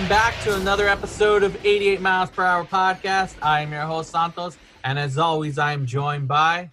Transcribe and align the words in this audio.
Welcome 0.00 0.16
back 0.16 0.42
to 0.42 0.56
another 0.56 0.88
episode 0.88 1.42
of 1.42 1.54
88 1.62 2.00
Miles 2.00 2.30
Per 2.30 2.42
Hour 2.42 2.64
Podcast. 2.64 3.34
I 3.42 3.60
am 3.60 3.70
your 3.70 3.82
host, 3.82 4.10
Santos, 4.10 4.56
and 4.82 4.98
as 4.98 5.18
always, 5.18 5.58
I 5.58 5.74
am 5.74 5.84
joined 5.84 6.26
by. 6.26 6.70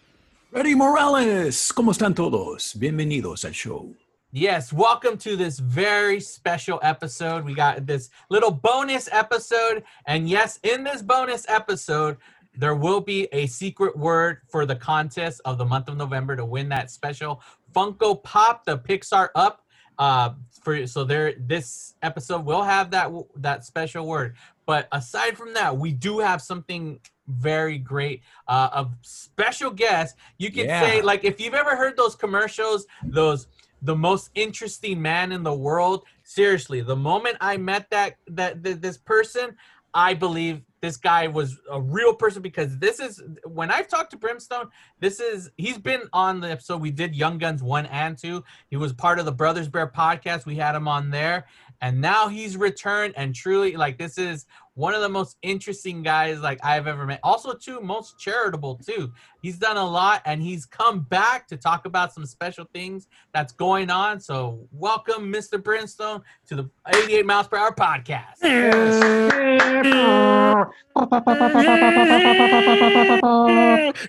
Freddy 0.49 0.73
Morales, 0.73 1.73
¿cómo 1.73 1.91
están 1.91 2.15
todos? 2.15 2.73
Bienvenidos 2.73 3.43
al 3.43 3.51
show. 3.51 3.93
Yes, 4.31 4.71
welcome 4.71 5.17
to 5.17 5.35
this 5.35 5.59
very 5.59 6.21
special 6.21 6.79
episode. 6.81 7.43
We 7.43 7.53
got 7.53 7.85
this 7.85 8.09
little 8.29 8.51
bonus 8.51 9.09
episode, 9.11 9.83
and 10.05 10.29
yes, 10.29 10.57
in 10.63 10.85
this 10.85 11.01
bonus 11.01 11.45
episode, 11.49 12.15
there 12.55 12.75
will 12.75 13.01
be 13.01 13.27
a 13.33 13.45
secret 13.47 13.97
word 13.97 14.39
for 14.47 14.65
the 14.65 14.77
contest 14.77 15.41
of 15.43 15.57
the 15.57 15.65
month 15.65 15.89
of 15.89 15.97
November 15.97 16.37
to 16.37 16.45
win 16.45 16.69
that 16.69 16.89
special 16.91 17.41
Funko 17.75 18.23
Pop, 18.23 18.63
the 18.63 18.77
Pixar 18.77 19.29
Up. 19.35 19.65
Uh, 19.97 20.31
for 20.61 20.85
so 20.85 21.03
there, 21.03 21.33
this 21.39 21.95
episode 22.01 22.45
will 22.45 22.63
have 22.63 22.91
that 22.91 23.11
that 23.37 23.65
special 23.65 24.05
word. 24.05 24.35
But 24.65 24.87
aside 24.91 25.37
from 25.37 25.53
that, 25.53 25.75
we 25.75 25.93
do 25.93 26.19
have 26.19 26.41
something 26.41 26.99
very 27.27 27.77
great. 27.77 28.21
Uh, 28.47 28.69
a 28.85 28.89
special 29.01 29.71
guest. 29.71 30.15
You 30.37 30.51
can 30.51 30.65
Yeah. 30.65 30.81
say 30.81 31.01
like 31.01 31.23
if 31.23 31.39
you've 31.39 31.53
ever 31.53 31.75
heard 31.75 31.95
those 31.97 32.15
commercials, 32.15 32.85
those 33.03 33.47
the 33.81 33.95
most 33.95 34.31
interesting 34.35 35.01
man 35.01 35.31
in 35.31 35.43
the 35.43 35.53
world. 35.53 36.03
Seriously, 36.23 36.81
the 36.81 36.95
moment 36.95 37.37
I 37.39 37.57
met 37.57 37.89
that 37.91 38.15
that 38.27 38.63
th- 38.63 38.77
this 38.77 38.97
person, 38.97 39.55
I 39.93 40.13
believe 40.13 40.61
this 40.81 40.97
guy 40.97 41.27
was 41.27 41.59
a 41.71 41.81
real 41.81 42.13
person 42.13 42.41
because 42.41 42.77
this 42.77 42.99
is 42.99 43.21
when 43.45 43.71
I've 43.71 43.87
talked 43.87 44.11
to 44.11 44.17
Brimstone. 44.17 44.69
This 44.99 45.19
is 45.19 45.49
he's 45.57 45.77
been 45.77 46.03
on 46.13 46.39
the 46.39 46.51
episode 46.51 46.81
we 46.81 46.91
did 46.91 47.15
Young 47.15 47.37
Guns 47.37 47.63
one 47.63 47.87
and 47.87 48.17
two. 48.17 48.43
He 48.69 48.77
was 48.77 48.93
part 48.93 49.19
of 49.19 49.25
the 49.25 49.31
Brothers 49.31 49.67
Bear 49.67 49.87
podcast. 49.87 50.45
We 50.45 50.55
had 50.55 50.75
him 50.75 50.87
on 50.87 51.09
there, 51.09 51.47
and 51.81 51.99
now 51.99 52.27
he's 52.27 52.57
returned. 52.57 53.13
And 53.17 53.33
truly, 53.33 53.75
like 53.75 53.97
this 53.97 54.17
is 54.17 54.45
one 54.77 54.93
of 54.93 55.01
the 55.01 55.09
most 55.09 55.37
interesting 55.41 56.03
guys 56.03 56.39
like 56.39 56.59
I've 56.63 56.85
ever 56.85 57.03
met. 57.07 57.19
Also, 57.23 57.53
too 57.53 57.81
most 57.81 58.19
charitable 58.19 58.75
too. 58.75 59.11
He's 59.41 59.57
done 59.57 59.75
a 59.75 59.83
lot, 59.83 60.21
and 60.25 60.39
he's 60.41 60.67
come 60.67 60.99
back 60.99 61.47
to 61.47 61.57
talk 61.57 61.85
about 61.85 62.13
some 62.13 62.27
special 62.27 62.65
things 62.73 63.07
that's 63.33 63.53
going 63.53 63.89
on. 63.89 64.19
So, 64.19 64.67
welcome, 64.71 65.33
Mr. 65.33 65.61
Brimstone, 65.61 66.21
to 66.47 66.55
the 66.55 66.69
88 66.87 67.25
Miles 67.25 67.47
Per 67.47 67.57
Hour 67.57 67.73
podcast. 67.73 68.37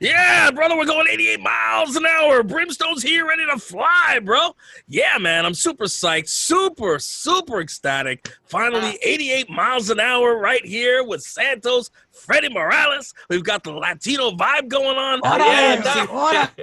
Yeah, 0.01 0.51
brother, 0.51 0.77
we're 0.77 0.85
going 0.85 1.09
88 1.11 1.41
miles 1.41 1.97
an 1.97 2.05
hour. 2.07 2.43
Brimstone's 2.43 3.03
here, 3.03 3.27
ready 3.27 3.47
to 3.47 3.59
fly, 3.59 4.21
bro. 4.23 4.55
Yeah, 4.87 5.19
man, 5.19 5.47
I'm 5.47 5.55
super 5.55 5.85
psyched, 5.85 6.29
super, 6.29 6.99
super 6.99 7.61
ecstatic. 7.61 8.31
Finally, 8.45 8.95
ah. 8.95 9.03
88 9.03 9.51
miles 9.51 9.91
an 9.91 10.01
hour 10.01 10.37
right 10.37 10.58
here 10.65 11.03
with 11.05 11.23
Santos, 11.23 11.91
Freddie 12.13 12.53
Morales. 12.53 13.15
We've 13.31 13.45
got 13.45 13.63
the 13.65 13.73
Latino 13.73 14.31
vibe 14.33 14.69
going 14.69 14.97
on. 14.99 15.21
yeah, 15.25 15.77
Órale, 15.77 15.85
that- 15.85 16.09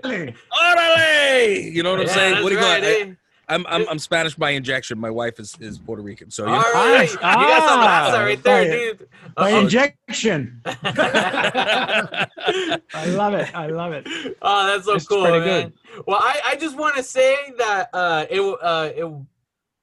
órale. 0.03 0.36
Orale! 0.52 1.72
You 1.74 1.84
know 1.84 1.92
what 1.92 2.02
I'm 2.02 2.08
Yeah, 2.08 2.14
saying? 2.14 2.44
What 2.44 2.50
do 2.50 2.56
you 2.56 2.62
right, 2.62 2.81
got? 2.81 2.90
I, 2.90 3.02
eh? 3.02 3.14
I'm, 3.47 3.64
I'm 3.68 3.88
I'm 3.90 4.00
Spanish 4.00 4.34
by 4.34 4.50
injection. 4.52 4.97
My 4.97 5.12
wife 5.12 5.40
is, 5.40 5.56
is 5.59 5.78
Puerto 5.78 6.02
Rican, 6.02 6.31
so 6.31 6.46
you 6.46 6.50
know. 6.52 6.56
All 6.58 6.64
right, 6.74 7.08
you 7.12 7.18
got 7.20 7.70
some 7.70 7.80
Ah, 7.80 8.09
raza 8.12 8.25
right 8.25 8.42
there, 8.42 8.64
by- 8.64 8.70
dude. 8.72 9.08
By 9.36 9.52
Uh-oh. 9.52 9.59
injection. 9.62 10.62
I 10.66 12.28
love 13.09 13.36
it. 13.36 13.56
I 13.56 13.68
love 13.68 13.94
it. 13.94 14.08
oh, 14.41 14.66
that's 14.68 14.86
so 14.86 14.96
It's 14.96 15.06
cool, 15.08 15.25
pretty 15.25 15.46
man. 15.46 15.74
Well, 16.08 16.18
I, 16.20 16.41
I 16.47 16.56
just 16.56 16.75
want 16.75 16.96
to 16.96 17.03
say 17.03 17.36
that 17.59 17.90
uh, 17.94 18.25
it 18.30 18.40
uh, 18.41 18.90
it 18.96 19.06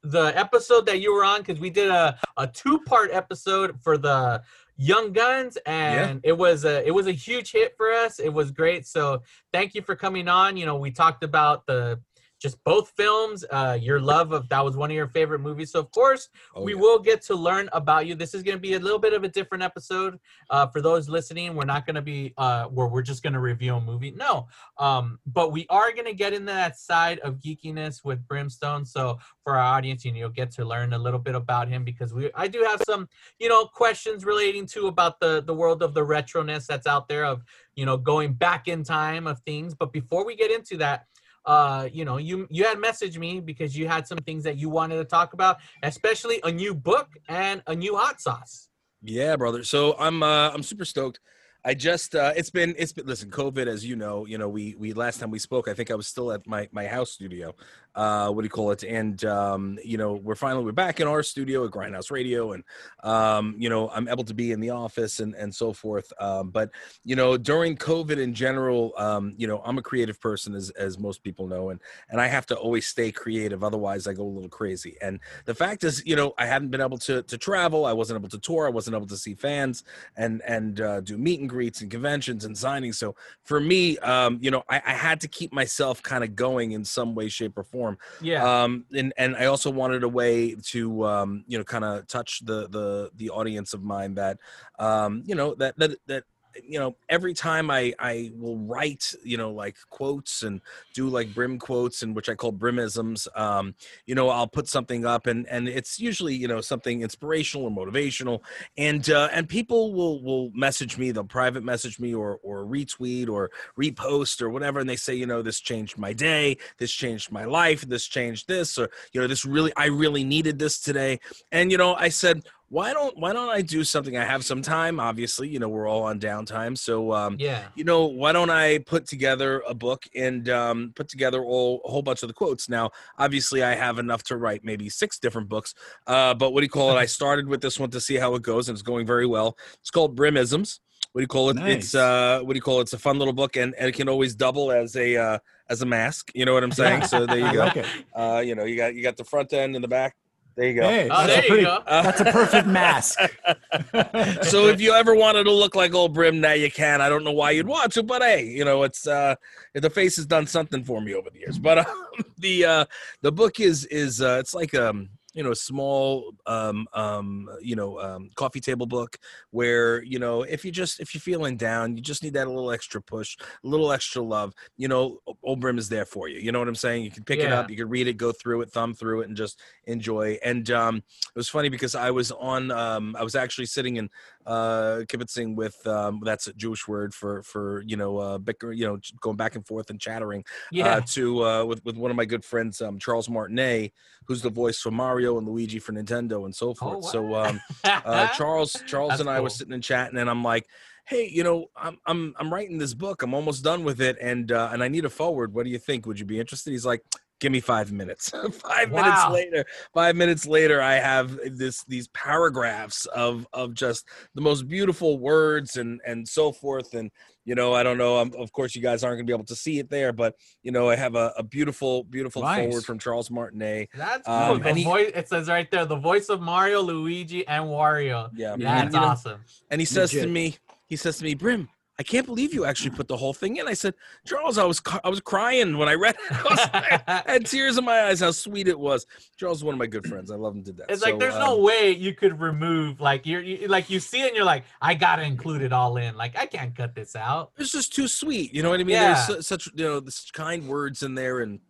the 0.02 0.36
episode 0.36 0.86
that 0.86 1.00
you 1.00 1.14
were 1.14 1.24
on 1.24 1.40
because 1.40 1.60
we 1.60 1.70
did 1.70 1.88
a, 1.88 2.18
a 2.36 2.46
two 2.46 2.80
part 2.80 3.10
episode 3.12 3.80
for 3.82 3.96
the 3.96 4.42
Young 4.76 5.12
Guns 5.12 5.58
and 5.66 6.20
it 6.24 6.36
was 6.36 6.64
a 6.64 6.86
it 6.86 6.90
was 6.90 7.06
a 7.06 7.12
huge 7.12 7.52
hit 7.52 7.74
for 7.76 7.92
us. 7.92 8.18
It 8.18 8.32
was 8.32 8.50
great. 8.50 8.86
So 8.86 9.22
thank 9.52 9.74
you 9.74 9.82
for 9.82 9.94
coming 9.94 10.28
on. 10.28 10.56
You 10.56 10.66
know, 10.66 10.76
we 10.76 10.90
talked 10.90 11.22
about 11.22 11.66
the 11.66 12.00
just 12.42 12.62
both 12.64 12.92
films, 12.97 13.44
uh, 13.50 13.78
your 13.80 14.00
love 14.00 14.32
of 14.32 14.48
that 14.48 14.64
was 14.64 14.76
one 14.76 14.91
of 14.91 14.97
your 14.97 15.08
favorite 15.08 15.38
movies. 15.38 15.70
So 15.70 15.78
of 15.80 15.91
course 15.92 16.28
Oh, 16.54 16.62
we 16.64 16.75
yeah. 16.75 16.80
will 16.80 16.98
get 16.98 17.22
to 17.22 17.34
learn 17.34 17.69
about 17.72 18.06
you. 18.06 18.14
This 18.16 18.34
is 18.34 18.42
going 18.42 18.56
to 18.56 18.60
be 18.60 18.75
a 18.75 18.80
little 18.80 18.98
bit 18.98 19.12
of 19.12 19.22
a 19.25 19.28
different 19.28 19.62
episode 19.62 20.19
uh, 20.50 20.66
for 20.66 20.81
those 20.82 21.08
listening. 21.08 21.54
We're 21.54 21.64
not 21.64 21.86
going 21.86 21.94
to 21.94 22.02
be 22.02 22.34
uh, 22.36 22.64
where 22.64 22.88
we're 22.88 23.02
just 23.02 23.22
going 23.22 23.32
to 23.34 23.38
review 23.41 23.76
a 23.76 23.81
movie. 23.81 24.10
No, 24.10 24.48
um, 24.78 25.19
but 25.26 25.52
we 25.52 25.66
are 25.70 25.92
going 25.92 26.06
to 26.06 26.14
get 26.14 26.32
into 26.32 26.47
that 26.52 26.76
side 26.78 27.20
of 27.20 27.36
geekiness 27.36 28.04
with 28.04 28.26
Brimstone. 28.26 28.84
So 28.84 29.19
for 29.44 29.56
our 29.56 29.76
audience, 29.76 30.04
you 30.04 30.12
know, 30.12 30.19
you'll 30.19 30.28
get 30.31 30.50
to 30.52 30.64
learn 30.64 30.92
a 30.92 30.98
little 30.98 31.20
bit 31.20 31.34
about 31.36 31.69
him 31.69 31.84
because 31.84 32.12
we 32.12 32.31
I 32.34 32.48
do 32.48 32.62
have 32.64 32.82
some 32.84 33.08
you 33.38 33.48
know 33.48 33.66
questions 33.66 34.25
relating 34.25 34.66
to 34.75 34.88
about 34.88 35.20
the 35.20 35.42
the 35.42 35.54
world 35.54 35.82
of 35.82 35.94
the 35.94 36.00
retroness 36.00 36.66
that's 36.66 36.86
out 36.86 37.08
there 37.08 37.25
of 37.25 37.42
you 37.76 37.86
know 37.86 37.97
going 37.97 38.32
back 38.34 38.69
in 38.69 38.82
time 38.82 39.26
of 39.26 39.38
things. 39.41 39.75
But 39.75 39.92
before 39.92 40.26
we 40.26 40.34
get 40.36 40.50
into 40.50 40.76
that 40.78 41.06
uh 41.44 41.88
you 41.92 42.04
know 42.04 42.19
you 42.19 42.47
you 42.50 42.64
had 42.64 42.78
messaged 42.78 43.19
me 43.19 43.41
because 43.41 43.76
you 43.76 43.88
had 43.88 44.06
some 44.06 44.19
things 44.19 44.44
that 44.44 44.56
you 44.56 44.69
wanted 44.69 44.97
to 44.97 45.04
talk 45.04 45.32
about 45.32 45.56
especially 45.82 46.41
a 46.44 46.53
new 46.53 46.75
book 46.75 47.08
and 47.28 47.62
a 47.66 47.75
new 47.75 47.97
hot 47.97 48.20
sauce 48.20 48.69
Yeah, 49.03 49.36
brother. 49.36 49.64
So 49.64 49.97
I'm 49.98 50.22
uh, 50.22 50.50
I'm 50.50 50.62
super 50.62 50.84
stoked. 50.84 51.19
I 51.64 51.75
just 51.75 52.14
uh, 52.14 52.32
it's 52.36 52.50
been 52.50 52.75
it's 52.78 52.92
been 52.92 53.06
listen 53.06 53.31
COVID 53.31 53.66
as 53.66 53.84
you 53.84 53.94
know 53.94 54.26
you 54.26 54.38
know 54.38 54.48
we 54.48 54.75
we 54.76 54.92
last 54.92 55.20
time 55.20 55.31
we 55.31 55.38
spoke 55.38 55.69
I 55.69 55.75
think 55.75 55.91
I 55.91 55.94
was 55.94 56.08
still 56.08 56.32
at 56.32 56.47
my 56.47 56.69
my 56.72 56.86
house 56.86 57.12
studio 57.12 57.54
uh 57.94 58.30
what 58.30 58.42
do 58.42 58.47
you 58.47 58.50
call 58.50 58.70
it 58.70 58.82
and 58.82 59.25
um 59.25 59.78
you 59.84 59.97
know 59.97 60.14
we're 60.14 60.34
finally 60.34 60.64
we're 60.64 60.72
back 60.72 61.00
in 61.00 61.08
our 61.08 61.22
studio 61.22 61.64
at 61.64 61.70
Grindhouse 61.70 62.10
Radio 62.10 62.53
and 62.53 62.64
um 63.03 63.54
you 63.58 63.69
know 63.69 63.88
I'm 63.91 64.08
able 64.08 64.25
to 64.25 64.34
be 64.34 64.53
in 64.53 64.60
the 64.60 64.70
office 64.70 65.20
and 65.20 65.34
and 65.34 65.54
so 65.54 65.72
forth 65.72 66.12
um 66.19 66.50
but 66.50 66.70
you 67.04 67.16
know 67.16 67.36
during 67.36 67.76
COVID 67.76 68.19
in 68.19 68.34
general 68.34 68.92
um 68.97 69.34
you 69.36 69.47
know 69.47 69.62
I'm 69.64 69.78
a 69.78 69.82
creative 69.82 70.20
person 70.20 70.54
as 70.54 70.70
as 70.70 70.98
most 70.98 71.22
people 71.22 71.47
know 71.47 71.70
and 71.70 71.81
and 72.10 72.20
I 72.20 72.26
have 72.26 72.47
to 72.47 72.56
always 72.56 72.86
stay 72.86 73.12
creative 73.12 73.64
otherwise 73.64 74.06
I 74.06 74.12
go 74.12 74.25
a 74.25 74.25
little 74.25 74.48
crazy 74.48 74.97
and 75.02 75.20
the 75.44 75.54
fact 75.54 75.84
is 75.84 76.02
you 76.06 76.16
know 76.16 76.34
I 76.38 76.47
hadn't 76.47 76.69
been 76.69 76.81
able 76.81 76.98
to 76.98 77.22
to 77.22 77.38
travel 77.38 77.86
I 77.86 77.92
wasn't 77.92 78.19
able 78.19 78.28
to 78.31 78.38
tour 78.38 78.66
I 78.66 78.70
wasn't 78.70 78.97
able 78.97 79.06
to 79.06 79.16
see 79.16 79.34
fans 79.34 79.84
and 80.16 80.42
and 80.47 80.81
uh, 80.81 81.00
do 81.00 81.19
meet 81.19 81.41
and 81.41 81.48
greets 81.48 81.81
and 81.81 81.91
conventions 81.91 82.44
and 82.44 82.54
signings. 82.54 82.97
So 82.97 83.14
for 83.42 83.60
me, 83.60 83.98
um, 83.98 84.38
you 84.41 84.50
know, 84.50 84.64
I, 84.69 84.82
I 84.84 84.94
had 84.94 85.20
to 85.22 85.28
keep 85.28 85.52
myself 85.52 86.02
kind 86.02 86.25
of 86.25 86.34
going 86.34 86.72
in 86.72 86.84
some 86.84 87.14
way, 87.14 87.28
shape, 87.28 87.56
or 87.56 87.64
form. 87.64 87.81
Yeah. 88.20 88.62
Um, 88.62 88.84
and 88.97 89.12
and 89.16 89.37
I 89.37 89.47
also 89.47 89.70
wanted 89.70 90.03
a 90.03 90.09
way 90.09 90.54
to 90.54 91.04
um, 91.04 91.44
you 91.47 91.59
know 91.59 91.65
kind 91.65 91.84
of 91.84 92.06
touch 92.06 92.41
the 92.44 92.69
the 92.69 93.10
the 93.16 93.31
audience 93.31 93.75
of 93.75 93.82
mine 93.82 94.15
that 94.15 94.38
um, 94.78 95.22
you 95.26 95.34
know 95.34 95.54
that 95.56 95.78
that 95.78 95.97
that 96.06 96.25
you 96.62 96.78
know 96.78 96.96
every 97.08 97.34
time 97.34 97.70
i 97.70 97.92
i 97.98 98.30
will 98.36 98.58
write 98.58 99.14
you 99.22 99.36
know 99.36 99.50
like 99.50 99.76
quotes 99.90 100.42
and 100.42 100.60
do 100.94 101.08
like 101.08 101.34
brim 101.34 101.58
quotes 101.58 102.02
and 102.02 102.14
which 102.14 102.28
i 102.28 102.34
call 102.34 102.52
brimisms 102.52 103.26
um 103.38 103.74
you 104.06 104.14
know 104.14 104.28
i'll 104.28 104.46
put 104.46 104.68
something 104.68 105.04
up 105.06 105.26
and 105.26 105.46
and 105.48 105.68
it's 105.68 105.98
usually 105.98 106.34
you 106.34 106.48
know 106.48 106.60
something 106.60 107.02
inspirational 107.02 107.66
or 107.66 107.70
motivational. 107.70 108.40
And 108.76 109.08
uh 109.10 109.28
and 109.32 109.49
people 109.49 109.93
will 109.93 110.22
will 110.22 110.50
message 110.54 110.99
me 110.99 111.10
they'll 111.12 111.25
private 111.25 111.62
message 111.62 111.99
me 111.99 112.14
or 112.14 112.38
or 112.43 112.64
retweet 112.64 113.28
or 113.28 113.50
repost 113.78 114.40
or 114.43 114.50
whatever 114.50 114.81
and 114.81 114.88
they 114.88 114.96
say 114.96 115.14
you 115.14 115.26
know 115.26 115.43
this 115.43 115.60
changed 115.60 115.98
my 115.98 116.12
day 116.12 116.56
this 116.78 116.93
changed 116.93 117.31
my 117.31 117.44
life 117.44 117.82
this 117.82 118.06
changed 118.06 118.48
this 118.48 118.78
or 118.78 118.90
you 119.12 119.20
know 119.20 119.26
this 119.26 119.44
really 119.44 119.72
i 119.76 119.87
really 119.87 120.25
needed 120.25 120.58
this 120.58 120.81
today. 120.81 121.20
And 121.50 121.70
you 121.70 121.78
know 121.78 121.94
i 121.94 122.08
said 122.08 122.43
why 122.72 122.94
don't 122.94 123.14
why 123.19 123.34
don't 123.34 123.50
I 123.50 123.60
do 123.60 123.84
something? 123.84 124.16
I 124.16 124.24
have 124.24 124.46
some 124.46 124.62
time, 124.62 124.98
obviously. 124.98 125.46
You 125.46 125.58
know, 125.58 125.69
we're 125.69 125.86
all 125.86 126.04
on 126.04 126.19
downtime, 126.19 126.76
so 126.78 127.12
um, 127.12 127.36
yeah 127.38 127.64
you 127.74 127.84
know, 127.84 128.06
why 128.06 128.32
don't 128.32 128.48
I 128.48 128.78
put 128.78 129.06
together 129.06 129.62
a 129.69 129.74
book 129.74 130.04
and 130.14 130.48
um, 130.48 130.92
put 130.94 131.06
together 131.08 131.42
all, 131.42 131.82
a 131.84 131.90
whole 131.90 132.00
bunch 132.00 132.22
of 132.22 132.28
the 132.28 132.32
quotes? 132.32 132.70
Now, 132.70 132.90
obviously, 133.19 133.62
I 133.62 133.74
have 133.74 133.98
enough 133.98 134.22
to 134.24 134.38
write 134.38 134.64
maybe 134.64 134.88
six 134.88 135.19
different 135.19 135.50
books, 135.50 135.74
uh, 136.06 136.32
but 136.32 136.54
what 136.54 136.60
do 136.60 136.64
you 136.64 136.70
call 136.70 136.90
it? 136.92 136.94
I 136.94 137.04
started 137.19 137.46
with 137.46 137.60
this 137.60 137.78
one 137.78 137.90
to 137.90 138.00
see 138.00 138.16
how 138.16 138.34
it 138.36 138.42
goes, 138.42 138.70
and 138.70 138.74
it's 138.74 138.82
going 138.82 139.04
very 139.04 139.26
well. 139.26 139.58
It's 139.80 139.90
called 139.90 140.16
Brimisms. 140.16 140.80
What 141.12 141.20
do 141.20 141.22
you 141.24 141.28
call 141.28 141.50
it? 141.50 141.58
It's 141.58 141.94
uh, 141.94 142.40
what 142.42 142.54
do 142.54 142.56
you 142.56 142.62
call 142.62 142.78
it? 142.78 142.84
It's 142.84 142.94
a 142.94 142.98
fun 142.98 143.19
little 143.19 143.34
book, 143.34 143.56
and, 143.56 143.74
and 143.74 143.86
it 143.86 143.92
can 143.92 144.08
always 144.08 144.34
double 144.34 144.72
as 144.72 144.96
a 144.96 145.16
uh, 145.16 145.38
as 145.69 145.82
a 145.82 145.86
mask. 145.86 146.30
You 146.34 146.46
know 146.46 146.54
what 146.54 146.64
I'm 146.64 146.72
saying? 146.72 147.02
So 147.02 147.26
there 147.26 147.38
you 147.38 147.52
go. 147.52 147.64
like. 147.64 147.86
Uh, 148.14 148.42
you 148.42 148.54
know, 148.54 148.64
you 148.64 148.76
got 148.76 148.94
you 148.94 149.02
got 149.02 149.19
the 149.19 149.24
front 149.24 149.52
end 149.52 149.74
and 149.74 149.84
the 149.84 149.88
back 149.88 150.16
There 150.54 150.66
you 150.66 150.75
go. 150.75 150.82
Hey, 150.88 151.08
Oh, 151.10 151.26
that's, 151.26 151.26
there 151.28 151.38
a 151.38 151.43
you 151.43 151.49
pretty, 151.49 151.62
go. 151.64 151.78
that's 151.87 152.20
a 152.20 152.25
perfect 152.26 152.66
mask. 152.66 153.19
so 154.50 154.69
if 154.69 154.81
you 154.81 154.93
ever 154.93 155.14
wanted 155.14 155.44
to 155.44 155.52
look 155.52 155.75
like 155.75 155.94
old 155.94 156.12
Brim, 156.14 156.40
now 156.40 156.52
you 156.52 156.70
can. 156.70 157.00
I 157.00 157.08
don't 157.08 157.25
know 157.25 157.32
why 157.32 157.52
you'd 157.52 157.66
want 157.66 157.93
to, 157.94 158.02
but 158.02 158.22
hey, 158.22 158.44
you 158.46 158.64
know, 158.64 158.82
it's 158.82 159.06
uh 159.06 159.34
the 159.75 159.88
face 159.90 160.16
has 160.16 160.26
done 160.26 160.46
something 160.46 160.84
for 160.84 161.00
me 161.00 161.14
over 161.14 161.31
the 161.31 161.38
years. 161.38 161.58
But 161.58 161.78
uh, 161.78 161.84
the 162.38 162.64
uh 162.64 162.84
the 163.22 163.32
book 163.32 163.60
is 163.60 163.87
is 163.87 164.20
uh 164.20 164.37
it's 164.40 164.54
like 164.54 164.75
um 164.75 165.08
you 165.32 165.43
know, 165.43 165.50
a 165.52 165.56
small 165.56 166.34
um 166.46 166.87
um 166.93 167.49
you 167.61 167.76
know 167.76 167.99
um 167.99 168.31
coffee 168.34 168.61
table 168.61 168.87
book 168.87 169.19
where, 169.50 170.02
you 170.02 170.19
know, 170.19 170.43
if 170.43 170.64
you 170.64 170.70
just 170.70 171.00
if 171.00 171.14
you're 171.14 171.20
feeling 171.20 171.56
down, 171.56 171.96
you 171.96 172.02
just 172.02 172.23
need 172.23 172.34
that 172.34 172.49
little 172.49 172.70
extra 172.70 173.00
push, 173.00 173.37
a 173.40 173.67
little 173.67 173.93
extra 173.93 174.23
love, 174.23 174.52
you 174.76 174.88
know, 174.88 175.19
old 175.43 175.61
Brim 175.61 175.79
is 175.79 175.88
there 175.88 176.05
for 176.05 176.29
you. 176.29 176.38
You 176.38 176.52
know 176.52 176.58
what 176.58 176.69
I'm 176.69 176.75
saying? 176.75 177.05
You 177.05 177.11
can 177.11 177.25
pick 177.25 177.40
it 177.40 177.52
up, 177.52 177.70
you 177.70 177.76
can 177.76 177.88
read 177.88 178.08
it, 178.08 178.14
go 178.17 178.32
through 178.32 178.62
it, 178.62 178.70
thumb 178.70 178.94
through 178.94 179.23
it, 179.23 179.29
and 179.29 179.37
just 179.37 179.61
enjoy. 179.87 180.38
And 180.44 180.70
um 180.70 180.96
it 180.96 181.37
was 181.37 181.49
funny 181.49 181.69
because 181.69 181.94
I 181.94 182.11
was 182.11 182.31
on 182.32 182.70
um 182.70 183.17
I 183.19 183.23
was 183.23 183.34
actually 183.34 183.67
sitting 183.67 183.96
in 183.96 184.11
uh 184.47 185.03
kibitzing 185.06 185.55
with 185.55 185.87
um 185.87 186.21
that's 186.25 186.47
a 186.47 186.53
Jewish 186.55 186.89
word 186.89 187.15
for 187.15 187.43
for 187.43 187.83
you 187.87 187.97
know 187.97 188.19
uh 188.19 188.39
bicker 188.39 188.73
you 188.73 188.87
know 188.87 188.99
going 189.21 189.37
back 189.37 189.55
and 189.55 189.67
forth 189.67 189.91
and 189.91 190.00
chattering 190.00 190.44
Yeah. 190.71 190.97
uh, 190.97 191.00
to 191.12 191.44
uh 191.44 191.65
with 191.65 191.85
with 191.85 191.97
one 191.97 192.11
of 192.11 192.17
my 192.17 192.25
good 192.25 192.44
friends 192.44 192.81
um 192.81 192.99
Charles 192.99 193.29
Martinet 193.29 193.93
who's 194.27 194.43
the 194.43 194.50
voice 194.50 194.79
for 194.79 194.91
Mario 194.91 195.39
and 195.39 195.47
Luigi 195.47 195.79
for 195.79 195.93
Nintendo 195.93 196.44
and 196.44 196.55
so 196.55 196.75
forth. 196.75 197.05
so 197.05 197.23
wow. 197.23 197.44
um 197.50 197.61
uh 197.85 198.29
Charles 198.37 198.83
Charles 198.87 199.11
That's 199.11 199.21
and 199.21 199.31
I 199.31 199.41
were 199.41 199.50
sitting 199.50 199.75
and 199.75 199.83
chatting 199.83 200.19
and 200.19 200.29
I'm 200.29 200.43
like 200.43 200.67
Hey, 201.05 201.29
you 201.29 201.43
know, 201.43 201.67
I'm 201.77 201.99
I'm 202.06 202.33
I'm 202.39 202.55
writing 202.55 202.79
this 202.79 202.94
book. 202.94 203.25
I'm 203.25 203.35
almost 203.35 203.65
done 203.65 203.83
with 203.83 204.00
it, 204.00 204.17
and 204.21 204.53
uh, 204.53 204.71
and 204.73 204.85
I 204.85 204.87
need 204.87 205.05
a 205.05 205.11
forward. 205.11 205.53
What 205.53 205.65
do 205.65 205.71
you 205.71 205.79
think? 205.81 206.06
Would 206.06 206.21
you 206.21 206.25
be 206.25 206.39
interested? 206.39 206.71
He's 206.71 206.87
like, 206.87 207.03
give 207.43 207.53
me 207.53 207.61
five 207.61 207.91
minutes. 207.93 208.31
five 208.53 208.91
minutes 208.91 209.29
later, 209.31 209.65
five 209.93 210.15
minutes 210.17 210.47
later, 210.47 210.81
I 210.81 210.94
have 210.94 211.39
this 211.56 211.85
these 211.85 212.09
paragraphs 212.09 213.05
of 213.06 213.47
of 213.53 213.75
just 213.75 214.06
the 214.35 214.41
most 214.41 214.69
beautiful 214.69 215.19
words 215.19 215.77
and 215.77 216.00
and 216.06 216.27
so 216.27 216.53
forth. 216.53 216.94
And 216.94 217.11
you 217.44 217.56
know, 217.56 217.75
I 217.75 217.83
don't 217.83 217.99
know. 217.99 218.19
Um, 218.19 218.33
of 218.39 218.53
course, 218.53 218.77
you 218.77 218.81
guys 218.83 219.03
aren't 219.03 219.19
gonna 219.19 219.27
be 219.27 219.33
able 219.33 219.44
to 219.47 219.56
see 219.56 219.81
it 219.81 219.91
there, 219.91 220.12
but 220.12 220.37
you 220.62 220.71
know, 220.71 220.89
I 220.89 220.94
have 220.97 221.17
a, 221.17 221.33
a 221.37 221.43
beautiful, 221.43 222.05
beautiful 222.05 222.43
Nice. 222.43 222.65
forward 222.69 222.85
from 222.85 223.00
Charles 223.00 223.31
Martinet. 223.31 223.89
That's 223.94 224.27
Um, 224.29 224.47
cool. 224.47 224.59
The 224.61 224.69
and 224.69 224.79
he- 224.79 224.85
voice, 224.85 225.11
it 225.15 225.29
says 225.29 225.49
right 225.49 225.69
there, 225.71 225.85
the 225.85 225.97
voice 225.97 226.29
of 226.29 226.41
Mario, 226.41 226.81
Luigi, 226.81 227.47
and 227.49 227.65
Wario. 227.65 228.31
Yeah, 228.35 228.55
Yeah. 228.56 228.56
That's 228.56 228.85
and, 228.85 228.94
you 228.94 229.00
know, 229.00 229.06
awesome. 229.06 229.44
and 229.71 229.81
he 229.81 229.85
says 229.85 230.12
to 230.12 230.27
me, 230.29 230.56
he 230.87 230.94
says 230.97 231.19
to 231.19 231.25
me, 231.25 231.35
Brim. 231.35 231.69
I 231.99 232.03
can't 232.03 232.27
believe 232.27 232.55
you 232.55 232.65
actually 232.65 232.91
put 232.91 233.06
the 233.06 233.17
whole 233.17 233.35
thing 233.35 233.56
in. 233.59 233.69
I 233.69 233.75
said, 233.75 233.94
Charles, 234.27 234.56
I 234.56 234.65
was 234.65 234.81
I 235.05 235.09
was 235.09 235.21
crying 235.21 235.77
when 235.77 235.89
I 235.89 235.94
read 235.94 236.15
it. 236.15 236.21
I, 236.33 236.43
was, 236.43 236.61
I 236.73 237.23
had 237.27 237.47
tears 237.47 237.77
in 237.77 237.85
my 237.85 238.05
eyes. 238.05 238.21
How 238.21 238.31
sweet 238.31 238.67
it 238.67 238.79
was. 238.79 239.06
Charles 239.37 239.59
is 239.59 239.65
one 239.65 239.75
of 239.75 239.79
my 239.79 239.87
good 239.87 240.06
friends. 240.06 240.31
I 240.31 240.37
love 240.37 240.55
him 240.55 240.65
to 240.65 240.73
death. 240.73 240.87
It's 240.89 241.03
like 241.03 241.15
So, 241.15 241.19
there's 241.19 241.35
no 241.35 241.56
um, 241.56 241.62
way 241.62 241.91
you 241.91 242.15
could 242.15 242.41
remove 242.41 243.00
like 243.00 243.27
you're 243.27 243.43
you, 243.43 243.69
like 243.69 243.91
you 243.91 244.00
see 244.00 244.23
it 244.23 244.29
and 244.29 244.37
you're 244.37 244.44
like 244.44 244.65
I 244.81 244.94
gotta 244.94 245.23
include 245.23 245.62
it 245.62 245.73
all 245.73 245.97
in 245.99 246.17
like 246.17 246.37
I 246.37 246.47
can't 246.47 246.75
cut 246.75 246.94
this 246.94 247.15
out. 247.15 247.53
it's 247.59 247.73
just 247.73 247.94
too 247.94 248.09
sweet. 248.09 248.55
You 248.55 248.62
know 248.62 248.71
what 248.71 248.81
I 248.81 248.85
mean? 248.85 248.97
Yeah. 248.97 249.15
There's 249.15 249.27
su- 249.27 249.43
such 249.43 249.69
you 249.75 249.85
know 249.85 250.03
such 250.09 250.33
kind 250.33 250.67
words 250.67 251.03
in 251.03 251.15
there, 251.15 251.41
and 251.41 251.61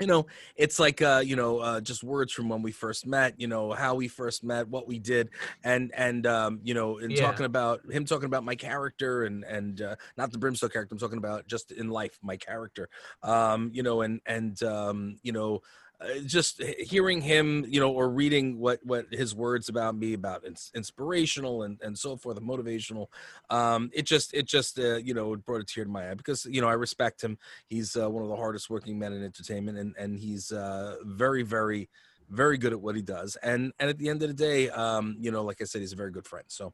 you 0.00 0.06
know 0.08 0.26
it's 0.56 0.78
like 0.80 1.00
uh 1.02 1.22
you 1.24 1.36
know 1.36 1.58
uh 1.58 1.80
just 1.80 2.02
words 2.02 2.32
from 2.32 2.48
when 2.48 2.62
we 2.62 2.72
first 2.72 3.06
met. 3.06 3.34
You 3.38 3.46
know 3.46 3.72
how 3.72 3.94
we 3.94 4.08
first 4.08 4.42
met, 4.42 4.68
what 4.68 4.88
we 4.88 4.98
did, 4.98 5.30
and 5.62 5.92
and 5.96 6.26
um 6.26 6.60
you 6.64 6.74
know 6.74 6.98
and 6.98 7.16
Yeah. 7.16 7.16
talking 7.16 7.46
about 7.46 7.80
him 7.90 8.04
talking 8.04 8.26
about 8.26 8.44
my 8.44 8.56
character 8.56 9.24
and 9.24 9.44
and 9.44 9.80
uh, 9.82 9.96
not 10.16 10.32
the 10.32 10.38
Brimstone 10.38 10.70
character. 10.70 10.94
I'm 10.94 10.98
talking 10.98 11.18
about 11.18 11.46
just 11.46 11.70
in 11.70 11.90
life 11.90 12.18
my 12.22 12.36
character. 12.36 12.88
Um 13.22 13.70
you 13.72 13.82
know 13.82 14.02
and 14.02 14.20
and 14.26 14.60
um 14.62 15.16
you 15.22 15.32
know. 15.32 15.60
Uh, 16.04 16.20
just 16.26 16.62
hearing 16.62 17.20
him, 17.20 17.64
you 17.68 17.80
know, 17.80 17.90
or 17.90 18.08
reading 18.10 18.58
what 18.58 18.78
what 18.84 19.06
his 19.12 19.34
words 19.34 19.68
about 19.68 19.96
me 19.96 20.12
about 20.12 20.44
ins- 20.44 20.70
inspirational 20.74 21.62
and 21.62 21.80
and 21.82 21.98
so 21.98 22.16
forth, 22.16 22.36
and 22.36 22.48
motivational, 22.48 23.06
um 23.50 23.90
it 23.94 24.02
just 24.04 24.34
it 24.34 24.46
just 24.46 24.78
uh, 24.78 24.96
you 24.96 25.14
know 25.14 25.34
brought 25.36 25.60
a 25.60 25.64
tear 25.64 25.84
to 25.84 25.90
my 25.90 26.10
eye 26.10 26.14
because 26.14 26.44
you 26.46 26.60
know 26.60 26.68
i 26.68 26.72
respect 26.72 27.22
him. 27.22 27.38
He's 27.66 27.96
uh, 27.96 28.10
one 28.10 28.22
of 28.22 28.28
the 28.28 28.36
hardest 28.36 28.68
working 28.70 28.98
men 28.98 29.12
in 29.12 29.24
entertainment 29.24 29.78
and 29.78 29.94
and 29.98 30.18
he's 30.18 30.52
uh 30.52 30.96
very 31.04 31.42
very 31.42 31.88
very 32.30 32.58
good 32.58 32.72
at 32.72 32.80
what 32.80 32.96
he 32.96 33.02
does 33.02 33.36
and 33.42 33.72
and 33.78 33.90
at 33.90 33.98
the 33.98 34.08
end 34.08 34.22
of 34.22 34.28
the 34.28 34.34
day 34.34 34.70
um 34.70 35.16
you 35.20 35.30
know 35.30 35.42
like 35.42 35.60
i 35.60 35.64
said 35.64 35.80
he's 35.80 35.92
a 35.92 35.96
very 35.96 36.10
good 36.10 36.26
friend. 36.26 36.44
So 36.48 36.72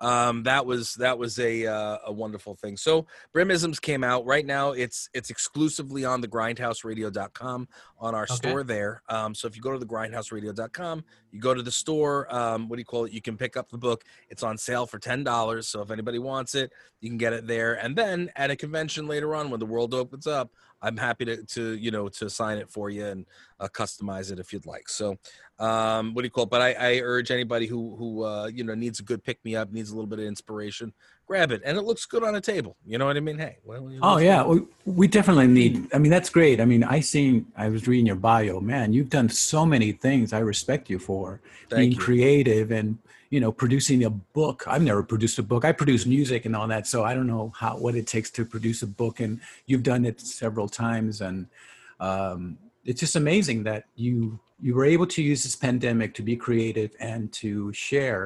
um 0.00 0.44
that 0.44 0.64
was 0.66 0.94
that 0.94 1.18
was 1.18 1.38
a 1.38 1.66
uh, 1.66 1.98
a 2.06 2.12
wonderful 2.12 2.54
thing. 2.54 2.76
So 2.76 3.06
brimisms 3.34 3.80
came 3.80 4.04
out. 4.04 4.24
Right 4.26 4.46
now 4.46 4.70
it's 4.72 5.08
it's 5.12 5.30
exclusively 5.30 6.04
on 6.04 6.20
the 6.20 6.28
grindhouseradio.com 6.28 7.68
on 7.98 8.14
our 8.14 8.24
Okay. 8.24 8.36
store 8.36 8.62
there. 8.62 9.02
Um 9.08 9.34
so 9.34 9.48
if 9.48 9.56
you 9.56 9.62
go 9.62 9.72
to 9.72 9.78
the 9.78 9.86
grindhouseradio.com 9.86 11.04
you 11.30 11.40
go 11.40 11.54
to 11.54 11.62
the 11.62 11.70
store 11.70 12.32
um 12.34 12.68
what 12.68 12.76
do 12.76 12.80
you 12.80 12.84
call 12.84 13.04
it? 13.04 13.12
You 13.12 13.22
can 13.22 13.36
pick 13.36 13.56
up 13.56 13.70
the 13.70 13.78
book. 13.78 14.04
It's 14.28 14.42
on 14.42 14.58
sale 14.58 14.86
for 14.86 14.98
ten 14.98 15.24
dollars 15.24 15.68
so 15.68 15.82
if 15.82 15.90
anybody 15.90 16.18
wants 16.18 16.54
it 16.54 16.72
you 17.00 17.08
can 17.08 17.18
get 17.18 17.32
it 17.32 17.46
there. 17.46 17.74
And 17.74 17.96
then 17.96 18.30
at 18.36 18.50
a 18.50 18.56
convention 18.56 19.06
later 19.06 19.34
on 19.34 19.50
when 19.50 19.60
the 19.60 19.66
world 19.66 19.94
opens 19.94 20.26
up 20.26 20.50
i'm 20.80 20.96
happy 20.96 21.24
to 21.24 21.42
to 21.44 21.72
you 21.72 21.90
know 21.90 22.08
to 22.08 22.30
sign 22.30 22.56
it 22.56 22.70
for 22.70 22.88
you 22.88 23.04
and 23.04 23.26
uh, 23.60 23.68
customize 23.68 24.30
it 24.30 24.38
if 24.38 24.52
you'd 24.52 24.66
like. 24.66 24.88
So 24.88 25.16
um 25.58 26.14
what 26.14 26.22
do 26.22 26.26
you 26.26 26.30
call 26.30 26.44
it 26.44 26.50
but 26.50 26.60
i 26.60 26.72
i 26.74 27.00
urge 27.00 27.30
anybody 27.30 27.66
who 27.66 27.96
who 27.96 28.24
uh 28.24 28.46
you 28.46 28.62
know 28.62 28.74
needs 28.74 29.00
a 29.00 29.02
good 29.02 29.22
pick 29.24 29.44
me 29.44 29.56
up 29.56 29.72
needs 29.72 29.90
a 29.90 29.94
little 29.94 30.06
bit 30.06 30.18
of 30.18 30.24
inspiration 30.24 30.92
grab 31.26 31.50
it 31.50 31.60
and 31.64 31.76
it 31.76 31.82
looks 31.82 32.06
good 32.06 32.22
on 32.22 32.36
a 32.36 32.40
table 32.40 32.76
you 32.86 32.96
know 32.96 33.06
what 33.06 33.16
i 33.16 33.20
mean 33.20 33.38
hey 33.38 33.56
well, 33.64 33.78
Oh 34.02 34.18
yeah, 34.18 34.44
we 34.84 35.08
definitely 35.08 35.46
need. 35.46 35.88
I 35.94 35.98
mean, 35.98 36.10
that's 36.10 36.30
great. 36.30 36.60
I 36.60 36.64
mean, 36.64 36.84
I 36.84 37.00
seen. 37.00 37.46
I 37.56 37.68
was 37.68 37.88
reading 37.88 38.06
your 38.06 38.16
bio, 38.16 38.60
man. 38.60 38.92
You've 38.92 39.10
done 39.10 39.28
so 39.28 39.66
many 39.66 39.92
things. 39.92 40.32
I 40.32 40.38
respect 40.38 40.88
you 40.88 40.98
for 40.98 41.40
Thank 41.68 41.78
being 41.78 41.92
you. 41.92 41.98
creative 41.98 42.70
and 42.70 42.98
you 43.30 43.40
know 43.40 43.52
producing 43.52 44.04
a 44.04 44.10
book. 44.10 44.64
I've 44.66 44.82
never 44.82 45.02
produced 45.02 45.38
a 45.38 45.42
book. 45.42 45.64
I 45.64 45.72
produce 45.72 46.06
music 46.06 46.46
and 46.46 46.54
all 46.54 46.68
that, 46.68 46.86
so 46.86 47.04
I 47.04 47.14
don't 47.14 47.26
know 47.26 47.52
how 47.56 47.76
what 47.76 47.94
it 47.94 48.06
takes 48.06 48.30
to 48.32 48.44
produce 48.44 48.82
a 48.82 48.86
book. 48.86 49.20
And 49.20 49.40
you've 49.66 49.82
done 49.82 50.04
it 50.04 50.20
several 50.20 50.68
times, 50.68 51.20
and 51.20 51.46
um, 52.00 52.58
it's 52.88 53.00
just 53.00 53.16
amazing 53.16 53.58
that 53.70 53.84
you 54.04 54.14
you 54.60 54.74
were 54.74 54.84
able 54.94 55.06
to 55.06 55.22
use 55.22 55.40
this 55.46 55.54
pandemic 55.54 56.10
to 56.14 56.22
be 56.30 56.34
creative 56.46 56.90
and 56.98 57.30
to 57.32 57.72
share 57.72 58.24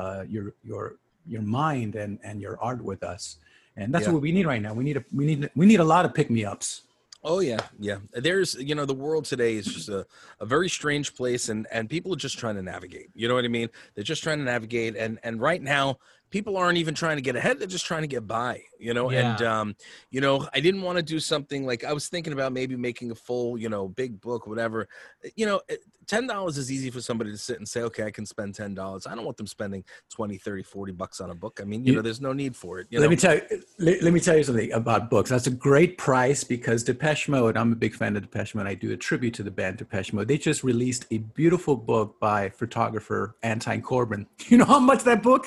uh, 0.00 0.22
your 0.34 0.46
your 0.68 0.96
your 1.26 1.42
mind 1.42 1.94
and 2.02 2.18
and 2.28 2.40
your 2.44 2.58
art 2.60 2.82
with 2.90 3.02
us 3.14 3.36
and 3.76 3.86
that's 3.94 4.06
Yeah. 4.06 4.12
what 4.14 4.22
we 4.26 4.32
need 4.32 4.46
right 4.52 4.60
now 4.66 4.74
we 4.74 4.84
need 4.88 4.98
a 4.98 5.04
we 5.18 5.24
need 5.30 5.50
we 5.60 5.64
need 5.70 5.80
a 5.80 5.88
lot 5.94 6.04
of 6.04 6.12
pick 6.18 6.28
me 6.36 6.44
ups 6.44 6.82
Oh 7.26 7.40
yeah, 7.40 7.56
yeah. 7.80 7.96
There's 8.12 8.54
you 8.56 8.74
know 8.74 8.84
the 8.84 8.92
world 9.06 9.24
today 9.24 9.54
is 9.54 9.64
just 9.64 9.88
a, 9.88 10.06
a 10.40 10.46
very 10.54 10.68
strange 10.68 11.14
place 11.14 11.48
and 11.48 11.66
and 11.72 11.88
people 11.88 12.12
are 12.12 12.22
just 12.26 12.36
trying 12.38 12.56
to 12.56 12.62
navigate. 12.62 13.08
You 13.14 13.28
know 13.28 13.34
what 13.34 13.46
I 13.46 13.48
mean? 13.48 13.70
They're 13.94 14.04
just 14.04 14.22
trying 14.22 14.40
to 14.40 14.44
navigate 14.44 14.94
and 14.94 15.18
and 15.22 15.40
right 15.40 15.62
now 15.62 15.98
people 16.34 16.56
aren't 16.56 16.78
even 16.78 16.94
trying 16.96 17.16
to 17.16 17.22
get 17.22 17.36
ahead, 17.36 17.60
they're 17.60 17.68
just 17.68 17.86
trying 17.86 18.02
to 18.02 18.08
get 18.08 18.26
by, 18.26 18.60
you 18.80 18.92
know? 18.92 19.08
And 19.10 19.40
um 19.42 19.76
you 20.10 20.20
know, 20.20 20.48
I 20.52 20.58
didn't 20.58 20.82
want 20.82 20.96
to 20.98 21.02
do 21.14 21.20
something 21.20 21.64
like 21.64 21.84
I 21.84 21.92
was 21.92 22.08
thinking 22.08 22.32
about 22.32 22.52
maybe 22.52 22.74
making 22.74 23.12
a 23.12 23.14
full, 23.14 23.56
you 23.56 23.68
know, 23.68 23.86
big 23.86 24.20
book 24.20 24.48
whatever. 24.48 24.88
You 25.36 25.46
know, 25.46 25.60
$10 26.06 26.58
is 26.58 26.72
easy 26.72 26.90
for 26.90 27.00
somebody 27.00 27.30
to 27.30 27.38
sit 27.38 27.58
and 27.58 27.68
say, 27.68 27.80
"Okay, 27.82 28.02
I 28.02 28.10
can 28.10 28.26
spend 28.26 28.54
$10." 28.54 29.06
I 29.06 29.14
don't 29.14 29.24
want 29.24 29.36
them 29.36 29.46
spending 29.46 29.84
20, 30.10 30.36
30, 30.36 30.62
40 30.64 30.92
bucks 30.92 31.20
on 31.20 31.30
a 31.30 31.34
book. 31.36 31.60
I 31.62 31.64
mean, 31.64 31.84
you, 31.84 31.92
You- 31.92 31.96
know, 31.96 32.02
there's 32.02 32.20
no 32.20 32.32
need 32.32 32.54
for 32.56 32.80
it, 32.80 32.88
you 32.90 32.98
let 32.98 33.04
know. 33.06 33.10
me 33.10 33.16
tell 33.16 33.36
you 33.36 33.42
let, 33.78 34.02
let 34.02 34.12
me 34.12 34.20
tell 34.20 34.36
you 34.36 34.42
something 34.42 34.72
about 34.72 35.08
books 35.10 35.30
that's 35.30 35.46
a 35.46 35.50
great 35.68 35.96
price 35.98 36.42
because 36.42 36.82
depeche 36.82 37.28
mode 37.28 37.56
i'm 37.56 37.72
a 37.72 37.76
big 37.76 37.94
fan 37.94 38.16
of 38.16 38.22
depeche 38.22 38.54
mode 38.56 38.66
i 38.66 38.74
do 38.74 38.90
a 38.92 38.96
tribute 38.96 39.34
to 39.38 39.42
the 39.48 39.50
band 39.60 39.76
depeche 39.78 40.12
mode 40.12 40.26
they 40.28 40.36
just 40.50 40.62
released 40.64 41.02
a 41.12 41.18
beautiful 41.40 41.76
book 41.76 42.18
by 42.20 42.40
photographer 42.50 43.36
Anton 43.42 43.80
Corbijn 43.82 44.26
you 44.50 44.56
know 44.58 44.64
how 44.74 44.78
much 44.90 45.02
that 45.04 45.22
book 45.22 45.44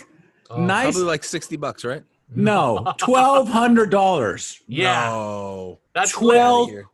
Oh, 0.49 0.61
nice 0.63 0.93
Probably 0.93 1.03
like 1.03 1.23
60 1.23 1.55
bucks, 1.57 1.83
right? 1.85 2.03
no 2.35 2.83
$1200 2.99 4.61
Yeah, 4.67 5.09
No. 5.09 5.79
that's 5.93 6.11
Twelve- 6.11 6.67
lit. 6.69 6.75
outta 6.75 6.87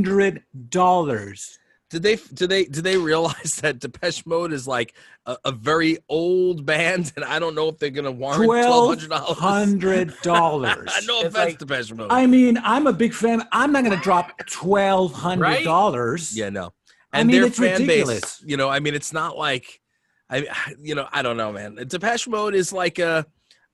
here. 0.00 0.40
$1200 0.54 1.58
Did 1.88 2.02
they 2.02 2.16
did 2.34 2.48
they 2.50 2.64
did 2.64 2.82
they 2.84 2.96
realize 2.96 3.56
that 3.62 3.78
Depeche 3.78 4.26
Mode 4.26 4.52
is 4.52 4.66
like 4.66 4.94
a, 5.24 5.36
a 5.44 5.52
very 5.52 5.98
old 6.08 6.66
band, 6.66 7.12
and 7.16 7.24
I 7.24 7.38
don't 7.38 7.54
know 7.54 7.68
if 7.68 7.78
they're 7.78 7.90
gonna 7.90 8.10
warrant 8.10 8.44
twelve 8.44 8.98
hundred 9.38 10.12
dollars. 10.22 10.84
$1200 10.84 11.06
no 11.06 11.20
It's 11.20 11.26
offense, 11.28 11.34
like- 11.34 11.58
Depeche 11.58 11.92
Mode. 11.94 12.10
I 12.10 12.26
mean, 12.26 12.58
I'm 12.62 12.86
a 12.88 12.92
big 12.92 13.12
fan. 13.14 13.42
I'm 13.52 13.70
not 13.72 13.84
going 13.84 13.96
to 13.96 14.02
drop 14.02 14.32
twelve 14.46 15.12
hundred 15.12 15.62
dollars. 15.64 16.36
yeah, 16.36 16.48
no. 16.50 16.72
I 17.12 17.20
And 17.20 17.28
mean, 17.28 17.36
their 17.38 17.46
it's 17.46 17.58
fan 17.58 17.80
ridiculous. 17.80 18.20
base, 18.20 18.42
you 18.44 18.56
know, 18.56 18.68
I 18.68 18.80
mean, 18.80 18.94
it's 18.94 19.12
not 19.12 19.38
like, 19.38 19.80
I, 20.30 20.46
you 20.82 20.94
know, 20.94 21.06
I 21.12 21.22
don't 21.22 21.36
know, 21.36 21.52
man. 21.52 21.76
Depeche 21.86 22.28
Mode 22.28 22.54
is 22.54 22.72
like 22.72 22.98
a, 22.98 23.26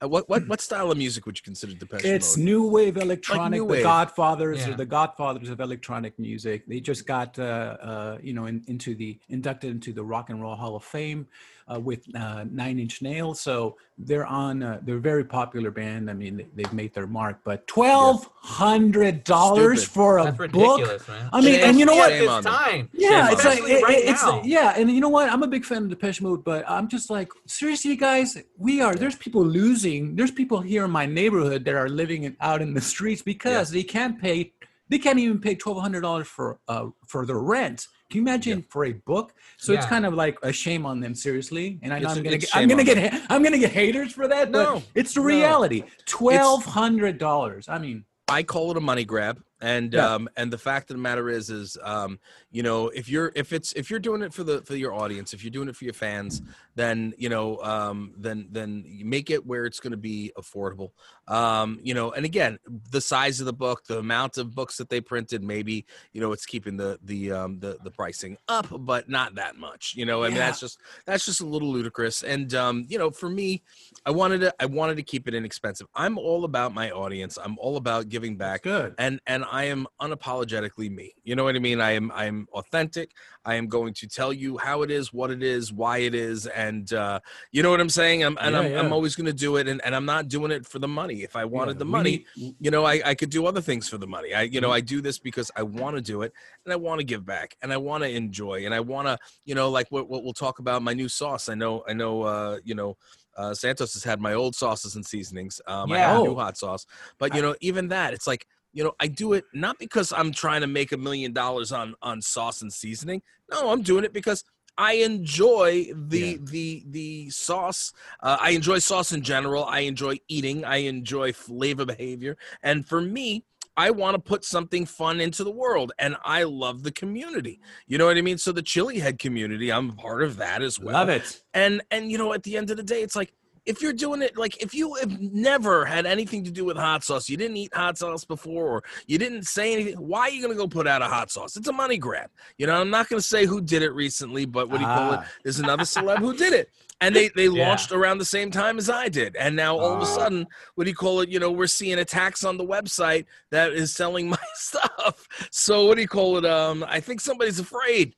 Uh, 0.02 0.09
What 0.09 0.28
what 0.28 0.42
what 0.49 0.61
style 0.61 0.90
of 0.90 0.99
music 0.99 1.26
would 1.26 1.37
you 1.38 1.44
consider 1.44 1.75
Depeche 1.75 2.02
Mode? 2.04 2.14
It's 2.16 2.37
new 2.37 2.62
wave 2.76 2.97
electronic. 2.97 3.52
new 3.59 3.64
the. 3.64 3.85
Godfathers 3.85 4.59
Yeah. 4.59 4.71
are 4.71 4.76
the 4.76 4.90
Godfathers 4.99 5.49
of 5.49 5.61
electronic 5.61 6.18
music. 6.18 6.66
They 6.66 6.80
just 6.80 7.06
got, 7.06 7.38
uh, 7.38 7.76
uh, 7.90 8.18
you 8.21 8.32
know, 8.37 8.47
in, 8.47 8.64
into 8.66 8.97
the 8.97 9.11
inducted 9.28 9.71
into 9.71 9.92
the 9.92 10.02
Rock 10.02 10.28
and 10.30 10.42
Roll 10.42 10.56
Hall 10.56 10.75
of 10.75 10.82
Fame 10.82 11.28
uh, 11.73 11.78
with 11.81 12.02
uh, 12.14 12.45
Nine 12.50 12.78
Inch 12.78 13.02
Nails. 13.02 13.40
So 13.40 13.76
they're 13.99 14.26
on. 14.26 14.62
Uh, 14.62 14.81
they're 14.83 14.97
a 14.97 15.00
very 15.00 15.25
popular 15.25 15.71
band. 15.71 16.11
I 16.11 16.14
mean, 16.14 16.37
they, 16.38 16.47
they've 16.57 16.73
made 16.73 16.95
their 16.95 17.07
mark. 17.07 17.40
But 17.45 17.66
twelve 17.66 18.28
hundred 18.37 19.25
dollars 19.25 19.85
for 19.85 20.19
a 20.19 20.25
That's 20.25 20.52
book. 20.52 21.09
man. 21.09 21.28
I 21.33 21.40
mean, 21.40 21.54
Shame- 21.54 21.64
and 21.64 21.78
you 21.78 21.85
know 21.87 21.95
what? 21.95 22.12
At 22.12 22.19
Shame 22.19 22.28
on 22.28 22.42
this 22.42 22.52
time. 22.52 22.88
Yeah, 22.92 23.26
Shame 23.26 23.33
it's 23.35 23.45
like 23.45 23.59
it- 23.61 23.83
right 23.83 23.99
it's 23.99 24.23
now. 24.23 24.42
yeah, 24.45 24.75
and 24.76 24.90
you 24.90 25.00
know 25.00 25.09
what? 25.09 25.28
I'm 25.28 25.42
a 25.42 25.47
big 25.47 25.64
fan 25.64 25.85
of 25.85 25.88
Depeche 25.90 26.21
Mode, 26.21 26.45
but 26.45 26.69
I'm 26.69 26.88
just 26.88 27.11
like 27.11 27.31
seriously, 27.47 27.97
guys. 27.97 28.37
We 28.59 28.81
are 28.81 28.95
there's 28.95 29.16
people 29.16 29.45
losing. 29.45 30.16
There's 30.16 30.31
people 30.31 30.61
here 30.61 30.85
in 30.85 30.90
my 30.90 31.07
neighborhood 31.07 31.64
that 31.64 31.75
are 31.75 31.88
living 31.88 32.25
in, 32.25 32.37
out 32.40 32.62
in 32.62 32.75
the 32.75 32.81
streets 32.81 33.23
because 33.23 33.71
they 33.71 33.83
can't 33.83 34.21
pay. 34.21 34.52
They 34.88 34.99
can't 34.99 35.19
even 35.19 35.38
pay 35.38 35.54
twelve 35.54 35.81
hundred 35.81 36.00
dollars 36.02 36.26
for 36.28 36.59
uh 36.69 36.88
for 37.07 37.25
their 37.26 37.38
rent. 37.38 37.87
Can 38.12 38.19
you 38.19 38.23
imagine 38.28 38.61
for 38.69 38.85
a 38.85 38.92
book? 38.92 39.33
So 39.57 39.73
it's 39.73 39.87
kind 39.87 40.04
of 40.04 40.12
like 40.12 40.37
a 40.42 40.52
shame 40.52 40.85
on 40.85 41.00
them, 41.00 41.14
seriously. 41.14 41.78
And 41.81 41.95
I 41.95 41.99
know 41.99 42.11
It's- 42.11 42.19
I'm 42.19 42.23
gonna 42.23 42.37
get, 42.37 42.50
I'm 42.54 42.69
gonna 42.69 42.85
get 42.85 43.12
ha- 43.12 43.26
I'm 43.31 43.42
gonna 43.42 43.57
get 43.59 43.73
haters 43.73 44.12
for 44.12 44.28
that, 44.28 44.52
but 44.52 44.62
No, 44.64 44.83
it's 44.95 45.14
the 45.14 45.23
reality. 45.23 45.85
Twelve 46.04 46.62
hundred 46.66 47.16
dollars. 47.16 47.71
I 47.71 47.78
mean, 47.78 48.04
I 48.28 48.42
call 48.42 48.71
it 48.71 48.76
a 48.76 48.81
money 48.81 49.07
grab, 49.07 49.40
and 49.62 49.95
Yeah. 49.95 50.14
um, 50.14 50.28
and 50.37 50.52
the 50.52 50.59
fact 50.59 50.90
of 50.90 50.97
the 50.97 51.02
matter 51.02 51.31
is, 51.31 51.49
is 51.49 51.78
um, 51.83 52.19
you 52.50 52.62
know, 52.62 52.88
if 52.88 53.09
you're 53.09 53.33
if 53.35 53.52
it's 53.54 53.73
if 53.73 53.88
you're 53.90 54.00
doing 54.00 54.21
it 54.21 54.35
for 54.35 54.45
the 54.45 54.61
for 54.62 54.76
your 54.76 54.92
audience, 54.92 55.33
if 55.33 55.42
you're 55.42 55.50
doing 55.50 55.69
it 55.69 55.76
for 55.76 55.85
your 55.85 55.95
fans, 55.95 56.42
then 56.75 57.14
you 57.16 57.28
know, 57.31 57.59
um, 57.62 58.12
then 58.19 58.49
then 58.50 58.85
make 59.04 59.31
it 59.31 59.47
where 59.47 59.64
it's 59.64 59.81
going 59.81 59.92
to 59.92 59.97
be 59.97 60.33
affordable. 60.37 60.90
Um, 61.28 61.78
you 61.83 61.95
know, 61.95 62.11
and 62.12 62.25
again, 62.26 62.59
the 62.90 63.00
size 63.00 63.40
of 63.40 63.47
the 63.47 63.52
book, 63.52 63.85
the 63.87 63.99
amount 63.99 64.37
of 64.37 64.54
books 64.54 64.76
that 64.78 64.90
they 64.90 65.00
printed, 65.00 65.42
maybe 65.42 65.87
you 66.12 66.21
know, 66.21 66.33
it's 66.33 66.45
keeping 66.45 66.76
the 66.76 66.99
the 67.02 67.33
um, 67.33 67.59
the 67.61 67.78
the 67.85 67.90
pricing 67.90 68.37
up, 68.49 68.66
but 68.71 69.09
not 69.09 69.37
that 69.37 69.57
much. 69.57 69.95
You 69.97 70.04
know, 70.04 70.25
I 70.25 70.28
mean, 70.28 70.37
Yeah. 70.37 70.47
that's 70.47 70.61
just 70.61 70.81
that's 71.07 71.25
just 71.25 71.40
a 71.40 71.47
little 71.47 71.73
ludicrous. 71.73 72.23
And 72.25 72.52
um, 72.54 72.85
you 72.88 72.99
know, 72.99 73.11
for 73.11 73.28
me, 73.31 73.62
I 74.04 74.11
wanted 74.11 74.40
to 74.40 74.54
I 74.59 74.66
wanted 74.66 74.97
to 74.97 75.02
keep 75.04 75.28
it 75.28 75.35
inexpensive. 75.35 75.87
I'm 75.95 76.19
all 76.19 76.45
about 76.45 76.75
my 76.75 76.90
audience. 76.90 77.38
I'm 77.42 77.57
all 77.59 77.76
about 77.76 78.09
giving 78.09 78.37
back 78.37 78.62
good. 78.64 78.95
and 78.99 79.21
and 79.26 79.45
I 79.52 79.64
am 79.64 79.87
unapologetically 80.00 80.90
me. 80.90 81.12
You 81.25 81.37
know 81.37 81.44
what 81.44 81.54
I 81.56 81.59
mean? 81.59 81.78
I 81.80 81.92
am 81.92 82.11
I 82.12 82.25
am 82.25 82.47
authentic. 82.54 83.12
I 83.44 83.56
am 83.56 83.66
going 83.68 83.92
to 83.94 84.09
tell 84.09 84.32
you 84.32 84.56
how 84.56 84.80
it 84.82 84.90
is, 84.90 85.12
what 85.12 85.30
it 85.30 85.42
is, 85.42 85.73
why 85.73 85.99
it 85.99 86.14
is, 86.14 86.47
and 86.47 86.90
uh, 86.92 87.21
you 87.52 87.62
know 87.62 87.71
what 87.71 87.80
I'm 87.80 87.90
saying. 87.90 88.25
I'm, 88.25 88.38
and 88.40 88.56
Yeah, 88.56 88.61
I'm, 88.80 88.87
I'm 88.87 88.92
always 88.92 89.14
going 89.14 89.26
to 89.26 89.32
do 89.35 89.56
it, 89.56 89.68
and, 89.68 89.85
and 89.85 89.94
I'm 89.94 90.06
not 90.06 90.28
doing 90.28 90.50
it 90.52 90.66
for 90.66 90.78
the 90.78 90.88
money. 90.88 91.23
If 91.23 91.37
I 91.37 91.44
wanted 91.44 91.75
Yeah, 91.75 91.78
the 91.80 91.85
money, 91.85 92.25
need- 92.35 92.56
you 92.61 92.71
know, 92.71 92.85
I, 92.85 93.02
I 93.04 93.14
could 93.14 93.28
do 93.30 93.44
other 93.47 93.61
things 93.61 93.88
for 93.88 93.99
the 93.99 94.06
money. 94.06 94.32
I 94.35 94.42
you 94.42 94.61
know 94.62 94.71
Mhm. 94.71 94.76
I 94.78 94.80
do 94.80 95.00
this 95.02 95.18
because 95.18 95.50
I 95.54 95.62
want 95.64 95.97
to 95.97 96.02
do 96.02 96.23
it, 96.23 96.32
and 96.64 96.73
I 96.73 96.76
want 96.76 97.00
to 97.00 97.04
give 97.04 97.25
back, 97.26 97.54
and 97.62 97.73
I 97.73 97.76
want 97.76 98.04
to 98.04 98.11
enjoy, 98.11 98.64
and 98.64 98.73
I 98.75 98.80
want 98.80 99.06
to 99.09 99.18
you 99.44 99.54
know 99.54 99.68
like 99.71 99.88
what, 99.90 100.09
what 100.09 100.25
we'll 100.25 100.32
talk 100.32 100.61
about 100.61 100.82
my 100.82 100.94
new 100.94 101.09
sauce. 101.11 101.50
I 101.50 101.54
know 101.54 101.85
I 101.87 101.92
know 101.92 102.23
uh, 102.23 102.59
you 102.64 102.75
know. 102.75 102.97
Uh, 103.35 103.54
Santos 103.54 103.94
has 103.94 104.04
had 104.04 104.21
my 104.21 104.35
old 104.35 104.54
sauces 104.54 104.94
and 104.94 105.06
seasonings. 105.06 105.59
Um, 105.66 105.90
I 105.90 105.99
have 106.00 106.12
a 106.16 106.18
new 106.18 106.35
hot 106.35 106.59
sauce, 106.59 106.85
but 107.18 107.32
you 107.32 107.40
know, 107.40 107.54
even 107.62 107.88
that, 107.88 108.12
it's 108.12 108.26
like 108.26 108.47
you 108.73 108.83
know, 108.85 108.95
I 109.00 109.07
do 109.09 109.33
it 109.35 109.45
not 109.52 109.79
because 109.79 110.12
I'm 110.12 110.33
trying 110.33 110.62
to 110.62 110.67
make 110.67 110.93
a 110.93 110.97
million 110.97 111.33
dollars 111.33 111.73
on 111.73 111.95
on 112.02 112.23
sauce 112.23 112.62
and 112.62 112.73
seasoning. 112.73 113.23
No, 113.50 113.71
I'm 113.71 113.83
doing 113.83 114.05
it 114.05 114.12
because 114.12 114.45
I 114.79 114.95
enjoy 114.95 115.91
the 115.95 116.19
Yeah. 116.19 116.37
the 116.43 116.85
the 116.88 117.31
sauce. 117.31 117.93
Uh, 118.21 118.37
I 118.41 118.50
enjoy 118.50 118.79
sauce 118.79 119.12
in 119.12 119.23
general. 119.23 119.64
I 119.64 119.81
enjoy 119.81 120.19
eating. 120.29 120.64
I 120.64 120.79
enjoy 120.79 121.33
flavor 121.33 121.85
behavior, 121.85 122.37
and 122.62 122.87
for 122.87 123.00
me. 123.00 123.45
I 123.75 123.91
want 123.91 124.14
to 124.17 124.19
put 124.21 124.45
something 124.45 124.85
fun 124.85 125.19
into 125.19 125.45
the 125.45 125.50
world, 125.50 125.93
and 125.99 126.14
I 126.26 126.43
love 126.43 126.83
the 126.83 126.93
community. 126.93 127.59
You 127.87 127.97
know 127.97 128.05
what 128.05 128.19
I 128.19 128.21
mean? 128.21 128.37
So 128.37 128.52
the 128.52 128.61
chili 128.61 128.99
head 128.99 129.19
community, 129.19 129.73
I'm 129.73 129.93
part 129.97 130.23
of 130.23 130.37
that 130.37 130.61
as 130.61 130.79
well 130.79 130.93
Love 130.93 131.09
it. 131.09 131.41
and 131.55 131.81
and 131.91 132.12
you 132.12 132.19
know 132.19 132.35
at 132.35 132.43
the 132.43 132.59
end 132.59 132.71
of 132.71 132.76
the 132.76 132.83
day 132.83 133.00
it's 133.00 133.17
like 133.17 133.33
if 133.64 133.81
you're 133.81 133.92
doing 133.92 134.23
it 134.23 134.37
like 134.37 134.61
if 134.62 134.75
you 134.75 134.95
have 134.95 135.21
never 135.21 135.85
had 135.85 136.04
anything 136.04 136.42
to 136.45 136.50
do 136.50 136.64
with 136.64 136.76
hot 136.76 137.04
sauce 137.04 137.28
you 137.28 137.37
didn't 137.37 137.57
eat 137.57 137.73
hot 137.75 137.97
sauce 137.97 138.25
before 138.25 138.66
or 138.69 138.83
you 139.07 139.19
didn't 139.19 139.45
say 139.45 139.73
anything 139.73 139.95
why 139.95 140.23
are 140.23 140.31
you 140.31 140.42
going 140.42 140.52
to 140.52 140.59
go 140.59 140.66
put 140.66 140.87
out 140.87 141.00
a 141.02 141.07
hot 141.07 141.31
sauce? 141.31 141.57
It's 141.57 141.69
a 141.69 141.73
money 141.73 141.97
grab. 141.99 142.31
You 142.59 142.66
know 142.66 142.81
i'm 142.81 142.90
not 142.90 143.09
going 143.09 143.21
to 143.21 143.26
say 143.26 143.47
who 143.47 143.61
did 143.61 143.83
it 143.83 143.92
recently 143.92 144.45
but 144.47 144.69
what 144.69 144.78
do 144.78 144.83
you 144.83 144.87
call 144.88 145.12
it? 145.12 145.21
Ah. 145.23 145.28
there's 145.45 145.61
another 145.61 145.85
celeb 145.85 146.19
who 146.19 146.37
did 146.37 146.52
it 146.52 146.71
and 147.00 147.14
they 147.14 147.28
they 147.37 147.47
Yeah. 147.52 147.69
launched 147.69 147.92
around 147.92 148.19
the 148.19 148.25
same 148.25 148.50
time 148.50 148.78
as 148.78 148.90
i 148.90 149.09
did 149.09 149.37
and 149.37 149.54
now 149.54 149.76
all 149.78 149.92
of 149.95 149.99
a 150.02 150.07
Ah. 150.07 150.16
sudden 150.16 150.47
what 150.75 150.85
do 150.85 150.90
you 150.90 150.97
call 150.97 151.21
it? 151.21 151.28
You 151.28 151.38
know 151.38 151.50
we're 151.52 151.66
seeing 151.69 151.99
attacks 152.00 152.45
on 152.45 152.57
the 152.57 152.66
website 152.66 153.26
that 153.50 153.73
is 153.73 153.95
selling 153.95 154.28
my 154.37 154.45
stuff. 154.54 155.26
So 155.50 155.87
what 155.87 155.95
do 155.97 156.00
you 156.02 156.09
call 156.09 156.37
it? 156.38 156.45
Um 156.47 156.85
i 156.88 156.99
think 157.00 157.21
somebody's 157.21 157.61
afraid 157.61 158.14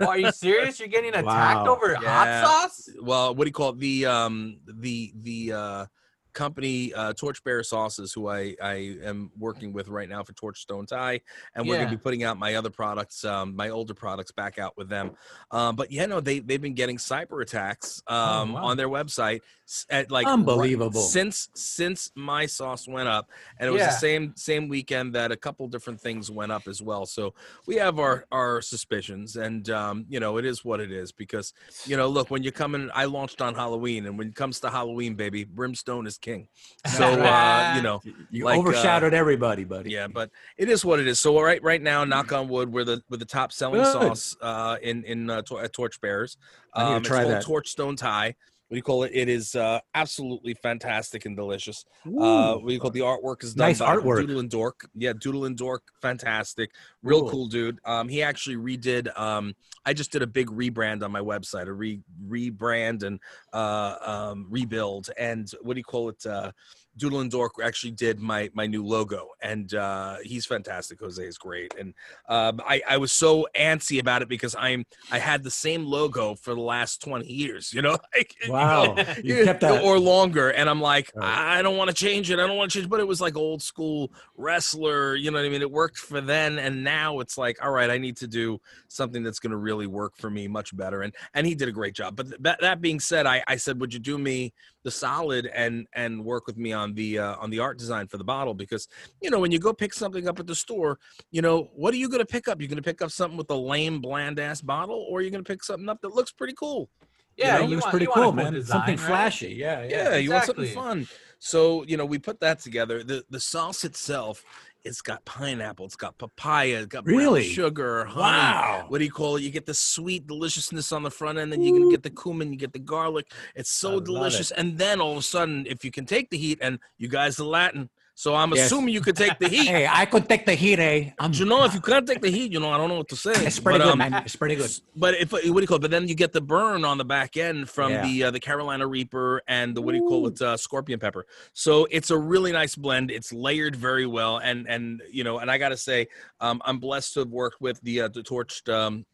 are 0.00 0.18
you 0.18 0.30
serious? 0.32 0.78
You're 0.78 0.88
getting 0.88 1.10
attacked 1.14 1.66
Wow. 1.66 1.76
over 1.76 1.92
Yeah. 2.00 2.08
hot 2.08 2.48
sauce? 2.50 2.88
well 3.00 3.34
what 3.34 3.44
do 3.44 3.48
you 3.48 3.52
call 3.52 3.70
it 3.70 3.78
the 3.78 4.06
um 4.06 4.58
the 4.66 5.12
the 5.22 5.52
uh 5.52 5.86
company 6.34 6.92
uh 6.94 7.12
torchbearer 7.14 7.62
sauces 7.62 8.12
who 8.12 8.28
i 8.28 8.54
i 8.62 8.96
am 9.02 9.30
working 9.38 9.72
with 9.72 9.88
right 9.88 10.08
now 10.08 10.22
for 10.22 10.32
torchstone 10.34 10.86
tie 10.86 11.20
and 11.54 11.66
we're 11.66 11.76
Yeah. 11.76 11.84
gonna 11.84 11.96
be 11.96 12.02
putting 12.02 12.24
out 12.24 12.36
my 12.38 12.56
other 12.56 12.70
products 12.70 13.24
um 13.24 13.54
my 13.56 13.70
older 13.70 13.94
products 13.94 14.32
back 14.32 14.58
out 14.58 14.76
with 14.76 14.88
them 14.88 15.12
um 15.52 15.76
but 15.76 15.90
yeah 15.90 16.06
no 16.06 16.20
they 16.20 16.40
they've 16.40 16.60
been 16.60 16.74
getting 16.74 16.96
cyber 16.98 17.40
attacks 17.42 18.02
um 18.08 18.52
wow. 18.52 18.64
on 18.64 18.76
their 18.76 18.88
website 18.88 19.40
at 19.88 20.10
like 20.10 20.26
right- 20.26 20.32
Unbelievable. 20.34 21.00
since 21.00 21.48
since 21.54 22.10
my 22.14 22.44
sauce 22.46 22.86
went 22.86 23.08
up 23.08 23.30
and 23.58 23.68
it 23.68 23.70
was 23.70 23.80
Yeah. 23.80 23.86
the 23.86 23.92
same 23.96 24.32
same 24.36 24.68
weekend 24.68 25.14
that 25.14 25.32
a 25.32 25.36
couple 25.36 25.66
different 25.68 26.00
things 26.00 26.30
went 26.30 26.52
up 26.52 26.66
as 26.68 26.82
well 26.82 27.06
so 27.06 27.32
we 27.66 27.76
have 27.76 27.98
our 27.98 28.26
our 28.32 28.60
suspicions 28.60 29.36
and 29.36 29.70
um 29.70 30.04
you 30.08 30.20
know 30.20 30.36
it 30.36 30.44
is 30.44 30.64
what 30.64 30.80
it 30.80 30.90
is 30.92 31.12
because 31.12 31.54
you 31.86 31.96
know 31.96 32.08
look 32.08 32.30
when 32.30 32.42
you're 32.42 32.52
coming 32.52 32.90
i 32.94 33.04
launched 33.04 33.40
on 33.40 33.54
halloween 33.54 34.06
and 34.06 34.18
when 34.18 34.28
it 34.28 34.34
comes 34.34 34.58
to 34.60 34.68
halloween 34.68 35.14
baby 35.14 35.44
brimstone 35.44 36.06
is 36.06 36.18
king 36.24 36.48
so 36.86 37.04
uh 37.22 37.72
you 37.76 37.82
know 37.82 38.00
You 38.30 38.44
Like, 38.46 38.56
uh, 38.56 38.60
overshadowed 38.60 39.12
everybody, 39.14 39.64
buddy. 39.64 39.90
yeah 39.90 40.06
but 40.08 40.30
it 40.56 40.68
is 40.68 40.84
what 40.84 40.98
it 40.98 41.06
is 41.06 41.20
so 41.20 41.38
right 41.40 41.62
right 41.62 41.82
now 41.82 42.04
knock 42.04 42.32
on 42.32 42.48
wood 42.48 42.72
we're 42.72 42.84
the 42.84 43.02
we're 43.10 43.18
the 43.18 43.24
top 43.38 43.52
selling 43.52 43.82
Good. 43.82 43.92
sauce 43.92 44.34
uh 44.40 44.76
in 44.82 45.04
in 45.04 45.28
uh, 45.28 45.42
tor- 45.42 45.62
at 45.62 45.72
torchbearers 45.72 46.36
I 46.74 46.84
need 46.84 46.90
to 46.90 46.96
um 46.96 47.02
try 47.02 47.22
it's 47.22 47.30
that. 47.30 47.44
called 47.44 47.64
torchstone 47.64 47.96
tie 47.96 48.28
what 48.28 48.36
do 48.74 48.78
you 48.78 48.82
call 48.82 49.04
it? 49.04 49.12
It 49.14 49.28
is 49.28 49.54
uh, 49.54 49.80
absolutely 49.94 50.54
fantastic 50.54 51.24
and 51.26 51.36
delicious. 51.36 51.84
Uh, 52.06 52.56
Ooh. 52.56 52.60
we 52.64 52.78
call 52.78 52.90
the 52.90 53.00
artwork 53.00 53.42
is 53.42 53.54
done 53.54 53.68
Nice 53.68 53.78
by 53.78 53.96
artwork. 53.96 54.20
Doodle 54.20 54.40
and 54.40 54.50
Dork. 54.50 54.88
Yeah, 54.94 55.12
Doodle 55.12 55.46
and 55.46 55.56
Dork, 55.56 55.82
fantastic, 56.02 56.70
real 57.02 57.20
Cool. 57.22 57.30
cool 57.30 57.46
dude. 57.46 57.78
Um, 57.84 58.08
he 58.08 58.22
actually 58.22 58.56
redid. 58.56 59.16
Um, 59.18 59.54
I 59.86 59.92
just 59.92 60.12
did 60.12 60.22
a 60.22 60.26
big 60.26 60.48
rebrand 60.48 61.02
on 61.02 61.12
my 61.12 61.20
website, 61.20 61.66
a 61.66 61.72
re 61.72 62.00
rebrand 62.26 63.02
and 63.02 63.20
uh, 63.52 63.96
um, 64.00 64.46
rebuild. 64.50 65.10
And 65.18 65.50
what 65.62 65.74
do 65.74 65.80
you 65.80 65.84
call 65.84 66.08
it? 66.08 66.24
Uh, 66.26 66.52
Doodle 66.96 67.20
and 67.20 67.30
Dork 67.30 67.54
actually 67.62 67.92
did 67.92 68.20
my 68.20 68.50
my 68.54 68.66
new 68.66 68.84
logo, 68.84 69.28
and 69.42 69.72
uh, 69.74 70.16
he's 70.22 70.46
fantastic. 70.46 71.00
Jose 71.00 71.22
is 71.22 71.38
great, 71.38 71.74
and 71.78 71.94
um, 72.28 72.60
I 72.66 72.82
I 72.88 72.96
was 72.98 73.12
so 73.12 73.46
antsy 73.56 74.00
about 74.00 74.22
it 74.22 74.28
because 74.28 74.54
I'm 74.58 74.84
I 75.10 75.18
had 75.18 75.42
the 75.42 75.50
same 75.50 75.84
logo 75.84 76.34
for 76.34 76.54
the 76.54 76.60
last 76.60 77.02
twenty 77.02 77.32
years. 77.32 77.72
You 77.72 77.82
know, 77.82 77.96
like 78.14 78.34
Wow. 78.48 78.94
You 79.22 79.44
kept 79.44 79.60
that. 79.60 79.82
or 79.82 79.98
longer 79.98 80.50
and 80.50 80.68
i'm 80.68 80.80
like 80.80 81.10
Right. 81.14 81.56
i 81.58 81.62
don't 81.62 81.76
want 81.76 81.88
to 81.88 81.94
change 81.94 82.30
it 82.30 82.38
i 82.38 82.46
don't 82.46 82.56
want 82.56 82.70
to 82.70 82.78
change 82.78 82.88
but 82.90 83.00
it 83.00 83.06
was 83.08 83.20
like 83.20 83.36
old 83.36 83.62
school 83.62 84.12
wrestler 84.36 85.14
you 85.16 85.30
know 85.30 85.38
what 85.38 85.46
i 85.46 85.48
mean 85.48 85.62
it 85.62 85.70
worked 85.70 85.98
for 85.98 86.20
then 86.20 86.58
and 86.58 86.84
now 86.84 87.20
it's 87.20 87.36
like 87.38 87.64
all 87.64 87.70
right 87.70 87.90
i 87.90 87.98
need 87.98 88.16
to 88.18 88.26
do 88.26 88.60
something 88.88 89.22
that's 89.22 89.38
going 89.38 89.50
to 89.50 89.56
really 89.56 89.86
work 89.86 90.14
for 90.16 90.30
me 90.30 90.46
much 90.46 90.76
better 90.76 91.02
and 91.02 91.14
and 91.34 91.46
he 91.46 91.54
did 91.54 91.68
a 91.68 91.72
great 91.72 91.94
job 91.94 92.14
but 92.16 92.26
that, 92.42 92.60
that 92.60 92.80
being 92.80 93.00
said 93.00 93.26
i 93.26 93.42
i 93.48 93.56
said 93.56 93.80
would 93.80 93.92
you 93.92 94.00
do 94.00 94.18
me 94.18 94.52
the 94.84 94.90
solid 94.90 95.46
and 95.54 95.86
and 95.94 96.24
work 96.24 96.46
with 96.46 96.56
me 96.56 96.72
on 96.72 96.94
the 96.94 97.18
uh, 97.18 97.36
on 97.36 97.50
the 97.50 97.58
art 97.58 97.78
design 97.78 98.06
for 98.06 98.18
the 98.18 98.24
bottle 98.24 98.54
because 98.54 98.86
you 99.20 99.30
know 99.30 99.40
when 99.40 99.50
you 99.50 99.58
go 99.58 99.72
pick 99.72 99.92
something 99.94 100.28
up 100.28 100.38
at 100.38 100.46
the 100.46 100.54
store 100.54 100.98
you 101.30 101.42
know 101.42 101.70
what 101.74 101.92
are 101.94 101.96
you 101.96 102.08
going 102.08 102.20
to 102.20 102.26
pick 102.26 102.46
up 102.48 102.60
you're 102.60 102.68
going 102.68 102.76
to 102.76 102.82
pick 102.82 103.02
up 103.02 103.10
something 103.10 103.36
with 103.38 103.50
a 103.50 103.54
lame 103.54 104.00
bland 104.00 104.38
ass 104.38 104.60
bottle 104.60 105.06
or 105.10 105.22
you're 105.22 105.30
going 105.30 105.42
to 105.42 105.50
pick 105.52 105.64
something 105.64 105.88
up 105.88 106.00
that 106.02 106.14
looks 106.14 106.30
pretty 106.32 106.54
cool 106.56 106.88
Yeah, 107.36 107.56
you 107.60 107.66
know, 107.66 107.72
it 107.72 107.74
was 107.76 107.82
want- 107.84 107.90
pretty 107.92 108.04
you 108.04 108.10
want 108.10 108.20
a 108.20 108.22
cool, 108.24 108.32
cool 108.32 108.42
man. 108.44 108.52
design, 108.52 108.76
Something 108.78 108.96
right? 108.98 109.06
flashy. 109.06 109.48
Yeah, 109.54 109.82
yeah. 109.84 110.10
yeah, 110.10 110.16
you 110.16 110.30
want 110.30 110.44
something 110.44 110.64
exactly. 110.64 110.82
fun 111.04 111.08
so 111.40 111.82
you 111.84 111.96
know 111.96 112.04
we 112.06 112.18
put 112.18 112.40
that 112.40 112.58
together 112.60 113.02
the 113.02 113.24
the 113.30 113.40
sauce 113.40 113.84
itself 113.84 114.44
it's 114.84 115.00
got 115.00 115.24
pineapple 115.24 115.86
it's 115.86 115.96
got 115.96 116.16
papaya 116.18 116.78
it's 116.78 116.86
got 116.86 117.06
Really? 117.06 117.42
sugar 117.44 118.04
honey 118.04 118.20
Wow. 118.20 118.84
what 118.88 118.98
do 118.98 119.04
you 119.04 119.10
call 119.10 119.36
it 119.36 119.42
you 119.42 119.50
get 119.50 119.66
the 119.66 119.74
sweet 119.74 120.26
deliciousness 120.26 120.92
on 120.92 121.02
the 121.02 121.10
front 121.10 121.38
end 121.38 121.52
then 121.52 121.62
you're 121.62 121.78
gonna 121.78 121.90
get 121.90 122.02
the 122.02 122.10
cumin 122.10 122.52
you 122.52 122.58
get 122.58 122.72
the 122.72 122.78
garlic 122.78 123.30
it's 123.54 123.70
so 123.70 123.98
delicious 124.00 124.50
and 124.50 124.76
then 124.78 125.00
all 125.00 125.12
of 125.12 125.18
a 125.18 125.22
sudden 125.22 125.66
if 125.66 125.84
you 125.84 125.90
can 125.90 126.04
take 126.06 126.30
the 126.30 126.38
heat 126.38 126.58
and 126.60 126.78
you 126.98 127.08
guys 127.08 127.36
the 127.36 127.44
latin 127.44 127.88
So 128.16 128.34
I'm 128.34 128.52
Yes. 128.54 128.66
assuming 128.66 128.94
you 128.94 129.00
could 129.00 129.16
take 129.16 129.38
the 129.40 129.48
heat. 129.48 129.66
Hey, 129.66 129.88
I 129.90 130.06
could 130.06 130.28
take 130.28 130.46
the 130.46 130.54
heat, 130.54 130.78
eh? 130.78 131.10
I'm, 131.18 131.32
you 131.32 131.44
know, 131.44 131.64
if 131.64 131.74
you 131.74 131.80
can't 131.80 132.06
take 132.06 132.20
the 132.20 132.30
heat, 132.30 132.52
you 132.52 132.60
know, 132.60 132.70
I 132.70 132.76
don't 132.76 132.88
know 132.88 132.98
what 132.98 133.08
to 133.08 133.16
say. 133.16 133.32
it's 133.32 133.58
pretty 133.58 133.78
But, 133.80 133.84
good, 133.84 133.92
um, 133.92 133.98
man. 133.98 134.14
It's 134.24 134.36
pretty 134.36 134.54
good. 134.54 134.70
But 134.94 135.14
if 135.14 135.32
what 135.32 135.42
do 135.42 135.48
you 135.60 135.66
call 135.66 135.78
it? 135.78 135.80
But 135.80 135.90
then 135.90 136.06
you 136.06 136.14
get 136.14 136.32
the 136.32 136.40
burn 136.40 136.84
on 136.84 136.96
the 136.96 137.04
back 137.04 137.36
end 137.36 137.68
from 137.68 137.90
Yeah. 137.90 138.06
the 138.06 138.24
uh, 138.24 138.30
the 138.30 138.38
Carolina 138.40 138.86
Reaper 138.86 139.42
and 139.48 139.76
the 139.76 139.82
what 139.82 139.92
do 139.92 139.98
you 139.98 140.04
call 140.08 140.28
it? 140.28 140.40
Uh, 140.40 140.56
Scorpion 140.56 141.00
pepper. 141.00 141.26
So 141.54 141.88
it's 141.90 142.10
a 142.10 142.16
really 142.18 142.52
nice 142.52 142.76
blend. 142.76 143.10
It's 143.10 143.32
layered 143.32 143.74
very 143.74 144.06
well, 144.06 144.38
and 144.38 144.68
and 144.68 145.02
you 145.10 145.24
know, 145.24 145.38
and 145.38 145.50
I 145.50 145.58
gotta 145.58 145.76
say, 145.76 146.06
um, 146.40 146.62
I'm 146.64 146.78
blessed 146.78 147.14
to 147.14 147.20
have 147.20 147.30
worked 147.30 147.60
with 147.60 147.80
the 147.82 148.02
uh, 148.02 148.08
the 148.08 148.22
torched. 148.22 148.72
Um, 148.72 149.04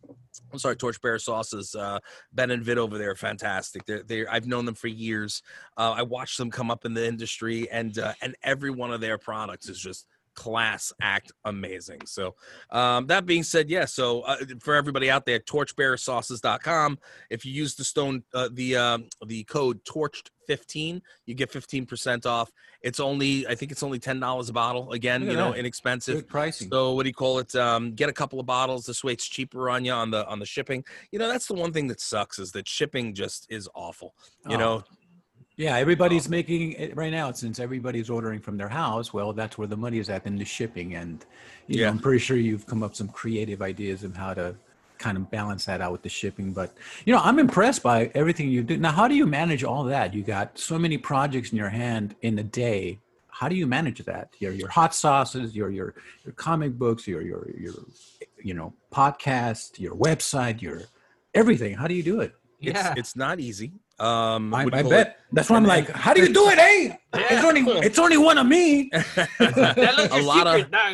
I'm 0.52 0.58
sorry, 0.58 0.76
Torchbearer 0.76 1.18
sauces. 1.18 1.74
Uh, 1.74 1.98
ben 2.32 2.50
and 2.50 2.62
Vid 2.64 2.78
over 2.78 2.98
there, 2.98 3.10
are 3.10 3.16
fantastic. 3.16 3.84
They're, 3.84 4.02
they're 4.02 4.32
I've 4.32 4.46
known 4.46 4.64
them 4.64 4.74
for 4.74 4.88
years. 4.88 5.42
Uh, 5.76 5.94
I 5.96 6.02
watched 6.02 6.38
them 6.38 6.50
come 6.50 6.70
up 6.70 6.84
in 6.84 6.94
the 6.94 7.06
industry, 7.06 7.68
and 7.70 7.98
uh, 7.98 8.14
and 8.22 8.36
every 8.42 8.70
one 8.90 8.94
of 8.96 9.00
their 9.00 9.18
products 9.18 9.68
is 9.68 9.78
just 9.78 10.06
class 10.34 10.92
act 11.02 11.32
amazing. 11.44 12.00
So 12.06 12.34
um, 12.70 13.06
that 13.06 13.24
being 13.26 13.42
said, 13.44 13.68
yeah. 13.70 13.84
So 13.84 14.22
uh, 14.22 14.36
for 14.60 14.74
everybody 14.74 15.08
out 15.10 15.26
there, 15.26 15.38
torchbearersauces.com. 15.38 16.98
If 17.30 17.44
you 17.44 17.52
use 17.52 17.74
the 17.76 17.84
stone, 17.84 18.22
uh, 18.34 18.48
the 18.52 18.76
um, 18.76 19.04
the 19.26 19.44
code 19.44 19.84
torched 19.84 20.30
fifteen, 20.46 21.02
you 21.26 21.34
get 21.34 21.50
fifteen 21.52 21.86
percent 21.86 22.26
off. 22.26 22.50
It's 22.82 22.98
only, 23.00 23.46
I 23.46 23.54
think 23.54 23.70
it's 23.72 23.82
only 23.82 23.98
ten 23.98 24.18
dollars 24.18 24.48
a 24.48 24.52
bottle. 24.52 24.92
Again, 24.92 25.22
you 25.22 25.34
know, 25.34 25.50
that. 25.52 25.58
inexpensive. 25.58 26.14
Good 26.16 26.28
pricing. 26.28 26.68
So 26.70 26.92
what 26.94 27.04
do 27.04 27.08
you 27.08 27.14
call 27.14 27.38
it? 27.38 27.54
Um, 27.54 27.92
get 27.94 28.08
a 28.08 28.12
couple 28.12 28.40
of 28.40 28.46
bottles. 28.46 28.86
This 28.86 29.04
way, 29.04 29.12
it's 29.12 29.28
cheaper 29.28 29.70
on 29.70 29.84
you 29.84 29.92
on 29.92 30.10
the 30.10 30.26
on 30.26 30.38
the 30.38 30.46
shipping. 30.46 30.84
You 31.12 31.18
know, 31.18 31.28
that's 31.28 31.46
the 31.46 31.54
one 31.54 31.72
thing 31.72 31.86
that 31.88 32.00
sucks 32.00 32.38
is 32.38 32.52
that 32.52 32.66
shipping 32.68 33.14
just 33.14 33.46
is 33.50 33.68
awful. 33.74 34.14
You 34.48 34.56
Oh. 34.56 34.58
know, 34.58 34.84
Yeah, 35.60 35.76
everybody's 35.76 36.26
making 36.28 36.72
it 36.72 36.96
right 36.96 37.12
now. 37.12 37.32
Since 37.32 37.60
everybody's 37.60 38.08
ordering 38.08 38.40
from 38.40 38.56
their 38.56 38.70
house, 38.70 39.12
well, 39.12 39.34
that's 39.34 39.58
where 39.58 39.68
the 39.68 39.76
money 39.76 39.98
is 39.98 40.08
at 40.08 40.24
in 40.26 40.36
the 40.36 40.44
shipping. 40.46 40.94
And 40.94 41.24
you 41.66 41.76
know, 41.76 41.82
Yeah. 41.82 41.90
I'm 41.90 41.98
pretty 41.98 42.18
sure 42.20 42.38
you've 42.38 42.66
come 42.66 42.82
up 42.82 42.94
some 42.94 43.08
creative 43.08 43.60
ideas 43.60 44.02
of 44.02 44.16
how 44.16 44.32
to 44.34 44.54
kind 44.96 45.16
of 45.18 45.30
balance 45.30 45.66
that 45.66 45.80
out 45.82 45.92
with 45.92 46.02
the 46.02 46.08
shipping. 46.08 46.52
But 46.52 46.74
you 47.04 47.12
know, 47.14 47.20
I'm 47.22 47.38
impressed 47.38 47.82
by 47.82 48.10
everything 48.14 48.48
you 48.48 48.62
do. 48.62 48.78
Now, 48.78 48.92
how 48.92 49.06
do 49.06 49.14
you 49.14 49.26
manage 49.26 49.62
all 49.62 49.84
that? 49.84 50.14
You 50.14 50.22
got 50.22 50.58
so 50.58 50.78
many 50.78 50.96
projects 50.96 51.52
in 51.52 51.58
your 51.58 51.68
hand 51.70 52.14
in 52.22 52.38
a 52.38 52.42
day. 52.42 52.98
How 53.28 53.48
do 53.48 53.54
you 53.54 53.66
manage 53.66 53.98
that? 54.04 54.30
Your 54.38 54.52
your 54.52 54.68
hot 54.68 54.94
sauces, 54.94 55.54
your 55.54 55.68
your 55.70 55.94
your 56.24 56.32
comic 56.34 56.72
books, 56.78 57.06
your 57.06 57.20
your 57.20 57.42
your 57.58 57.74
you 58.42 58.54
know 58.54 58.72
podcast, 58.92 59.78
your 59.78 59.94
website, 59.94 60.62
your 60.62 60.82
everything. 61.34 61.74
How 61.74 61.86
do 61.86 61.94
you 61.94 62.02
do 62.02 62.20
it? 62.20 62.32
it's 62.62 62.78
Yeah. 62.78 62.94
it's 62.96 63.14
not 63.16 63.40
easy. 63.40 63.72
Um, 64.00 64.54
I, 64.54 64.64
what 64.64 64.72
do 64.72 64.78
you 64.78 64.80
I 64.80 64.82
call 64.82 64.90
bet. 64.90 65.18
That's 65.32 65.50
why 65.50 65.56
I'm 65.56 65.64
like, 65.64 65.90
how 65.90 66.14
do 66.14 66.22
you 66.22 66.32
do 66.32 66.48
it, 66.48 66.58
eh? 66.58 66.96
It's 67.12 67.44
only 67.44 67.60
it's 67.86 67.98
only 67.98 68.16
one 68.16 68.38
of 68.38 68.46
me. 68.46 68.88
That 68.90 69.94
looks 69.96 70.14
a 70.14 70.22
lot 70.22 70.46
of 70.46 70.54
secret. 70.56 70.72
Nah, 70.72 70.90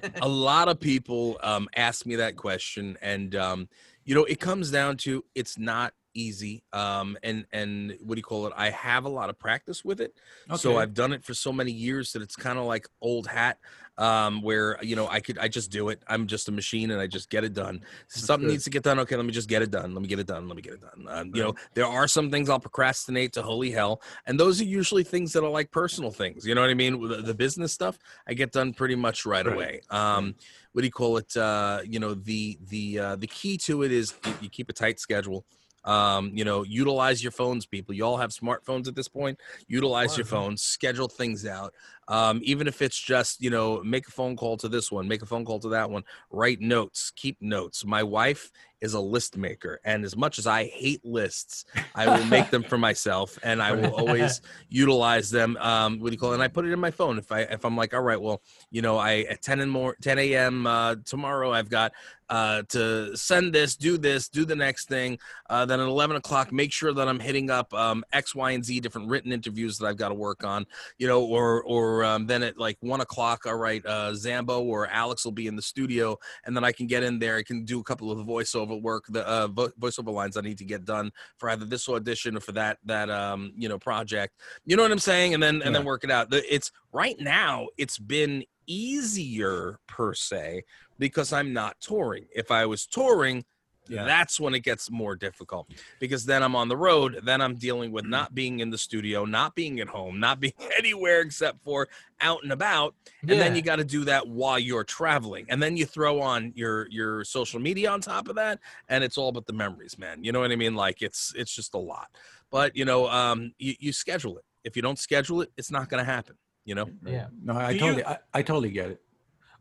a 0.22 0.28
lot 0.28 0.68
of 0.68 0.80
people 0.80 1.38
um, 1.42 1.68
ask 1.76 2.06
me 2.06 2.16
that 2.16 2.36
question, 2.36 2.96
and 3.02 3.36
um, 3.36 3.68
you 4.04 4.14
know, 4.14 4.24
it 4.24 4.40
comes 4.40 4.70
down 4.70 4.96
to 4.98 5.24
it's 5.34 5.58
not 5.58 5.92
easy. 6.14 6.64
Um, 6.72 7.18
and 7.22 7.44
and 7.52 7.96
what 8.00 8.14
do 8.14 8.18
you 8.18 8.24
call 8.24 8.46
it? 8.46 8.54
I 8.56 8.70
have 8.70 9.04
a 9.04 9.10
lot 9.10 9.28
of 9.28 9.38
practice 9.38 9.84
with 9.84 10.00
it, 10.00 10.14
so 10.56 10.78
I've 10.78 10.94
done 10.94 11.12
it 11.12 11.24
for 11.24 11.34
so 11.34 11.52
many 11.52 11.72
years 11.72 12.14
that 12.14 12.22
it's 12.22 12.34
kind 12.36 12.58
of 12.58 12.64
like 12.64 12.88
old 13.02 13.26
hat. 13.26 13.58
Um, 13.98 14.42
where 14.42 14.78
you 14.80 14.94
know 14.94 15.08
I 15.08 15.18
could 15.18 15.38
I 15.38 15.48
just 15.48 15.72
do 15.72 15.88
it. 15.88 16.00
I'm 16.06 16.28
just 16.28 16.48
a 16.48 16.52
machine 16.52 16.92
and 16.92 17.00
I 17.00 17.08
just 17.08 17.30
get 17.30 17.42
it 17.42 17.52
done. 17.52 17.80
Something 18.06 18.48
needs 18.48 18.62
to 18.64 18.70
get 18.70 18.84
done. 18.84 19.00
Okay, 19.00 19.16
let 19.16 19.24
me 19.26 19.32
just 19.32 19.48
get 19.48 19.60
it 19.60 19.72
done. 19.72 19.92
Let 19.92 20.00
me 20.00 20.06
get 20.06 20.20
it 20.20 20.28
done. 20.28 20.46
Let 20.46 20.54
me 20.54 20.62
get 20.62 20.74
it 20.74 20.80
done. 20.80 21.06
Um, 21.08 21.32
you 21.34 21.42
know, 21.42 21.54
there 21.74 21.84
are 21.86 22.06
some 22.06 22.30
things 22.30 22.48
I'll 22.48 22.60
procrastinate 22.60 23.32
to 23.32 23.42
holy 23.42 23.72
hell, 23.72 24.00
and 24.24 24.38
those 24.38 24.60
are 24.60 24.64
usually 24.64 25.02
things 25.02 25.32
that 25.32 25.42
are 25.42 25.50
like 25.50 25.72
personal 25.72 26.12
things. 26.12 26.46
You 26.46 26.54
know 26.54 26.60
what 26.60 26.70
I 26.70 26.74
mean? 26.74 27.08
The, 27.08 27.22
the 27.22 27.34
business 27.34 27.72
stuff 27.72 27.98
I 28.28 28.34
get 28.34 28.52
done 28.52 28.72
pretty 28.72 28.94
much 28.94 29.26
right, 29.26 29.44
Right. 29.44 29.52
away. 29.52 29.80
Um, 29.90 30.36
what 30.72 30.82
do 30.82 30.86
you 30.86 30.92
call 30.92 31.16
it? 31.16 31.36
Uh, 31.36 31.80
you 31.84 31.98
know, 31.98 32.14
the 32.14 32.56
the 32.68 32.98
uh, 33.00 33.16
the 33.16 33.26
key 33.26 33.56
to 33.58 33.82
it 33.82 33.90
is 33.90 34.14
you, 34.24 34.34
you 34.42 34.48
keep 34.48 34.68
a 34.70 34.72
tight 34.72 35.00
schedule. 35.00 35.44
Um, 35.84 36.32
you 36.34 36.44
know, 36.44 36.64
utilize 36.64 37.22
your 37.22 37.32
phones, 37.32 37.64
people. 37.64 37.94
You 37.94 38.04
all 38.04 38.18
have 38.18 38.30
smartphones 38.30 38.88
at 38.88 38.94
this 38.94 39.08
point. 39.08 39.38
Utilize 39.68 40.16
your 40.18 40.26
phones, 40.26 40.62
schedule 40.62 41.08
things 41.08 41.46
out. 41.46 41.72
Um, 42.08 42.40
even 42.42 42.66
if 42.66 42.82
it's 42.82 42.98
just, 42.98 43.42
you 43.42 43.50
know, 43.50 43.82
make 43.84 44.08
a 44.08 44.10
phone 44.10 44.36
call 44.36 44.56
to 44.58 44.68
this 44.68 44.90
one, 44.90 45.06
make 45.06 45.22
a 45.22 45.26
phone 45.26 45.44
call 45.44 45.60
to 45.60 45.68
that 45.68 45.90
one, 45.90 46.04
write 46.30 46.60
notes, 46.60 47.12
keep 47.14 47.40
notes. 47.40 47.84
My 47.84 48.02
wife 48.02 48.50
is 48.80 48.94
a 48.94 49.00
list 49.00 49.36
maker, 49.36 49.80
and 49.84 50.04
as 50.04 50.16
much 50.16 50.38
as 50.38 50.46
I 50.46 50.66
hate 50.66 51.04
lists, 51.04 51.64
I 51.94 52.06
will 52.06 52.24
make 52.26 52.50
them 52.50 52.62
for 52.62 52.78
myself, 52.88 53.38
and 53.42 53.62
I 53.62 53.72
will 53.72 53.94
always 53.98 54.40
utilize 54.68 55.30
them. 55.30 55.56
Um, 55.58 55.98
what 55.98 56.10
do 56.10 56.14
you 56.14 56.18
call 56.18 56.30
it? 56.30 56.34
And 56.34 56.42
I 56.42 56.48
put 56.48 56.64
it 56.64 56.72
in 56.72 56.78
my 56.78 56.90
phone. 56.90 57.18
If 57.18 57.32
I 57.32 57.40
if 57.40 57.64
I'm 57.64 57.76
like, 57.76 57.94
all 57.94 58.02
right, 58.02 58.20
well, 58.20 58.40
you 58.70 58.82
know, 58.82 58.96
I 58.96 59.26
at 59.30 59.42
10 59.42 59.60
and 59.60 59.70
more 59.70 59.96
10 60.00 60.18
a.m. 60.18 60.66
Uh, 60.66 60.96
tomorrow, 61.04 61.52
I've 61.52 61.70
got 61.70 61.92
uh, 62.30 62.62
to 62.68 63.16
send 63.16 63.54
this, 63.54 63.74
do 63.74 63.96
this, 63.96 64.28
do 64.28 64.44
the 64.44 64.54
next 64.54 64.88
thing. 64.88 65.18
Uh, 65.48 65.64
then 65.64 65.80
at 65.80 65.86
11 65.88 66.16
o'clock, 66.16 66.52
make 66.52 66.72
sure 66.72 66.92
that 66.92 67.08
I'm 67.08 67.20
hitting 67.20 67.50
up 67.50 67.72
um, 67.72 68.04
X, 68.12 68.34
Y, 68.34 68.50
and 68.50 68.64
Z 68.64 68.80
different 68.80 69.08
written 69.08 69.32
interviews 69.32 69.78
that 69.78 69.86
I've 69.86 69.96
got 69.96 70.08
to 70.08 70.14
work 70.14 70.44
on. 70.44 70.66
You 70.98 71.08
know, 71.08 71.24
or 71.24 71.62
or 71.64 71.97
um, 72.04 72.26
then 72.26 72.42
at 72.42 72.58
like 72.58 72.76
one 72.80 73.00
o'clock, 73.00 73.46
all 73.46 73.56
right, 73.56 73.84
uh, 73.86 74.12
Zambo 74.12 74.60
or 74.60 74.86
Alex 74.88 75.24
will 75.24 75.32
be 75.32 75.46
in 75.46 75.56
the 75.56 75.62
studio, 75.62 76.16
and 76.44 76.56
then 76.56 76.64
I 76.64 76.72
can 76.72 76.86
get 76.86 77.02
in 77.02 77.18
there. 77.18 77.36
I 77.36 77.42
can 77.42 77.64
do 77.64 77.80
a 77.80 77.84
couple 77.84 78.10
of 78.10 78.18
the 78.18 78.24
voiceover 78.24 78.80
work, 78.80 79.04
the 79.08 79.26
uh, 79.26 79.48
vo- 79.48 79.72
voiceover 79.80 80.12
lines 80.12 80.36
I 80.36 80.40
need 80.40 80.58
to 80.58 80.64
get 80.64 80.84
done 80.84 81.10
for 81.38 81.50
either 81.50 81.64
this 81.64 81.88
audition 81.88 82.36
or 82.36 82.40
for 82.40 82.52
that 82.52 82.78
that 82.84 83.10
um, 83.10 83.52
you 83.56 83.68
know 83.68 83.78
project. 83.78 84.34
You 84.64 84.76
know 84.76 84.82
what 84.82 84.92
I'm 84.92 84.98
saying? 84.98 85.34
And 85.34 85.42
then 85.42 85.62
and 85.62 85.74
then 85.74 85.84
work 85.84 86.04
it 86.04 86.10
out. 86.10 86.28
It's 86.30 86.70
right 86.92 87.18
now. 87.20 87.68
It's 87.76 87.98
been 87.98 88.44
easier 88.66 89.80
per 89.88 90.14
se 90.14 90.64
because 90.98 91.32
I'm 91.32 91.52
not 91.52 91.76
touring. 91.80 92.26
If 92.34 92.50
I 92.50 92.66
was 92.66 92.86
touring, 92.86 93.44
Yeah. 93.88 94.04
that's 94.04 94.38
when 94.38 94.54
it 94.54 94.60
gets 94.60 94.90
more 94.90 95.16
difficult 95.16 95.70
because 95.98 96.24
then 96.24 96.42
I'm 96.42 96.54
on 96.54 96.68
the 96.68 96.76
road. 96.76 97.20
Then 97.22 97.40
I'm 97.40 97.54
dealing 97.56 97.90
with 97.92 98.04
not 98.04 98.34
being 98.34 98.60
in 98.60 98.70
the 98.70 98.78
studio, 98.78 99.24
not 99.24 99.54
being 99.54 99.80
at 99.80 99.88
home, 99.88 100.20
not 100.20 100.40
being 100.40 100.52
anywhere 100.78 101.20
except 101.20 101.62
for 101.62 101.88
out 102.20 102.42
and 102.42 102.52
about. 102.52 102.94
And 103.22 103.30
then 103.30 103.54
you 103.56 103.62
got 103.62 103.76
to 103.76 103.84
do 103.84 104.04
that 104.04 104.26
while 104.28 104.58
you're 104.58 104.84
traveling. 104.84 105.46
And 105.48 105.62
then 105.62 105.76
you 105.76 105.86
throw 105.86 106.20
on 106.20 106.52
your 106.54 106.88
your 106.90 107.24
social 107.24 107.60
media 107.60 107.90
on 107.90 108.00
top 108.00 108.28
of 108.28 108.36
that, 108.36 108.58
and 108.88 109.02
it's 109.04 109.18
all 109.18 109.28
about 109.28 109.46
the 109.46 109.52
memories, 109.52 109.98
man. 109.98 110.22
You 110.22 110.32
know 110.32 110.40
what 110.40 110.50
I 110.52 110.56
mean? 110.56 110.74
Like 110.74 111.02
it's 111.02 111.32
it's 111.36 111.54
just 111.54 111.74
a 111.74 111.78
lot. 111.78 112.08
But 112.50 112.76
you 112.76 112.84
know, 112.84 113.08
um, 113.08 113.52
you, 113.58 113.74
you 113.78 113.92
schedule 113.92 114.38
it. 114.38 114.44
If 114.64 114.76
you 114.76 114.82
don't 114.82 114.98
schedule 114.98 115.42
it, 115.42 115.50
it's 115.56 115.70
not 115.70 115.88
going 115.88 116.04
to 116.04 116.10
happen. 116.10 116.36
You 116.64 116.74
know. 116.74 116.90
Yeah. 117.04 117.28
No, 117.42 117.54
I 117.56 117.68
Do 117.68 117.74
you- 117.74 117.80
totally, 117.80 118.04
I, 118.04 118.18
I 118.34 118.42
totally 118.42 118.70
get 118.70 118.90
it. 118.90 119.00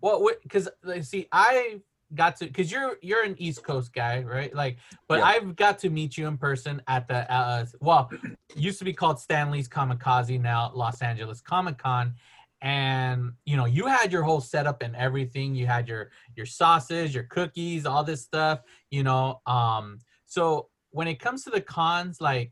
Well, 0.01 0.29
because 0.43 0.69
see, 1.01 1.27
I 1.31 1.81
got 2.15 2.37
to 2.37 2.45
because 2.45 2.71
you're 2.71 2.97
you're 3.01 3.23
an 3.23 3.35
East 3.37 3.63
Coast 3.63 3.93
guy, 3.93 4.23
right? 4.23 4.53
Like, 4.53 4.77
but 5.07 5.19
Yeah. 5.19 5.25
I've 5.25 5.55
got 5.55 5.79
to 5.79 5.89
meet 5.89 6.17
you 6.17 6.27
in 6.27 6.37
person 6.37 6.81
at 6.87 7.07
the 7.07 7.31
uh, 7.31 7.65
well, 7.81 8.09
used 8.55 8.79
to 8.79 8.85
be 8.85 8.93
called 8.93 9.19
Stan 9.19 9.51
Lee's 9.51 9.67
Comikaze, 9.67 10.39
now 10.39 10.71
Los 10.73 11.01
Angeles 11.01 11.41
Comic 11.41 11.77
Con, 11.77 12.15
and 12.61 13.33
you 13.45 13.57
know 13.57 13.65
you 13.65 13.87
had 13.87 14.11
your 14.11 14.23
whole 14.23 14.41
setup 14.41 14.81
and 14.81 14.95
everything. 14.95 15.55
You 15.55 15.67
had 15.67 15.87
your 15.87 16.11
your 16.35 16.45
sauces, 16.45 17.13
your 17.13 17.25
cookies, 17.25 17.85
all 17.85 18.03
this 18.03 18.21
stuff. 18.21 18.61
You 18.89 19.03
know, 19.03 19.41
um, 19.45 19.99
so 20.25 20.69
when 20.91 21.07
it 21.07 21.19
comes 21.19 21.43
to 21.43 21.49
the 21.49 21.61
cons, 21.61 22.21
like, 22.21 22.51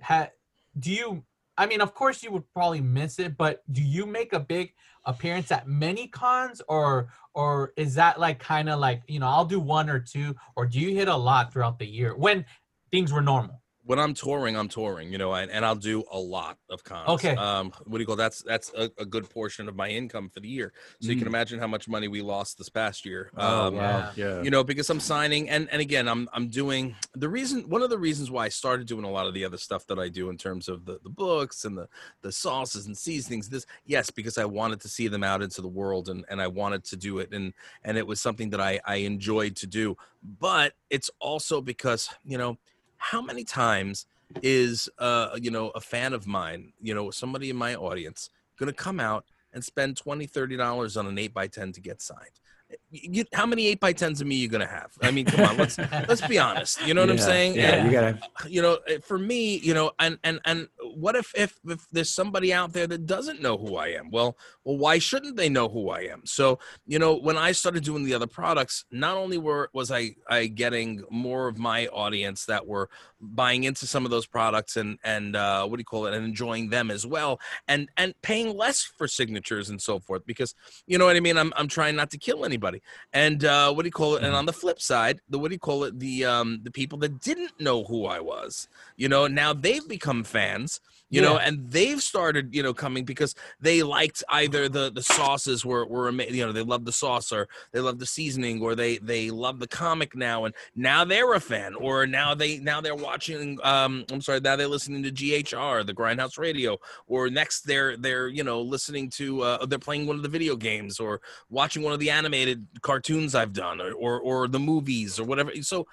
ha, 0.00 0.28
do 0.78 0.92
you? 0.92 1.24
I 1.56 1.66
mean, 1.66 1.80
of 1.80 1.94
course, 1.94 2.22
you 2.22 2.32
would 2.32 2.44
probably 2.54 2.80
miss 2.80 3.18
it, 3.18 3.36
but 3.36 3.62
do 3.72 3.82
you 3.82 4.06
make 4.06 4.32
a 4.32 4.40
big 4.40 4.74
appearance 5.04 5.50
at 5.50 5.68
many 5.68 6.08
cons, 6.08 6.62
or 6.68 7.08
or 7.34 7.72
is 7.76 7.94
that 7.94 8.20
like 8.20 8.38
kind 8.38 8.68
of 8.68 8.78
like 8.80 9.02
you 9.06 9.18
know 9.18 9.28
I'll 9.28 9.44
do 9.44 9.60
one 9.60 9.90
or 9.90 9.98
two, 9.98 10.34
or 10.56 10.66
do 10.66 10.80
you 10.80 10.94
hit 10.94 11.08
a 11.08 11.16
lot 11.16 11.52
throughout 11.52 11.78
the 11.78 11.86
year 11.86 12.16
when 12.16 12.44
things 12.90 13.12
were 13.12 13.22
normal? 13.22 13.61
When 13.84 13.98
I'm 13.98 14.14
touring, 14.14 14.56
I'm 14.56 14.68
touring, 14.68 15.10
you 15.10 15.18
know, 15.18 15.32
and, 15.34 15.50
and 15.50 15.64
I'll 15.64 15.74
do 15.74 16.04
a 16.12 16.18
lot 16.18 16.56
of 16.70 16.84
cons. 16.84 17.08
Okay. 17.08 17.34
Um, 17.34 17.72
what 17.84 17.98
do 17.98 18.00
you 18.02 18.06
call 18.06 18.14
that's 18.16 18.40
that's 18.42 18.70
a, 18.76 18.90
a 18.98 19.04
good 19.04 19.28
portion 19.28 19.68
of 19.68 19.74
my 19.74 19.88
income 19.88 20.28
for 20.28 20.38
the 20.40 20.48
year. 20.48 20.72
So 21.00 21.08
you 21.10 21.16
can 21.16 21.24
Mm. 21.24 21.32
imagine 21.32 21.58
how 21.58 21.66
much 21.66 21.88
money 21.88 22.06
we 22.06 22.22
lost 22.22 22.58
this 22.58 22.68
past 22.68 23.04
year. 23.04 23.30
Oh, 23.36 23.66
Um, 23.66 23.74
wow. 23.76 24.12
Yeah. 24.16 24.42
you 24.42 24.50
know 24.50 24.62
because 24.62 24.88
i'm 24.90 25.00
signing 25.00 25.48
and 25.48 25.68
and 25.70 25.80
again 25.80 26.06
i'm 26.08 26.28
i'm 26.32 26.48
doing 26.48 26.94
the 27.14 27.28
reason 27.28 27.68
one 27.68 27.82
of 27.82 27.90
the 27.90 27.98
reasons 27.98 28.30
why 28.30 28.44
i 28.44 28.48
started 28.48 28.86
doing 28.86 29.04
a 29.04 29.10
lot 29.10 29.26
of 29.26 29.34
the 29.34 29.44
other 29.44 29.56
stuff 29.56 29.86
that 29.86 29.98
i 29.98 30.08
do 30.08 30.30
in 30.30 30.36
terms 30.36 30.68
of 30.68 30.84
the 30.84 30.98
the 31.02 31.08
books 31.10 31.64
and 31.64 31.76
the 31.76 31.88
the 32.22 32.30
sauces 32.32 32.86
and 32.86 32.96
seasonings 32.96 33.48
this 33.48 33.66
yes 33.84 34.10
because 34.10 34.38
i 34.38 34.44
wanted 34.44 34.80
to 34.80 34.88
see 34.88 35.08
them 35.08 35.24
out 35.24 35.42
into 35.42 35.60
the 35.60 35.68
world 35.68 36.08
and 36.08 36.24
and 36.28 36.40
i 36.40 36.46
wanted 36.46 36.84
to 36.84 36.96
do 36.96 37.18
it 37.18 37.32
and 37.32 37.52
and 37.84 37.96
it 37.98 38.06
was 38.06 38.20
something 38.20 38.50
that 38.50 38.60
i 38.60 38.78
i 38.86 38.96
enjoyed 38.96 39.56
to 39.56 39.66
do 39.66 39.96
but 40.38 40.74
it's 40.90 41.10
also 41.20 41.60
because 41.60 42.08
you 42.24 42.38
know 42.38 42.56
how 43.02 43.20
many 43.20 43.42
times 43.44 44.06
is 44.42 44.88
uh 44.98 45.30
you 45.40 45.50
know 45.50 45.70
a 45.70 45.80
fan 45.80 46.12
of 46.12 46.26
mine 46.26 46.72
you 46.80 46.94
know 46.94 47.10
somebody 47.10 47.50
in 47.50 47.56
my 47.56 47.74
audience 47.74 48.30
gonna 48.58 48.72
come 48.72 49.00
out 49.00 49.24
and 49.52 49.62
spend 49.62 49.96
20 49.96 50.24
30 50.26 50.56
dollars 50.56 50.96
on 50.96 51.06
an 51.06 51.18
8 51.18 51.34
by 51.34 51.46
10 51.48 51.72
to 51.72 51.80
get 51.80 52.00
signed 52.00 52.38
you, 52.90 53.24
how 53.34 53.44
many 53.44 53.66
8 53.66 53.80
by 53.80 53.92
10s 53.92 54.20
of 54.22 54.26
me 54.26 54.36
you 54.36 54.48
gonna 54.48 54.66
have 54.66 54.92
i 55.02 55.10
mean 55.10 55.26
come 55.26 55.40
on 55.40 55.56
let's 55.58 55.76
let's 56.08 56.26
be 56.26 56.38
honest 56.38 56.80
you 56.86 56.94
know 56.94 57.02
what 57.02 57.10
i'm 57.10 57.18
saying 57.32 57.54
Yeah, 57.54 57.74
And, 57.74 57.86
you 57.86 57.92
gotta. 57.92 58.18
you 58.48 58.62
know 58.62 58.78
eh, 58.88 58.98
for 59.02 59.18
me 59.18 59.58
you 59.58 59.74
know 59.74 59.90
and 59.98 60.16
and 60.24 60.40
and 60.46 60.68
what 60.94 61.16
if, 61.16 61.32
if 61.34 61.58
if 61.66 61.86
there's 61.90 62.10
somebody 62.10 62.52
out 62.52 62.72
there 62.72 62.86
that 62.86 63.06
doesn't 63.06 63.42
know 63.42 63.56
who 63.56 63.76
I 63.76 63.88
am? 63.88 64.10
Well, 64.10 64.36
well, 64.64 64.78
why 64.78 64.98
shouldn't 64.98 65.36
they 65.36 65.48
know 65.48 65.68
who 65.68 65.90
I 65.90 66.00
am? 66.00 66.22
So, 66.24 66.58
you 66.86 66.98
know, 66.98 67.16
when 67.16 67.36
I 67.36 67.52
started 67.52 67.84
doing 67.84 68.04
the 68.04 68.14
other 68.14 68.26
products, 68.26 68.84
not 68.90 69.16
only 69.16 69.38
were 69.38 69.70
was 69.72 69.90
I 69.90 70.14
I 70.28 70.46
getting 70.46 71.02
more 71.10 71.48
of 71.48 71.58
my 71.58 71.86
audience 71.88 72.46
that 72.46 72.66
were 72.66 72.88
buying 73.20 73.64
into 73.64 73.86
some 73.86 74.04
of 74.04 74.10
those 74.10 74.26
products 74.26 74.76
and 74.76 74.98
and 75.04 75.36
uh, 75.36 75.66
what 75.66 75.76
do 75.76 75.80
you 75.80 75.84
call 75.84 76.06
it 76.06 76.14
and 76.14 76.24
enjoying 76.24 76.68
them 76.68 76.90
as 76.90 77.06
well, 77.06 77.40
and 77.68 77.88
and 77.96 78.14
paying 78.22 78.56
less 78.56 78.82
for 78.82 79.08
signatures 79.08 79.70
and 79.70 79.80
so 79.80 79.98
forth 79.98 80.24
because 80.26 80.54
you 80.86 80.98
know 80.98 81.06
what 81.06 81.16
I 81.16 81.20
mean. 81.20 81.38
I'm 81.38 81.52
I'm 81.56 81.68
trying 81.68 81.96
not 81.96 82.10
to 82.10 82.18
kill 82.18 82.44
anybody, 82.44 82.82
and 83.12 83.44
uh, 83.44 83.72
what 83.72 83.82
do 83.82 83.88
you 83.88 83.92
call 83.92 84.16
it? 84.16 84.24
And 84.24 84.34
on 84.34 84.46
the 84.46 84.52
flip 84.52 84.80
side, 84.80 85.20
the 85.28 85.38
what 85.38 85.48
do 85.48 85.54
you 85.54 85.60
call 85.60 85.84
it? 85.84 85.98
The 85.98 86.24
um 86.24 86.60
the 86.62 86.70
people 86.70 86.98
that 86.98 87.20
didn't 87.20 87.60
know 87.60 87.84
who 87.84 88.06
I 88.06 88.20
was, 88.20 88.68
you 88.96 89.08
know, 89.08 89.26
now 89.26 89.52
they've 89.52 89.86
become 89.88 90.24
fans 90.24 90.80
you 91.12 91.20
know 91.20 91.36
and 91.36 91.70
they've 91.70 92.02
started 92.02 92.54
you 92.54 92.62
know 92.62 92.72
coming 92.72 93.04
because 93.04 93.34
they 93.60 93.82
liked 93.82 94.24
either 94.30 94.68
the 94.68 94.90
the 94.90 95.02
sauces 95.02 95.64
were 95.64 95.86
were 95.86 96.08
ama- 96.08 96.24
you 96.24 96.44
know 96.44 96.52
they 96.52 96.62
love 96.62 96.84
the 96.84 96.92
sauce 96.92 97.30
or 97.30 97.46
they 97.72 97.80
love 97.80 97.98
the 97.98 98.06
seasoning 98.06 98.62
or 98.62 98.74
they 98.74 98.96
they 98.98 99.30
love 99.30 99.60
the 99.60 99.68
comic 99.68 100.16
now 100.16 100.46
and 100.46 100.54
now 100.74 101.04
they're 101.04 101.34
a 101.34 101.40
fan 101.40 101.74
or 101.74 102.06
now 102.06 102.34
they 102.34 102.58
now 102.58 102.80
they're 102.80 102.94
watching 102.94 103.58
um 103.62 104.04
i'm 104.10 104.22
sorry 104.22 104.40
now 104.40 104.56
they're 104.56 104.66
listening 104.66 105.02
to 105.02 105.10
ghr 105.12 105.84
the 105.86 105.94
grindhouse 105.94 106.38
radio 106.38 106.78
or 107.06 107.28
next 107.28 107.60
they're 107.62 107.96
they're 107.98 108.28
you 108.28 108.42
know 108.42 108.62
listening 108.62 109.10
to 109.10 109.42
uh 109.42 109.66
they're 109.66 109.78
playing 109.78 110.06
one 110.06 110.16
of 110.16 110.22
the 110.22 110.28
video 110.28 110.56
games 110.56 110.98
or 110.98 111.20
watching 111.50 111.82
one 111.82 111.92
of 111.92 112.00
the 112.00 112.10
animated 112.10 112.66
cartoons 112.80 113.34
i've 113.34 113.52
done 113.52 113.80
or 113.80 113.92
or, 113.92 114.20
or 114.20 114.48
the 114.48 114.58
movies 114.58 115.20
or 115.20 115.24
whatever. 115.24 115.52
So 115.60 115.86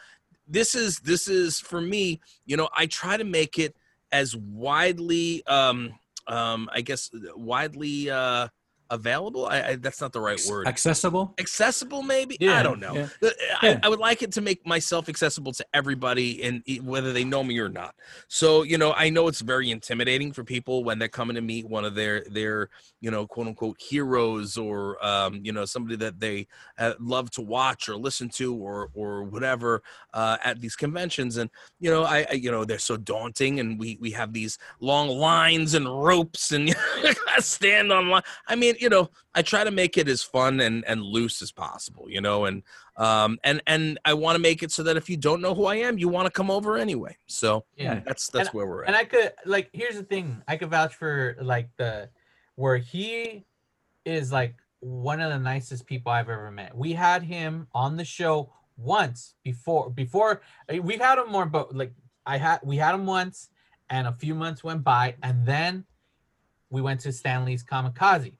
this 0.48 0.74
is 0.76 1.00
this 1.00 1.28
is 1.28 1.60
for 1.60 1.80
me 1.80 2.20
you 2.46 2.58
know 2.58 2.68
i 2.76 2.86
try 2.88 3.16
to 3.16 3.24
make 3.24 3.60
it 3.60 3.76
as 4.12 4.36
widely 4.36 5.44
um 5.48 5.94
um 6.28 6.70
i 6.74 6.82
guess 6.82 7.10
widely 7.36 8.10
uh 8.10 8.48
available? 8.90 9.46
I, 9.46 9.62
I 9.62 9.76
that's 9.76 10.02
not 10.02 10.14
the 10.14 10.22
right 10.22 10.42
word. 10.50 10.68
accessible? 10.68 11.34
Accessible 11.40 12.02
maybe? 12.02 12.38
I 12.48 12.64
don't 12.64 12.80
know. 12.80 12.94
yeah. 12.94 13.08
The- 13.22 13.36
Yeah. 13.64 13.80
I, 13.84 13.88
I 13.88 13.90
would 13.90 14.00
like 14.00 14.22
it 14.24 14.32
to 14.34 14.42
make 14.42 14.66
myself 14.66 15.10
accessible 15.10 15.52
to 15.54 15.66
everybody 15.74 16.44
and 16.44 16.64
whether 16.84 17.14
they 17.14 17.24
know 17.24 17.44
me 17.44 17.60
or 17.60 17.70
not. 17.70 17.96
So 18.28 18.64
you 18.64 18.78
know 18.78 18.94
i 18.94 19.10
know 19.10 19.28
it's 19.28 19.42
very 19.42 19.72
intimidating 19.72 20.32
for 20.34 20.44
people 20.44 20.84
when 20.84 21.00
they're 21.00 21.08
coming 21.08 21.36
to 21.36 21.42
meet 21.42 21.68
one 21.68 21.86
of 21.86 21.96
their 21.96 22.24
their 22.30 22.70
you 23.02 23.10
know 23.12 23.26
quote 23.28 23.48
unquote 23.48 23.78
heroes 23.80 24.58
or 24.58 25.04
um 25.06 25.40
you 25.44 25.52
know 25.52 25.66
somebody 25.66 25.96
that 25.96 26.20
they 26.20 26.48
uh, 26.78 26.94
love 27.00 27.30
to 27.32 27.42
watch 27.42 27.90
or 27.90 27.96
listen 27.96 28.30
to 28.30 28.56
or 28.56 28.90
or 28.94 29.24
whatever 29.24 29.82
uh 30.14 30.38
at 30.44 30.60
these 30.62 30.76
conventions. 30.76 31.38
And 31.38 31.50
you 31.80 31.90
know 31.90 32.04
I, 32.04 32.26
I 32.30 32.34
you 32.34 32.52
know 32.52 32.66
they're 32.66 32.80
so 32.80 32.98
daunting 32.98 33.60
and 33.60 33.80
we 33.80 33.98
we 34.02 34.12
have 34.12 34.34
these 34.34 34.58
long 34.80 35.08
lines 35.10 35.74
and 35.74 35.88
ropes 35.88 36.52
and 36.52 36.74
stand 37.40 37.92
on 37.92 38.10
line 38.10 38.22
i 38.48 38.56
mean 38.56 38.76
you 38.82 38.90
know 38.90 39.10
i 39.36 39.42
try 39.42 39.64
to 39.64 39.72
make 39.72 39.98
it 39.98 40.08
as 40.08 40.22
fun 40.24 40.60
and 40.60 40.86
and 40.86 41.02
loose 41.02 41.42
as 41.42 41.52
possible 41.52 42.10
you 42.10 42.22
know 42.22 42.46
and 42.46 42.64
um 42.98 43.38
and 43.44 43.62
and 43.68 44.00
i 44.06 44.14
want 44.14 44.36
to 44.36 44.42
make 44.42 44.64
it 44.64 44.72
so 44.72 44.84
that 44.84 44.98
if 44.98 45.10
you 45.10 45.18
don't 45.18 45.42
know 45.42 45.54
who 45.54 45.66
i 45.66 45.76
am 45.76 45.98
you 45.98 46.08
want 46.08 46.26
to 46.26 46.32
come 46.32 46.50
over 46.52 46.78
anyway 46.78 47.16
so 47.28 47.66
Yeah. 47.76 48.02
that's 48.06 48.28
that's 48.30 48.54
where 48.54 48.66
we're 48.68 48.84
at 48.84 48.88
And 48.88 48.96
I 48.96 49.04
could 49.06 49.34
like 49.46 49.70
here's 49.74 49.96
the 49.96 50.04
thing. 50.04 50.42
I 50.48 50.58
could 50.58 50.70
vouch 50.70 50.96
for 50.96 51.36
like 51.42 51.70
the 51.78 52.10
where 52.56 52.78
he 52.78 53.46
is 54.06 54.32
like 54.32 54.56
one 54.80 55.20
of 55.22 55.30
the 55.32 55.40
nicest 55.40 55.86
people 55.86 56.12
I've 56.12 56.30
ever 56.30 56.52
met. 56.52 56.76
We 56.76 56.94
had 56.94 57.22
him 57.24 57.68
on 57.74 57.98
the 57.98 58.06
show 58.06 58.52
once 58.78 59.36
before 59.44 59.90
before 59.90 60.42
uh, 60.72 60.78
we've 60.82 61.02
had 61.02 61.18
him 61.20 61.30
more 61.30 61.46
but 61.46 61.76
like 61.76 61.94
I 62.26 62.38
had 62.38 62.60
we 62.64 62.78
had 62.78 62.96
him 62.96 63.06
once 63.06 63.50
and 63.90 64.08
a 64.08 64.14
few 64.14 64.36
months 64.36 64.64
went 64.64 64.84
by 64.84 65.16
and 65.24 65.46
then 65.46 65.86
we 66.70 66.82
went 66.82 67.00
to 67.02 67.12
Stan 67.12 67.46
Lee's 67.46 67.64
Comikaze. 67.64 68.34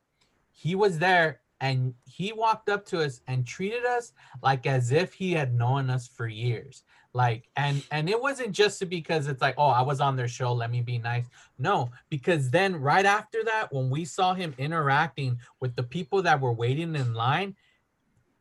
He 0.62 0.76
was 0.76 1.00
there 1.00 1.40
and 1.62 1.94
he 2.06 2.34
walked 2.34 2.68
up 2.68 2.86
to 2.88 3.02
us 3.02 3.22
and 3.28 3.48
treated 3.48 3.86
us 3.86 4.12
like 4.44 4.68
as 4.68 4.92
if 4.92 5.14
he 5.14 5.32
had 5.32 5.54
known 5.54 5.90
us 5.90 6.06
for 6.06 6.28
years. 6.28 6.84
Like 7.14 7.48
and 7.56 7.82
and 7.92 8.10
it 8.10 8.22
wasn't 8.22 8.52
just 8.52 8.88
because 8.90 9.28
it's 9.28 9.42
like 9.42 9.56
oh 9.58 9.70
i 9.70 9.82
was 9.82 10.00
on 10.00 10.16
their 10.16 10.28
show 10.28 10.52
let 10.54 10.70
me 10.70 10.82
be 10.82 10.98
nice. 10.98 11.26
No 11.58 11.90
because 12.10 12.50
then 12.50 12.76
right 12.76 13.06
after 13.06 13.42
that 13.46 13.72
when 13.72 13.90
we 13.90 14.04
saw 14.04 14.34
him 14.34 14.54
interacting 14.58 15.40
with 15.62 15.76
the 15.78 15.84
people 15.84 16.22
that 16.24 16.42
were 16.42 16.54
waiting 16.54 16.94
in 16.94 17.14
line 17.14 17.56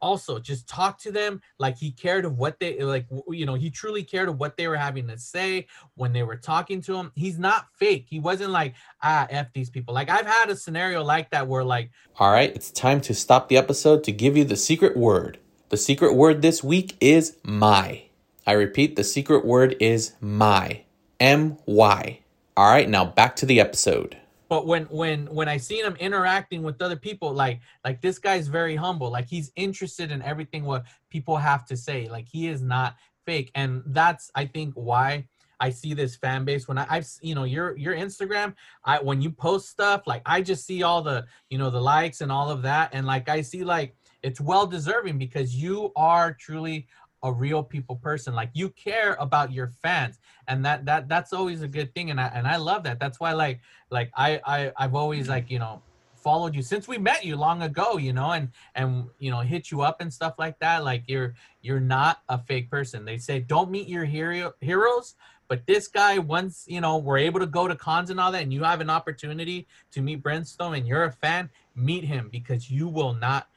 also 0.01 0.39
just 0.39 0.69
talk 0.69 0.99
to 0.99 1.11
them 1.11 1.41
like 1.59 1.77
he 1.77 1.91
cared 1.91 2.25
of 2.25 2.39
what 2.39 2.59
they 2.61 2.81
like 2.81 3.07
you 3.29 3.47
know 3.47 3.55
he 3.55 3.71
truly 3.71 4.03
cared 4.03 4.29
of 4.29 4.39
what 4.39 4.57
they 4.57 4.69
were 4.69 4.77
having 4.77 5.07
to 5.07 5.19
say 5.19 5.67
when 5.95 6.13
they 6.13 6.23
were 6.23 6.37
talking 6.37 6.81
to 6.81 6.95
him 6.97 7.11
he's 7.15 7.39
not 7.39 7.67
fake 7.73 8.07
he 8.09 8.21
wasn't 8.21 8.51
like 8.51 8.75
ah 9.03 9.27
f 9.31 9.53
these 9.53 9.71
people 9.71 9.95
like 9.95 10.09
i've 10.11 10.27
had 10.27 10.51
a 10.51 10.57
scenario 10.57 11.03
like 11.03 11.31
that 11.31 11.47
where 11.47 11.65
like 11.65 11.91
All 12.19 12.33
right, 12.33 12.55
it's 12.55 12.71
time 12.71 13.01
to 13.03 13.15
stop 13.15 13.49
the 13.49 13.57
episode 13.57 14.03
to 14.05 14.13
give 14.13 14.37
you 14.37 14.45
the 14.45 14.57
secret 14.57 14.97
word. 14.97 15.39
The 15.69 15.77
secret 15.77 16.15
word 16.15 16.43
this 16.43 16.65
week 16.65 16.97
is 17.01 17.37
my. 17.45 18.05
I 18.47 18.53
repeat, 18.53 18.97
the 18.97 19.05
secret 19.05 19.45
word 19.45 19.77
is 19.79 20.15
my. 20.21 20.83
M 21.21 21.59
Y. 21.67 22.21
All 22.57 22.71
right, 22.71 22.89
now 22.89 23.05
back 23.05 23.37
to 23.37 23.47
the 23.47 23.61
episode. 23.61 24.17
But 24.49 24.67
when 24.67 24.85
when 24.85 25.27
when 25.27 25.49
i 25.49 25.57
seen 25.57 25.85
him 25.85 25.97
interacting 25.97 26.63
with 26.63 26.81
other 26.81 26.97
people 26.97 27.33
like 27.33 27.61
like 27.85 28.01
this 28.01 28.19
guy's 28.19 28.49
very 28.49 28.77
humble. 28.77 29.11
Like 29.11 29.29
he's 29.29 29.53
interested 29.57 30.11
in 30.11 30.23
everything 30.23 30.65
what 30.65 30.85
people 31.11 31.37
have 31.37 31.65
to 31.67 31.77
say. 31.77 32.09
Like 32.09 32.29
he 32.29 32.49
is 32.49 32.63
not 32.63 32.97
fake. 33.25 33.51
And 33.55 33.83
that's 33.87 34.31
i 34.35 34.45
think 34.45 34.75
why 34.75 35.27
i 35.61 35.71
see 35.71 35.95
this 35.95 36.17
fan 36.17 36.45
base. 36.45 36.69
When 36.69 36.79
I, 36.79 36.87
i've 36.91 37.09
you 37.23 37.35
know 37.35 37.45
your 37.45 37.77
your 37.77 37.95
instagram 37.95 38.55
i 38.85 38.99
when 38.99 39.21
you 39.23 39.31
post 39.31 39.69
stuff 39.69 40.03
like 40.07 40.23
i 40.27 40.41
just 40.43 40.67
see 40.67 40.83
all 40.83 41.03
the 41.03 41.27
you 41.51 41.59
know 41.59 41.71
the 41.71 41.81
likes 41.81 42.21
and 42.21 42.33
all 42.33 42.51
of 42.51 42.63
that. 42.63 42.91
And 42.93 43.07
like 43.07 43.29
i 43.29 43.41
see 43.41 43.65
like 43.65 43.95
it's 44.23 44.41
well 44.41 44.67
deserving 44.67 45.17
because 45.19 45.55
you 45.55 45.93
are 45.95 46.33
truly 46.35 46.87
a 47.23 47.33
real 47.33 47.63
people 47.63 47.97
person 47.97 48.35
like 48.35 48.51
you 48.53 48.69
care 48.71 49.17
about 49.19 49.53
your 49.53 49.73
fans 49.83 50.19
and 50.47 50.65
that 50.65 50.85
that 50.85 51.09
that's 51.09 51.33
always 51.33 51.63
a 51.63 51.69
good 51.69 51.93
thing 51.95 52.11
and 52.11 52.21
i 52.21 52.27
and 52.35 52.47
i 52.47 52.57
love 52.57 52.83
that. 52.85 52.99
That's 53.01 53.19
why 53.19 53.33
like 53.33 53.61
like 53.91 54.11
I, 54.17 54.41
I 54.47 54.73
i've 54.77 54.95
always 54.95 55.25
mm-hmm. 55.25 55.33
like 55.33 55.51
you 55.51 55.59
know 55.59 55.83
followed 56.17 56.55
you 56.55 56.63
since 56.63 56.89
we 56.89 56.99
met 56.99 57.25
you 57.25 57.37
long 57.37 57.63
ago 57.63 57.97
you 57.97 58.13
know 58.13 58.33
and 58.33 58.51
and 58.75 59.07
you 59.19 59.31
know 59.31 59.41
hit 59.41 59.71
you 59.71 59.83
up 59.83 60.01
and 60.01 60.13
stuff 60.13 60.35
like 60.39 60.59
that. 60.61 60.85
Like 60.85 61.05
you're 61.07 61.35
you're 61.63 61.81
not 61.81 62.23
a 62.29 62.39
fake 62.39 62.71
person. 62.71 63.05
They 63.05 63.19
say 63.19 63.41
don't 63.41 63.71
meet 63.71 63.89
your 63.89 64.05
hero 64.05 64.53
heroes 64.61 65.15
but 65.49 65.67
this 65.67 65.89
guy 65.89 66.19
once 66.19 66.65
you 66.69 66.81
know 66.81 66.99
we're 66.99 67.19
able 67.19 67.41
to 67.41 67.47
go 67.47 67.67
to 67.67 67.75
cons 67.75 68.11
and 68.11 68.21
all 68.21 68.31
that 68.31 68.43
and 68.43 68.53
you 68.53 68.63
have 68.63 68.81
an 68.81 68.91
opportunity 68.91 69.67
to 69.91 70.01
meet 70.01 70.23
Brimstone 70.23 70.75
and 70.75 70.87
you're 70.87 71.05
a 71.05 71.13
fan 71.13 71.51
meet 71.75 72.05
him 72.05 72.29
because 72.31 72.71
you 72.71 72.87
will 72.87 73.15
not 73.15 73.49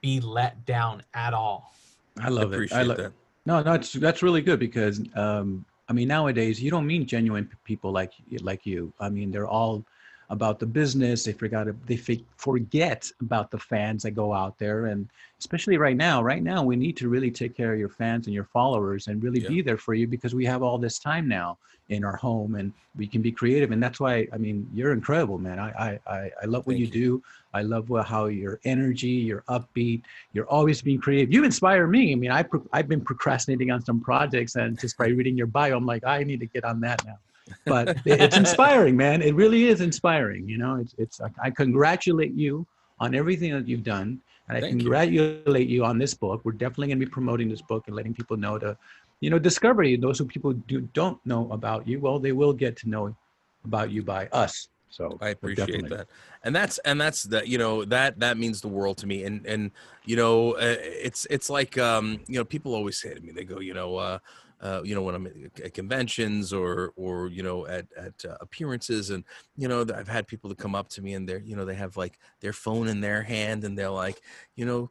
be 0.00 0.20
let 0.20 0.64
down 0.64 1.02
at 1.12 1.34
all 1.34 1.74
I 2.22 2.28
love 2.28 2.52
it. 2.52 2.56
appreciate 2.56 2.78
I 2.78 2.82
love 2.82 2.96
that 2.98 3.12
No, 3.46 3.62
no, 3.62 3.72
it's, 3.74 3.92
that's 3.92 4.22
really 4.22 4.42
good 4.42 4.58
because 4.58 5.02
um, 5.14 5.64
I 5.88 5.92
mean 5.92 6.08
nowadays 6.08 6.62
you 6.62 6.70
don't 6.70 6.86
meet 6.86 7.06
genuine 7.06 7.50
people 7.64 7.92
like 7.92 8.12
like 8.40 8.66
you. 8.66 8.92
I 9.00 9.08
mean 9.08 9.30
they're 9.30 9.48
all 9.48 9.84
about 10.30 10.60
the 10.60 10.66
business. 10.66 11.24
They 11.24 11.32
forgot 11.32 11.66
they 11.86 11.96
forget 12.36 13.10
about 13.20 13.50
the 13.50 13.58
fans 13.58 14.04
that 14.04 14.12
go 14.12 14.32
out 14.32 14.58
there, 14.58 14.86
and 14.86 15.08
especially 15.40 15.76
right 15.76 15.96
now. 15.96 16.22
Right 16.22 16.42
now, 16.42 16.62
we 16.62 16.76
need 16.76 16.96
to 16.98 17.08
really 17.08 17.30
take 17.30 17.56
care 17.56 17.72
of 17.72 17.78
your 17.78 17.88
fans 17.88 18.26
and 18.26 18.34
your 18.34 18.44
followers 18.44 19.08
and 19.08 19.22
really 19.22 19.40
Yeah. 19.40 19.48
be 19.48 19.62
there 19.62 19.76
for 19.76 19.94
you 19.94 20.06
because 20.06 20.34
we 20.34 20.46
have 20.46 20.62
all 20.62 20.78
this 20.78 20.98
time 20.98 21.26
now 21.28 21.58
in 21.88 22.04
our 22.04 22.14
home 22.16 22.54
and 22.54 22.72
we 22.96 23.06
can 23.08 23.20
be 23.20 23.32
creative. 23.32 23.72
And 23.72 23.82
that's 23.82 23.98
why 23.98 24.28
I 24.32 24.38
mean 24.38 24.68
you're 24.72 24.92
incredible, 24.92 25.38
man. 25.38 25.58
I 25.58 25.70
I 25.88 26.00
I, 26.06 26.30
I 26.42 26.46
love 26.46 26.64
what 26.66 26.76
Thank 26.76 26.94
you, 26.94 27.20
do. 27.20 27.22
I 27.52 27.62
love 27.62 27.90
how 28.06 28.26
your 28.26 28.60
energy, 28.64 29.08
your 29.08 29.42
upbeat, 29.48 30.02
you're 30.32 30.48
always 30.48 30.80
being 30.80 31.00
creative. 31.00 31.32
You 31.32 31.42
inspire 31.42 31.88
me. 31.88 32.12
I 32.12 32.14
mean, 32.14 32.30
I 32.30 32.44
I've 32.72 32.86
been 32.88 33.00
procrastinating 33.00 33.72
on 33.72 33.84
some 33.84 34.00
projects, 34.00 34.54
and 34.54 34.78
just 34.78 34.96
by 34.96 35.08
reading 35.08 35.36
your 35.36 35.48
bio, 35.48 35.76
I'm 35.76 35.86
like, 35.86 36.04
I 36.04 36.22
need 36.22 36.38
to 36.40 36.46
get 36.46 36.64
on 36.64 36.80
that 36.82 37.04
now. 37.04 37.18
But 37.66 37.98
it's 38.04 38.36
inspiring, 38.36 38.96
man. 38.96 39.22
It 39.22 39.34
really 39.34 39.66
is 39.66 39.80
inspiring. 39.80 40.48
You 40.48 40.58
know, 40.58 40.76
it's 40.76 40.94
it's. 40.98 41.20
I 41.42 41.50
congratulate 41.50 42.34
you 42.34 42.66
on 42.98 43.14
everything 43.14 43.52
that 43.52 43.66
you've 43.66 43.84
done, 43.84 44.20
and 44.48 44.58
I 44.58 44.60
Thank 44.60 44.78
congratulate 44.78 45.68
you 45.68 45.84
on 45.84 45.98
this 45.98 46.14
book. 46.14 46.42
We're 46.44 46.52
definitely 46.52 46.88
going 46.88 47.00
to 47.00 47.06
be 47.06 47.10
promoting 47.10 47.48
this 47.48 47.62
book 47.62 47.84
and 47.86 47.96
letting 47.96 48.14
people 48.14 48.36
know 48.36 48.58
to, 48.58 48.76
you 49.20 49.30
know, 49.30 49.38
discover 49.38 49.82
you. 49.82 49.96
Those 49.96 50.18
who 50.18 50.24
people 50.24 50.52
do 50.52 50.80
don't 50.92 51.24
know 51.24 51.50
about 51.50 51.86
you, 51.86 52.00
well, 52.00 52.18
they 52.18 52.32
will 52.32 52.52
get 52.52 52.76
to 52.78 52.88
know 52.88 53.16
about 53.64 53.90
you 53.90 54.02
by 54.02 54.26
us. 54.28 54.68
So 54.90 55.16
I 55.20 55.28
appreciate 55.28 55.88
that, 55.88 56.08
and 56.42 56.54
that's 56.54 56.78
and 56.78 57.00
that's 57.00 57.22
that. 57.24 57.46
You 57.46 57.58
know 57.58 57.84
that 57.84 58.18
that 58.20 58.38
means 58.38 58.60
the 58.60 58.68
world 58.68 58.98
to 58.98 59.06
me. 59.06 59.22
And 59.22 59.46
and 59.46 59.70
you 60.04 60.16
know 60.16 60.52
uh, 60.52 60.76
it's 60.80 61.28
it's 61.30 61.48
like 61.48 61.78
um 61.78 62.20
you 62.26 62.38
know 62.38 62.44
people 62.44 62.74
always 62.74 63.00
say 63.00 63.14
to 63.14 63.20
me 63.20 63.30
they 63.30 63.44
go 63.44 63.60
you 63.60 63.72
know 63.72 63.96
uh, 63.96 64.18
uh 64.60 64.80
you 64.84 64.94
know 64.94 65.02
when 65.02 65.14
I'm 65.14 65.26
at- 65.26 65.60
at 65.60 65.74
conventions 65.74 66.52
or 66.52 66.92
or 66.96 67.28
you 67.28 67.42
know 67.42 67.66
at 67.66 67.86
at 67.96 68.24
uh, 68.24 68.36
appearances 68.40 69.10
and 69.10 69.24
you 69.56 69.68
know 69.68 69.84
I've 69.94 70.08
had 70.08 70.26
people 70.26 70.48
that 70.50 70.58
come 70.58 70.74
up 70.74 70.88
to 70.90 71.02
me 71.02 71.14
and 71.14 71.28
they're 71.28 71.40
you 71.40 71.56
know 71.56 71.64
they 71.64 71.74
have 71.74 71.96
like 71.96 72.18
their 72.40 72.52
phone 72.52 72.88
in 72.88 73.00
their 73.00 73.22
hand 73.22 73.64
and 73.64 73.76
they're 73.78 73.90
like 73.90 74.20
you 74.56 74.64
know 74.66 74.90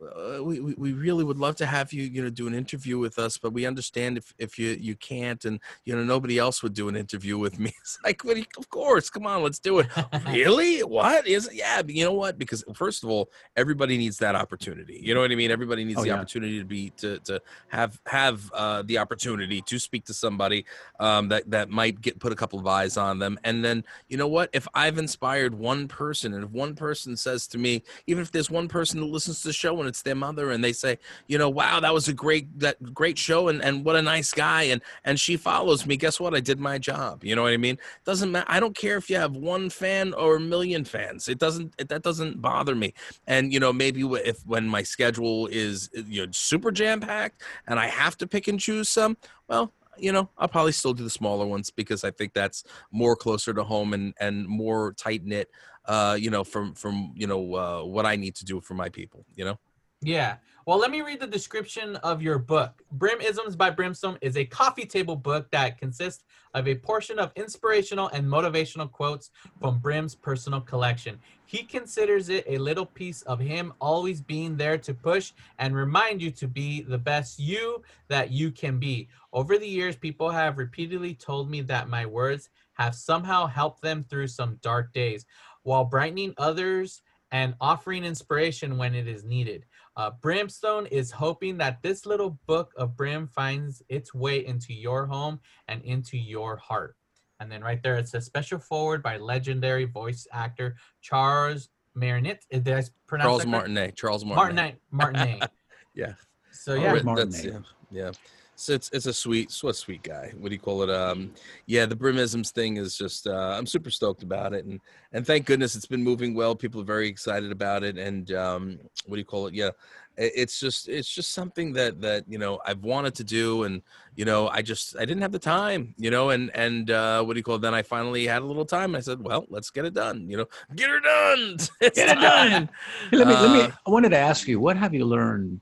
uh, 0.00 0.42
we, 0.42 0.60
we 0.60 0.92
really 0.92 1.24
would 1.24 1.38
love 1.38 1.56
to 1.56 1.66
have 1.66 1.92
you 1.92 2.04
you 2.04 2.22
know 2.22 2.30
do 2.30 2.46
an 2.46 2.54
interview 2.54 2.98
with 2.98 3.18
us 3.18 3.36
but 3.36 3.52
we 3.52 3.66
understand 3.66 4.16
if 4.16 4.32
if 4.38 4.58
you 4.58 4.76
you 4.80 4.94
can't 4.96 5.44
and 5.44 5.58
you 5.84 5.94
know 5.96 6.04
nobody 6.04 6.38
else 6.38 6.62
would 6.62 6.72
do 6.74 6.88
an 6.88 6.96
interview 6.96 7.36
with 7.38 7.58
me. 7.58 7.72
It's 7.80 7.98
like 8.04 8.22
you- 8.24 8.44
of 8.56 8.68
course 8.70 9.10
come 9.10 9.26
on 9.26 9.42
let's 9.42 9.58
do 9.58 9.80
it. 9.80 9.88
Really? 10.32 10.80
What? 10.80 11.26
Is 11.26 11.48
it 11.48 11.54
yeah 11.54 11.82
but 11.82 11.94
you 11.94 12.04
know 12.04 12.12
what? 12.12 12.38
Because 12.38 12.62
first 12.74 13.02
of 13.02 13.10
all 13.10 13.30
everybody 13.56 13.96
needs 13.98 14.18
that 14.18 14.34
opportunity. 14.34 15.00
You 15.02 15.14
know 15.14 15.20
what 15.20 15.32
i 15.32 15.34
mean? 15.34 15.50
Everybody 15.50 15.84
needs 15.84 15.98
Oh, 15.98 16.02
the 16.02 16.08
yeah. 16.08 16.14
opportunity 16.14 16.58
to 16.58 16.64
be 16.64 16.90
to 16.98 17.18
to 17.20 17.40
have 17.68 18.00
have 18.06 18.50
uh 18.52 18.82
the 18.82 18.98
opportunity 18.98 19.62
to 19.62 19.78
speak 19.78 20.04
to 20.04 20.14
somebody 20.14 20.64
um 21.00 21.28
that 21.28 21.50
that 21.50 21.70
might 21.70 22.00
get 22.00 22.18
put 22.20 22.32
a 22.32 22.36
couple 22.36 22.58
of 22.58 22.66
eyes 22.66 22.96
on 22.96 23.18
them. 23.18 23.38
And 23.44 23.64
then 23.64 23.84
you 24.08 24.16
know 24.16 24.28
what? 24.28 24.50
If 24.52 24.68
i've 24.74 24.98
inspired 24.98 25.54
one 25.54 25.88
person 25.88 26.34
and 26.34 26.44
if 26.44 26.50
one 26.50 26.74
person 26.74 27.16
says 27.16 27.46
to 27.48 27.58
me 27.58 27.82
even 28.06 28.22
if 28.22 28.30
there's 28.30 28.50
one 28.50 28.68
person 28.68 29.00
that 29.00 29.06
listens 29.06 29.40
to 29.42 29.48
the 29.48 29.52
show 29.52 29.78
and 29.80 29.87
it's 29.88 30.02
their 30.02 30.14
mother 30.14 30.50
and 30.50 30.62
they 30.62 30.72
say 30.72 30.98
you 31.26 31.38
know 31.38 31.48
wow 31.48 31.80
that 31.80 31.92
was 31.92 32.08
a 32.08 32.12
great 32.12 32.58
that 32.58 32.94
great 32.94 33.18
show 33.18 33.48
and 33.48 33.62
and 33.62 33.84
what 33.84 33.96
a 33.96 34.02
nice 34.02 34.32
guy 34.32 34.64
and 34.64 34.82
and 35.04 35.18
she 35.18 35.36
follows 35.36 35.86
me. 35.86 35.96
Guess 35.96 36.20
what? 36.20 36.34
I 36.34 36.40
did 36.40 36.60
my 36.60 36.78
job. 36.78 37.24
You 37.24 37.34
know 37.34 37.42
what 37.42 37.52
i 37.52 37.56
mean? 37.56 37.78
Doesn't 38.04 38.30
matter 38.30 38.46
i 38.48 38.60
don't 38.60 38.76
care 38.76 38.96
if 38.96 39.10
you 39.10 39.16
have 39.16 39.36
one 39.36 39.70
fan 39.70 40.14
or 40.14 40.36
a 40.36 40.40
million 40.40 40.84
fans. 40.84 41.28
It 41.28 41.38
doesn't 41.38 41.74
it, 41.78 41.88
that 41.88 42.02
doesn't 42.02 42.40
bother 42.40 42.74
me. 42.74 42.94
And 43.26 43.52
you 43.52 43.60
know 43.60 43.72
maybe 43.72 44.02
if 44.02 44.46
when 44.46 44.68
my 44.68 44.82
schedule 44.82 45.46
is 45.48 45.90
you 45.94 46.24
know 46.24 46.32
super 46.32 46.70
jam 46.70 47.00
packed 47.00 47.42
and 47.66 47.78
i 47.78 47.86
have 47.86 48.16
to 48.18 48.26
pick 48.26 48.48
and 48.48 48.58
choose 48.60 48.88
some 48.88 49.16
well 49.48 49.72
you 49.98 50.12
know 50.12 50.28
i'll 50.38 50.48
probably 50.48 50.72
still 50.72 50.92
do 50.92 51.04
the 51.04 51.10
smaller 51.10 51.46
ones 51.46 51.70
because 51.70 52.04
i 52.04 52.10
think 52.10 52.32
that's 52.32 52.64
more 52.90 53.16
closer 53.16 53.52
to 53.52 53.64
home 53.64 53.92
and 53.94 54.14
and 54.20 54.46
more 54.46 54.92
tight 54.92 55.24
knit 55.24 55.48
uh 55.86 56.16
you 56.18 56.30
know 56.30 56.44
from 56.44 56.74
from 56.74 57.12
you 57.14 57.26
know 57.26 57.54
uh 57.54 57.84
what 57.84 58.06
i 58.06 58.16
need 58.16 58.34
to 58.34 58.44
do 58.44 58.60
for 58.60 58.74
my 58.74 58.88
people 58.88 59.24
you 59.34 59.44
know 59.44 59.58
Yeah. 60.00 60.36
Well, 60.64 60.78
let 60.78 60.90
me 60.90 61.00
read 61.00 61.18
the 61.18 61.26
description 61.26 61.96
of 61.96 62.20
your 62.22 62.38
book. 62.38 62.82
Brimisms 62.98 63.56
by 63.56 63.70
Brimstone 63.70 64.18
is 64.20 64.36
a 64.36 64.44
coffee 64.44 64.84
table 64.84 65.16
book 65.16 65.50
that 65.50 65.78
consists 65.78 66.24
of 66.54 66.68
a 66.68 66.74
portion 66.74 67.18
of 67.18 67.32
inspirational 67.36 68.08
and 68.08 68.26
motivational 68.26 68.90
quotes 68.90 69.30
from 69.58 69.78
Brim's 69.78 70.14
personal 70.14 70.60
collection. 70.60 71.18
He 71.46 71.64
considers 71.64 72.28
it 72.28 72.44
a 72.46 72.58
little 72.58 72.84
piece 72.84 73.22
of 73.22 73.40
him 73.40 73.72
always 73.80 74.20
being 74.20 74.56
there 74.56 74.76
to 74.78 74.92
push 74.92 75.32
and 75.58 75.74
remind 75.74 76.20
you 76.20 76.30
to 76.32 76.46
be 76.46 76.82
the 76.82 76.98
best 76.98 77.38
you 77.38 77.82
that 78.08 78.30
you 78.30 78.50
can 78.50 78.78
be. 78.78 79.08
Over 79.32 79.58
the 79.58 79.66
years, 79.66 79.96
people 79.96 80.30
have 80.30 80.58
repeatedly 80.58 81.14
told 81.14 81.50
me 81.50 81.62
that 81.62 81.88
my 81.88 82.04
words 82.04 82.50
have 82.74 82.94
somehow 82.94 83.46
helped 83.46 83.80
them 83.80 84.04
through 84.04 84.28
some 84.28 84.58
dark 84.62 84.92
days 84.92 85.24
while 85.62 85.84
brightening 85.84 86.34
others 86.36 87.02
and 87.30 87.54
offering 87.60 88.04
inspiration 88.04 88.78
when 88.78 88.94
it 88.94 89.06
is 89.06 89.24
needed. 89.24 89.64
Uh, 89.98 90.12
Brimstone 90.22 90.86
is 90.86 91.10
hoping 91.10 91.58
that 91.58 91.82
this 91.82 92.06
little 92.06 92.38
book 92.46 92.72
of 92.76 92.96
Brim 92.96 93.26
finds 93.26 93.82
its 93.88 94.14
way 94.14 94.46
into 94.46 94.72
your 94.72 95.06
home 95.06 95.40
and 95.66 95.82
into 95.82 96.16
your 96.16 96.56
heart. 96.56 96.94
And 97.40 97.50
then 97.50 97.62
right 97.62 97.82
there, 97.82 97.96
it's 97.96 98.14
a 98.14 98.20
special 98.20 98.60
forward 98.60 99.02
by 99.02 99.16
legendary 99.16 99.86
voice 99.86 100.24
actor 100.32 100.76
Charles 101.02 101.68
Martinet. 101.96 102.44
Did 102.48 102.68
I 102.68 102.84
pronounce 103.08 103.26
charles 103.26 103.42
that 103.42 103.48
martinet 103.48 103.96
charles 103.96 104.24
martinet 104.24 104.76
Martinet. 104.90 105.26
Martinet. 105.28 105.50
Yeah. 105.94 106.12
So 106.52 106.74
Oh, 106.74 106.76
yeah, 106.76 106.92
Rick 106.92 107.02
that's, 107.16 107.44
yeah, 107.44 107.58
yeah. 107.90 108.12
So 108.60 108.72
it's 108.72 108.90
it's 108.92 109.06
a 109.06 109.12
sweet, 109.12 109.56
what 109.60 109.76
sweet 109.76 110.02
guy. 110.02 110.32
What 110.36 110.48
do 110.48 110.54
you 110.56 110.58
call 110.58 110.82
it? 110.82 110.90
Um, 110.90 111.30
yeah, 111.66 111.86
the 111.86 111.94
Brimisms 111.94 112.50
thing 112.50 112.76
is 112.76 112.98
just. 112.98 113.28
Uh, 113.28 113.54
I'm 113.56 113.66
super 113.66 113.88
stoked 113.88 114.24
about 114.24 114.52
it, 114.52 114.64
and 114.64 114.80
and 115.12 115.24
thank 115.24 115.46
goodness 115.46 115.76
it's 115.76 115.86
been 115.86 116.02
moving 116.02 116.34
well. 116.34 116.56
People 116.56 116.80
are 116.80 116.84
very 116.84 117.06
excited 117.06 117.52
about 117.52 117.84
it, 117.84 117.96
and 117.98 118.32
um, 118.32 118.80
what 119.06 119.14
do 119.14 119.20
you 119.20 119.24
call 119.24 119.46
it? 119.46 119.54
Yeah, 119.54 119.70
it's 120.16 120.58
just 120.58 120.88
it's 120.88 121.08
just 121.08 121.34
something 121.34 121.72
that 121.74 122.00
that 122.00 122.24
you 122.28 122.36
know 122.36 122.58
I've 122.66 122.82
wanted 122.82 123.14
to 123.14 123.22
do, 123.24 123.62
and 123.62 123.80
you 124.16 124.24
know 124.24 124.48
I 124.48 124.60
just 124.62 124.96
I 124.96 125.04
didn't 125.04 125.22
have 125.22 125.30
the 125.30 125.38
time, 125.38 125.94
you 125.96 126.10
know, 126.10 126.30
and 126.30 126.50
and 126.56 126.90
uh, 126.90 127.22
what 127.22 127.34
do 127.34 127.38
you 127.38 127.44
call 127.44 127.54
it? 127.54 127.60
Then 127.62 127.74
I 127.74 127.82
finally 127.82 128.26
had 128.26 128.42
a 128.42 128.44
little 128.44 128.66
time, 128.66 128.86
and 128.86 128.96
I 128.96 129.00
said, 129.02 129.22
well, 129.22 129.46
let's 129.50 129.70
get 129.70 129.84
it 129.84 129.94
done. 129.94 130.28
You 130.28 130.38
know, 130.38 130.46
get 130.74 130.90
her 130.90 130.98
done. 130.98 131.58
Get 131.80 131.96
it 131.96 132.18
done. 132.20 132.68
Hey, 133.12 133.18
let 133.18 133.28
me 133.28 133.34
let 133.34 133.50
Uh, 133.50 133.68
me. 133.68 133.72
I 133.86 133.90
wanted 133.90 134.08
to 134.08 134.18
ask 134.18 134.48
you, 134.48 134.58
what 134.58 134.76
have 134.76 134.92
you 134.94 135.04
learned 135.04 135.60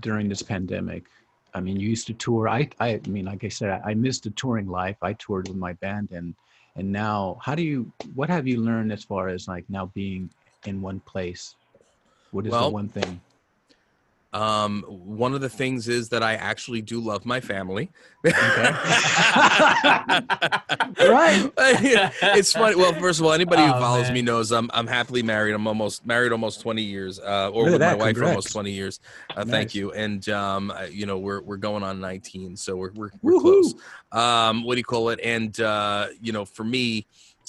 during 0.00 0.28
this 0.28 0.42
pandemic? 0.42 1.04
I 1.56 1.60
mean, 1.60 1.80
you 1.80 1.88
used 1.88 2.06
to 2.08 2.14
tour. 2.14 2.48
I 2.50 2.68
I 2.80 3.00
mean, 3.06 3.24
like 3.24 3.42
I 3.42 3.48
said, 3.48 3.70
I, 3.70 3.90
I 3.90 3.94
missed 3.94 4.24
the 4.24 4.30
touring 4.30 4.66
life. 4.68 4.98
I 5.00 5.14
toured 5.14 5.48
with 5.48 5.56
my 5.56 5.72
band, 5.72 6.10
and 6.12 6.34
and 6.76 6.92
now, 6.92 7.38
how 7.42 7.54
do 7.54 7.62
you? 7.62 7.90
What 8.14 8.28
have 8.28 8.46
you 8.46 8.60
learned 8.60 8.92
as 8.92 9.04
far 9.04 9.28
as 9.28 9.48
like 9.48 9.64
now 9.70 9.86
being 9.86 10.30
in 10.66 10.82
one 10.82 11.00
place? 11.00 11.56
What 12.30 12.46
is 12.46 12.52
Well, 12.52 12.68
the 12.68 12.74
one 12.74 12.90
thing? 12.90 13.22
Um, 14.36 14.82
one 14.88 15.32
of 15.34 15.40
the 15.40 15.48
things 15.48 15.88
is 15.88 16.10
that 16.10 16.22
I 16.22 16.34
actually 16.34 16.82
do 16.82 17.00
love 17.00 17.24
my 17.24 17.40
family. 17.40 17.90
Right. 20.98 21.50
it's 21.58 22.52
funny. 22.52 22.74
Well, 22.76 22.92
first 22.94 23.20
of 23.20 23.26
all, 23.26 23.32
anybody 23.32 23.62
who 23.62 23.68
Oh, 23.68 23.80
follows 23.80 24.04
man. 24.04 24.14
me 24.14 24.22
knows 24.22 24.50
I'm 24.50 24.70
I'm 24.72 24.86
happily 24.86 25.22
married. 25.22 25.54
I'm 25.54 25.66
almost 25.66 26.06
married 26.06 26.32
almost 26.32 26.60
20 26.62 26.82
years, 26.82 27.18
uh, 27.20 27.50
or 27.52 27.64
Look 27.64 27.66
at 27.68 27.72
with 27.72 27.80
my 27.80 27.94
wife 28.06 28.16
for 28.16 28.24
almost 28.24 28.52
20 28.52 28.70
years. 28.70 29.00
Uh, 29.30 29.44
Nice. 29.44 29.50
Thank 29.50 29.74
you. 29.74 29.92
And 29.92 30.26
um, 30.28 30.72
you 30.90 31.06
know, 31.06 31.18
we're 31.18 31.42
we're 31.42 31.56
going 31.58 31.82
on 31.82 32.00
19, 32.00 32.56
so 32.56 32.76
we're 32.76 32.92
we're, 32.92 33.10
we're 33.22 33.40
close. 33.40 33.74
Um, 34.12 34.64
what 34.64 34.74
do 34.74 34.78
you 34.78 34.84
call 34.84 35.10
it? 35.10 35.20
And 35.22 35.58
uh, 35.60 36.08
you 36.20 36.32
know, 36.32 36.44
for 36.44 36.64
me, 36.64 37.06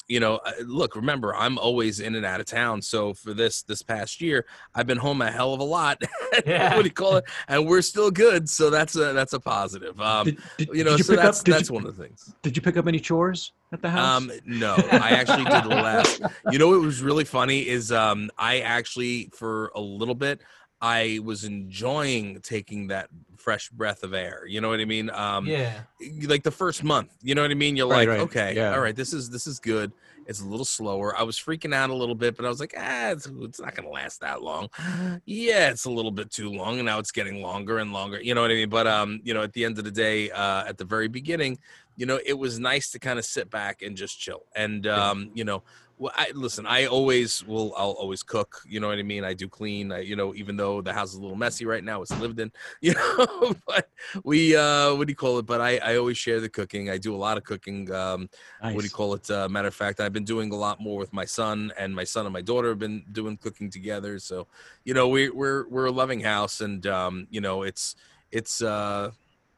you 0.07 0.19
know, 0.19 0.37
uh, 0.37 0.51
look, 0.65 0.95
remember, 0.95 1.35
I'm 1.35 1.57
always 1.57 1.99
in 1.99 2.15
and 2.15 2.25
out 2.25 2.39
of 2.39 2.45
town. 2.45 2.81
So 2.81 3.13
for 3.13 3.33
this 3.33 3.63
this 3.63 3.81
past 3.81 4.21
year, 4.21 4.45
I've 4.73 4.87
been 4.87 4.97
home 4.97 5.21
a 5.21 5.31
hell 5.31 5.53
of 5.53 5.59
a 5.59 5.65
lot. 5.65 6.01
Yeah. 6.45 6.75
what 6.75 6.83
do 6.83 6.87
you 6.87 6.93
call 6.93 7.15
it? 7.15 7.23
And 7.47 7.65
we're 7.65 7.81
still 7.81 8.11
good. 8.11 8.47
So 8.47 8.69
that's 8.69 8.95
a 8.95 9.11
that's 9.13 9.33
a 9.33 9.39
positive. 9.39 9.99
Um, 9.99 10.25
Did, 10.25 10.37
did, 10.57 10.69
you 10.71 10.83
know, 10.83 10.95
you 10.95 11.03
so 11.03 11.15
that's 11.15 11.39
up? 11.39 11.45
That's 11.45 11.69
you, 11.69 11.73
one 11.73 11.85
of 11.85 11.95
the 11.95 12.03
things. 12.03 12.35
Did 12.43 12.55
you 12.55 12.61
pick 12.61 12.77
up 12.77 12.85
any 12.85 12.99
chores 12.99 13.53
at 13.71 13.81
the 13.81 13.89
house? 13.89 14.17
Um, 14.17 14.31
no, 14.45 14.75
I 14.77 15.11
actually 15.11 15.45
did 15.45 15.65
less. 15.65 16.19
You 16.51 16.59
know 16.59 16.67
what 16.67 16.81
was 16.81 17.01
really 17.01 17.23
funny 17.23 17.67
is 17.67 17.91
um, 17.91 18.29
I 18.37 18.59
actually 18.59 19.31
for 19.33 19.71
a 19.73 19.81
little 19.81 20.15
bit 20.15 20.41
I 20.81 21.19
was 21.23 21.43
enjoying 21.43 22.39
taking 22.41 22.87
that 22.87 23.09
fresh 23.35 23.69
breath 23.69 24.03
of 24.03 24.13
air. 24.13 24.45
You 24.47 24.61
know 24.61 24.69
what 24.69 24.79
I 24.79 24.85
mean? 24.85 25.09
Um, 25.09 25.45
yeah. 25.47 25.81
like 26.27 26.43
the 26.43 26.51
first 26.51 26.83
month. 26.83 27.13
You 27.23 27.33
know 27.35 27.41
what 27.41 27.51
I 27.51 27.55
mean? 27.55 27.75
You're 27.75 27.87
Right, 27.87 28.07
like, 28.07 28.09
right. 28.09 28.19
okay, 28.21 28.55
Yeah. 28.55 28.73
all 28.73 28.79
right, 28.81 28.95
this 28.95 29.13
is 29.13 29.29
this 29.29 29.47
is 29.47 29.59
good. 29.59 29.91
It's 30.27 30.41
a 30.41 30.45
little 30.45 30.65
slower. 30.65 31.15
I 31.17 31.23
was 31.23 31.39
freaking 31.39 31.73
out 31.73 31.89
a 31.89 31.95
little 31.95 32.13
bit, 32.15 32.35
but 32.35 32.45
I 32.45 32.49
was 32.49 32.59
like, 32.59 32.73
ah, 32.77 33.09
it's, 33.11 33.27
it's 33.41 33.61
not 33.61 33.75
gonna 33.75 33.89
last 33.89 34.19
that 34.21 34.41
long. 34.41 34.69
Yeah, 35.25 35.69
it's 35.69 35.85
a 35.85 35.89
little 35.91 36.11
bit 36.11 36.31
too 36.31 36.49
long, 36.51 36.77
and 36.79 36.85
now 36.85 36.99
it's 36.99 37.11
getting 37.11 37.41
longer 37.41 37.79
and 37.79 37.91
longer. 37.93 38.21
You 38.21 38.35
know 38.35 38.41
what 38.41 38.51
I 38.51 38.55
mean? 38.55 38.69
But 38.69 38.87
um, 38.87 39.19
you 39.23 39.33
know, 39.33 39.41
at 39.43 39.53
the 39.53 39.65
end 39.65 39.77
of 39.79 39.83
the 39.85 39.91
day, 39.91 40.29
uh, 40.31 40.65
at 40.65 40.77
the 40.77 40.85
very 40.85 41.07
beginning, 41.07 41.59
you 41.95 42.05
know, 42.05 42.19
it 42.25 42.33
was 42.37 42.59
nice 42.59 42.91
to 42.91 42.99
kind 42.99 43.17
of 43.17 43.25
sit 43.25 43.49
back 43.49 43.81
and 43.81 43.95
just 43.97 44.19
chill. 44.19 44.43
And 44.55 44.85
um, 44.87 45.31
you 45.33 45.43
know, 45.43 45.63
well, 45.99 46.13
I 46.15 46.31
listen. 46.35 46.67
I 46.67 46.85
always 46.85 47.43
will. 47.45 47.73
I'll 47.75 47.91
always 47.91 48.21
cook. 48.21 48.61
You 48.67 48.79
know 48.79 48.87
what 48.87 48.99
I 48.99 49.03
mean? 49.03 49.23
I 49.23 49.33
do 49.33 49.47
clean. 49.49 49.91
I, 49.91 50.01
you 50.01 50.15
know, 50.15 50.35
even 50.35 50.55
though 50.55 50.79
the 50.79 50.93
house 50.93 51.09
is 51.09 51.15
a 51.15 51.21
little 51.21 51.35
messy 51.35 51.65
right 51.65 51.83
now, 51.83 52.03
it's 52.03 52.17
lived 52.19 52.39
in. 52.39 52.51
You 52.81 52.93
know, 52.93 53.55
but 53.67 53.89
we 54.23 54.55
uh, 54.55 54.93
what 54.93 55.07
do 55.07 55.11
you 55.11 55.15
call 55.15 55.39
it? 55.39 55.47
But 55.47 55.59
I, 55.59 55.77
I 55.77 55.97
always 55.97 56.17
share 56.17 56.39
the 56.39 56.49
cooking. 56.49 56.91
I 56.91 56.97
do 56.97 57.15
a 57.15 57.17
lot 57.17 57.37
of 57.37 57.43
cooking. 57.43 57.91
Um, 57.91 58.29
what 58.61 58.77
do 58.77 58.83
you 58.83 58.91
call 58.91 59.15
it? 59.15 59.29
Uh, 59.31 59.49
matter 59.49 59.67
of 59.67 59.73
fact, 59.73 59.99
I've 59.99 60.13
been 60.13 60.23
doing 60.23 60.51
a 60.51 60.55
lot 60.55 60.79
more 60.79 60.99
with 60.99 61.11
my 61.11 61.25
son, 61.25 61.73
and 61.77 61.95
my 61.95 62.03
son 62.03 62.27
and 62.27 62.33
my 62.33 62.41
daughter 62.41 62.69
have 62.69 62.79
been 62.79 63.03
doing 63.11 63.35
cooking 63.37 63.71
together. 63.71 64.19
So, 64.19 64.45
you 64.85 64.93
know, 64.93 65.07
we, 65.07 65.29
we're 65.29 65.67
we're 65.67 65.85
a 65.85 65.91
loving 65.91 66.19
house, 66.21 66.61
and 66.61 66.85
um, 66.85 67.27
you 67.31 67.41
know, 67.41 67.63
it's 67.63 67.95
it's 68.31 68.61
uh, 68.61 69.09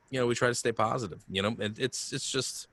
you 0.09 0.19
know, 0.19 0.27
we 0.27 0.35
try 0.35 0.47
to 0.47 0.55
stay 0.55 0.71
positive. 0.71 1.21
You 1.29 1.41
know, 1.41 1.55
it, 1.59 1.77
it's 1.77 2.13
it's 2.13 2.31
just. 2.31 2.68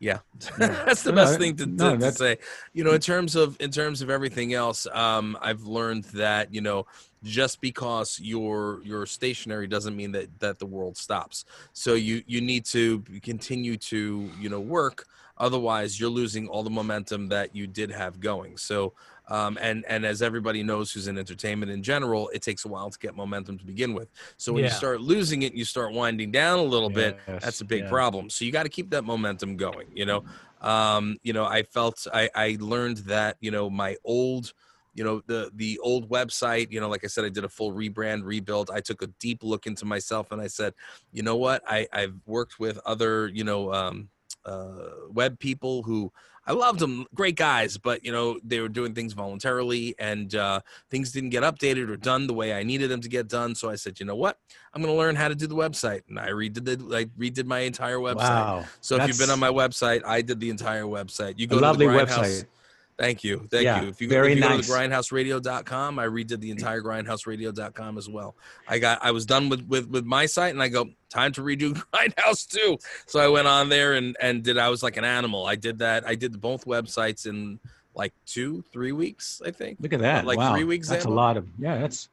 Yeah, 0.00 0.18
that's 0.58 1.02
the 1.02 1.12
best 1.12 1.38
thing 1.38 1.56
to, 1.56 1.64
to, 1.64 1.70
no, 1.70 1.96
to 1.96 2.12
say. 2.12 2.38
You 2.72 2.84
know, 2.84 2.92
in 2.92 3.00
terms 3.00 3.36
of 3.36 3.56
in 3.60 3.70
terms 3.70 4.02
of 4.02 4.10
everything 4.10 4.52
else, 4.52 4.86
um, 4.92 5.38
I've 5.40 5.62
learned 5.62 6.04
that 6.14 6.52
you 6.52 6.60
know 6.60 6.86
just 7.22 7.60
because 7.60 8.20
you're 8.22 8.82
you're 8.84 9.06
stationary 9.06 9.66
doesn't 9.66 9.96
mean 9.96 10.12
that 10.12 10.38
that 10.40 10.58
the 10.58 10.66
world 10.66 10.96
stops. 10.96 11.44
So 11.72 11.94
you 11.94 12.22
you 12.26 12.40
need 12.40 12.64
to 12.66 13.02
continue 13.22 13.76
to 13.78 14.30
you 14.38 14.48
know 14.48 14.60
work. 14.60 15.06
Otherwise, 15.36 15.98
you're 15.98 16.10
losing 16.10 16.46
all 16.46 16.62
the 16.62 16.70
momentum 16.70 17.28
that 17.28 17.56
you 17.56 17.66
did 17.66 17.90
have 17.90 18.20
going. 18.20 18.56
So, 18.56 18.92
um, 19.28 19.58
and 19.60 19.84
and 19.88 20.04
as 20.04 20.22
everybody 20.22 20.62
knows, 20.62 20.92
who's 20.92 21.08
in 21.08 21.18
entertainment 21.18 21.72
in 21.72 21.82
general, 21.82 22.28
it 22.30 22.42
takes 22.42 22.64
a 22.64 22.68
while 22.68 22.90
to 22.90 22.98
get 22.98 23.16
momentum 23.16 23.58
to 23.58 23.64
begin 23.64 23.94
with. 23.94 24.08
So 24.36 24.52
when 24.52 24.64
you 24.64 24.70
start 24.70 25.00
losing 25.00 25.42
it, 25.42 25.54
you 25.54 25.64
start 25.64 25.92
winding 25.92 26.30
down 26.30 26.58
a 26.58 26.62
little 26.62 26.90
bit. 26.90 27.18
That's 27.26 27.60
a 27.60 27.64
big 27.64 27.84
yeah. 27.84 27.88
problem. 27.88 28.30
So 28.30 28.44
you 28.44 28.52
got 28.52 28.64
to 28.64 28.68
keep 28.68 28.90
that 28.90 29.04
momentum 29.04 29.56
going. 29.56 29.88
You 29.94 30.06
know, 30.06 30.24
um, 30.60 31.16
you 31.22 31.32
know, 31.32 31.44
I 31.44 31.62
felt 31.62 32.06
I 32.12 32.28
I 32.34 32.56
learned 32.60 32.98
that 32.98 33.36
you 33.40 33.50
know 33.50 33.70
my 33.70 33.96
old 34.04 34.52
you 34.94 35.02
know 35.02 35.22
the 35.26 35.50
the 35.56 35.78
old 35.80 36.08
website 36.08 36.70
you 36.70 36.80
know 36.80 36.88
like 36.88 37.02
i 37.04 37.08
said 37.08 37.24
i 37.24 37.28
did 37.28 37.44
a 37.44 37.48
full 37.48 37.72
rebrand 37.72 38.22
rebuild 38.24 38.70
i 38.72 38.80
took 38.80 39.02
a 39.02 39.08
deep 39.18 39.42
look 39.42 39.66
into 39.66 39.84
myself 39.84 40.30
and 40.30 40.40
i 40.40 40.46
said 40.46 40.72
you 41.12 41.20
know 41.20 41.34
what 41.34 41.62
i 41.66 41.86
i've 41.92 42.14
worked 42.26 42.60
with 42.60 42.78
other 42.86 43.28
you 43.28 43.42
know 43.42 43.72
um 43.72 44.08
uh, 44.46 44.90
web 45.10 45.38
people 45.38 45.82
who 45.82 46.12
I 46.46 46.52
loved 46.52 46.78
them, 46.78 47.06
great 47.14 47.36
guys, 47.36 47.78
but 47.78 48.04
you 48.04 48.12
know 48.12 48.38
they 48.44 48.60
were 48.60 48.68
doing 48.68 48.94
things 48.94 49.12
voluntarily, 49.12 49.94
and 49.98 50.34
uh, 50.34 50.60
things 50.90 51.12
didn't 51.12 51.30
get 51.30 51.42
updated 51.42 51.88
or 51.88 51.96
done 51.96 52.26
the 52.26 52.34
way 52.34 52.52
I 52.52 52.62
needed 52.62 52.90
them 52.90 53.00
to 53.00 53.08
get 53.08 53.28
done. 53.28 53.54
So 53.54 53.70
I 53.70 53.76
said, 53.76 53.98
you 53.98 54.06
know 54.06 54.16
what, 54.16 54.38
I'm 54.72 54.82
going 54.82 54.94
to 54.94 54.98
learn 54.98 55.16
how 55.16 55.28
to 55.28 55.34
do 55.34 55.46
the 55.46 55.56
website, 55.56 56.02
and 56.08 56.18
I 56.18 56.28
redid 56.28 56.64
the 56.64 56.96
I 56.96 57.04
redid 57.18 57.46
my 57.46 57.60
entire 57.60 57.98
website. 57.98 58.16
Wow. 58.16 58.64
So 58.80 58.96
if 58.96 59.08
you've 59.08 59.18
been 59.18 59.30
on 59.30 59.40
my 59.40 59.50
website, 59.50 60.04
I 60.04 60.22
did 60.22 60.40
the 60.40 60.50
entire 60.50 60.84
website. 60.84 61.38
You 61.38 61.46
go 61.46 61.60
to 61.60 61.78
the 61.78 61.84
website. 61.86 62.44
Thank 62.96 63.24
you. 63.24 63.46
Thank 63.50 63.64
Yeah, 63.64 63.82
you. 63.82 63.88
If 63.88 64.00
you, 64.00 64.08
very 64.08 64.32
if 64.32 64.38
you 64.38 64.40
nice. 64.42 64.68
go 64.68 64.74
to 64.74 64.88
grindhouseradio.com, 64.88 65.98
I 65.98 66.06
redid 66.06 66.38
the 66.40 66.50
entire 66.52 66.80
grindhouseradio.com 66.80 67.98
as 67.98 68.08
well. 68.08 68.36
I 68.68 68.78
got 68.78 69.00
I 69.04 69.10
was 69.10 69.26
done 69.26 69.48
with 69.48 69.66
with 69.66 69.88
with 69.88 70.04
my 70.04 70.26
site 70.26 70.54
and 70.54 70.62
I 70.62 70.68
go 70.68 70.88
time 71.10 71.32
to 71.32 71.42
redo 71.42 71.72
Grindhouse 71.92 72.48
too. 72.48 72.78
So 73.06 73.18
I 73.18 73.28
went 73.28 73.48
on 73.48 73.68
there 73.68 73.94
and 73.94 74.16
and 74.20 74.42
did 74.44 74.58
I 74.58 74.68
was 74.68 74.82
like 74.82 74.96
an 74.96 75.04
animal. 75.04 75.44
I 75.46 75.56
did 75.56 75.78
that. 75.80 76.06
I 76.06 76.14
did 76.14 76.40
both 76.40 76.66
websites 76.66 77.26
in 77.26 77.58
like 77.96 78.12
2 78.26 78.64
3 78.72 78.92
weeks, 78.92 79.42
I 79.44 79.50
think. 79.50 79.78
Look 79.80 79.92
at 79.92 80.00
that. 80.00 80.24
Like 80.24 80.38
wow. 80.38 80.54
three 80.54 80.64
weeks, 80.64 80.88
That's 80.88 81.04
a 81.04 81.10
lot 81.10 81.36
of 81.36 81.48
yeah. 81.58 81.78
That's 81.78 82.08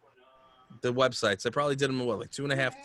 The 0.81 0.91
websites. 0.93 1.45
I 1.45 1.51
probably 1.51 1.75
did 1.75 1.89
them 1.89 2.01
in 2.01 2.07
what 2.07 2.19
like 2.19 2.31
two 2.31 2.43
and 2.43 2.51
a 2.51 2.55
half 2.55 2.75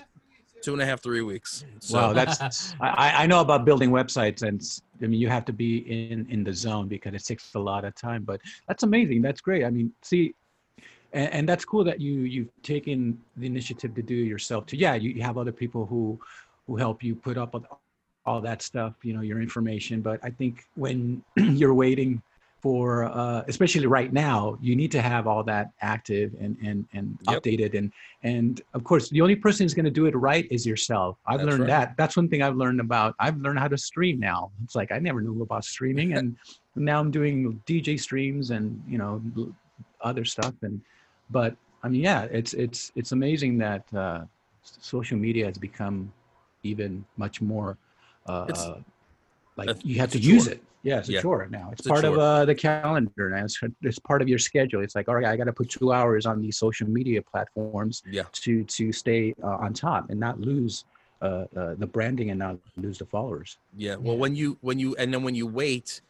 two 0.67 0.73
and 0.73 0.83
a 0.83 0.87
half 0.87 1.01
three 1.01 1.23
weeks. 1.23 1.65
So 1.79 2.09
wow. 2.09 2.13
That's 2.13 2.75
I, 2.81 3.23
I- 3.23 3.27
know 3.29 3.41
about 3.41 3.65
building 3.65 3.91
websites, 3.91 4.43
and 4.43 4.61
I 5.01 5.07
mean 5.07 5.21
you 5.21 5.29
have 5.29 5.45
to 5.45 5.53
be 5.53 5.71
in 6.11 6.27
in 6.29 6.43
the 6.43 6.53
zone 6.53 6.89
because 6.89 7.15
it 7.15 7.25
takes 7.25 7.55
a 7.55 7.59
lot 7.71 7.85
of 7.85 7.95
time. 7.95 8.25
But 8.25 8.41
that's 8.67 8.83
amazing. 8.83 9.23
That's 9.23 9.41
great. 9.41 9.63
I 9.65 9.71
mean, 9.71 9.93
see, 10.03 10.35
and, 11.13 11.29
and 11.37 11.49
that's 11.49 11.65
cool 11.65 11.85
that 11.85 12.01
you 12.01 12.15
you've 12.35 12.51
taken 12.65 12.97
the 13.37 13.47
initiative 13.47 13.95
to 13.95 14.03
do 14.03 14.17
it 14.25 14.27
yourself. 14.35 14.67
To 14.71 14.77
yeah, 14.77 14.95
you, 14.97 15.11
you 15.17 15.23
have 15.23 15.39
other 15.39 15.53
people 15.53 15.87
who 15.87 16.19
who 16.67 16.75
help 16.77 17.05
you 17.05 17.15
put 17.15 17.39
up 17.39 17.53
all 18.27 18.41
that 18.41 18.61
stuff. 18.61 18.95
You 19.05 19.13
know, 19.15 19.21
your 19.31 19.41
information. 19.41 20.01
But 20.01 20.19
I 20.25 20.31
think 20.31 20.65
when 20.75 21.23
you're 21.61 21.75
waiting 21.75 22.21
for 22.67 23.05
uh, 23.05 23.45
especially 23.47 23.87
right 23.87 24.13
now 24.13 24.59
you 24.61 24.75
need 24.75 24.91
to 24.91 25.01
have 25.01 25.25
all 25.31 25.45
that 25.45 25.67
active 25.83 26.29
and 26.43 26.57
and 26.69 26.79
and 26.97 27.07
Yep. 27.31 27.43
updated. 27.43 27.73
And 27.79 27.93
and 28.33 28.61
of 28.75 28.83
course 28.83 29.05
the 29.17 29.21
only 29.25 29.37
person 29.37 29.61
who's 29.63 29.77
going 29.81 29.91
to 29.93 29.99
do 30.01 30.07
it 30.11 30.17
right 30.17 30.47
is 30.57 30.67
yourself. 30.73 31.13
I've 31.29 31.39
That's 31.39 31.47
learned 31.49 31.61
right. 31.71 31.75
that. 31.75 31.97
That's 32.01 32.17
one 32.21 32.29
thing 32.31 32.43
i've 32.47 32.59
learned 32.63 32.81
about 32.89 33.11
i've 33.25 33.39
learned 33.45 33.61
how 33.65 33.71
to 33.75 33.79
stream 33.91 34.17
now. 34.19 34.41
It's 34.65 34.77
like 34.81 34.91
i 34.97 34.99
never 35.09 35.21
knew 35.25 35.43
about 35.49 35.65
streaming 35.65 36.09
and 36.19 36.27
now 36.91 36.99
i'm 37.03 37.13
doing 37.19 37.37
dj 37.69 37.89
streams 38.07 38.47
and 38.57 38.65
you 38.93 38.99
know 39.03 39.13
other 40.09 40.25
stuff. 40.35 40.55
And 40.67 40.77
but 41.39 41.53
i 41.85 41.87
mean 41.93 42.03
yeah 42.11 42.23
it's 42.41 42.53
it's 42.65 42.81
it's 42.99 43.13
amazing 43.19 43.53
that 43.67 43.85
uh 44.05 44.21
social 44.93 45.19
media 45.27 45.45
has 45.51 45.59
become 45.69 45.97
even 46.71 46.91
much 47.25 47.37
more 47.53 47.71
uh 48.33 48.75
like 49.57 49.69
it's- 49.71 49.85
you 49.85 49.99
have 49.99 50.11
to 50.13 50.19
use 50.19 50.45
chore. 50.45 50.55
it 50.55 50.63
yeah 50.83 50.99
it's 50.99 51.09
a 51.09 51.13
Yeah. 51.13 51.21
chore 51.23 51.47
now 51.51 51.69
it's, 51.73 51.81
It's 51.81 51.89
part 51.89 52.05
of 52.05 52.19
uh 52.19 52.45
the 52.45 52.55
calendar 52.55 53.31
now 53.31 53.45
it's, 53.45 53.59
it's 53.83 53.99
part 53.99 54.23
of 54.23 54.29
your 54.29 54.39
schedule 54.39 54.83
it's 54.83 54.95
like 54.95 55.09
all 55.09 55.15
right 55.17 55.25
i 55.27 55.37
got 55.37 55.45
to 55.45 55.53
put 55.53 55.69
two 55.69 55.93
hours 55.93 56.27
on 56.27 56.41
these 56.41 56.57
social 56.59 56.89
media 56.89 57.21
platforms 57.23 58.03
yeah. 58.11 58.23
to 58.45 58.65
to 58.65 58.93
stay 58.93 59.35
uh, 59.43 59.65
on 59.65 59.73
top 59.73 60.11
and 60.11 60.19
not 60.21 60.41
lose 60.41 60.85
uh, 61.23 61.45
uh, 61.57 61.75
the 61.79 61.87
branding 61.87 62.29
and 62.31 62.39
not 62.39 62.57
lose 62.77 62.99
the 62.99 63.07
followers. 63.07 63.57
Yeah. 63.75 63.97
Well, 63.97 64.19
when 64.19 64.37
you 64.37 64.59
when 64.61 64.79
you 64.79 64.95
and 64.97 65.13
then 65.15 65.23
when 65.23 65.35
you 65.35 65.47
wait, 65.47 66.03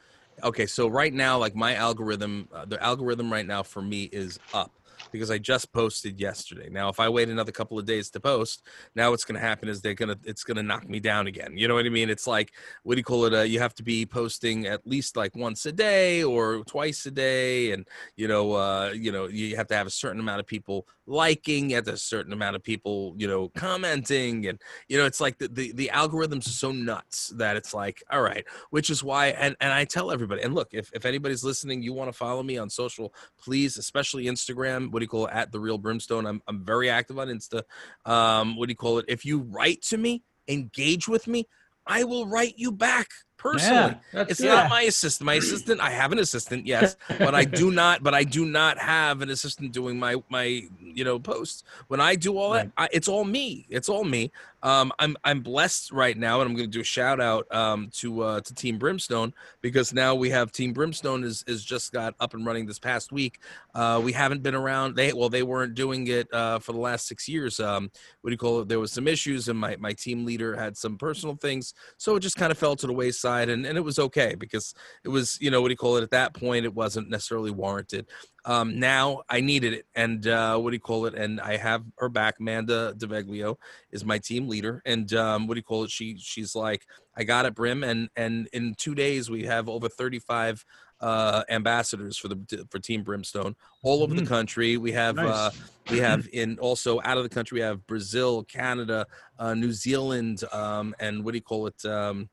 okay. 0.42 0.66
So 0.66 0.88
right 0.88 1.14
now, 1.14 1.38
like 1.38 1.54
my 1.54 1.76
algorithm, 1.76 2.48
uh, 2.52 2.64
the 2.64 2.82
algorithm 2.82 3.32
right 3.32 3.46
now 3.46 3.62
for 3.62 3.80
me 3.80 4.08
is 4.12 4.40
up 4.52 4.72
because 5.12 5.30
I 5.30 5.38
just 5.38 5.72
posted 5.72 6.20
yesterday. 6.20 6.68
Now, 6.70 6.88
if 6.88 7.00
I 7.00 7.08
wait 7.08 7.28
another 7.28 7.52
couple 7.52 7.78
of 7.78 7.84
days 7.84 8.10
to 8.10 8.20
post, 8.20 8.66
now 8.94 9.10
what's 9.10 9.24
going 9.24 9.40
to 9.40 9.46
happen 9.46 9.68
is 9.68 9.80
they're 9.80 9.94
gonna 9.94 10.16
it's 10.24 10.44
gonna 10.44 10.62
knock 10.62 10.88
me 10.88 11.00
down 11.00 11.26
again. 11.26 11.56
You 11.56 11.68
know 11.68 11.74
what 11.74 11.86
I 11.86 11.90
mean? 11.90 12.10
It's 12.10 12.26
like 12.26 12.52
what 12.82 12.94
do 12.94 12.98
you 12.98 13.04
call 13.04 13.24
it? 13.24 13.34
Uh, 13.34 13.42
you 13.42 13.58
have 13.58 13.74
to 13.74 13.82
be 13.82 14.06
posting 14.06 14.66
at 14.66 14.86
least 14.86 15.16
like 15.16 15.34
once 15.34 15.66
a 15.66 15.72
day 15.72 16.22
or 16.22 16.64
twice 16.64 17.04
a 17.06 17.10
day, 17.10 17.72
and 17.72 17.86
you 18.16 18.28
know, 18.28 18.52
uh, 18.52 18.92
you 18.94 19.12
know, 19.12 19.26
you 19.26 19.56
have 19.56 19.66
to 19.68 19.74
have 19.74 19.86
a 19.86 19.90
certain 19.90 20.20
amount 20.20 20.40
of 20.40 20.46
people 20.46 20.86
liking, 21.06 21.70
have 21.70 21.88
a 21.88 21.96
certain 21.96 22.32
amount 22.32 22.56
of 22.56 22.62
people, 22.62 23.14
you 23.16 23.26
know, 23.26 23.48
commenting, 23.50 24.46
and 24.46 24.60
you 24.88 24.98
know, 24.98 25.04
it's 25.04 25.20
like 25.20 25.38
the, 25.38 25.48
the 25.48 25.72
the 25.72 25.90
algorithms 25.92 26.46
are 26.46 26.50
so 26.50 26.72
nuts 26.72 27.28
that 27.36 27.56
it's 27.56 27.74
like, 27.74 28.02
all 28.10 28.22
right, 28.22 28.44
which 28.70 28.90
is 28.90 29.02
why, 29.02 29.28
and 29.28 29.56
and 29.60 29.72
I 29.72 29.84
tell 29.84 30.10
everybody, 30.10 30.42
and 30.42 30.54
look, 30.54 30.68
if 30.72 30.90
if 30.92 31.04
anybody's 31.04 31.44
listening, 31.44 31.82
you 31.82 31.92
want 31.92 32.10
to 32.10 32.16
follow 32.16 32.42
me 32.42 32.58
on 32.58 32.70
social, 32.70 33.12
please, 33.38 33.78
especially 33.78 34.26
Instagram. 34.26 34.85
What 34.92 35.00
do 35.00 35.04
you 35.04 35.08
call 35.08 35.26
it? 35.26 35.32
At 35.32 35.52
the 35.52 35.60
real 35.60 35.78
brimstone. 35.78 36.26
I'm 36.26 36.42
I'm 36.46 36.64
very 36.64 36.90
active 36.90 37.18
on 37.18 37.28
Insta. 37.28 37.62
Um, 38.04 38.56
what 38.56 38.66
do 38.66 38.72
you 38.72 38.76
call 38.76 38.98
it? 38.98 39.06
If 39.08 39.24
you 39.24 39.40
write 39.40 39.82
to 39.82 39.96
me, 39.96 40.22
engage 40.48 41.08
with 41.08 41.26
me, 41.26 41.46
I 41.86 42.04
will 42.04 42.26
write 42.26 42.54
you 42.56 42.72
back 42.72 43.08
personally. 43.36 43.96
that's 44.12 44.30
It's 44.32 44.40
good. 44.40 44.48
not 44.48 44.70
my 44.70 44.82
assistant. 44.82 45.26
My 45.26 45.34
assistant, 45.34 45.80
I 45.80 45.90
have 45.90 46.12
an 46.12 46.18
assistant, 46.18 46.66
yes, 46.66 46.96
but 47.18 47.34
I 47.34 47.44
do 47.44 47.70
not. 47.82 48.02
But 48.02 48.14
I 48.14 48.24
do 48.24 48.44
not 48.44 48.78
have 48.78 49.22
an 49.22 49.30
assistant 49.30 49.72
doing 49.72 49.98
my 49.98 50.16
my 50.28 50.62
you 50.80 51.04
know 51.04 51.18
posts. 51.18 51.64
When 51.88 52.00
I 52.00 52.14
do 52.16 52.38
all 52.38 52.52
that, 52.52 52.70
I, 52.76 52.88
it's 52.92 53.08
all 53.08 53.24
me. 53.24 53.66
It's 53.68 53.88
all 53.88 54.04
me. 54.04 54.30
Um, 54.62 54.92
I'm 54.98 55.16
I'm 55.22 55.42
blessed 55.42 55.92
right 55.92 56.16
now, 56.16 56.40
and 56.40 56.50
I'm 56.50 56.56
going 56.56 56.68
to 56.68 56.72
do 56.72 56.80
a 56.80 56.84
shout 56.84 57.20
out 57.20 57.52
um, 57.54 57.90
to 57.94 58.22
uh, 58.22 58.40
to 58.40 58.54
Team 58.54 58.78
Brimstone 58.78 59.32
because 59.60 59.92
now 59.92 60.14
we 60.14 60.30
have 60.30 60.50
Team 60.50 60.72
Brimstone 60.72 61.22
is 61.24 61.44
is 61.46 61.64
just 61.64 61.92
got 61.92 62.14
up 62.18 62.34
and 62.34 62.44
running 62.44 62.66
this 62.66 62.78
past 62.78 63.12
week. 63.12 63.38
Uh, 63.74 64.00
we 64.02 64.12
haven't 64.12 64.42
been 64.42 64.54
around. 64.54 64.96
They 64.96 65.12
well, 65.12 65.28
they 65.28 65.42
weren't 65.42 65.74
doing 65.74 66.08
it 66.08 66.32
uh, 66.32 66.58
for 66.58 66.72
the 66.72 66.80
last 66.80 67.06
six 67.06 67.28
years. 67.28 67.60
Um, 67.60 67.90
what 68.22 68.30
do 68.30 68.32
you 68.32 68.38
call 68.38 68.60
it? 68.60 68.68
There 68.68 68.80
was 68.80 68.90
some 68.92 69.06
issues, 69.06 69.48
and 69.48 69.58
my 69.58 69.76
my 69.76 69.92
team 69.92 70.24
leader 70.24 70.56
had 70.56 70.76
some 70.76 70.96
personal 70.98 71.36
things, 71.36 71.74
so 71.96 72.16
it 72.16 72.20
just 72.20 72.36
kind 72.36 72.50
of 72.50 72.58
fell 72.58 72.74
to 72.76 72.86
the 72.86 72.92
wayside, 72.92 73.25
and 73.26 73.66
and 73.66 73.76
it 73.78 73.80
was 73.82 73.98
okay 73.98 74.34
because 74.34 74.74
it 75.04 75.08
was 75.08 75.38
you 75.40 75.50
know 75.50 75.60
what 75.62 75.68
do 75.68 75.72
you 75.72 75.76
call 75.76 75.96
it? 75.96 76.02
At 76.02 76.10
that 76.10 76.34
point, 76.34 76.64
it 76.64 76.74
wasn't 76.74 77.10
necessarily 77.10 77.50
warranted. 77.50 78.06
Um, 78.44 78.78
now 78.78 79.22
I 79.28 79.40
needed 79.40 79.72
it, 79.72 79.86
and 79.94 80.26
uh, 80.26 80.56
what 80.58 80.70
do 80.70 80.76
you 80.76 80.80
call 80.80 81.06
it? 81.06 81.14
And 81.14 81.40
I 81.40 81.56
have 81.56 81.82
her 81.98 82.08
back. 82.08 82.36
Amanda 82.40 82.94
DeVeglio 82.96 83.56
is 83.90 84.04
my 84.04 84.18
team 84.18 84.48
leader, 84.48 84.82
and 84.86 85.12
um, 85.14 85.46
what 85.46 85.54
do 85.54 85.58
you 85.58 85.64
call 85.64 85.84
it? 85.84 85.90
She 85.90 86.16
she's 86.18 86.54
like, 86.54 86.86
I 87.16 87.24
got 87.24 87.46
it, 87.46 87.54
Brim, 87.54 87.82
and 87.82 88.08
and 88.16 88.48
in 88.52 88.74
two 88.76 88.94
days 88.94 89.28
we 89.30 89.44
have 89.44 89.68
over 89.68 89.88
thirty 89.88 90.18
five 90.18 90.64
uh 91.00 91.42
ambassadors 91.50 92.16
for 92.16 92.28
the 92.28 92.66
for 92.70 92.78
team 92.78 93.02
brimstone 93.02 93.54
all 93.82 94.02
over 94.02 94.14
the 94.14 94.22
Mm. 94.22 94.28
country 94.28 94.78
we 94.78 94.92
have 94.92 95.16
Nice. 95.16 95.26
uh 95.26 95.50
we 95.90 95.98
have 95.98 96.26
in 96.32 96.58
also 96.58 97.00
out 97.04 97.18
of 97.18 97.22
the 97.22 97.28
country 97.28 97.56
we 97.56 97.60
have 97.60 97.86
brazil 97.86 98.42
canada 98.44 99.06
uh 99.38 99.52
new 99.52 99.72
zealand 99.72 100.42
um 100.52 100.94
and 100.98 101.22
what 101.22 101.32
do 101.32 101.36
you 101.36 101.42
call 101.42 101.66
it 101.66 101.84
um, 101.84 102.30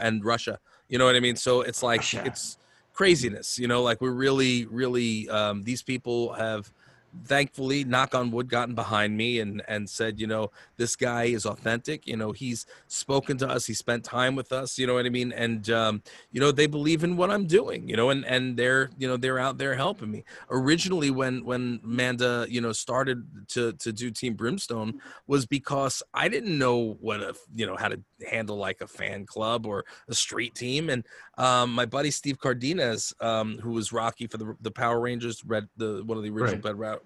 and 0.00 0.24
russia 0.24 0.58
you 0.88 0.98
know 0.98 1.04
what 1.04 1.16
i 1.16 1.20
mean 1.20 1.36
so 1.36 1.60
it's 1.60 1.82
like 1.82 2.00
Russia. 2.00 2.22
it's 2.24 2.58
craziness 2.92 3.58
you 3.58 3.66
know 3.66 3.82
like 3.82 4.00
we're 4.00 4.12
really 4.12 4.66
really 4.66 5.28
um 5.28 5.62
these 5.62 5.82
people 5.82 6.32
have 6.34 6.72
thankfully 7.24 7.84
knock 7.84 8.14
on 8.14 8.30
wood 8.30 8.48
gotten 8.48 8.74
behind 8.74 9.16
me 9.16 9.38
and 9.40 9.62
and 9.68 9.88
said 9.88 10.18
you 10.20 10.26
know 10.26 10.50
this 10.76 10.96
guy 10.96 11.24
is 11.24 11.46
authentic. 11.46 12.06
You 12.06 12.16
know 12.16 12.32
he's 12.32 12.66
spoken 12.88 13.36
to 13.38 13.48
us. 13.48 13.66
He 13.66 13.74
spent 13.74 14.04
time 14.04 14.34
with 14.34 14.52
us. 14.52 14.78
You 14.78 14.86
know 14.86 14.94
what 14.94 15.06
i 15.06 15.10
mean? 15.10 15.32
And 15.32 15.68
um 15.70 16.02
you 16.32 16.40
know 16.40 16.50
they 16.52 16.66
believe 16.66 17.04
in 17.04 17.16
what 17.16 17.30
i'm 17.30 17.46
doing 17.46 17.88
you 17.88 17.96
know 17.96 18.10
and 18.10 18.24
and 18.26 18.56
they're 18.56 18.90
you 18.98 19.06
know 19.08 19.16
they're 19.16 19.38
out 19.38 19.58
there 19.58 19.74
helping 19.74 20.10
me. 20.10 20.24
Originally 20.50 21.10
when 21.10 21.44
when 21.44 21.80
amanda 21.84 22.46
you 22.48 22.60
know 22.60 22.72
started 22.72 23.24
to 23.48 23.72
to 23.74 23.92
do 23.92 24.10
team 24.10 24.34
brimstone 24.34 25.00
was 25.26 25.46
because 25.46 26.02
i 26.12 26.28
didn't 26.28 26.56
know 26.58 26.96
what 27.00 27.20
a 27.20 27.34
you 27.54 27.66
know 27.66 27.76
how 27.76 27.88
to 27.88 28.00
handle 28.30 28.56
like 28.56 28.80
a 28.80 28.86
fan 28.86 29.26
club 29.26 29.66
or 29.66 29.84
a 30.08 30.14
street 30.14 30.54
team. 30.54 30.88
And 30.90 31.04
um 31.38 31.72
my 31.72 31.86
buddy 31.86 32.10
steve 32.10 32.38
cardenas 32.38 33.12
um 33.20 33.58
who 33.58 33.72
was 33.72 33.92
rocky 33.92 34.26
for 34.26 34.38
the 34.38 34.56
the 34.60 34.70
power 34.70 35.00
rangers 35.00 35.44
red 35.44 35.68
the 35.76 36.02
one 36.04 36.16
of 36.16 36.24
the 36.24 36.30
original 36.30 36.60
Right. 36.62 36.76
red, 36.78 36.98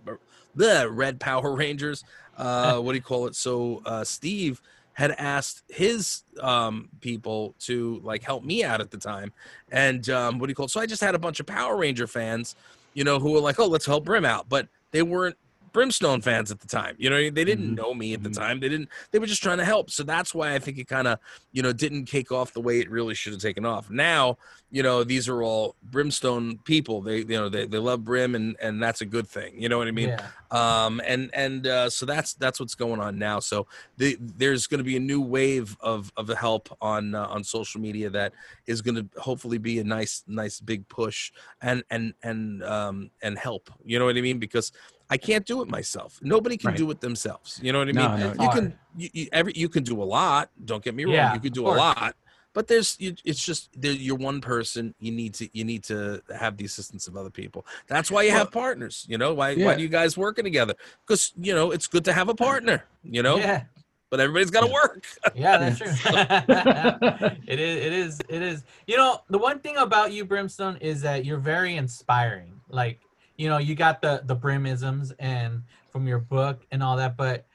the 0.54 0.88
red 0.90 1.20
power 1.20 1.54
rangers 1.54 2.04
uh 2.36 2.78
what 2.78 2.92
do 2.92 2.96
you 2.96 3.02
call 3.02 3.26
it? 3.26 3.34
So 3.34 3.82
uh 3.84 4.04
steve 4.04 4.60
had 4.92 5.12
asked 5.12 5.62
his 5.68 6.22
um 6.40 6.88
people 7.00 7.54
to 7.60 8.00
like 8.02 8.22
help 8.22 8.44
me 8.44 8.64
out 8.64 8.80
at 8.80 8.90
the 8.90 8.98
time. 8.98 9.32
And 9.70 10.08
um 10.10 10.38
what 10.38 10.46
do 10.46 10.50
you 10.50 10.54
call 10.54 10.66
it? 10.66 10.70
So 10.70 10.80
i 10.80 10.86
just 10.86 11.02
had 11.02 11.14
a 11.14 11.18
bunch 11.18 11.40
of 11.40 11.46
power 11.46 11.76
ranger 11.76 12.06
fans 12.06 12.54
you 12.94 13.04
know 13.04 13.18
who 13.18 13.32
were 13.32 13.40
like 13.40 13.58
oh 13.60 13.66
let's 13.66 13.86
help 13.86 14.04
brim 14.04 14.24
out. 14.24 14.48
But 14.48 14.68
they 14.90 15.02
weren't 15.02 15.36
brimstone 15.72 16.20
fans 16.20 16.50
at 16.50 16.60
the 16.60 16.66
time 16.66 16.94
you 16.98 17.08
know 17.10 17.16
they 17.16 17.44
didn't 17.44 17.72
Mhm. 17.72 17.76
know 17.76 17.94
me 17.94 18.14
at 18.14 18.22
the 18.22 18.28
Mhm. 18.30 18.36
time. 18.36 18.60
They 18.60 18.68
didn't 18.68 18.88
they 19.10 19.18
were 19.18 19.26
just 19.26 19.42
trying 19.42 19.58
to 19.58 19.64
help. 19.64 19.90
So 19.90 20.02
that's 20.02 20.34
why 20.34 20.54
i 20.54 20.58
think 20.58 20.78
it 20.78 20.88
kind 20.88 21.06
of 21.08 21.18
you 21.52 21.62
know 21.62 21.72
didn't 21.72 22.06
take 22.06 22.30
off 22.32 22.52
the 22.52 22.60
way 22.60 22.80
it 22.80 22.90
really 22.90 23.14
should 23.14 23.32
have 23.32 23.42
taken 23.42 23.64
off. 23.64 23.90
Now 23.90 24.38
you 24.70 24.82
know 24.82 25.02
these 25.04 25.28
are 25.28 25.42
all 25.42 25.76
brimstone 25.82 26.58
people. 26.64 27.00
They 27.02 27.18
you 27.18 27.24
know 27.38 27.48
they, 27.48 27.66
they 27.66 27.78
love 27.78 28.04
brim 28.04 28.34
and 28.34 28.56
and 28.60 28.82
that's 28.82 29.00
a 29.00 29.06
good 29.06 29.26
thing 29.26 29.60
you 29.60 29.68
know 29.68 29.78
what 29.78 29.88
i 29.88 29.92
mean? 29.92 30.08
Yeah. 30.10 30.26
um 30.50 31.00
and 31.06 31.30
and 31.34 31.66
uh 31.66 31.90
so 31.90 32.06
that's 32.06 32.34
that's 32.34 32.58
what's 32.60 32.74
going 32.74 33.00
on 33.00 33.18
now. 33.18 33.38
So 33.40 33.66
the, 33.96 34.16
there's 34.20 34.66
going 34.66 34.78
to 34.78 34.84
be 34.84 34.96
a 34.96 35.00
new 35.00 35.20
wave 35.20 35.76
of 35.80 36.12
of 36.16 36.28
help 36.28 36.68
on 36.80 37.14
uh, 37.14 37.26
on 37.26 37.42
social 37.44 37.80
media 37.80 38.08
that 38.10 38.32
is 38.66 38.80
going 38.82 38.94
to 38.94 39.06
hopefully 39.20 39.58
be 39.58 39.78
a 39.78 39.84
nice 39.84 40.22
nice 40.26 40.60
big 40.60 40.88
push 40.88 41.32
and 41.62 41.82
and 41.90 42.14
and 42.22 42.62
um 42.64 43.10
and 43.22 43.38
help 43.38 43.70
you 43.84 43.98
know 43.98 44.04
what 44.06 44.16
i 44.16 44.20
mean? 44.20 44.38
Because 44.38 44.72
i 45.10 45.16
can't 45.16 45.46
do 45.46 45.62
it 45.62 45.68
myself 45.68 46.18
nobody 46.22 46.56
can 46.56 46.68
Right. 46.70 46.76
do 46.76 46.90
it 46.90 47.00
themselves 47.00 47.58
you 47.62 47.72
know 47.72 47.78
what 47.80 47.88
i 47.88 47.92
mean 47.92 48.10
No, 48.10 48.16
no, 48.16 48.42
you 48.42 48.48
can 48.50 48.78
you, 48.96 49.08
you 49.12 49.28
every 49.32 49.52
you 49.56 49.68
can 49.68 49.84
do 49.84 50.02
a 50.02 50.04
lot 50.04 50.50
don't 50.64 50.82
get 50.82 50.94
me 50.94 51.04
wrong 51.04 51.14
Yeah, 51.14 51.34
you 51.34 51.40
can 51.40 51.52
do 51.52 51.66
a 51.66 51.74
lot 51.84 52.14
but 52.54 52.66
there's 52.66 52.96
you, 52.98 53.14
it's 53.24 53.44
just 53.44 53.68
there, 53.80 53.92
you're 53.92 54.16
one 54.16 54.40
person 54.40 54.94
you 54.98 55.12
need 55.12 55.34
to 55.34 55.48
you 55.52 55.64
need 55.64 55.84
to 55.84 56.22
have 56.36 56.56
the 56.56 56.64
assistance 56.64 57.06
of 57.06 57.16
other 57.16 57.30
people 57.30 57.64
that's 57.86 58.10
why 58.10 58.22
you 58.22 58.30
have 58.32 58.50
partners 58.50 59.04
you 59.08 59.18
know 59.18 59.34
why 59.34 59.54
why 59.54 59.62
Yeah. 59.72 59.76
do 59.76 59.82
you 59.82 59.88
guys 59.88 60.16
working 60.16 60.44
together 60.44 60.74
because 61.06 61.32
you 61.40 61.54
know 61.54 61.70
it's 61.70 61.86
good 61.86 62.04
to 62.06 62.12
have 62.12 62.28
a 62.28 62.34
partner 62.34 62.84
you 63.04 63.22
know 63.22 63.36
Yeah. 63.38 63.62
but 64.10 64.18
everybody's 64.20 64.50
got 64.50 64.64
to 64.66 64.72
work 64.72 65.04
Yeah, 65.34 65.58
that's 65.60 65.78
true. 65.78 65.88
it 67.46 67.58
is. 67.60 67.76
It 67.86 67.92
is. 67.92 68.20
It 68.28 68.42
is. 68.42 68.64
You 68.86 68.96
know, 68.96 69.20
the 69.28 69.38
one 69.38 69.60
thing 69.60 69.76
about 69.76 70.12
you, 70.12 70.24
Brimstone, 70.24 70.76
is 70.78 71.00
that 71.02 71.24
you're 71.24 71.38
very 71.38 71.76
inspiring. 71.76 72.60
Like, 72.68 73.00
you 73.38 73.48
know, 73.48 73.56
you 73.56 73.74
got 73.74 74.02
the 74.02 74.22
the 74.26 74.36
brimisms 74.36 75.12
and 75.18 75.62
from 75.90 76.06
your 76.06 76.18
book 76.18 76.66
and 76.70 76.82
all 76.82 76.98
that, 76.98 77.16
but 77.16 77.46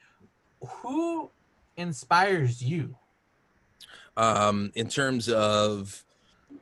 who 0.66 1.30
inspires 1.76 2.62
you? 2.62 2.96
um 4.16 4.70
in 4.74 4.88
terms 4.88 5.28
of 5.28 6.04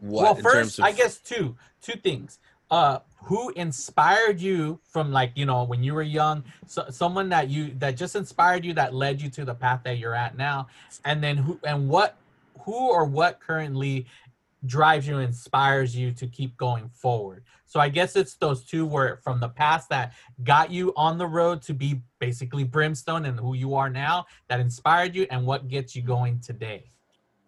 what 0.00 0.22
well, 0.22 0.36
in 0.36 0.42
first, 0.42 0.54
terms 0.54 0.78
of, 0.78 0.84
I 0.84 0.92
guess 0.92 1.18
two 1.18 1.56
two 1.80 1.98
things. 1.98 2.38
Uh, 2.70 3.00
who 3.24 3.50
inspired 3.50 4.40
you 4.40 4.80
from 4.82 5.12
like 5.12 5.32
you 5.34 5.44
know 5.44 5.62
when 5.64 5.82
you 5.84 5.94
were 5.94 6.02
young? 6.02 6.42
So, 6.66 6.86
someone 6.88 7.28
that 7.28 7.50
you 7.50 7.74
that 7.78 7.96
just 7.96 8.16
inspired 8.16 8.64
you 8.64 8.72
that 8.74 8.94
led 8.94 9.20
you 9.20 9.28
to 9.30 9.44
the 9.44 9.54
path 9.54 9.82
that 9.84 9.98
you're 9.98 10.14
at 10.14 10.36
now, 10.36 10.68
and 11.04 11.22
then 11.22 11.36
who 11.36 11.60
and 11.64 11.88
what 11.88 12.16
who 12.60 12.72
or 12.72 13.04
what 13.04 13.40
currently 13.40 14.06
drives 14.66 15.06
you, 15.06 15.18
inspires 15.18 15.96
you 15.96 16.12
to 16.12 16.26
keep 16.26 16.56
going 16.56 16.88
forward. 16.90 17.44
So 17.66 17.80
I 17.80 17.88
guess 17.88 18.16
it's 18.16 18.34
those 18.34 18.64
two 18.64 18.86
were 18.86 19.20
from 19.22 19.40
the 19.40 19.48
past 19.48 19.88
that 19.88 20.12
got 20.44 20.70
you 20.70 20.92
on 20.96 21.18
the 21.18 21.26
road 21.26 21.62
to 21.62 21.74
be 21.74 22.02
basically 22.18 22.64
brimstone 22.64 23.24
and 23.24 23.38
who 23.38 23.54
you 23.54 23.74
are 23.74 23.90
now 23.90 24.26
that 24.48 24.60
inspired 24.60 25.14
you, 25.14 25.26
and 25.30 25.46
what 25.46 25.68
gets 25.68 25.96
you 25.96 26.02
going 26.02 26.40
today. 26.40 26.84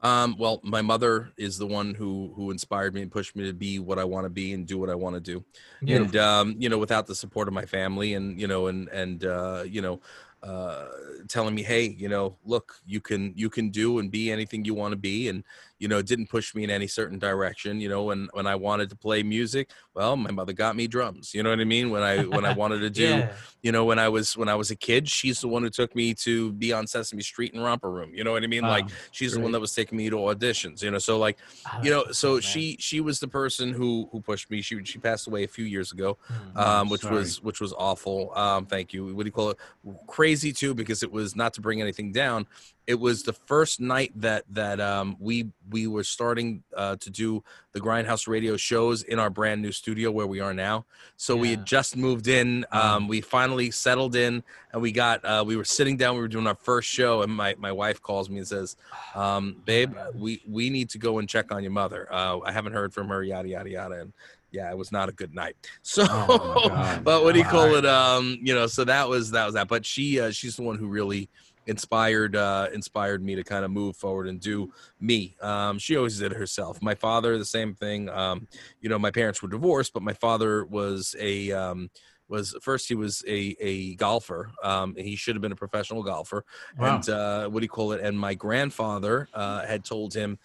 Um, 0.03 0.37
well, 0.39 0.61
my 0.63 0.83
mother 0.83 1.33
is 1.39 1.57
the 1.57 1.67
one 1.67 1.95
who 1.95 2.31
who 2.37 2.51
inspired 2.51 2.95
me 2.95 3.01
and 3.01 3.11
pushed 3.11 3.35
me 3.35 3.45
to 3.47 3.55
be 3.55 3.79
what 3.79 3.99
I 3.99 4.05
want 4.05 4.27
to 4.27 4.31
be 4.31 4.53
and 4.53 4.67
do 4.67 4.79
what 4.79 4.91
I 4.91 4.95
want 4.95 5.15
to 5.15 5.21
do. 5.21 5.43
Yeah. 5.81 5.97
And 5.97 6.17
um, 6.17 6.57
you 6.59 6.69
know, 6.69 6.77
without 6.77 7.07
the 7.07 7.15
support 7.15 7.49
of 7.49 7.55
my 7.55 7.65
family 7.65 8.13
and 8.13 8.39
you 8.39 8.47
know, 8.47 8.67
and 8.67 8.89
and 8.89 9.25
uh, 9.25 9.65
you 9.67 9.81
know, 9.81 10.01
uh, 10.43 10.89
telling 11.27 11.55
me, 11.55 11.63
hey, 11.63 11.97
you 11.99 12.11
know, 12.11 12.37
look, 12.45 12.79
you 12.87 13.01
can 13.01 13.33
you 13.35 13.49
can 13.49 13.71
do 13.71 13.99
and 13.99 14.11
be 14.11 14.31
anything 14.31 14.63
you 14.67 14.75
want 14.75 14.93
to 14.93 14.97
be, 14.97 15.29
and 15.29 15.43
you 15.79 15.89
know, 15.89 16.01
didn't 16.03 16.29
push 16.29 16.55
me 16.55 16.65
in 16.65 16.71
any 16.71 16.87
certain 16.87 17.19
direction. 17.19 17.81
You 17.81 17.89
know, 17.89 18.05
when 18.05 18.29
when 18.33 18.47
I 18.47 18.55
wanted 18.55 18.91
to 18.91 18.97
play 18.97 19.23
music, 19.23 19.71
well, 19.95 20.17
my 20.17 20.31
mother 20.31 20.53
got 20.53 20.77
me 20.77 20.87
drums. 20.87 21.35
You 21.35 21.43
know 21.43 21.51
what 21.51 21.61
I 21.61 21.65
mean? 21.65 21.91
When 21.91 22.03
I 22.03 22.25
when 22.25 22.45
I 22.45 22.53
wanted 22.63 22.81
to 22.81 22.91
do 22.91 23.03
yeah. 23.03 23.33
you 23.63 23.73
know 23.73 23.85
when 23.85 23.99
i 23.99 24.09
was 24.09 24.37
when 24.37 24.49
i 24.49 24.55
was 24.55 24.71
a 24.71 24.77
kid 24.77 25.09
she's 25.09 25.41
the 25.41 25.49
one 25.49 25.63
who 25.63 25.71
took 25.71 25.95
me 25.97 26.15
to 26.15 26.53
be 26.53 26.73
on 26.73 26.87
sesame 26.87 27.23
street 27.23 27.53
and 27.55 27.63
romper 27.65 27.91
room 27.91 28.15
you 28.15 28.23
know 28.23 28.33
what 28.33 28.43
i 28.43 28.47
mean 28.47 28.63
like 28.63 28.85
Wow, 28.85 28.91
she's 29.11 29.33
the 29.33 29.41
one 29.41 29.53
that 29.53 29.61
was 29.61 29.75
taking 29.75 29.97
me 29.99 30.09
to 30.11 30.17
auditions 30.17 30.83
you 30.83 30.91
know 30.91 30.99
so 30.99 31.19
like 31.19 31.39
you 31.83 31.91
know 31.91 32.05
so 32.13 32.33
man. 32.35 32.41
she 32.43 32.77
she 32.79 33.01
was 33.01 33.21
the 33.21 33.29
person 33.29 33.73
who 33.73 34.09
who 34.13 34.21
pushed 34.21 34.51
me 34.51 34.61
she 34.63 34.85
she 34.85 34.99
passed 34.99 35.27
away 35.27 35.45
a 35.45 35.49
few 35.49 35.65
years 35.65 35.93
ago 35.93 36.17
Hmm. 36.29 36.59
um 36.59 36.89
which 36.91 37.01
sorry. 37.03 37.17
was 37.17 37.43
which 37.43 37.61
was 37.61 37.73
awful 37.73 38.33
um 38.37 38.67
thank 38.67 38.93
you 38.93 39.15
what 39.15 39.23
do 39.25 39.27
you 39.29 39.33
call 39.33 39.51
it 39.51 39.59
crazy 40.07 40.53
too 40.53 40.75
because 40.75 41.03
it 41.03 41.11
was 41.11 41.35
not 41.35 41.55
to 41.55 41.61
bring 41.61 41.81
anything 41.81 42.13
down 42.13 42.47
it 42.87 43.01
was 43.01 43.23
the 43.23 43.33
first 43.33 43.81
night 43.81 44.13
that 44.17 44.45
that 44.51 44.81
um 44.81 45.17
we 45.19 45.49
we 45.71 45.87
were 45.87 46.05
starting 46.05 46.63
uh 46.77 46.97
to 46.97 47.11
do 47.11 47.43
the 47.73 47.81
grindhouse 47.81 48.29
radio 48.29 48.57
shows 48.57 49.03
in 49.03 49.19
our 49.19 49.31
brand 49.31 49.63
new 49.63 49.73
studio 49.73 50.11
where 50.11 50.27
we 50.27 50.41
are 50.41 50.55
now. 50.55 50.85
So 51.17 51.35
we 51.37 51.51
had 51.51 51.65
just 51.67 51.97
moved 51.97 52.29
in 52.29 52.67
um 52.73 53.09
we 53.09 53.21
finally 53.21 53.71
settled 53.71 54.15
in 54.17 54.43
and 54.73 54.83
we 54.83 54.93
got 54.93 55.25
uh 55.25 55.45
we 55.47 55.57
were 55.57 55.65
sitting 55.65 55.97
down 55.97 56.15
we 56.15 56.21
were 56.21 56.29
doing 56.29 56.47
our 56.47 56.55
first 56.55 56.89
show 56.89 57.23
and 57.23 57.33
my 57.33 57.55
my 57.59 57.73
wife 57.73 58.03
calls 58.03 58.29
me 58.29 58.39
and 58.39 58.47
says 58.47 58.77
um 59.15 59.57
babe 59.65 59.95
we 60.15 60.43
we 60.49 60.69
need 60.71 60.91
to 60.91 60.99
go 60.99 61.19
and 61.19 61.29
check 61.29 61.53
on 61.53 61.63
your 61.63 61.73
mother. 61.73 62.07
Uh 62.13 62.41
i 62.45 62.53
haven't 62.53 62.73
heard 62.75 62.93
from 62.93 63.09
her 63.09 63.23
yada 63.23 63.49
yada 63.49 63.71
yada. 63.71 63.95
And 64.01 64.13
yeah 64.51 64.71
it 64.71 64.77
was 64.77 64.93
not 64.93 65.09
a 65.09 65.13
good 65.13 65.35
night. 65.35 65.57
So 65.83 66.05
Oh, 66.09 67.01
but 67.05 67.25
what 67.25 67.33
do 67.33 67.39
you 67.39 67.45
call 67.47 67.75
it 67.77 67.87
um 67.87 68.39
you 68.43 68.55
know 68.55 68.67
so 68.67 68.85
that 68.85 69.09
was 69.09 69.31
that 69.31 69.47
was 69.47 69.55
that. 69.55 69.69
But 69.69 69.87
she 69.87 70.21
uh, 70.21 70.31
she's 70.31 70.57
the 70.57 70.63
one 70.63 70.77
who 70.77 70.87
really 70.87 71.29
inspired 71.67 72.37
uh 72.37 72.69
inspired 72.73 73.23
me 73.23 73.35
to 73.35 73.45
kind 73.45 73.65
of 73.65 73.71
move 73.71 73.97
forward 73.97 74.29
and 74.29 74.41
do 74.41 74.73
me. 75.01 75.37
Um 75.41 75.79
she 75.79 75.97
always 75.97 76.19
did 76.19 76.33
it 76.33 76.39
herself. 76.39 76.81
My 76.83 76.95
father 76.95 77.39
the 77.39 77.45
same 77.45 77.75
thing. 77.75 78.09
Um 78.09 78.47
you 78.81 78.89
know 78.89 78.99
my 78.99 79.11
parents 79.11 79.43
were 79.43 79.49
divorced 79.49 79.93
but 79.93 80.03
my 80.03 80.13
father 80.15 80.65
was 80.65 81.15
a 81.19 81.53
um 81.53 81.91
was 82.29 82.57
first 82.63 82.89
he 82.89 82.95
was 82.95 83.23
a 83.29 83.57
a 83.61 83.95
golfer. 83.97 84.51
Um 84.63 84.95
he 84.97 85.17
should 85.17 85.35
have 85.37 85.43
been 85.43 85.53
a 85.53 85.57
professional 85.57 86.03
golfer. 86.03 86.45
Wow. 86.79 86.97
and 86.97 87.09
uh 87.09 87.49
what 87.49 87.61
do 87.61 87.65
you 87.65 87.69
call 87.69 87.93
it? 87.93 88.01
And 88.01 88.19
my 88.19 88.35
grandfather 88.35 89.29
uh 89.35 89.65
had 89.67 89.85
told 89.85 90.15
him 90.15 90.39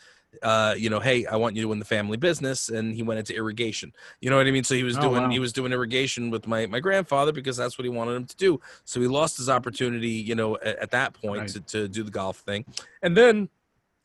uh 0.43 0.75
you 0.77 0.89
know 0.89 0.99
hey 0.99 1.25
i 1.25 1.35
want 1.35 1.55
you 1.55 1.61
to 1.61 1.67
win 1.67 1.79
the 1.79 1.85
family 1.85 2.15
business 2.17 2.69
and 2.69 2.93
he 2.93 3.01
went 3.01 3.17
into 3.19 3.35
irrigation 3.35 3.91
you 4.21 4.29
know 4.29 4.37
what 4.37 4.45
i 4.47 4.51
mean 4.51 4.63
so 4.63 4.75
he 4.75 4.83
was 4.83 4.95
Oh, 4.97 5.01
doing 5.01 5.23
wow. 5.23 5.29
he 5.29 5.39
was 5.39 5.51
doing 5.53 5.71
irrigation 5.71 6.29
with 6.29 6.45
my 6.47 6.65
my 6.67 6.79
grandfather 6.79 7.31
because 7.31 7.57
that's 7.57 7.77
what 7.77 7.83
he 7.85 7.89
wanted 7.89 8.15
him 8.15 8.25
to 8.25 8.35
do 8.35 8.59
so 8.85 9.01
he 9.01 9.07
lost 9.07 9.37
his 9.37 9.49
opportunity 9.49 10.09
you 10.09 10.35
know 10.35 10.55
at, 10.57 10.77
at 10.77 10.91
that 10.91 11.13
point 11.13 11.41
Right. 11.41 11.49
to, 11.49 11.59
to 11.61 11.87
do 11.87 12.03
the 12.03 12.11
golf 12.11 12.37
thing 12.37 12.63
and 13.01 13.17
then 13.17 13.49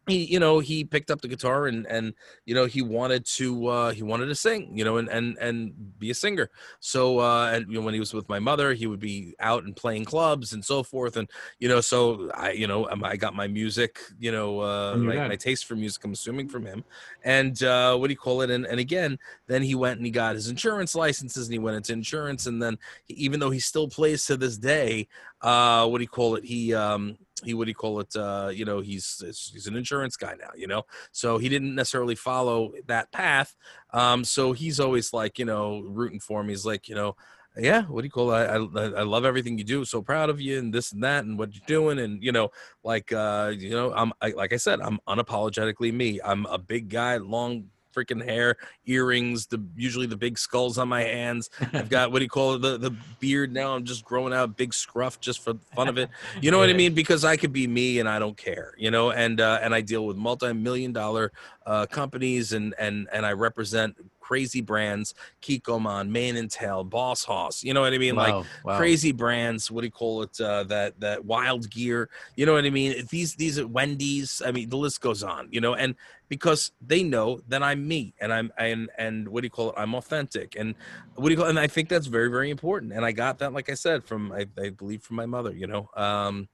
he 0.07 0.24
you 0.24 0.38
know 0.38 0.59
he 0.59 0.84
picked 0.84 1.11
up 1.11 1.20
the 1.20 1.28
guitar 1.28 1.66
and 1.66 1.86
and 1.86 2.14
you 2.44 2.55
know 2.55 2.66
he 2.66 2.82
wanted 2.82 3.24
to 3.24 3.66
uh 3.68 3.90
he 3.92 4.02
wanted 4.02 4.26
to 4.26 4.34
sing 4.34 4.76
you 4.76 4.84
know 4.84 4.98
and 4.98 5.09
and 5.09 5.38
and 5.38 5.98
be 5.98 6.11
a 6.11 6.14
singer. 6.14 6.50
So 6.80 7.20
uh 7.20 7.50
and 7.52 7.66
you 7.68 7.78
know 7.78 7.84
when 7.84 7.94
he 7.94 8.00
was 8.00 8.12
with 8.12 8.28
my 8.28 8.38
mother 8.38 8.74
he 8.74 8.86
would 8.86 9.00
be 9.00 9.34
out 9.40 9.64
and 9.64 9.74
playing 9.74 10.05
clubs 10.05 10.52
and 10.52 10.64
so 10.64 10.82
forth. 10.82 11.16
And 11.16 11.28
you 11.59 11.68
know 11.68 11.80
so 11.80 12.30
i 12.34 12.50
you 12.50 12.66
know 12.66 12.88
um, 12.90 13.05
i 13.05 13.16
got 13.16 13.34
my 13.34 13.46
music 13.46 13.98
you 14.18 14.30
know 14.32 14.61
uh 14.61 14.96
my, 14.96 15.28
my 15.28 15.36
taste 15.36 15.64
for 15.66 15.74
music 15.74 16.05
i'm 16.05 16.12
assuming 16.12 16.48
from 16.48 16.66
him. 16.66 16.84
And 17.22 17.62
uh 17.62 17.96
what 17.96 18.09
do 18.09 18.12
you 18.12 18.18
call 18.18 18.42
it? 18.42 18.50
And 18.50 18.66
and 18.66 18.78
again 18.80 19.18
then 19.46 19.62
he 19.62 19.74
went 19.74 19.96
and 19.98 20.07
he 20.07 20.12
got 20.12 20.34
his 20.34 20.48
insurance 20.48 20.94
licenses 20.94 21.46
and 21.46 21.52
he 21.52 21.59
went 21.59 21.76
into 21.76 21.92
insurance. 21.92 22.46
And 22.46 22.62
then 22.62 22.78
he, 23.05 23.14
even 23.14 23.40
though 23.40 23.50
he 23.50 23.61
still 23.61 23.88
plays 23.88 24.26
to 24.26 24.36
this 24.36 24.59
day 24.59 25.09
uh 25.40 25.86
what 25.86 25.98
do 25.98 26.02
you 26.02 26.09
call 26.09 26.36
it? 26.36 26.44
He 26.44 26.74
um 26.74 27.16
he 27.43 27.53
what 27.55 27.64
do 27.64 27.70
you 27.70 27.74
call 27.74 27.99
it 28.01 28.14
uh 28.16 28.51
you 28.53 28.64
know 28.64 28.80
he's 28.80 29.22
he's 29.53 29.66
an 29.66 29.76
insurance 29.76 30.16
guy 30.16 30.35
now 30.39 30.51
you 30.57 30.66
know? 30.66 30.82
So 31.12 31.39
he 31.39 31.49
didn't 31.49 31.74
necessarily 31.74 32.14
follow 32.14 32.72
that 32.87 33.11
path 33.12 33.57
um 33.93 34.24
so 34.24 34.53
he's 34.53 34.78
always 34.78 35.12
like 35.12 35.39
you 35.39 35.45
know 35.45 35.80
rooting 35.80 36.20
for 36.20 36.43
me. 36.45 36.53
He's 36.53 36.66
like 36.66 36.89
you 36.89 36.95
know 36.95 37.16
yeah 37.57 37.82
what 37.82 38.03
do 38.03 38.07
you 38.07 38.11
call 38.11 38.32
it? 38.32 38.47
I, 38.49 38.57
I 38.57 38.85
i 39.01 39.03
love 39.03 39.24
everything 39.24 39.59
you 39.59 39.64
do. 39.64 39.85
So 39.85 40.03
proud 40.03 40.30
of 40.30 40.41
you 40.41 40.59
and 40.59 40.72
this 40.72 40.93
and 40.93 41.03
that 41.03 41.24
and 41.24 41.39
what 41.39 41.55
you're 41.55 41.62
doing 41.66 41.99
and 41.99 42.22
you 42.22 42.32
know 42.32 42.51
like 42.85 43.12
uh 43.12 43.53
you 43.57 43.70
know 43.70 43.93
i'm 43.95 44.12
I, 44.20 44.30
like 44.30 44.53
i 44.53 44.57
said 44.57 44.80
i'm 44.80 44.99
unapologetically 45.09 45.93
me. 45.93 46.20
I'm 46.24 46.47
a 46.47 46.59
big 46.59 46.89
guy 46.89 47.16
long 47.16 47.70
freaking 47.95 48.24
hair 48.24 48.57
earrings 48.86 49.47
the 49.47 49.62
usually 49.76 50.07
the 50.07 50.16
big 50.16 50.38
skulls 50.38 50.78
on 50.78 50.88
my 50.88 51.03
hands. 51.03 51.51
I've 51.72 51.88
got 51.88 52.12
what 52.12 52.18
do 52.18 52.24
you 52.24 52.28
call 52.28 52.55
it 52.55 52.62
the, 52.62 52.78
the 52.78 52.95
beard 53.20 53.53
now 53.53 53.74
i'm 53.74 53.84
just 53.84 54.05
growing 54.05 54.32
out 54.32 54.57
big 54.57 54.74
scruff 54.74 55.20
just 55.20 55.40
for 55.40 55.55
fun 55.74 55.88
of 55.88 55.99
it. 55.99 56.11
You 56.40 56.51
know 56.51 56.59
what 56.59 56.68
i 56.68 56.72
mean? 56.72 56.95
Because 56.95 57.24
i 57.24 57.36
could 57.36 57.53
be 57.53 57.66
me 57.66 58.01
and 58.01 58.09
i 58.09 58.18
don't 58.18 58.36
care 58.36 58.74
you 58.76 58.90
know? 58.90 59.11
And 59.11 59.40
uh 59.40 59.61
and 59.62 59.74
i 59.74 59.80
deal 59.80 60.07
with 60.07 60.16
multi-million 60.16 60.92
dollar 60.92 61.32
uh 61.66 61.86
companies 61.86 62.53
and 62.53 62.74
and 62.78 63.09
and 63.12 63.24
i 63.24 63.32
represent 63.32 63.97
crazy 64.24 64.62
brands 64.62 65.12
Kikkoman 65.42 66.08
mane 66.08 66.36
and 66.36 66.50
tail 66.50 66.82
boss 66.82 67.24
hoss 67.24 67.62
you 67.62 67.74
know 67.74 67.82
what 67.82 67.92
i 67.92 67.98
mean? 67.98 68.16
Like 68.16 68.32
Wow, 68.32 68.44
wow. 68.64 68.76
crazy 68.78 69.12
brands 69.12 69.70
what 69.70 69.82
do 69.82 69.86
you 69.86 69.90
call 69.90 70.22
it 70.22 70.40
uh 70.40 70.64
that 70.64 70.98
that 71.00 71.26
wild 71.26 71.68
gear 71.68 72.08
you 72.34 72.46
know 72.46 72.54
what 72.54 72.64
i 72.64 72.70
mean? 72.70 73.06
These 73.10 73.34
these 73.34 73.58
are 73.58 73.66
wendy's 73.66 74.40
i 74.46 74.50
mean 74.50 74.70
the 74.70 74.78
list 74.78 75.02
goes 75.02 75.22
on 75.22 75.48
you 75.50 75.60
know? 75.60 75.74
And 75.74 75.94
because 76.28 76.72
they 76.80 77.02
know 77.02 77.40
that 77.48 77.62
i'm 77.62 77.86
me 77.86 78.14
and 78.18 78.32
i'm 78.32 78.50
and 78.56 78.88
and 78.96 79.28
what 79.28 79.42
do 79.42 79.46
you 79.46 79.50
call 79.50 79.68
it? 79.70 79.74
I'm 79.76 79.94
authentic 79.94 80.56
and 80.58 80.74
what 81.16 81.28
do 81.28 81.32
you 81.34 81.36
call 81.36 81.48
and 81.48 81.58
i 81.58 81.66
think 81.66 81.90
that's 81.90 82.06
very 82.06 82.30
very 82.30 82.48
important. 82.50 82.92
And 82.94 83.04
i 83.04 83.12
got 83.12 83.38
that 83.40 83.52
like 83.52 83.68
i 83.68 83.74
said 83.74 84.04
from 84.04 84.32
i, 84.32 84.46
I 84.58 84.70
believe 84.70 85.02
from 85.02 85.16
my 85.16 85.26
mother 85.26 85.52
you 85.52 85.66
know? 85.66 85.90
Um 85.94 86.48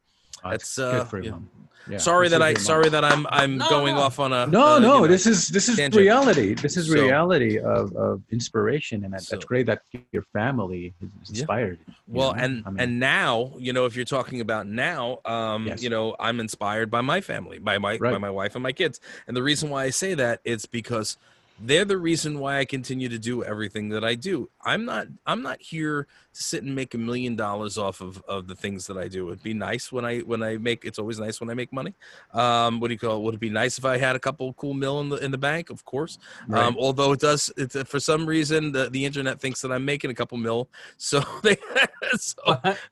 That's, 0.45 0.77
good 0.77 0.95
uh, 0.95 1.05
for 1.05 1.21
yeah. 1.23 1.31
mom. 1.33 1.51
Yeah, 1.89 1.97
sorry 1.99 2.29
that 2.29 2.43
i 2.43 2.51
your 2.51 2.59
mom. 2.59 2.65
sorry 2.65 2.89
that 2.91 3.05
i'm 3.05 3.27
i'm 3.31 3.57
No, 3.57 3.69
going 3.71 3.95
no. 3.97 4.03
off 4.03 4.21
on 4.21 4.33
a 4.35 4.47
No, 4.47 4.63
uh, 4.63 4.75
you 4.77 4.81
no, 4.83 4.99
know, 5.01 5.07
this 5.07 5.27
is 5.27 5.49
this 5.49 5.67
is 5.69 5.77
tangent. 5.77 5.99
reality. 6.01 6.53
This 6.55 6.77
is 6.77 6.87
So- 6.89 6.93
reality 6.93 7.59
of, 7.59 7.97
of 7.97 8.23
inspiration, 8.31 9.03
and 9.05 9.15
that, 9.15 9.23
So- 9.23 9.37
that's 9.37 9.47
great 9.47 9.65
that 9.67 9.83
your 10.13 10.23
family 10.35 10.93
is 11.01 11.31
inspired. 11.31 11.79
you 11.87 11.95
Well, 12.07 12.35
know? 12.35 12.43
and 12.43 12.63
I 12.67 12.71
mean, 12.71 12.81
and 12.81 13.01
now, 13.01 13.55
you 13.59 13.73
know, 13.73 13.87
if 13.87 13.97
you're 13.97 14.05
talking 14.05 14.41
about 14.43 14.67
now, 14.69 15.21
um, 15.25 15.67
Yes. 15.69 15.83
you 15.83 15.89
know, 15.89 16.15
I'm 16.21 16.39
inspired 16.39 16.91
by 16.91 17.01
my 17.01 17.21
family, 17.23 17.59
by 17.59 17.79
my 17.79 17.97
by 17.97 18.19
my 18.19 18.31
wife 18.31 18.55
and 18.55 18.63
my 18.63 18.73
kids. 18.73 19.01
And 19.27 19.35
the 19.37 19.43
reason 19.43 19.71
why 19.71 19.85
I 19.85 19.91
say 19.91 20.13
that 20.15 20.41
it's 20.45 20.67
because 20.67 21.17
they're 21.63 21.85
the 21.85 21.99
reason 21.99 22.39
why 22.39 22.59
I 22.59 22.65
continue 22.65 23.09
to 23.09 23.19
do 23.19 23.43
everything 23.45 23.89
that 23.91 24.05
I 24.05 24.15
do. 24.15 24.49
I'm 24.65 24.85
not 24.85 25.09
I'm 25.27 25.43
not 25.43 25.61
here 25.61 26.07
to 26.33 26.43
sit 26.43 26.63
and 26.63 26.75
make 26.75 26.95
a 26.95 26.99
million 26.99 27.35
dollars 27.37 27.77
off 27.77 28.01
of, 28.01 28.23
of 28.29 28.47
the 28.47 28.55
things 28.55 28.87
that 28.87 28.97
I 28.97 29.09
do. 29.09 29.29
It'd 29.29 29.43
be 29.43 29.55
nice 29.55 29.91
when 29.91 30.05
I 30.05 30.21
when 30.21 30.43
I 30.43 30.57
make 30.59 30.85
it's 30.85 30.99
always 30.99 31.19
nice 31.19 31.41
when 31.41 31.51
I 31.51 31.55
make 31.55 31.73
money. 31.73 31.95
Um, 32.33 32.81
what 32.81 32.89
do 32.89 32.95
you 32.95 32.99
call 32.99 33.17
it? 33.17 33.23
Would 33.23 33.35
it 33.35 33.41
be 33.41 33.51
nice 33.51 33.79
if 33.79 33.85
I 33.85 33.99
had 33.99 34.17
a 34.17 34.19
couple 34.19 34.53
cool 34.55 34.75
mil 34.75 35.01
in 35.01 35.09
the 35.09 35.17
in 35.17 35.31
the 35.31 35.39
bank? 35.39 35.71
Of 35.71 35.85
course. 35.85 36.19
right. 36.47 36.63
Um, 36.63 36.77
although 36.79 37.13
it 37.13 37.21
does, 37.21 37.51
it's, 37.57 37.77
for 37.89 38.01
some 38.01 38.27
reason, 38.27 38.73
the, 38.73 38.91
the 38.91 39.05
internet 39.05 39.41
thinks 39.41 39.61
that 39.63 39.73
I'm 39.73 39.85
making 39.85 40.11
a 40.11 40.15
couple 40.15 40.39
mil, 40.39 40.69
so 40.97 41.21
they 41.43 41.57
so, 42.17 42.37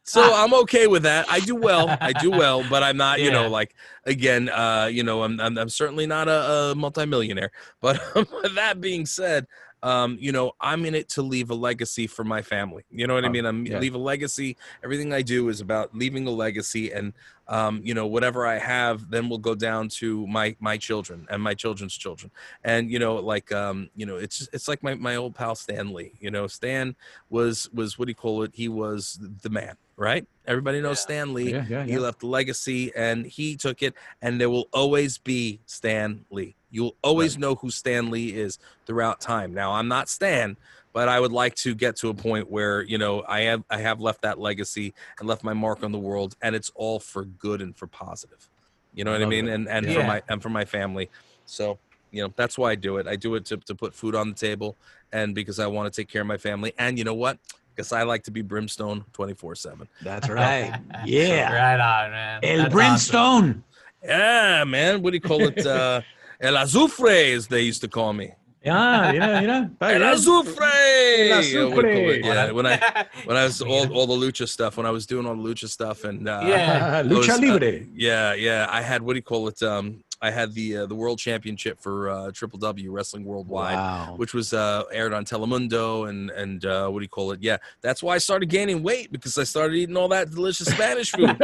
so 0.03 0.35
I'm 0.35 0.55
okay 0.63 0.87
with 0.87 1.05
that. 1.05 1.27
I 1.31 1.41
do 1.41 1.55
well. 1.55 1.97
I 2.01 2.13
do 2.13 2.31
well, 2.43 2.65
but 2.69 2.83
I'm 2.83 2.97
not, 2.97 3.21
you 3.21 3.31
know, 3.31 3.49
like 3.49 3.75
again, 4.05 4.49
uh, 4.49 4.89
you 4.91 5.03
know, 5.03 5.23
I'm 5.23 5.41
I'm, 5.41 5.57
I'm 5.59 5.69
certainly 5.69 6.07
not 6.07 6.29
a, 6.29 6.73
a 6.73 6.75
multimillionaire. 6.75 7.51
But 7.81 8.01
that 8.55 8.81
being 8.81 9.07
said, 9.07 9.47
um, 9.83 10.17
you 10.21 10.33
know, 10.33 10.53
I'm 10.61 10.85
in 10.85 10.95
it 10.95 11.09
to 11.11 11.23
leave 11.23 11.51
a 11.51 11.55
legacy 11.55 12.07
for 12.07 12.25
my 12.25 12.43
family. 12.43 12.85
You 12.91 13.07
know 13.07 13.15
what 13.15 13.25
I 13.25 13.29
mean? 13.29 13.47
I'm 13.47 13.65
yeah. 13.65 13.79
leave 13.79 13.95
a 13.95 13.99
legacy. 13.99 14.57
Everything 14.83 15.13
I 15.13 15.23
do 15.23 15.49
is 15.49 15.61
about 15.61 15.95
leaving 15.95 16.27
a 16.27 16.31
legacy, 16.31 16.91
and 16.93 17.13
um, 17.47 17.81
you 17.85 17.95
know, 17.95 18.07
whatever 18.07 18.47
I 18.47 18.59
have, 18.59 19.09
then 19.11 19.29
will 19.29 19.39
go 19.39 19.55
down 19.55 19.89
to 19.89 20.27
my 20.27 20.57
my 20.59 20.77
children 20.77 21.27
and 21.31 21.43
my 21.43 21.55
children's 21.55 21.97
children. 21.97 22.31
And 22.65 22.91
you 22.91 22.99
know, 22.99 23.17
like 23.17 23.53
um, 23.53 23.89
you 23.95 24.05
know, 24.05 24.17
it's 24.17 24.49
it's 24.53 24.67
like 24.67 24.83
my 24.83 24.95
my 24.95 25.17
old 25.17 25.35
pal 25.35 25.55
Stanley. 25.55 26.13
You 26.19 26.31
know, 26.31 26.49
Stan 26.49 26.97
was 27.31 27.71
was 27.73 27.99
what 27.99 28.07
do 28.07 28.11
you 28.11 28.17
call 28.17 28.43
it? 28.43 28.51
He 28.55 28.69
was 28.69 29.19
the 29.43 29.51
man, 29.51 29.77
right? 29.97 30.27
Everybody 30.47 30.81
knows 30.81 30.99
Yeah. 30.99 31.03
Stan 31.03 31.35
Lee. 31.35 31.53
Yeah, 31.53 31.65
yeah, 31.69 31.85
He 31.85 31.99
left 31.99 32.23
a 32.25 32.27
legacy 32.27 32.93
and 32.97 33.25
he 33.25 33.57
took 33.57 33.83
it, 33.83 33.95
and 34.23 34.41
there 34.41 34.51
will 34.51 34.69
always 34.73 35.19
be 35.19 35.61
Stan 35.67 36.25
Lee. 36.31 36.57
You'll 36.71 36.97
always 37.03 37.39
know 37.39 37.55
who 37.55 37.71
Stan 37.71 38.11
Lee 38.11 38.35
is 38.35 38.59
throughout 38.87 39.21
time. 39.21 39.55
Now, 39.55 39.73
I'm 39.73 39.89
not 39.89 40.09
Stan, 40.09 40.57
but 40.93 41.09
I 41.09 41.19
would 41.21 41.33
like 41.33 41.55
to 41.57 41.75
get 41.75 41.97
to 41.97 42.09
a 42.09 42.15
point 42.15 42.51
where 42.51 42.83
you 42.83 42.99
know 42.99 43.25
I 43.27 43.43
have 43.43 43.65
I 43.71 43.79
have 43.79 44.01
left 44.01 44.23
that 44.23 44.39
legacy 44.39 44.95
and 45.19 45.29
left 45.29 45.45
my 45.45 45.53
mark 45.55 45.83
on 45.83 45.93
the 45.93 45.99
world, 45.99 46.37
and 46.43 46.55
it's 46.55 46.71
all 46.75 46.99
for 46.99 47.25
good 47.25 47.63
and 47.63 47.77
for 47.77 47.87
positive. 47.87 48.49
You 48.95 49.05
know 49.05 49.13
what 49.13 49.21
I 49.21 49.25
love 49.25 49.31
mean? 49.31 49.49
it. 49.49 49.55
And 49.55 49.69
and 49.69 49.93
for 49.93 50.03
my 50.03 50.23
and 50.29 50.43
for 50.43 50.49
my 50.51 50.65
family. 50.65 51.09
So 51.47 51.79
you 52.11 52.23
know 52.23 52.33
that's 52.37 52.59
why 52.59 52.73
I 52.73 52.75
do 52.75 52.97
it. 52.97 53.07
I 53.07 53.17
do 53.17 53.35
it 53.35 53.45
to 53.47 53.57
to 53.59 53.75
put 53.75 53.95
food 53.95 54.15
on 54.15 54.29
the 54.29 54.35
table, 54.35 54.77
and 55.13 55.35
because 55.35 55.59
I 55.59 55.67
want 55.67 55.93
to 55.93 56.01
take 56.01 56.09
care 56.09 56.23
of 56.23 56.29
my 56.29 56.37
family. 56.37 56.73
And 56.79 56.99
you 56.99 57.05
know 57.05 57.15
what? 57.15 57.39
Because 57.75 57.93
I 57.93 58.03
like 58.03 58.25
to 58.25 58.33
be 58.33 58.43
brimstone 58.43 59.05
24 59.13 59.55
seven. 59.55 59.89
That's 60.03 60.29
right. 60.29 60.81
Yeah. 61.05 61.55
Right 61.55 62.05
on, 62.05 62.11
man. 62.11 62.41
El 62.43 62.57
That's 62.59 62.75
awesome. 62.75 62.77
brimstone. 62.77 63.65
Yeah, 64.03 64.65
man. 64.65 65.03
What 65.03 65.11
do 65.11 65.17
you 65.17 65.21
call 65.21 65.43
it? 65.43 65.65
Uh, 65.67 66.03
El 66.41 66.55
azufre, 66.55 67.35
as 67.37 67.47
they 67.49 67.63
used 67.63 67.81
to 67.83 67.89
call 67.89 68.13
me. 68.13 68.33
Yeah, 68.65 69.13
yeah, 69.13 69.41
yeah. 69.41 69.67
El 69.81 70.03
azufre. 70.03 70.61
El 70.63 71.43
Yeah, 71.45 71.65
what 71.65 71.83
do 71.85 71.89
you 71.91 71.95
call 71.95 72.11
it? 72.11 72.23
azufre. 72.23 72.25
Yeah, 72.25 72.51
when 72.53 72.67
I 72.67 73.07
when 73.25 73.37
I 73.37 73.45
was 73.45 73.63
all, 73.63 73.93
all 73.93 74.07
the 74.07 74.15
lucha 74.27 74.47
stuff, 74.49 74.77
when 74.77 74.87
I 74.87 74.91
was 74.91 75.07
doing 75.07 75.27
all 75.27 75.37
the 75.37 75.43
lucha 75.43 75.69
stuff, 75.69 76.05
and 76.05 76.29
uh, 76.29 76.43
Yeah. 76.45 77.03
Lucha 77.05 77.09
those, 77.27 77.29
uh, 77.31 77.39
Libre. 77.41 77.87
yeah, 77.95 78.35
yeah, 78.35 78.67
I 78.71 78.83
had 78.83 79.03
what 79.03 79.15
do 79.15 79.19
you 79.19 79.23
call 79.23 79.49
it? 79.49 79.63
Um, 79.63 80.03
I 80.21 80.31
had 80.31 80.53
the 80.53 80.79
uh, 80.79 80.87
the 80.87 80.95
world 80.95 81.19
championship 81.19 81.81
for 81.81 82.11
uh, 82.11 82.31
Triple 82.33 82.59
W 82.59 82.91
Wrestling 82.91 83.25
Worldwide. 83.25 83.77
Wow. 83.77 84.15
Which 84.17 84.35
was 84.35 84.53
uh, 84.53 84.83
aired 84.93 85.13
on 85.15 85.25
Telemundo 85.25 86.09
and 86.09 86.31
and 86.31 86.65
uh, 86.65 86.89
what 86.89 86.99
do 86.99 87.05
you 87.05 87.09
call 87.09 87.31
it? 87.33 87.41
Yeah, 87.43 87.59
that's 87.83 88.03
why 88.03 88.15
I 88.15 88.19
started 88.19 88.49
gaining 88.49 88.83
weight 88.83 89.13
because 89.13 89.39
I 89.39 89.45
started 89.45 89.77
eating 89.77 89.97
all 89.97 90.09
that 90.09 90.31
delicious 90.31 90.67
Spanish 90.69 91.13
food. 91.13 91.29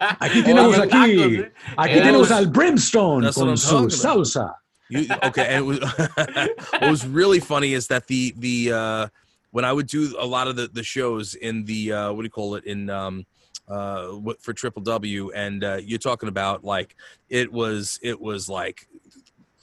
Aquí 0.00 0.40
Oh, 0.40 0.46
tenemos 0.46 0.76
los 0.78 0.86
aquí, 0.86 1.42
eh. 1.44 1.50
aquí 1.76 1.94
Yeah. 1.96 2.02
tenemos 2.02 2.30
al 2.30 2.46
brimstone 2.46 3.22
That's 3.24 3.36
con 3.36 3.56
su 3.56 3.88
salsa. 3.88 4.54
You, 4.90 5.06
okay, 5.24 5.46
and 5.46 5.58
it 5.58 5.66
was, 5.66 5.80
what 6.80 6.90
was 6.90 7.06
really 7.06 7.40
funny 7.40 7.74
is 7.74 7.88
that 7.88 8.06
the 8.06 8.32
the 8.38 8.72
uh, 8.72 9.08
when 9.50 9.66
I 9.66 9.72
would 9.72 9.86
do 9.86 10.16
a 10.18 10.24
lot 10.24 10.48
of 10.48 10.56
the 10.56 10.68
the 10.68 10.82
shows 10.82 11.34
in 11.34 11.64
the 11.66 11.92
uh, 11.92 12.12
what 12.12 12.22
do 12.22 12.24
you 12.26 12.30
call 12.30 12.54
it 12.54 12.64
in 12.64 12.88
um, 12.88 13.26
uh, 13.68 14.18
for 14.40 14.52
Triple 14.52 14.82
W, 14.82 15.30
and 15.32 15.64
uh, 15.64 15.78
you're 15.82 15.98
talking 15.98 16.28
about 16.28 16.64
like 16.64 16.96
it 17.28 17.52
was 17.52 17.98
it 18.02 18.20
was 18.20 18.48
like 18.48 18.88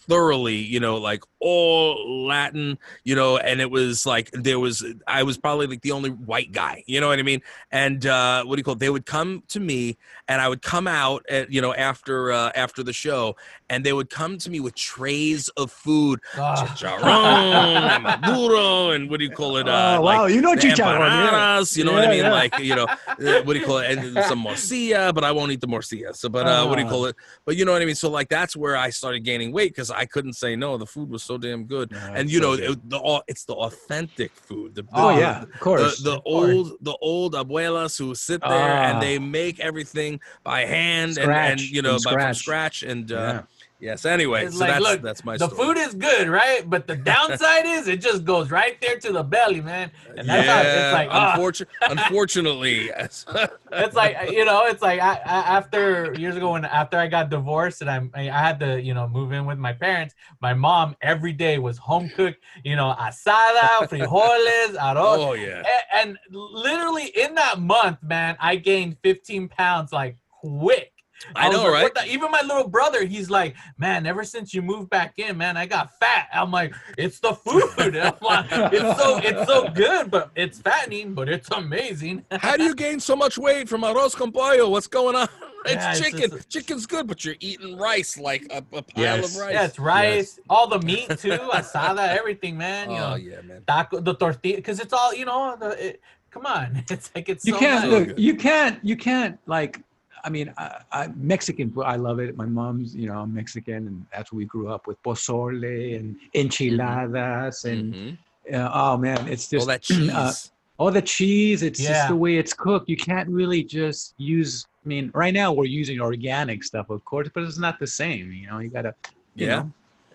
thoroughly 0.07 0.55
you 0.55 0.79
know 0.79 0.97
like 0.97 1.23
all 1.39 2.25
latin 2.27 2.77
you 3.03 3.15
know 3.15 3.37
and 3.37 3.61
it 3.61 3.69
was 3.69 4.05
like 4.05 4.29
there 4.31 4.59
was 4.59 4.83
i 5.07 5.23
was 5.23 5.37
probably 5.37 5.67
like 5.67 5.81
the 5.81 5.91
only 5.91 6.09
white 6.09 6.51
guy 6.51 6.83
you 6.87 6.99
know 6.99 7.07
what 7.07 7.19
i 7.19 7.21
mean 7.23 7.41
and 7.71 8.05
uh 8.05 8.43
what 8.43 8.55
do 8.55 8.59
you 8.59 8.63
call 8.63 8.73
it 8.73 8.79
they 8.79 8.89
would 8.89 9.05
come 9.05 9.43
to 9.47 9.59
me 9.59 9.97
and 10.27 10.41
i 10.41 10.47
would 10.49 10.61
come 10.61 10.87
out 10.87 11.25
at 11.29 11.51
you 11.51 11.61
know 11.61 11.73
after 11.73 12.31
uh 12.31 12.51
after 12.55 12.83
the 12.83 12.93
show 12.93 13.35
and 13.69 13.83
they 13.83 13.93
would 13.93 14.09
come 14.09 14.37
to 14.37 14.49
me 14.49 14.59
with 14.59 14.75
trays 14.75 15.49
of 15.49 15.71
food 15.71 16.19
Ah. 16.37 16.55
chicharron 16.55 17.89
and 17.95 18.03
maduro 18.03 18.91
and 18.91 19.09
what 19.09 19.19
do 19.19 19.25
you 19.25 19.31
call 19.31 19.57
it 19.57 19.67
uh 19.67 19.97
oh, 19.97 20.01
wow. 20.01 20.23
like 20.23 20.33
you 20.33 20.41
know 20.41 20.55
the 20.55 20.61
chicharron. 20.61 21.09
Yeah. 21.09 21.63
you 21.73 21.83
know 21.83 21.93
what 21.93 22.05
I 22.05 22.09
mean? 22.09 22.23
yeah. 22.25 22.31
Like, 22.31 22.59
you 22.59 22.75
know, 22.75 22.83
uh, 22.85 23.41
what 23.43 23.53
do 23.53 23.59
you 23.59 23.65
call 23.65 23.77
it? 23.79 23.97
And 23.97 24.13
some 24.25 24.43
morcilla, 24.43 25.13
but 25.13 25.23
I 25.23 25.31
won't 25.31 25.51
eat 25.51 25.61
the 25.61 25.67
morcilla. 25.67 26.15
So, 26.15 26.29
but 26.29 26.47
uh, 26.47 26.65
what 26.65 26.75
do 26.75 26.81
you 26.81 26.87
Ah. 26.87 26.91
call 26.91 27.05
it? 27.05 27.15
But 27.45 27.55
you 27.55 27.65
know 27.65 27.71
what 27.71 27.81
I 27.81 27.85
mean? 27.85 27.95
So, 27.95 28.09
like, 28.09 28.29
that's 28.29 28.55
where 28.55 28.75
I 28.75 28.89
started 28.89 29.23
gaining 29.23 29.51
weight 29.51 29.71
because 29.71 29.89
I 29.95 30.05
couldn't 30.05 30.33
say 30.33 30.55
no. 30.55 30.77
The 30.77 30.85
food 30.85 31.09
was 31.09 31.23
so 31.23 31.37
damn 31.37 31.63
good. 31.65 31.91
And 31.93 32.29
you 32.29 32.39
so 32.39 32.43
know, 32.45 32.53
it, 32.71 32.89
the, 32.89 33.23
it's 33.27 33.45
the 33.45 33.53
authentic 33.53 34.31
food. 34.35 34.75
The, 34.75 34.81
the- 34.83 34.89
Oh, 34.93 35.17
yeah, 35.17 35.43
of 35.43 35.59
course. 35.59 35.99
the 35.99 36.17
Of 36.17 36.23
course. 36.23 36.51
old 36.53 36.67
the 36.81 36.97
old 37.01 37.33
abuelas 37.33 37.97
who 37.97 38.13
sit 38.15 38.41
there 38.41 38.49
Ah. 38.51 38.89
and 38.91 39.01
they 39.01 39.17
make 39.19 39.59
everything 39.59 40.19
by 40.43 40.65
hand 40.65 41.17
and, 41.17 41.31
and 41.31 41.59
you 41.61 41.81
know 41.81 41.97
from 41.99 42.13
by, 42.15 42.21
from 42.23 42.33
scratch. 42.33 42.79
scratch 42.79 42.83
and 42.83 43.11
uh, 43.11 43.15
Yeah. 43.15 43.41
Yes 43.79 44.05
anyway 44.05 44.45
It's 44.45 44.55
so 44.57 44.61
like, 44.61 44.69
that's 44.73 44.83
look, 44.83 45.01
that's 45.01 45.25
my 45.25 45.37
the 45.37 45.49
story. 45.49 45.67
food 45.67 45.77
is 45.77 45.93
good, 45.93 46.27
right? 46.29 46.67
But 46.69 46.87
the 46.87 46.95
downside 46.95 47.65
is 47.65 47.87
it 47.87 48.01
just 48.01 48.23
goes 48.25 48.49
right 48.49 48.79
there 48.81 48.97
to 48.99 49.11
the 49.11 49.23
belly, 49.23 49.61
man. 49.61 49.91
And 50.17 50.27
that's 50.27 50.47
how 50.47 50.61
it's 50.61 50.93
like, 50.93 51.09
ah. 51.11 51.35
unfortu- 51.37 51.67
unfortunately, 51.81 52.85
yes. 52.85 53.25
it's 53.71 53.95
like 53.95 54.31
you 54.31 54.45
know, 54.45 54.65
it's 54.65 54.81
like 54.81 54.99
I, 55.01 55.13
I, 55.25 55.57
after 55.57 56.13
years 56.17 56.35
ago 56.35 56.53
when 56.53 56.65
after 56.65 56.97
I 56.97 57.07
got 57.07 57.29
divorced 57.29 57.81
and 57.81 57.89
I 57.89 58.09
I 58.15 58.23
had 58.23 58.59
to 58.61 58.81
you 58.81 58.93
know 58.93 59.07
move 59.07 59.31
in 59.31 59.45
with 59.45 59.57
my 59.57 59.73
parents. 59.73 60.15
My 60.41 60.53
mom 60.53 60.95
every 61.01 61.33
day 61.33 61.59
was 61.59 61.77
home 61.77 62.09
cooked, 62.15 62.39
you 62.63 62.75
know, 62.75 62.95
asada, 62.99 63.87
frijoles, 63.89 64.07
oh, 64.09 64.77
arroz, 64.79 65.27
oh 65.27 65.33
yeah. 65.33 65.63
A- 65.65 65.95
and 65.97 66.17
literally 66.31 67.07
in 67.07 67.35
that 67.35 67.59
month, 67.59 68.01
man, 68.03 68.37
I 68.39 68.55
gained 68.55 68.97
15 69.03 69.49
pounds 69.49 69.91
like 69.91 70.17
quick. 70.29 70.91
I 71.35 71.47
was 71.47 71.57
know, 71.57 71.71
like, 71.71 71.95
right? 71.95 72.07
even 72.07 72.29
my 72.31 72.41
little 72.41 72.67
brother, 72.67 73.05
he's 73.05 73.29
like, 73.29 73.55
man, 73.77 74.05
ever 74.05 74.23
since 74.23 74.53
you 74.53 74.61
moved 74.61 74.89
back 74.89 75.13
in, 75.17 75.37
man, 75.37 75.57
I 75.57 75.65
got 75.65 75.97
fat. 75.99 76.27
I'm 76.33 76.51
like, 76.51 76.73
it's 76.97 77.19
the 77.19 77.33
food. 77.33 77.63
Like, 78.21 78.45
it's 78.73 78.99
so 79.01 79.17
it's 79.23 79.47
so 79.47 79.69
good, 79.69 80.11
but 80.11 80.31
it's 80.35 80.59
fattening, 80.59 81.13
but 81.13 81.29
it's 81.29 81.49
amazing. 81.51 82.25
How 82.31 82.57
do 82.57 82.63
you 82.63 82.75
gain 82.75 82.99
so 82.99 83.15
much 83.15 83.37
weight 83.37 83.69
from 83.69 83.81
arroz 83.81 84.15
con 84.15 84.31
pollo? 84.31 84.69
What's 84.69 84.87
going 84.87 85.15
on? 85.15 85.27
It's 85.67 85.73
Yeah, 85.73 85.91
it's 85.93 85.99
chicken. 85.99 86.29
just- 86.29 86.49
Chicken's 86.49 86.85
good, 86.85 87.07
but 87.07 87.25
you're 87.25 87.33
eating 87.39 87.75
rice 87.75 88.19
like 88.19 88.45
a, 88.51 88.57
a 88.57 88.83
pile 88.83 89.03
Yes. 89.03 89.35
of 89.35 89.41
rice. 89.41 89.53
Yeah, 89.53 89.65
it's 89.65 89.79
rice, 89.79 90.39
all 90.47 90.67
the 90.67 90.77
meat 90.79 91.09
too, 91.17 91.31
asada, 91.31 92.07
everything, 92.09 92.55
man. 92.55 92.91
You 92.91 92.97
Oh 92.97 93.09
know, 93.09 93.15
yeah, 93.15 93.41
man. 93.41 93.63
taco, 93.65 93.99
the 93.99 94.13
tortilla, 94.13 94.57
because 94.57 94.79
it's 94.79 94.93
all 94.93 95.11
you 95.11 95.25
know. 95.25 95.57
The, 95.59 95.69
it, 95.87 96.01
come 96.29 96.45
on, 96.45 96.83
it's 96.91 97.09
like 97.15 97.29
it's 97.29 97.45
you 97.47 97.53
so 97.53 97.59
can't 97.59 97.89
much. 97.89 98.07
Look, 98.09 98.19
you 98.19 98.35
can't 98.35 98.77
you 98.85 98.95
can't 98.95 99.39
like 99.47 99.81
i 100.25 100.29
mean 100.29 100.47
I, 100.57 100.81
I 100.91 101.07
mexican 101.33 101.67
i 101.85 101.95
love 102.07 102.19
it 102.19 102.35
my 102.35 102.45
mom's 102.59 102.95
you 102.95 103.07
know 103.09 103.17
i'm 103.23 103.33
mexican 103.33 103.81
and 103.89 104.05
that's 104.11 104.31
what 104.31 104.37
we 104.37 104.45
grew 104.45 104.67
up 104.75 104.87
with 104.87 104.97
pozole 105.03 105.95
and 105.97 106.15
enchiladas 106.33 107.63
and 107.65 107.93
Mhm. 107.93 108.17
uh, 108.53 108.69
oh 108.73 108.97
man 108.97 109.27
it's 109.27 109.47
just 109.49 109.61
All 109.61 109.67
that 109.73 109.81
cheese. 109.89 110.09
uh, 110.11 110.33
all 110.77 110.91
the 110.91 111.01
cheese 111.01 111.63
it's 111.63 111.79
just 111.79 112.07
the 112.09 112.15
way 112.15 112.37
it's 112.37 112.53
cooked 112.53 112.89
you 112.89 112.97
can't 112.97 113.29
really 113.29 113.63
just 113.63 114.13
use 114.17 114.65
i 114.83 114.87
mean 114.87 115.11
right 115.13 115.33
now 115.33 115.53
we're 115.53 115.65
using 115.81 115.97
organic 116.01 116.63
stuff 116.63 116.89
of 116.89 117.03
course 117.05 117.29
but 117.33 117.43
it's 117.43 117.57
not 117.67 117.79
the 117.79 117.87
same 117.87 118.31
you 118.31 118.47
know 118.47 118.59
you 118.59 118.69
gotta 118.69 118.93
you 119.35 119.47
Yeah. 119.47 119.55
know, 119.63 119.71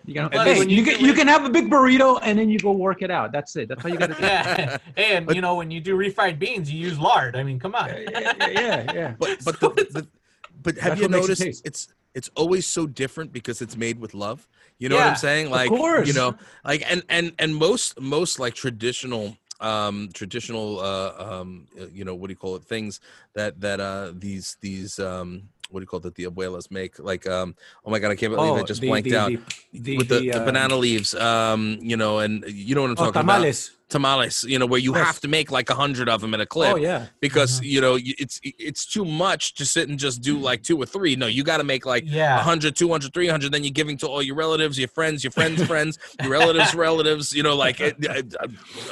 you 0.07 0.15
gotta 0.15 0.43
hey, 0.43 0.59
you, 0.59 0.77
you 0.77 0.83
can, 0.85 1.05
you 1.05 1.13
can 1.13 1.29
have 1.29 1.45
a 1.45 1.51
big 1.51 1.71
burrito 1.71 2.19
and 2.23 2.39
then 2.39 2.49
you 2.49 2.59
go 2.59 2.73
work 2.73 3.03
it 3.03 3.11
out 3.11 3.33
that's 3.33 3.57
it 3.57 3.69
that's 3.69 3.83
how 3.83 3.89
you 3.89 3.99
gotta 3.99 4.15
do 4.15 4.23
Yeah, 4.23 4.79
and 4.97 5.27
But- 5.27 5.37
you 5.37 5.43
know 5.43 5.55
when 5.57 5.71
you 5.71 5.81
do 5.81 5.97
refried 5.97 6.39
beans, 6.39 6.71
you 6.73 6.79
use 6.79 6.99
lard. 6.99 7.37
I 7.37 7.43
mean, 7.43 7.59
come 7.59 7.75
on. 7.75 7.89
yeah, 7.89 8.01
yeah, 8.11 8.49
yeah, 8.49 8.93
yeah. 8.93 9.15
But 9.19 9.45
but 9.45 9.59
So 9.59 9.69
the, 9.71 9.85
the, 9.91 10.09
but 10.63 10.79
have 10.79 10.99
you 10.99 11.05
what 11.05 11.11
makes 11.13 11.25
it 11.27 11.39
noticed 11.41 11.63
it's 11.65 11.89
it's 12.15 12.31
always 12.35 12.67
so 12.67 12.87
different 12.87 13.33
because 13.33 13.63
it's 13.63 13.77
made 13.77 14.01
with 14.01 14.15
love. 14.15 14.49
You 14.79 14.89
know 14.89 14.97
what 14.97 15.07
I'm 15.07 15.17
saying? 15.17 15.51
Like 15.51 15.69
course. 15.69 16.09
you 16.09 16.15
know, 16.15 16.35
like 16.65 16.83
and 16.91 17.03
and 17.09 17.33
and 17.39 17.55
most 17.55 18.01
most 18.01 18.41
like 18.41 18.55
traditional 18.55 19.37
um 19.61 20.09
traditional 20.15 20.81
uh 20.81 21.13
um 21.19 21.67
uh, 21.79 21.87
you 21.93 22.05
know 22.05 22.15
what 22.15 22.29
do 22.29 22.33
you 22.33 22.37
call 22.37 22.57
it 22.57 22.65
things 22.65 22.99
that 23.35 23.61
that 23.61 23.79
uh 23.79 24.11
these 24.15 24.57
these 24.63 24.99
um 24.99 25.43
what 25.71 25.81
do 25.81 25.83
you 25.83 25.87
call 25.87 26.05
it 26.05 26.15
the 26.15 26.25
abuelas 26.25 26.71
make 26.71 26.99
like 26.99 27.27
um 27.29 27.55
oh 27.85 27.91
my 27.91 27.99
god 27.99 28.11
i 28.11 28.17
can't 28.17 28.35
believe 28.35 28.53
i 28.55 28.63
just 28.63 28.81
the- 28.81 28.89
blanked 28.89 29.09
the- 29.09 29.17
out 29.17 29.33
the- 29.73 29.97
with 29.99 30.09
the, 30.09 30.33
uh, 30.33 30.45
banana 30.45 30.77
leaves 30.77 31.15
um 31.15 31.79
you 31.81 31.97
know 31.97 32.19
and 32.19 32.45
you 32.49 32.75
know 32.75 32.83
what 32.83 32.89
i'm 32.91 32.97
oh, 32.99 33.05
talking 33.07 33.21
about 33.23 33.37
tamales. 33.37 33.71
tamales 33.89 34.45
you 34.45 34.59
know 34.59 34.67
where 34.67 34.81
you 34.81 34.95
Yes. 34.95 35.07
have 35.07 35.21
to 35.21 35.29
make 35.29 35.51
like 35.51 35.69
a 35.71 35.75
hundred 35.75 36.09
of 36.09 36.21
them 36.21 36.35
in 36.35 36.41
a 36.41 36.47
clip 36.47 36.75
Oh 36.75 36.77
yeah. 36.77 37.07
because 37.21 37.61
Mhm. 37.61 37.65
you 37.65 37.81
know 37.81 37.99
it's 38.01 38.41
it's 38.43 38.87
too 38.87 39.05
much 39.05 39.55
to 39.55 39.65
sit 39.65 39.89
and 39.89 39.99
just 39.99 40.23
do 40.23 40.39
like 40.39 40.63
two 40.63 40.77
or 40.81 40.87
three 40.87 41.17
no 41.17 41.27
you 41.27 41.43
got 41.45 41.59
to 41.59 41.65
make 41.65 41.87
like 41.87 42.05
yeah. 42.07 42.37
100 42.37 42.75
200 42.77 43.13
300 43.13 43.53
then 43.53 43.63
you're 43.65 43.71
giving 43.73 43.97
to 43.99 44.07
all 44.09 44.23
your 44.23 44.35
relatives 44.37 44.79
your 44.79 44.89
friends 44.89 45.23
your 45.25 45.31
friends 45.33 45.63
friends 45.73 45.99
your 46.23 46.31
relatives 46.31 46.75
relatives 46.75 47.33
you 47.33 47.43
know 47.43 47.55
like 47.57 47.81
it, 47.81 47.97
I, 48.09 48.23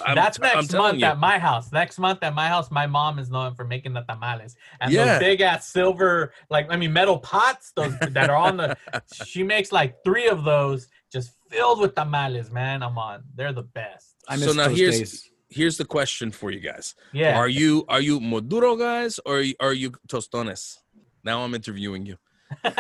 I'm, 0.07 0.15
That's 0.15 0.39
next 0.39 0.73
month 0.73 0.99
you. 1.01 1.07
at 1.07 1.19
my 1.19 1.39
house. 1.39 1.73
Next 1.73 1.99
month 1.99 2.21
at 2.23 2.35
my 2.35 2.49
house, 2.49 2.71
my 2.71 2.87
mom 2.87 3.19
is 3.19 3.31
known 3.31 3.55
for 3.55 3.65
making 3.65 3.93
the 3.95 4.03
tamales 4.03 4.57
and 4.81 4.93
Yeah. 4.93 5.05
those 5.05 5.19
big 5.21 5.41
ass 5.41 5.69
silver, 5.69 6.33
like 6.51 6.68
I 6.69 6.77
mean, 6.77 6.93
metal 6.93 7.19
pots. 7.19 7.73
Those 7.75 7.99
that 7.99 8.29
are 8.31 8.37
on 8.37 8.57
the. 8.59 8.77
She 9.25 9.43
makes 9.43 9.73
like 9.73 10.03
three 10.05 10.29
of 10.29 10.45
those, 10.45 10.89
just 11.13 11.31
filled 11.51 11.81
with 11.81 11.95
tamales. 11.95 12.51
Man, 12.51 12.83
I'm 12.83 12.99
on. 12.99 13.23
They're 13.35 13.53
the 13.53 13.63
best. 13.63 14.15
I 14.29 14.37
miss 14.37 14.45
So 14.47 14.53
now 14.53 14.69
those 14.69 14.79
here's- 14.79 14.99
days. 14.99 15.31
here's 15.51 15.77
the 15.79 15.85
question 15.85 16.31
for 16.31 16.51
you 16.51 16.61
guys. 16.61 16.95
Yeah. 17.13 17.39
Are 17.39 17.49
you 17.49 17.85
are 17.89 18.01
you 18.03 18.21
Maduro 18.21 18.77
guys 18.77 19.19
or 19.25 19.43
are 19.61 19.73
you, 19.73 19.93
tostones? 20.07 20.79
Now 21.25 21.43
I'm 21.45 21.55
interviewing 21.55 22.07
you. 22.07 22.17
well, 22.65 22.75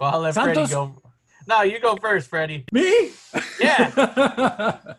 I'll 0.00 0.20
let 0.20 0.34
Freddie 0.34 0.66
Santos? 0.66 0.70
go. 0.70 1.02
No, 1.46 1.62
you 1.62 1.78
go 1.80 1.96
first, 1.96 2.28
Freddie. 2.28 2.64
Me? 2.72 3.10
Yeah. 3.60 3.90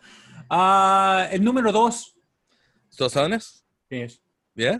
uh, 0.50 1.28
el 1.30 1.40
número 1.40 1.72
dos. 1.72 2.12
Tostones? 2.96 3.62
Yes. 3.90 4.18
Yeah. 4.56 4.78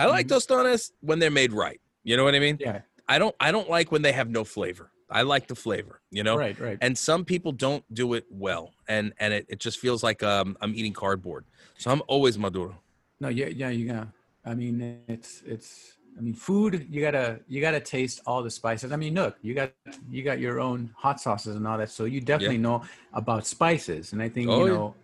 I 0.00 0.06
like 0.06 0.26
tostones 0.28 0.92
when 1.00 1.18
they're 1.20 1.30
made 1.42 1.52
right. 1.52 1.80
You 2.04 2.16
know 2.16 2.24
what 2.24 2.34
I 2.34 2.38
mean? 2.46 2.56
Yeah. 2.58 2.80
I 3.08 3.18
don't 3.18 3.34
I 3.40 3.52
don't 3.52 3.68
like 3.68 3.92
when 3.92 4.02
they 4.02 4.12
have 4.12 4.28
no 4.38 4.44
flavor. 4.44 4.90
I 5.10 5.22
like 5.22 5.48
the 5.48 5.56
flavor, 5.56 6.00
you 6.10 6.22
know? 6.22 6.36
Right, 6.36 6.58
right. 6.58 6.78
And 6.80 6.96
some 6.96 7.24
people 7.24 7.52
don't 7.52 7.84
do 7.92 8.14
it 8.14 8.24
well. 8.30 8.72
And 8.88 9.12
and 9.18 9.34
it, 9.34 9.46
it 9.48 9.58
just 9.66 9.78
feels 9.78 10.02
like 10.02 10.22
um 10.22 10.56
I'm 10.62 10.74
eating 10.74 10.92
cardboard. 10.92 11.44
So 11.78 11.90
I'm 11.90 12.02
always 12.06 12.38
Maduro. 12.38 12.76
No, 13.20 13.28
yeah, 13.28 13.46
yeah, 13.46 13.68
you 13.68 13.86
gotta. 13.88 14.08
I 14.44 14.54
mean, 14.54 14.74
it's 15.08 15.42
it's. 15.44 15.96
I 16.18 16.20
mean, 16.22 16.34
food. 16.34 16.86
You 16.90 17.00
gotta 17.02 17.40
you 17.48 17.60
gotta 17.60 17.80
taste 17.80 18.20
all 18.26 18.42
the 18.42 18.50
spices. 18.50 18.92
I 18.92 18.96
mean, 18.96 19.14
look, 19.14 19.36
you 19.42 19.52
got 19.54 19.72
you 20.10 20.22
got 20.22 20.38
your 20.40 20.60
own 20.60 20.90
hot 20.96 21.20
sauces 21.20 21.56
and 21.56 21.66
all 21.66 21.78
that, 21.78 21.90
so 21.90 22.04
you 22.04 22.20
definitely 22.20 22.58
know 22.58 22.82
about 23.12 23.46
spices. 23.46 24.12
And 24.12 24.22
I 24.22 24.28
think 24.28 24.48
Oh, 24.48 24.60
you 24.60 24.66
yeah. 24.66 24.72
know, 24.72 24.94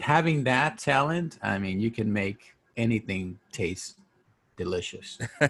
having 0.00 0.44
that 0.44 0.78
talent. 0.78 1.38
I 1.42 1.58
mean, 1.58 1.80
you 1.80 1.90
can 1.90 2.12
make 2.12 2.54
anything 2.78 3.38
tastes 3.52 3.96
delicious. 4.56 5.18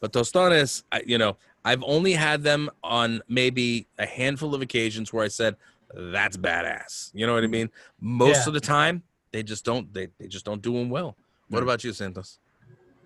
but 0.00 0.12
tostones, 0.12 0.84
I, 0.90 1.02
you 1.06 1.18
know, 1.18 1.36
I've 1.64 1.82
only 1.84 2.12
had 2.12 2.42
them 2.42 2.70
on 2.82 3.20
maybe 3.28 3.86
a 3.98 4.06
handful 4.06 4.54
of 4.54 4.62
occasions 4.62 5.12
where 5.12 5.24
I 5.24 5.28
said, 5.28 5.56
that's 5.94 6.36
badass. 6.36 7.10
You 7.14 7.26
know 7.26 7.34
what 7.34 7.44
I 7.44 7.48
mean? 7.48 7.70
Most 8.00 8.38
Yeah. 8.38 8.48
of 8.48 8.54
the 8.54 8.60
time, 8.60 9.02
they 9.32 9.42
just 9.42 9.64
don't 9.64 9.92
they, 9.92 10.08
they 10.18 10.26
just 10.26 10.44
don't 10.44 10.62
do 10.62 10.72
them 10.72 10.88
well. 10.90 11.16
What 11.48 11.58
Right. 11.58 11.64
about 11.64 11.84
you, 11.84 11.92
Santos? 11.92 12.38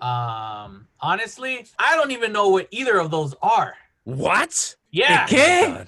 Um, 0.00 0.86
honestly, 1.00 1.66
I 1.78 1.96
don't 1.96 2.12
even 2.12 2.32
know 2.32 2.48
what 2.48 2.68
either 2.70 2.98
of 2.98 3.10
those 3.10 3.34
are. 3.42 3.74
What? 4.04 4.76
Yeah. 4.90 5.24
Okay. 5.24 5.84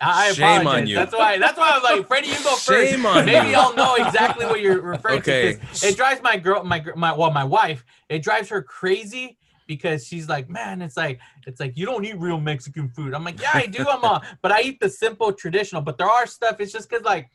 I 0.00 0.28
I 0.28 0.32
Shame 0.32 0.66
on 0.66 0.86
you. 0.86 0.96
That's 0.96 1.14
why. 1.14 1.38
That's 1.38 1.56
why 1.56 1.72
I'm 1.74 1.82
like, 1.82 2.08
Freddie, 2.08 2.28
you 2.28 2.34
go 2.42 2.56
first. 2.56 2.90
Shame 2.90 3.06
on 3.06 3.24
Maybe 3.24 3.48
you. 3.50 3.54
I'll 3.56 3.74
know 3.74 3.94
exactly 3.94 4.44
what 4.46 4.60
you're 4.60 4.80
referring 4.80 5.18
Okay. 5.20 5.54
to. 5.54 5.88
It 5.88 5.96
drives 5.96 6.20
my 6.22 6.36
girl, 6.36 6.64
my 6.64 6.84
my 6.96 7.12
well, 7.12 7.30
my 7.30 7.44
wife. 7.44 7.84
It 8.08 8.22
drives 8.22 8.48
her 8.48 8.62
crazy 8.62 9.38
because 9.66 10.06
she's 10.06 10.28
like, 10.28 10.48
man, 10.50 10.82
it's 10.82 10.96
like 10.96 11.20
it's 11.46 11.60
like 11.60 11.76
you 11.76 11.86
don't 11.86 12.04
eat 12.04 12.18
real 12.18 12.40
Mexican 12.40 12.88
food. 12.88 13.14
I'm 13.14 13.24
like, 13.24 13.40
yeah, 13.40 13.50
I 13.54 13.66
do. 13.66 13.86
I'm 13.88 14.02
a, 14.04 14.20
but 14.42 14.52
I 14.52 14.62
eat 14.62 14.80
the 14.80 14.88
simple 14.90 15.32
traditional. 15.32 15.80
But 15.82 15.96
there 15.98 16.10
are 16.10 16.26
stuff. 16.26 16.60
It's 16.60 16.72
just 16.72 16.88
because 16.90 17.04
like, 17.04 17.30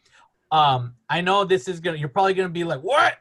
um, 0.52 0.96
I 1.10 1.22
know 1.22 1.46
this 1.46 1.68
is 1.68 1.80
gonna. 1.80 1.98
You're 1.98 2.10
probably 2.10 2.34
gonna 2.34 2.50
be 2.50 2.64
like, 2.64 2.82
what? 2.82 3.16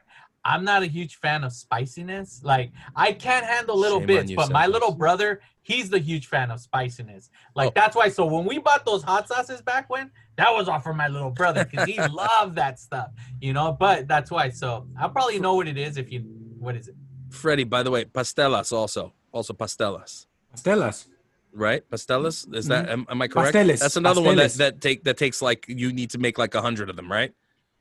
I'm 0.45 0.63
not 0.63 0.83
a 0.83 0.87
huge 0.87 1.15
fan 1.17 1.43
of 1.43 1.51
spiciness. 1.53 2.41
Like 2.43 2.71
I 2.95 3.13
can't 3.13 3.45
handle 3.45 3.77
little 3.77 3.99
Shame 3.99 4.07
bits, 4.07 4.31
you, 4.31 4.35
but 4.37 4.51
my 4.51 4.67
little 4.67 4.93
brother, 4.93 5.41
he's 5.61 5.89
the 5.89 5.99
huge 5.99 6.27
fan 6.27 6.51
of 6.51 6.59
spiciness. 6.59 7.29
Like 7.55 7.69
Oh. 7.69 7.71
that's 7.75 7.95
why. 7.95 8.09
So 8.09 8.25
when 8.25 8.45
we 8.45 8.57
bought 8.59 8.85
those 8.85 9.03
hot 9.03 9.27
sauces 9.27 9.61
back 9.61 9.89
when, 9.89 10.11
that 10.37 10.51
was 10.53 10.67
all 10.69 10.79
for 10.79 10.93
my 10.93 11.07
little 11.07 11.31
brother 11.31 11.65
because 11.65 11.87
he 11.87 11.99
loved 12.07 12.55
that 12.55 12.79
stuff, 12.79 13.09
you 13.41 13.53
know. 13.53 13.75
But 13.77 14.07
that's 14.07 14.31
why. 14.31 14.49
So 14.49 14.87
I'll 14.99 15.09
probably 15.09 15.39
know 15.39 15.55
what 15.55 15.67
it 15.67 15.77
is 15.77 15.97
if 15.97 16.11
you. 16.11 16.21
What 16.57 16.75
is 16.75 16.87
it? 16.87 16.95
Freddie, 17.29 17.63
by 17.63 17.83
the 17.83 17.91
way, 17.91 18.05
pastelas 18.05 18.71
also. 18.73 19.13
Also 19.31 19.53
pastelas. 19.53 20.25
Pastelas. 20.55 21.07
Right? 21.53 21.87
Pastelas? 21.89 22.53
Is 22.55 22.67
that 22.67 22.89
am, 22.89 23.05
am 23.09 23.21
I 23.21 23.27
correct? 23.27 23.55
Mm-hmm. 23.55 23.69
Pasteles, 23.69 23.79
That's 23.79 23.95
another 23.95 24.21
one 24.21 24.35
that, 24.37 24.51
that 24.53 24.81
take 24.81 25.03
that 25.03 25.17
takes 25.17 25.41
like 25.41 25.65
you 25.67 25.91
need 25.93 26.09
to 26.11 26.17
make 26.17 26.37
like 26.37 26.53
a 26.55 26.61
hundred 26.61 26.89
of 26.89 26.95
them, 26.95 27.11
right? 27.11 27.33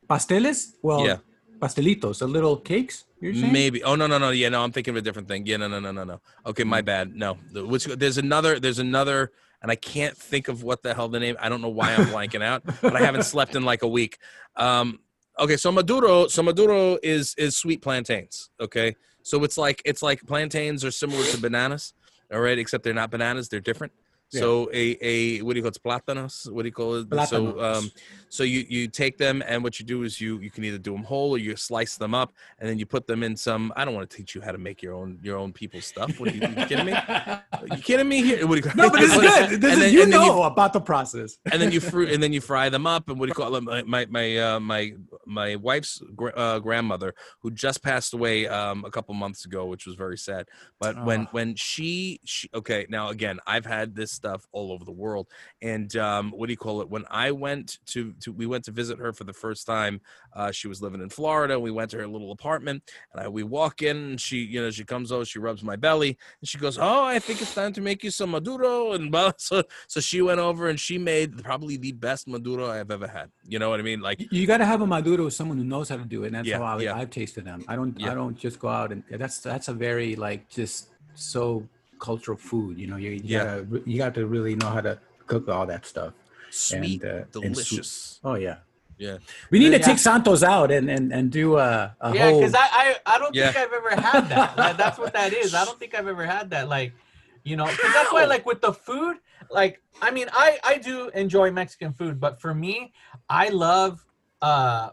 Pasteles? 0.08 0.72
Well, 0.82 1.04
Yeah. 1.04 1.18
Pastelitos, 1.58 2.18
the 2.18 2.26
little 2.26 2.56
cakes. 2.56 3.04
You're 3.20 3.34
saying? 3.34 3.52
Maybe. 3.52 3.82
Oh 3.82 3.94
no 3.94 4.06
no 4.06 4.18
no. 4.18 4.30
Yeah 4.30 4.48
no. 4.48 4.62
I'm 4.62 4.72
thinking 4.72 4.92
of 4.92 4.96
a 4.98 5.02
different 5.02 5.28
thing. 5.28 5.46
Yeah 5.46 5.56
no 5.56 5.68
no 5.68 5.80
no 5.80 5.92
no 5.92 6.04
no. 6.04 6.20
Okay, 6.46 6.64
my 6.64 6.80
bad. 6.80 7.14
No. 7.14 7.34
Which 7.54 7.84
there's 7.84 8.18
another 8.18 8.60
there's 8.60 8.78
another 8.78 9.32
and 9.60 9.70
I 9.70 9.76
can't 9.76 10.16
think 10.16 10.48
of 10.48 10.62
what 10.62 10.82
the 10.82 10.94
hell 10.94 11.08
the 11.08 11.20
name. 11.20 11.36
I 11.40 11.48
don't 11.48 11.60
know 11.60 11.68
why 11.68 11.94
I'm 11.94 12.06
blanking 12.06 12.42
out, 12.42 12.62
but 12.80 12.94
I 12.94 13.00
haven't 13.00 13.24
slept 13.24 13.56
in 13.56 13.64
like 13.64 13.82
a 13.82 13.88
week. 13.88 14.18
Um. 14.56 15.00
Okay, 15.38 15.56
so 15.56 15.70
Maduro 15.70 16.26
so 16.26 16.42
Maduro 16.42 16.98
is 17.02 17.34
is 17.38 17.56
sweet 17.56 17.82
plantains. 17.82 18.50
Okay, 18.60 18.96
so 19.22 19.42
it's 19.44 19.58
like 19.58 19.82
it's 19.84 20.02
like 20.02 20.24
plantains 20.26 20.84
are 20.84 20.90
similar 20.90 21.24
to 21.24 21.38
bananas. 21.38 21.94
All 22.32 22.40
right, 22.40 22.58
except 22.58 22.84
they're 22.84 22.94
not 22.94 23.10
bananas. 23.10 23.48
They're 23.48 23.60
different. 23.60 23.92
So 24.30 24.68
a 24.74 24.96
a 25.00 25.40
what 25.42 25.54
do 25.54 25.58
you 25.58 25.62
call 25.62 25.68
it? 25.68 25.76
It's 25.76 25.78
plátanos. 25.78 26.50
What 26.52 26.62
do 26.62 26.68
you 26.68 26.72
call 26.72 26.96
it? 26.96 27.28
So 27.28 27.60
um, 27.62 27.90
so 28.28 28.42
you 28.44 28.64
you 28.68 28.86
take 28.88 29.16
them 29.16 29.42
and 29.46 29.64
what 29.64 29.80
you 29.80 29.86
do 29.86 30.02
is 30.02 30.20
you 30.20 30.38
you 30.40 30.50
can 30.50 30.64
either 30.64 30.76
do 30.78 30.92
them 30.92 31.02
whole 31.02 31.30
or 31.30 31.38
you 31.38 31.56
slice 31.56 31.96
them 31.96 32.14
up 32.14 32.32
and 32.58 32.68
then 32.68 32.78
you 32.78 32.84
put 32.84 33.06
them 33.06 33.22
in 33.22 33.36
some. 33.36 33.72
I 33.74 33.84
don't 33.86 33.94
want 33.94 34.08
to 34.10 34.16
teach 34.16 34.34
you 34.34 34.40
how 34.42 34.52
to 34.52 34.58
make 34.58 34.82
your 34.82 34.92
own 34.94 35.18
your 35.22 35.38
own 35.38 35.52
people's 35.52 35.86
stuff. 35.86 36.20
What 36.20 36.28
are 36.30 36.34
you, 36.34 36.42
you 36.46 36.66
kidding 36.66 36.84
me? 36.86 36.92
you 37.76 37.82
kidding 37.82 38.08
me 38.08 38.22
here? 38.22 38.46
What 38.46 38.62
do 38.62 38.68
you, 38.68 38.74
no, 38.74 38.90
but 38.90 39.02
it's 39.02 39.14
good. 39.18 39.60
This 39.62 39.72
is, 39.72 39.78
then- 39.78 39.92
you 39.94 40.06
know 40.06 40.42
about 40.42 40.72
the 40.74 40.80
process. 40.80 41.38
and 41.52 41.60
then 41.62 41.72
you 41.72 41.80
fry 41.80 42.04
and 42.04 42.22
then 42.22 42.32
you 42.34 42.40
fry 42.42 42.68
them 42.68 42.86
up 42.86 43.08
and 43.08 43.18
what 43.18 43.26
do 43.26 43.30
you 43.30 43.34
call 43.34 43.54
it 43.56 43.62
my 43.62 43.82
my 43.84 44.06
my 44.10 44.36
uh, 44.36 44.60
my, 44.60 44.92
my 45.24 45.56
wife's 45.56 46.02
gra- 46.14 46.34
uh, 46.36 46.58
grandmother 46.58 47.14
who 47.40 47.50
just 47.50 47.82
passed 47.82 48.12
away 48.12 48.46
um, 48.46 48.84
a 48.84 48.90
couple 48.90 49.14
months 49.14 49.46
ago 49.46 49.64
which 49.66 49.86
was 49.86 49.94
very 49.94 50.18
sad 50.18 50.46
but 50.78 51.02
when 51.04 51.22
Ah. 51.22 51.28
when 51.32 51.54
she, 51.54 52.20
she 52.24 52.48
okay 52.54 52.86
now 52.88 53.08
again 53.08 53.38
i've 53.46 53.64
had 53.66 53.94
this 53.94 54.17
stuff 54.20 54.40
all 54.56 54.68
over 54.74 54.84
the 54.84 54.98
world 55.04 55.26
and 55.62 55.90
um, 55.96 56.24
what 56.36 56.46
do 56.48 56.52
you 56.52 56.62
call 56.66 56.80
it 56.82 56.88
when 56.94 57.04
i 57.10 57.28
went 57.46 57.68
to 57.86 58.00
to 58.22 58.28
we 58.40 58.46
went 58.52 58.64
to 58.64 58.72
visit 58.82 58.96
her 58.98 59.12
for 59.12 59.24
the 59.30 59.32
first 59.44 59.62
time 59.66 59.94
uh, 60.38 60.50
she 60.58 60.66
was 60.72 60.78
living 60.82 61.00
in 61.00 61.08
florida 61.18 61.54
we 61.58 61.70
went 61.78 61.90
to 61.90 61.96
her 61.98 62.06
little 62.06 62.32
apartment 62.32 62.82
and 63.12 63.18
I, 63.22 63.28
we 63.28 63.42
walk 63.58 63.82
in 63.82 63.96
and 63.96 64.20
she 64.20 64.38
you 64.38 64.60
know 64.62 64.70
she 64.70 64.84
comes 64.84 65.10
over 65.12 65.24
she 65.24 65.38
rubs 65.38 65.62
my 65.62 65.76
belly 65.86 66.12
and 66.40 66.48
she 66.50 66.58
goes 66.58 66.76
oh 66.78 67.04
i 67.04 67.18
think 67.18 67.40
it's 67.40 67.54
time 67.54 67.72
to 67.74 67.80
make 67.80 68.00
you 68.04 68.10
some 68.10 68.30
maduro 68.32 68.92
and 68.92 69.10
blah. 69.14 69.32
so 69.38 69.62
so 69.86 70.00
she 70.00 70.20
went 70.22 70.40
over 70.40 70.68
and 70.68 70.78
she 70.78 70.98
made 70.98 71.42
probably 71.42 71.76
the 71.76 71.92
best 71.92 72.26
maduro 72.28 72.70
I've 72.70 72.90
ever 72.90 73.08
had. 73.08 73.30
You 73.46 73.58
know 73.58 73.70
what 73.70 73.80
I 73.80 73.82
mean? 73.82 74.00
Like, 74.00 74.18
You 74.30 74.46
got 74.46 74.58
to 74.58 74.64
have 74.66 74.80
a 74.82 74.86
maduro 74.86 75.24
with 75.24 75.34
someone 75.34 75.58
who 75.58 75.64
knows 75.64 75.88
how 75.88 75.96
to 75.96 76.04
do 76.04 76.24
it. 76.24 76.28
And 76.28 76.36
that's 76.36 76.48
Yeah, 76.48 76.58
how 76.58 76.78
I, 76.78 76.80
yeah. 76.80 76.96
I've 76.96 77.10
tasted 77.10 77.44
them. 77.44 77.64
I 77.68 77.76
don't. 77.76 77.98
Yeah. 77.98 78.12
I 78.12 78.14
don't 78.14 78.36
just 78.36 78.58
go 78.58 78.68
out 78.68 78.92
and 78.92 79.02
that's 79.10 79.38
that's 79.40 79.68
a 79.68 79.72
very 79.72 80.16
like 80.16 80.48
just 80.48 80.88
so 81.14 81.66
cultural 81.98 82.38
food. 82.38 82.78
You 82.78 82.86
know, 82.86 82.96
you, 82.96 83.10
you 83.10 83.20
Yeah. 83.24 83.44
gotta 83.44 83.82
you 83.86 83.98
got 83.98 84.14
to 84.14 84.26
really 84.26 84.54
know 84.56 84.68
how 84.68 84.80
to 84.80 84.98
cook 85.26 85.48
all 85.48 85.66
that 85.66 85.84
stuff. 85.86 86.14
sweet, 86.50 87.02
and, 87.02 87.10
uh, 87.12 87.16
and 87.16 87.26
sweet. 87.32 87.42
delicious. 87.42 88.20
Oh 88.24 88.34
yeah. 88.34 88.58
Yeah. 88.96 89.18
We 89.50 89.58
need 89.58 89.70
to 89.70 89.78
Yeah. 89.78 89.84
take 89.86 89.98
Santos 89.98 90.42
out 90.42 90.70
and 90.70 90.90
and 90.90 91.12
and 91.12 91.30
do 91.30 91.56
a, 91.58 91.94
a 92.00 92.12
Yeah, 92.12 92.30
whole. 92.30 92.40
because 92.40 92.54
I, 92.54 92.66
I 92.72 92.96
I 93.06 93.18
don't 93.18 93.34
Yeah. 93.34 93.52
think 93.52 93.56
I've 93.62 93.72
ever 93.72 93.90
had 93.90 94.28
that. 94.30 94.56
Like, 94.58 94.76
that's 94.76 94.98
what 94.98 95.12
that 95.12 95.32
is. 95.32 95.54
I 95.54 95.64
don't 95.64 95.78
think 95.78 95.94
I've 95.94 96.08
ever 96.08 96.24
had 96.24 96.50
that. 96.50 96.68
Like, 96.68 96.92
you 97.44 97.56
know, 97.56 97.66
'cause 97.66 97.92
that's 97.92 98.12
why 98.12 98.24
like 98.24 98.44
with 98.46 98.60
the 98.60 98.72
food, 98.72 99.18
like 99.50 99.80
I 100.02 100.10
mean, 100.10 100.28
I 100.32 100.58
I 100.64 100.78
do 100.78 101.08
enjoy 101.10 101.50
Mexican 101.50 101.92
food, 101.92 102.18
but 102.18 102.40
for 102.40 102.54
me, 102.54 102.92
I 103.28 103.48
love 103.50 104.04
uh 104.42 104.90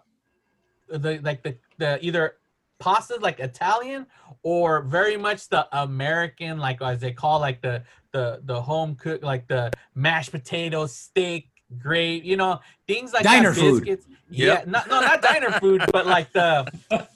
the 0.90 1.20
like 1.24 1.42
the 1.44 1.58
the 1.78 2.00
either 2.06 2.38
pastas 2.80 3.22
like 3.22 3.40
Italian 3.40 4.06
or 4.44 4.82
very 4.84 5.18
much 5.18 5.50
the 5.50 5.68
American 5.78 6.58
like 6.58 6.82
as 6.82 7.00
they 7.00 7.12
call 7.12 7.40
like 7.40 7.62
the 7.62 7.84
the 8.12 8.42
the 8.46 8.62
home 8.62 8.96
cook 8.96 9.24
like 9.24 9.48
the 9.48 9.72
mashed 9.94 10.32
potatoes, 10.32 10.96
steak, 10.96 11.50
gravy, 11.78 12.26
you 12.26 12.38
know, 12.38 12.60
things 12.88 13.14
like 13.14 13.24
Diner 13.24 13.52
that, 13.52 13.60
food. 13.60 13.86
biscuits. 13.86 14.08
Yep. 14.30 14.66
Yeah, 14.66 14.72
not, 14.72 14.88
no, 14.88 15.02
not 15.02 15.22
diner 15.22 15.52
food, 15.52 15.84
but 15.92 16.08
like 16.08 16.32
the 16.34 16.66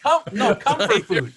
com- 0.03 0.21
no 0.31 0.53
comfort 0.67 1.05
food. 1.05 1.33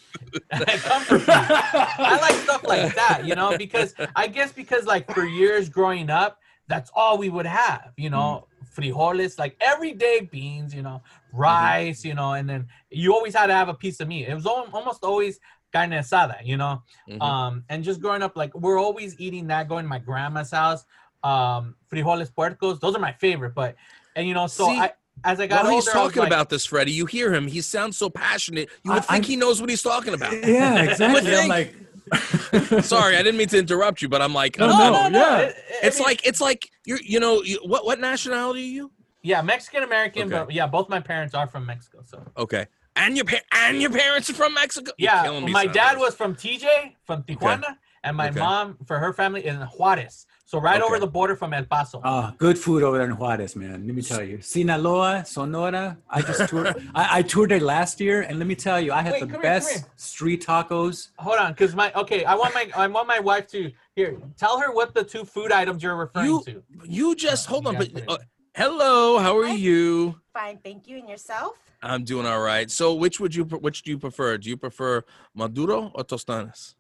comfort 0.50 1.18
food. 1.20 1.24
I 1.28 2.18
like 2.20 2.34
stuff 2.34 2.62
like 2.64 2.94
that, 2.94 3.24
you 3.24 3.34
know, 3.34 3.56
because 3.56 3.94
I 4.14 4.26
guess 4.26 4.52
because 4.52 4.84
like 4.84 5.10
for 5.12 5.24
years 5.24 5.70
growing 5.70 6.10
up, 6.10 6.40
that's 6.68 6.90
all 6.94 7.16
we 7.16 7.30
would 7.30 7.46
have, 7.46 7.92
you 7.96 8.10
know, 8.10 8.46
frijoles, 8.74 9.38
like 9.38 9.56
everyday 9.60 10.20
beans, 10.30 10.74
you 10.74 10.82
know, 10.82 11.02
rice, 11.32 12.04
you 12.04 12.14
know, 12.14 12.32
and 12.32 12.48
then 12.48 12.66
you 12.90 13.14
always 13.14 13.34
had 13.34 13.46
to 13.48 13.54
have 13.54 13.68
a 13.68 13.74
piece 13.74 14.00
of 14.00 14.08
meat. 14.08 14.28
It 14.28 14.34
was 14.34 14.46
almost 14.46 15.02
always 15.04 15.38
carne 15.72 15.90
asada, 15.90 16.36
you 16.44 16.56
know, 16.56 16.82
Mhm. 17.08 17.20
um, 17.22 17.64
and 17.68 17.82
just 17.82 18.00
growing 18.00 18.22
up, 18.22 18.36
like 18.36 18.54
we're 18.54 18.78
always 18.78 19.18
eating 19.18 19.46
that. 19.48 19.68
Going 19.68 19.84
to 19.84 19.88
my 19.88 19.98
grandma's 19.98 20.50
house, 20.50 20.84
um, 21.24 21.76
frijoles 21.90 22.30
puercos, 22.32 22.80
those 22.80 22.94
are 22.94 23.00
my 23.00 23.12
favorite. 23.12 23.54
But 23.54 23.76
and 24.16 24.26
you 24.28 24.34
know, 24.34 24.46
so 24.46 24.66
See, 24.66 24.78
I 24.78 24.92
as 25.24 25.38
I 25.40 25.46
got 25.46 25.64
While 25.64 25.74
older, 25.74 25.84
he's 25.84 25.92
talking 25.92 26.20
like- 26.20 26.28
about 26.28 26.48
this, 26.50 26.64
Freddie, 26.66 26.92
you 26.92 27.06
hear 27.06 27.32
him. 27.32 27.46
He 27.46 27.60
sounds 27.60 27.96
so 27.96 28.10
passionate. 28.10 28.68
You 28.82 28.90
I- 28.92 28.94
would 28.96 29.02
think 29.04 29.12
I'm- 29.12 29.22
he 29.22 29.36
knows 29.36 29.60
what 29.60 29.70
he's 29.70 29.82
talking 29.82 30.14
about. 30.14 30.32
yeah, 30.32 30.82
exactly. 30.90 31.36
I'm 31.36 31.48
like. 31.48 31.74
Sorry, 32.82 33.16
I 33.16 33.22
didn't 33.22 33.36
mean 33.36 33.48
to 33.48 33.58
interrupt 33.58 34.02
you, 34.02 34.08
but 34.08 34.20
I'm 34.22 34.34
like, 34.34 34.58
No, 34.58 34.66
uh, 34.68 35.08
no, 35.08 35.18
yeah. 35.18 35.38
it- 35.38 35.48
it- 35.48 35.56
I 35.82 35.86
it's 35.86 35.98
mean, 35.98 36.04
like 36.06 36.26
it's 36.26 36.40
like 36.40 36.68
you're 36.84 37.00
you 37.02 37.20
know 37.20 37.42
you, 37.42 37.58
what 37.64 37.84
what 37.84 38.00
nationality 38.00 38.60
are 38.60 38.74
you? 38.78 38.92
yeah, 39.22 39.40
Mexican 39.42 39.82
American, 39.84 40.22
Okay. 40.22 40.44
but 40.46 40.52
yeah, 40.52 40.66
both 40.66 40.88
my 40.88 41.00
parents 41.00 41.34
are 41.34 41.46
from 41.46 41.64
Mexico. 41.66 42.02
So 42.04 42.24
Okay, 42.36 42.66
and 42.96 43.16
your 43.16 43.24
pa- 43.24 43.46
and 43.52 43.80
your 43.80 43.90
parents 43.90 44.28
are 44.30 44.34
from 44.34 44.54
Mexico. 44.54 44.92
Yeah, 44.98 45.40
me, 45.40 45.52
my 45.52 45.66
dad 45.66 45.98
was 45.98 46.14
from 46.14 46.34
TJ 46.34 46.66
from 47.06 47.22
Tijuana, 47.22 47.76
and 48.04 48.16
my 48.16 48.28
Okay. 48.28 48.38
mom 48.40 48.78
for 48.86 48.98
her 48.98 49.12
family 49.12 49.46
in 49.46 49.56
Juarez, 49.76 50.26
so 50.44 50.60
right 50.60 50.82
over 50.82 50.98
the 50.98 51.06
border 51.06 51.34
from 51.36 51.54
El 51.54 51.64
Paso. 51.64 52.00
Ah, 52.04 52.34
good 52.38 52.58
food 52.58 52.82
over 52.82 52.98
there 52.98 53.06
in 53.08 53.16
Juarez, 53.16 53.56
man. 53.56 53.86
Let 53.86 53.94
me 53.94 54.02
tell 54.02 54.22
you, 54.22 54.40
Sinaloa, 54.40 55.24
Sonora. 55.24 55.96
I 56.10 56.20
just 56.22 56.48
toured. 56.50 56.68
I, 56.94 57.18
I 57.18 57.22
toured 57.22 57.50
there 57.50 57.60
last 57.60 58.00
year, 58.00 58.22
and 58.22 58.38
let 58.38 58.46
me 58.46 58.54
tell 58.54 58.80
you, 58.80 58.92
I 58.92 59.02
had 59.02 59.12
Wait, 59.12 59.20
the 59.20 59.26
come 59.26 59.40
here, 59.40 59.50
come 59.50 59.60
best 59.60 59.70
here. 59.70 59.84
street 59.96 60.44
tacos. 60.44 61.08
Hold 61.18 61.38
on, 61.38 61.52
because 61.52 61.74
my 61.74 61.92
okay, 61.94 62.24
I 62.24 62.34
want 62.34 62.54
my 62.54 62.68
I 62.76 62.86
want 62.88 63.08
my 63.08 63.20
wife 63.20 63.46
to 63.48 63.70
here. 63.96 64.18
Tell 64.36 64.58
her 64.60 64.72
what 64.72 64.94
the 64.94 65.04
two 65.04 65.24
food 65.24 65.52
items 65.52 65.82
you're 65.82 65.96
referring 65.96 66.26
You 66.26 66.42
to. 66.44 66.62
you 66.84 67.14
just 67.14 67.46
hold 67.46 67.64
you 67.64 67.70
on, 67.70 67.76
but 67.76 67.88
uh, 68.08 68.18
hello, 68.54 69.18
how 69.18 69.38
are 69.38 69.46
Hi. 69.46 69.54
you? 69.54 70.20
Fine, 70.34 70.58
thank 70.64 70.86
you. 70.88 70.98
And 70.98 71.08
yourself? 71.08 71.56
I'm 71.82 72.04
doing 72.04 72.26
all 72.26 72.40
right. 72.40 72.70
So, 72.70 72.94
which 72.94 73.20
would 73.20 73.34
you 73.34 73.44
which 73.44 73.82
do 73.82 73.90
you 73.90 73.98
prefer? 73.98 74.38
Do 74.38 74.48
you 74.48 74.56
prefer 74.56 75.02
maduro 75.34 75.90
or 75.94 76.04
tostadas? 76.04 76.74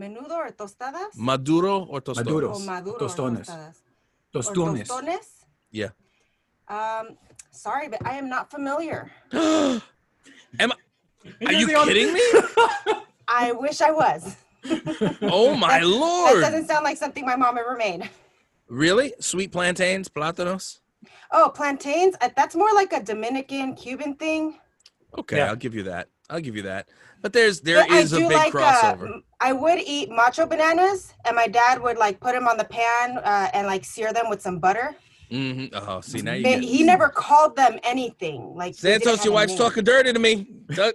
Menudo 0.00 0.32
or 0.32 0.48
tostadas? 0.50 1.12
Maduro 1.14 1.84
or 1.84 2.00
tostadas? 2.00 2.24
Maduro. 2.24 2.54
o 2.54 2.58
maduro 2.60 2.98
tostones. 2.98 3.48
or? 3.50 3.74
Tostones. 4.32 4.90
Or 4.90 5.02
tostones? 5.02 5.26
Yeah. 5.70 5.90
Um, 6.68 7.18
sorry, 7.50 7.88
but 7.88 8.00
I 8.06 8.16
am 8.16 8.28
not 8.28 8.50
familiar. 8.50 9.10
Am 10.58 10.72
I, 10.72 10.76
are 11.46 11.52
you 11.52 11.66
kidding 11.84 12.12
me? 12.14 12.22
I 13.28 13.52
wish 13.52 13.80
I 13.80 13.90
was. 13.90 14.36
Oh 15.22 15.54
my 15.54 15.80
That 15.80 15.86
lord! 15.86 16.42
That 16.42 16.50
doesn't 16.50 16.66
sound 16.68 16.84
like 16.84 16.98
something 16.98 17.24
my 17.24 17.36
mom 17.36 17.56
ever 17.56 17.76
made. 17.76 18.08
Really? 18.68 19.14
Sweet 19.20 19.52
plantains, 19.52 20.08
plátanos? 20.08 20.80
Oh, 21.32 21.50
plantains? 21.54 22.14
Uh, 22.20 22.28
That's 22.36 22.54
more 22.54 22.72
like 22.74 22.92
a 22.92 23.02
Dominican, 23.02 23.74
Cuban 23.74 24.14
thing. 24.16 24.58
Okay, 25.18 25.38
Yeah. 25.38 25.48
I'll 25.48 25.56
give 25.56 25.74
you 25.74 25.84
that. 25.84 26.08
I'll 26.30 26.40
give 26.40 26.56
you 26.56 26.62
that. 26.62 26.88
But 27.22 27.32
there's 27.32 27.60
there 27.60 27.84
But 27.86 27.90
is 27.90 28.14
I 28.14 28.16
a 28.16 28.20
do 28.20 28.28
big 28.28 28.36
like, 28.38 28.52
crossover. 28.52 29.02
Uh, 29.02 29.14
m- 29.14 29.24
I 29.40 29.52
would 29.52 29.78
eat 29.80 30.10
macho 30.10 30.46
bananas, 30.46 31.12
and 31.26 31.36
my 31.36 31.48
dad 31.48 31.82
would 31.82 31.98
like 31.98 32.20
put 32.20 32.32
them 32.32 32.48
on 32.48 32.56
the 32.56 32.64
pan 32.64 33.18
uh, 33.18 33.48
and 33.52 33.66
like 33.66 33.84
sear 33.84 34.12
them 34.12 34.30
with 34.30 34.40
some 34.40 34.58
butter. 34.58 34.94
hmm 35.30 35.66
Oh, 35.74 36.00
see 36.00 36.22
now 36.22 36.32
you 36.34 36.42
But 36.44 36.60
get 36.60 36.64
he 36.64 36.82
never 36.82 37.08
called 37.08 37.56
them 37.56 37.78
anything. 37.82 38.54
Like 38.54 38.74
Santos, 38.74 39.24
your 39.24 39.34
wife's 39.34 39.52
name. 39.52 39.58
talking 39.58 39.84
dirty 39.84 40.12
to 40.12 40.18
me. 40.18 40.46
Stop! 40.72 40.94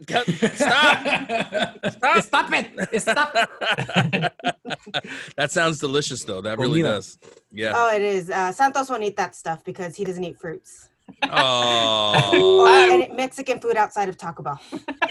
Stop! 0.56 1.86
Stop 2.24 2.50
it! 2.54 3.02
Stop 3.02 3.34
that 5.36 5.52
sounds 5.52 5.80
delicious, 5.80 6.24
though. 6.24 6.42
That 6.42 6.58
really 6.58 6.82
Comida. 6.82 6.96
does. 6.96 7.18
Yeah. 7.52 7.74
Oh, 7.76 7.96
it 7.96 8.02
is. 8.02 8.30
Uh, 8.30 8.52
Santos 8.52 8.90
won't 8.90 9.04
eat 9.04 9.18
that 9.18 9.36
stuff 9.36 9.64
because 9.64 9.96
he 9.96 10.04
doesn't 10.06 10.24
eat 10.24 10.40
fruits. 10.40 10.90
Oh. 11.24 12.62
Or 12.62 12.68
I'm- 12.68 12.92
any 12.92 13.08
Mexican 13.14 13.60
food 13.60 13.76
outside 13.78 14.10
of 14.10 14.18
Taco 14.18 14.44
Bell. 14.44 14.60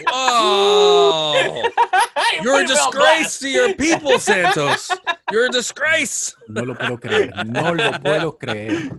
Oh. 0.08 1.70
You're 2.42 2.54
a 2.54 2.64
Put 2.64 2.70
it 2.70 2.70
on 2.70 2.92
disgrace 2.92 3.38
to 3.40 3.48
your 3.48 3.74
people, 3.74 4.18
Santos. 4.18 4.90
You're 5.30 5.46
a 5.46 5.50
disgrace. 5.50 6.34
No 6.48 6.62
lo 6.62 6.74
puedo 6.74 7.00
creer. 7.00 7.30
No 7.46 7.72
lo 7.72 7.92
puedo 7.92 8.38
creer. 8.38 8.90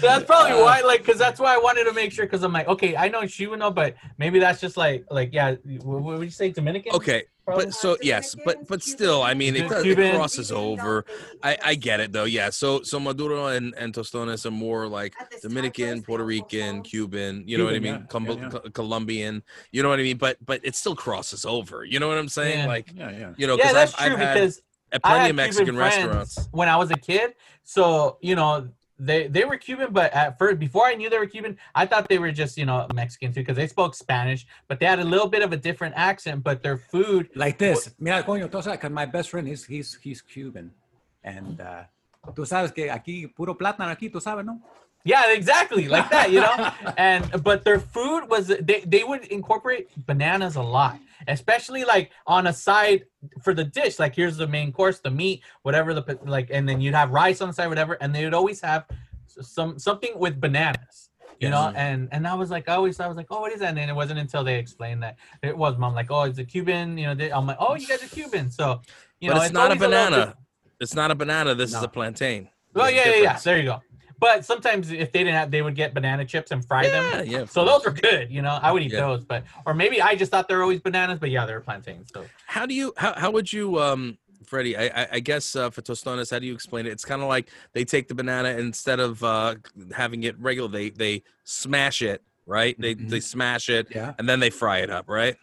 That's 0.00 0.24
probably 0.24 0.52
Uh, 0.52 0.62
why, 0.62 0.80
like, 0.82 1.04
because 1.04 1.18
that's 1.18 1.38
why 1.40 1.54
I 1.54 1.58
wanted 1.58 1.84
to 1.84 1.92
make 1.92 2.12
sure. 2.12 2.26
Because 2.26 2.42
I'm 2.42 2.52
like, 2.52 2.68
okay, 2.68 2.96
I 2.96 3.08
know 3.08 3.26
she 3.26 3.46
would 3.46 3.58
know, 3.58 3.70
but 3.70 3.94
maybe 4.18 4.38
that's 4.38 4.60
just 4.60 4.76
like, 4.76 5.04
like, 5.10 5.30
yeah. 5.32 5.54
What, 5.82 6.02
what 6.02 6.18
would 6.18 6.24
you 6.24 6.30
say, 6.30 6.50
Dominican? 6.50 6.92
Okay, 6.94 7.22
Probably. 7.22 7.35
But 7.46 7.72
so 7.72 7.96
yes, 8.02 8.34
but 8.44 8.66
but 8.66 8.82
still, 8.82 9.22
I 9.22 9.34
mean, 9.34 9.54
it, 9.54 9.68
does, 9.68 9.84
it 9.84 10.14
crosses 10.14 10.50
over. 10.50 11.04
I, 11.42 11.56
I 11.64 11.74
get 11.76 12.00
it 12.00 12.12
though. 12.12 12.24
Yeah. 12.24 12.50
So 12.50 12.82
so 12.82 12.98
Maduro 12.98 13.46
and, 13.46 13.74
and 13.76 13.94
Tostones 13.94 14.44
are 14.46 14.50
more 14.50 14.86
like 14.88 15.14
Dominican, 15.42 16.02
Puerto 16.02 16.24
Rican, 16.24 16.82
Cuban. 16.82 17.44
You 17.46 17.58
know 17.58 17.64
what 17.64 17.74
I 17.74 17.78
mean? 17.78 17.94
yeah, 17.94 18.06
Combo- 18.08 18.36
yeah, 18.36 18.50
yeah. 18.52 18.70
Colombian. 18.72 19.42
You 19.70 19.82
know 19.82 19.88
what 19.88 20.00
I 20.00 20.02
mean? 20.02 20.16
But 20.16 20.38
but 20.44 20.60
it 20.64 20.74
still 20.74 20.96
crosses 20.96 21.44
over. 21.46 21.84
You 21.84 22.00
know 22.00 22.08
what 22.08 22.18
I'm 22.18 22.28
saying? 22.28 22.60
Yeah. 22.60 22.66
Like 22.66 22.90
Yeah, 22.94 23.10
yeah. 23.10 23.32
you 23.36 23.46
know, 23.46 23.54
yeah, 23.54 23.72
because 23.72 23.72
that's 23.74 23.94
I've, 23.94 24.06
true 24.06 24.14
I've 24.16 24.20
had 24.22 24.34
because 24.34 24.62
at 24.92 25.00
I 25.04 25.08
plenty 25.08 25.20
had 25.22 25.30
of 25.30 25.36
Mexican 25.36 25.64
Cuban 25.66 25.80
restaurants. 25.80 26.48
when 26.52 26.68
I 26.68 26.76
was 26.76 26.90
a 26.90 26.96
kid. 26.96 27.34
So 27.64 28.18
you 28.20 28.34
know, 28.34 28.68
they 28.98 29.28
they 29.28 29.44
were 29.44 29.56
Cuban, 29.58 29.88
but 29.92 30.12
at 30.14 30.38
first, 30.38 30.58
before 30.58 30.86
I 30.86 30.94
knew 30.94 31.10
they 31.10 31.18
were 31.18 31.26
Cuban, 31.26 31.58
I 31.74 31.84
thought 31.86 32.08
they 32.08 32.18
were 32.18 32.32
just 32.32 32.56
you 32.56 32.64
know 32.64 32.86
Mexican 32.94 33.32
too 33.32 33.40
because 33.40 33.56
they 33.56 33.66
spoke 33.68 33.94
Spanish, 33.94 34.46
but 34.68 34.80
they 34.80 34.86
had 34.86 35.00
a 35.00 35.04
little 35.04 35.28
bit 35.28 35.42
of 35.42 35.52
a 35.52 35.56
different 35.56 35.94
accent. 35.96 36.42
But 36.42 36.62
their 36.62 36.76
food, 36.78 37.28
Like 37.34 37.58
this. 37.58 37.90
Mira, 37.98 38.22
coño, 38.22 38.48
tú 38.48 38.62
sabes, 38.62 38.78
'cause 38.80 38.90
my 38.90 39.06
best 39.06 39.30
friend 39.30 39.48
is 39.48 39.64
he's 39.66 39.98
he's 40.02 40.22
Cuban, 40.22 40.72
and 41.22 41.60
uh, 41.60 41.84
tú 42.34 42.46
sabes 42.46 42.72
que 42.72 42.90
aquí 42.90 43.26
puro 43.34 43.54
plátano 43.54 43.90
aquí, 43.90 44.10
tú 44.10 44.20
sabes, 44.20 44.44
¿no? 44.44 44.60
Yeah, 45.06 45.32
exactly 45.32 45.86
like 45.88 46.10
that, 46.10 46.30
you 46.32 46.40
know. 46.40 46.70
and 46.98 47.42
but 47.42 47.64
their 47.64 47.78
food 47.80 48.28
was 48.28 48.48
they 48.48 48.80
they 48.86 49.04
would 49.04 49.24
incorporate 49.26 49.88
bananas 50.06 50.56
a 50.56 50.62
lot, 50.62 50.98
especially 51.28 51.84
like 51.84 52.10
on 52.26 52.48
a 52.48 52.52
side 52.52 53.06
for 53.40 53.54
the 53.54 53.64
dish. 53.64 53.98
Like 53.98 54.14
here's 54.14 54.36
the 54.36 54.48
main 54.48 54.72
course, 54.72 54.98
the 54.98 55.10
meat, 55.10 55.42
whatever 55.62 55.94
the 55.94 56.18
like, 56.24 56.48
and 56.50 56.68
then 56.68 56.80
you'd 56.80 56.94
have 56.94 57.10
rice 57.10 57.40
on 57.40 57.48
the 57.48 57.54
side, 57.54 57.68
whatever, 57.68 57.94
and 58.00 58.12
they 58.14 58.24
would 58.24 58.34
always 58.34 58.60
have 58.60 58.84
some 59.26 59.78
something 59.78 60.10
with 60.18 60.40
bananas. 60.40 61.10
You 61.38 61.50
know, 61.50 61.70
and 61.76 62.08
and 62.12 62.26
I 62.26 62.34
was 62.34 62.50
like, 62.50 62.66
I 62.68 62.74
always 62.74 62.98
I 62.98 63.06
was 63.06 63.16
like, 63.16 63.26
oh, 63.30 63.40
what 63.42 63.52
is 63.52 63.60
that? 63.60 63.68
And 63.68 63.78
then 63.78 63.88
it 63.90 63.94
wasn't 63.94 64.18
until 64.18 64.42
they 64.42 64.58
explained 64.58 65.02
that 65.02 65.16
it 65.42 65.56
was 65.56 65.76
mom 65.76 65.94
like, 65.94 66.10
oh, 66.10 66.22
it's 66.22 66.38
a 66.38 66.44
Cuban. 66.44 66.96
You 66.96 67.06
know, 67.08 67.14
they, 67.14 67.30
I'm 67.30 67.46
like, 67.46 67.58
oh, 67.60 67.74
you 67.76 67.86
guys 67.86 68.02
are 68.02 68.08
Cuban. 68.08 68.50
So, 68.50 68.80
you 69.20 69.28
but 69.30 69.36
know, 69.36 69.42
it's, 69.42 69.52
not 69.52 69.70
a 69.70 69.76
banana. 69.76 70.26
bit- 70.26 70.36
It's 70.80 70.94
not 70.94 71.10
a 71.10 71.14
banana. 71.14 71.54
This 71.54 71.74
is 71.74 71.82
a 71.82 71.88
plantain. 71.88 72.48
Oh 72.74 72.84
There's 72.84 72.94
yeah, 72.94 73.08
yeah, 73.08 73.22
yeah. 73.22 73.38
There 73.38 73.58
you 73.58 73.64
go. 73.64 73.82
But 74.18 74.44
sometimes 74.44 74.90
if 74.90 75.12
they 75.12 75.20
didn't 75.20 75.34
have, 75.34 75.50
they 75.50 75.62
would 75.62 75.74
get 75.74 75.92
banana 75.94 76.24
chips 76.24 76.50
and 76.50 76.64
fry 76.64 76.84
Yeah, 76.84 77.02
them. 77.02 77.26
yeah. 77.28 77.44
So 77.44 77.64
course. 77.64 77.84
those 77.84 77.86
are 77.86 77.94
good. 77.94 78.30
You 78.30 78.42
know, 78.42 78.58
I 78.62 78.72
would 78.72 78.82
eat 78.82 78.92
Yeah. 78.92 79.00
those. 79.00 79.24
But 79.24 79.44
or 79.66 79.74
maybe 79.74 80.00
I 80.00 80.14
just 80.14 80.30
thought 80.30 80.48
they 80.48 80.54
were 80.54 80.62
always 80.62 80.80
bananas. 80.80 81.18
But 81.18 81.30
yeah, 81.30 81.44
they 81.46 81.52
were 81.52 81.60
plantains. 81.60 82.08
So 82.14 82.24
how 82.46 82.64
do 82.66 82.74
you 82.74 82.92
how, 82.96 83.12
how 83.14 83.30
would 83.30 83.52
you 83.52 83.78
um 83.80 84.16
freddie 84.44 84.76
i 84.76 84.84
i, 85.02 85.08
I 85.14 85.20
guess 85.20 85.56
uh, 85.56 85.70
for 85.70 85.82
tostones 85.82 86.30
how 86.30 86.38
do 86.38 86.46
you 86.46 86.54
explain 86.54 86.86
it 86.86 86.90
it's 86.90 87.04
kind 87.04 87.20
of 87.20 87.26
like 87.26 87.50
they 87.72 87.84
take 87.84 88.06
the 88.06 88.14
banana 88.14 88.50
instead 88.50 89.00
of 89.00 89.24
uh 89.24 89.56
having 89.92 90.22
it 90.22 90.38
regular 90.38 90.68
they 90.68 90.90
they 90.90 91.24
smash 91.42 92.00
it 92.00 92.22
right 92.46 92.76
they 92.78 92.94
Mhm. 92.94 93.08
they 93.10 93.18
smash 93.18 93.68
it 93.68 93.88
Yeah. 93.90 94.14
and 94.20 94.28
then 94.28 94.38
they 94.38 94.50
fry 94.50 94.78
it 94.78 94.90
up 94.90 95.08
right 95.08 95.36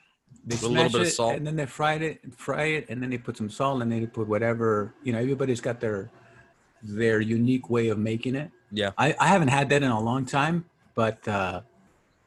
They 0.46 0.56
With 0.56 0.64
a 0.64 0.68
little 0.70 0.90
bit 0.90 1.02
of 1.02 1.08
salt. 1.10 1.36
and 1.36 1.46
then 1.46 1.56
they 1.58 1.66
fry 1.66 1.96
it, 1.96 2.22
fry 2.38 2.66
it, 2.78 2.86
and 2.90 3.02
then 3.04 3.10
they 3.10 3.18
put 3.18 3.36
some 3.36 3.50
salt, 3.50 3.82
and 3.82 3.92
then 3.92 4.00
they 4.02 4.08
put 4.08 4.28
whatever. 4.28 4.94
You 5.04 5.12
know, 5.14 5.20
everybody's 5.20 5.62
got 5.62 5.80
their 5.82 6.10
their 6.82 7.20
unique 7.22 7.70
way 7.70 7.88
of 7.90 7.98
making 7.98 8.36
it. 8.36 8.52
Yeah 8.74 8.92
I, 8.98 9.16
I 9.20 9.28
haven't 9.28 9.50
had 9.50 9.70
that 9.70 9.82
in 9.84 9.92
a 9.92 10.00
long 10.10 10.26
time, 10.26 10.66
but 10.96 11.26
uh, 11.28 11.62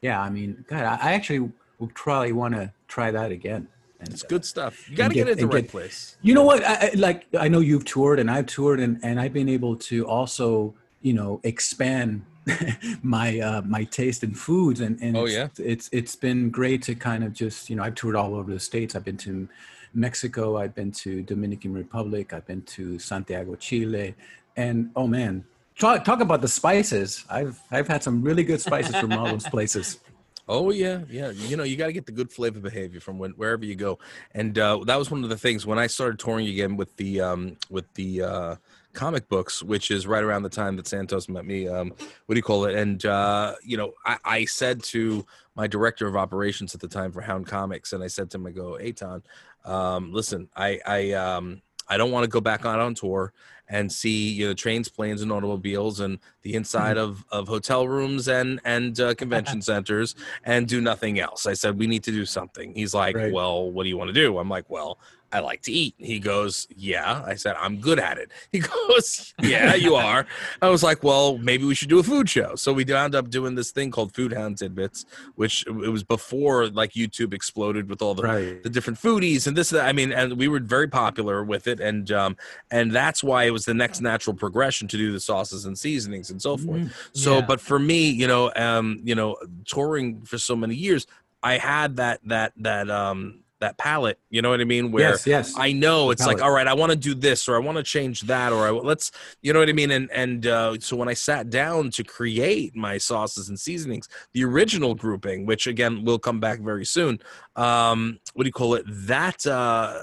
yeah, 0.02 0.20
I 0.20 0.28
mean, 0.30 0.64
God, 0.68 0.82
I, 0.92 0.94
I 1.08 1.12
actually 1.14 1.50
would 1.78 1.94
probably 1.94 2.32
want 2.32 2.54
to 2.54 2.72
try 2.88 3.10
that 3.10 3.30
again. 3.32 3.68
And, 4.00 4.10
it's 4.10 4.22
good 4.22 4.44
stuff 4.44 4.88
you 4.90 4.96
got 4.96 5.08
to 5.08 5.14
get- 5.14 5.26
get, 5.26 5.28
it 5.28 5.32
at 5.32 5.38
the 5.38 5.46
right 5.46 5.62
get- 5.64 5.70
place 5.70 6.16
You 6.22 6.34
know 6.34 6.42
what? 6.50 6.62
I, 6.64 6.74
I- 6.88 6.96
like 6.96 7.26
I 7.38 7.48
know 7.48 7.60
you've 7.60 7.84
toured 7.84 8.18
and 8.20 8.30
I've 8.30 8.46
toured 8.46 8.78
and, 8.80 8.98
and 9.02 9.18
I've 9.22 9.32
been 9.32 9.48
able 9.48 9.74
to 9.90 10.06
also, 10.06 10.74
you 11.02 11.14
know, 11.18 11.40
expand 11.44 12.22
my 13.02 13.28
uh, 13.40 13.62
my 13.62 13.84
taste 13.84 14.22
in 14.22 14.32
foods 14.34 14.80
and, 14.80 15.00
and 15.02 15.16
Oh, 15.16 15.24
it's, 15.24 15.34
yeah? 15.34 15.48
it's 15.72 15.88
it's 15.92 16.14
been 16.26 16.50
great 16.50 16.80
to 16.82 16.94
kind 16.94 17.24
of 17.24 17.32
just 17.32 17.68
you 17.70 17.74
know 17.76 17.82
I've 17.82 17.94
toured 17.96 18.16
all 18.16 18.34
over 18.38 18.52
the 18.52 18.60
states. 18.60 18.94
I've 18.94 19.04
been 19.04 19.16
to 19.28 19.48
Mexico, 19.94 20.56
I've 20.58 20.74
been 20.74 20.92
to 20.92 21.22
Dominican 21.22 21.72
Republic, 21.72 22.32
I've 22.32 22.46
been 22.46 22.62
to 22.76 22.98
Santiago, 22.98 23.54
Chile, 23.56 24.14
and 24.56 24.90
oh 24.94 25.06
man, 25.06 25.44
talk 25.78 26.04
talk 26.04 26.20
about 26.20 26.40
the 26.40 26.48
spices. 26.48 27.24
I've 27.30 27.60
I've 27.70 27.88
had 27.88 28.02
some 28.02 28.22
really 28.22 28.44
good 28.44 28.60
spices 28.60 28.96
from 28.96 29.12
all 29.12 29.26
those 29.26 29.48
places. 29.48 29.98
Oh 30.48 30.70
yeah, 30.70 31.00
yeah. 31.10 31.30
You 31.30 31.56
know, 31.56 31.64
you 31.64 31.76
got 31.76 31.86
to 31.86 31.92
get 31.92 32.06
the 32.06 32.12
good 32.12 32.30
flavor 32.30 32.60
behavior 32.60 33.00
from 33.00 33.18
when, 33.18 33.32
wherever 33.32 33.64
you 33.64 33.74
go, 33.74 33.98
and 34.32 34.56
uh, 34.56 34.78
that 34.86 34.96
was 34.96 35.10
one 35.10 35.24
of 35.24 35.28
the 35.28 35.36
things 35.36 35.66
when 35.66 35.76
I 35.76 35.88
started 35.88 36.20
touring 36.20 36.46
again 36.46 36.76
with 36.76 36.94
the 36.96 37.20
um, 37.20 37.56
with 37.68 37.92
the 37.94 38.22
uh, 38.22 38.56
comic 38.92 39.28
books, 39.28 39.60
which 39.60 39.90
is 39.90 40.06
right 40.06 40.22
around 40.22 40.44
the 40.44 40.48
time 40.48 40.76
that 40.76 40.86
Santos 40.86 41.28
met 41.28 41.44
me. 41.44 41.66
Um, 41.66 41.92
what 42.26 42.34
do 42.34 42.38
you 42.38 42.44
call 42.44 42.66
it? 42.66 42.76
And 42.76 43.04
uh, 43.04 43.56
you 43.64 43.76
know, 43.76 43.94
I, 44.04 44.18
I 44.24 44.44
said 44.44 44.84
to 44.84 45.26
my 45.56 45.66
director 45.66 46.06
of 46.06 46.14
operations 46.14 46.76
at 46.76 46.80
the 46.80 46.86
time 46.86 47.10
for 47.10 47.22
Hound 47.22 47.48
Comics, 47.48 47.92
and 47.92 48.04
I 48.04 48.06
said 48.06 48.30
to 48.30 48.38
him, 48.38 48.46
I 48.46 48.50
go, 48.52 48.76
Aton, 48.76 49.24
um, 49.64 50.12
listen, 50.12 50.48
I 50.54 50.78
I 50.86 51.10
um, 51.14 51.60
I 51.88 51.96
don't 51.96 52.12
want 52.12 52.22
to 52.22 52.28
go 52.28 52.40
back 52.40 52.64
out 52.64 52.78
on 52.78 52.94
tour 52.94 53.32
and 53.68 53.90
see 53.90 54.30
you 54.30 54.48
know 54.48 54.54
trains, 54.54 54.88
planes, 54.88 55.22
and 55.22 55.32
automobiles, 55.32 56.00
and 56.00 56.18
the 56.42 56.54
inside 56.54 56.96
of 56.96 57.24
of 57.30 57.48
hotel 57.48 57.88
rooms 57.88 58.28
and 58.28 58.60
and 58.64 58.98
uh, 59.00 59.14
convention 59.14 59.60
centers 59.70 60.14
and 60.44 60.68
do 60.68 60.80
nothing 60.80 61.18
else. 61.20 61.46
I 61.46 61.54
said, 61.54 61.78
we 61.78 61.86
need 61.86 62.04
to 62.04 62.12
do 62.12 62.24
something. 62.24 62.74
He's 62.74 62.94
like, 62.94 63.16
Right. 63.16 63.32
well, 63.32 63.70
what 63.70 63.82
do 63.84 63.88
you 63.88 63.96
want 63.96 64.08
to 64.08 64.14
do? 64.14 64.38
I'm 64.38 64.48
like, 64.48 64.68
well, 64.70 64.98
I 65.32 65.40
like 65.40 65.62
to 65.62 65.72
eat. 65.72 65.94
He 65.98 66.18
goes, 66.18 66.66
yeah. 66.76 67.22
I 67.26 67.34
said, 67.34 67.56
I'm 67.60 67.78
good 67.80 67.98
at 67.98 68.16
it. 68.16 68.30
He 68.52 68.58
goes, 68.88 69.34
yeah, 69.42 69.74
you 69.74 69.94
are. 69.96 70.26
I 70.62 70.68
was 70.68 70.82
like, 70.82 71.02
well, 71.02 71.36
maybe 71.38 71.64
we 71.64 71.74
should 71.74 71.88
do 71.88 71.98
a 71.98 72.02
food 72.02 72.30
show. 72.30 72.54
So 72.54 72.72
we 72.72 72.84
wound 72.84 73.14
up 73.14 73.28
doing 73.28 73.54
this 73.54 73.70
thing 73.72 73.90
called 73.90 74.14
Food 74.14 74.32
Hound 74.32 74.58
Tidbits, 74.58 75.04
which 75.34 75.66
it 75.66 75.72
was 75.90 76.04
before 76.04 76.68
like 76.68 76.92
YouTube 76.92 77.34
exploded 77.34 77.88
with 77.90 78.02
all 78.02 78.14
the 78.14 78.22
Right. 78.22 78.62
the 78.62 78.70
different 78.70 78.98
foodies 79.00 79.46
and 79.46 79.56
this 79.56 79.70
that. 79.70 79.84
I 79.86 79.92
mean, 79.92 80.12
and 80.12 80.38
we 80.38 80.48
were 80.48 80.60
very 80.60 80.88
popular 80.88 81.42
with 81.44 81.66
it, 81.66 81.80
and 81.80 82.10
um, 82.12 82.36
and 82.70 82.92
that's 82.92 83.22
why 83.22 83.44
it 83.44 83.50
was 83.50 83.64
the 83.64 83.74
next 83.74 84.00
natural 84.00 84.34
progression 84.34 84.86
to 84.88 84.96
do 84.96 85.12
the 85.12 85.20
sauces 85.20 85.64
and 85.64 85.76
seasonings 85.78 86.30
and 86.30 86.40
so 86.40 86.56
forth. 86.56 87.10
So, 87.14 87.36
Yeah. 87.38 87.46
but 87.46 87.60
for 87.60 87.78
me, 87.78 88.08
you 88.10 88.26
know, 88.26 88.52
um, 88.56 89.00
you 89.04 89.14
know, 89.14 89.36
touring 89.66 90.22
for 90.22 90.38
so 90.38 90.54
many 90.56 90.74
years, 90.74 91.06
I 91.42 91.58
had 91.58 91.96
that 91.96 92.20
that 92.24 92.52
that 92.58 92.90
um 92.90 93.42
that 93.60 93.78
palette. 93.78 94.18
You 94.30 94.42
know 94.42 94.50
what 94.50 94.60
I 94.60 94.64
mean? 94.64 94.92
Where 94.92 95.10
yes, 95.10 95.26
yes. 95.26 95.54
I 95.56 95.72
know 95.72 96.10
it's 96.10 96.26
like, 96.26 96.42
all 96.42 96.50
right, 96.50 96.66
I 96.66 96.74
want 96.74 96.92
to 96.92 96.96
do 96.96 97.14
this, 97.14 97.48
or 97.48 97.56
I 97.56 97.58
want 97.58 97.76
to 97.78 97.82
change 97.82 98.22
that, 98.22 98.52
or 98.52 98.66
I, 98.66 98.70
let's, 98.70 99.12
you 99.42 99.52
know 99.52 99.58
what 99.60 99.68
I 99.68 99.72
mean? 99.72 99.90
And 99.90 100.10
and 100.10 100.46
uh, 100.46 100.78
so 100.80 100.96
when 100.96 101.08
I 101.08 101.14
sat 101.14 101.50
down 101.50 101.90
to 101.92 102.04
create 102.04 102.76
my 102.76 102.98
sauces 102.98 103.48
and 103.48 103.58
seasonings, 103.58 104.08
the 104.32 104.44
original 104.44 104.94
grouping, 104.94 105.46
which 105.46 105.66
again 105.66 106.04
will 106.04 106.18
come 106.18 106.40
back 106.40 106.60
very 106.60 106.84
soon, 106.84 107.20
um, 107.54 108.18
what 108.34 108.44
do 108.44 108.48
you 108.48 108.52
call 108.52 108.74
it? 108.74 108.84
That 108.86 109.46
uh, 109.46 110.00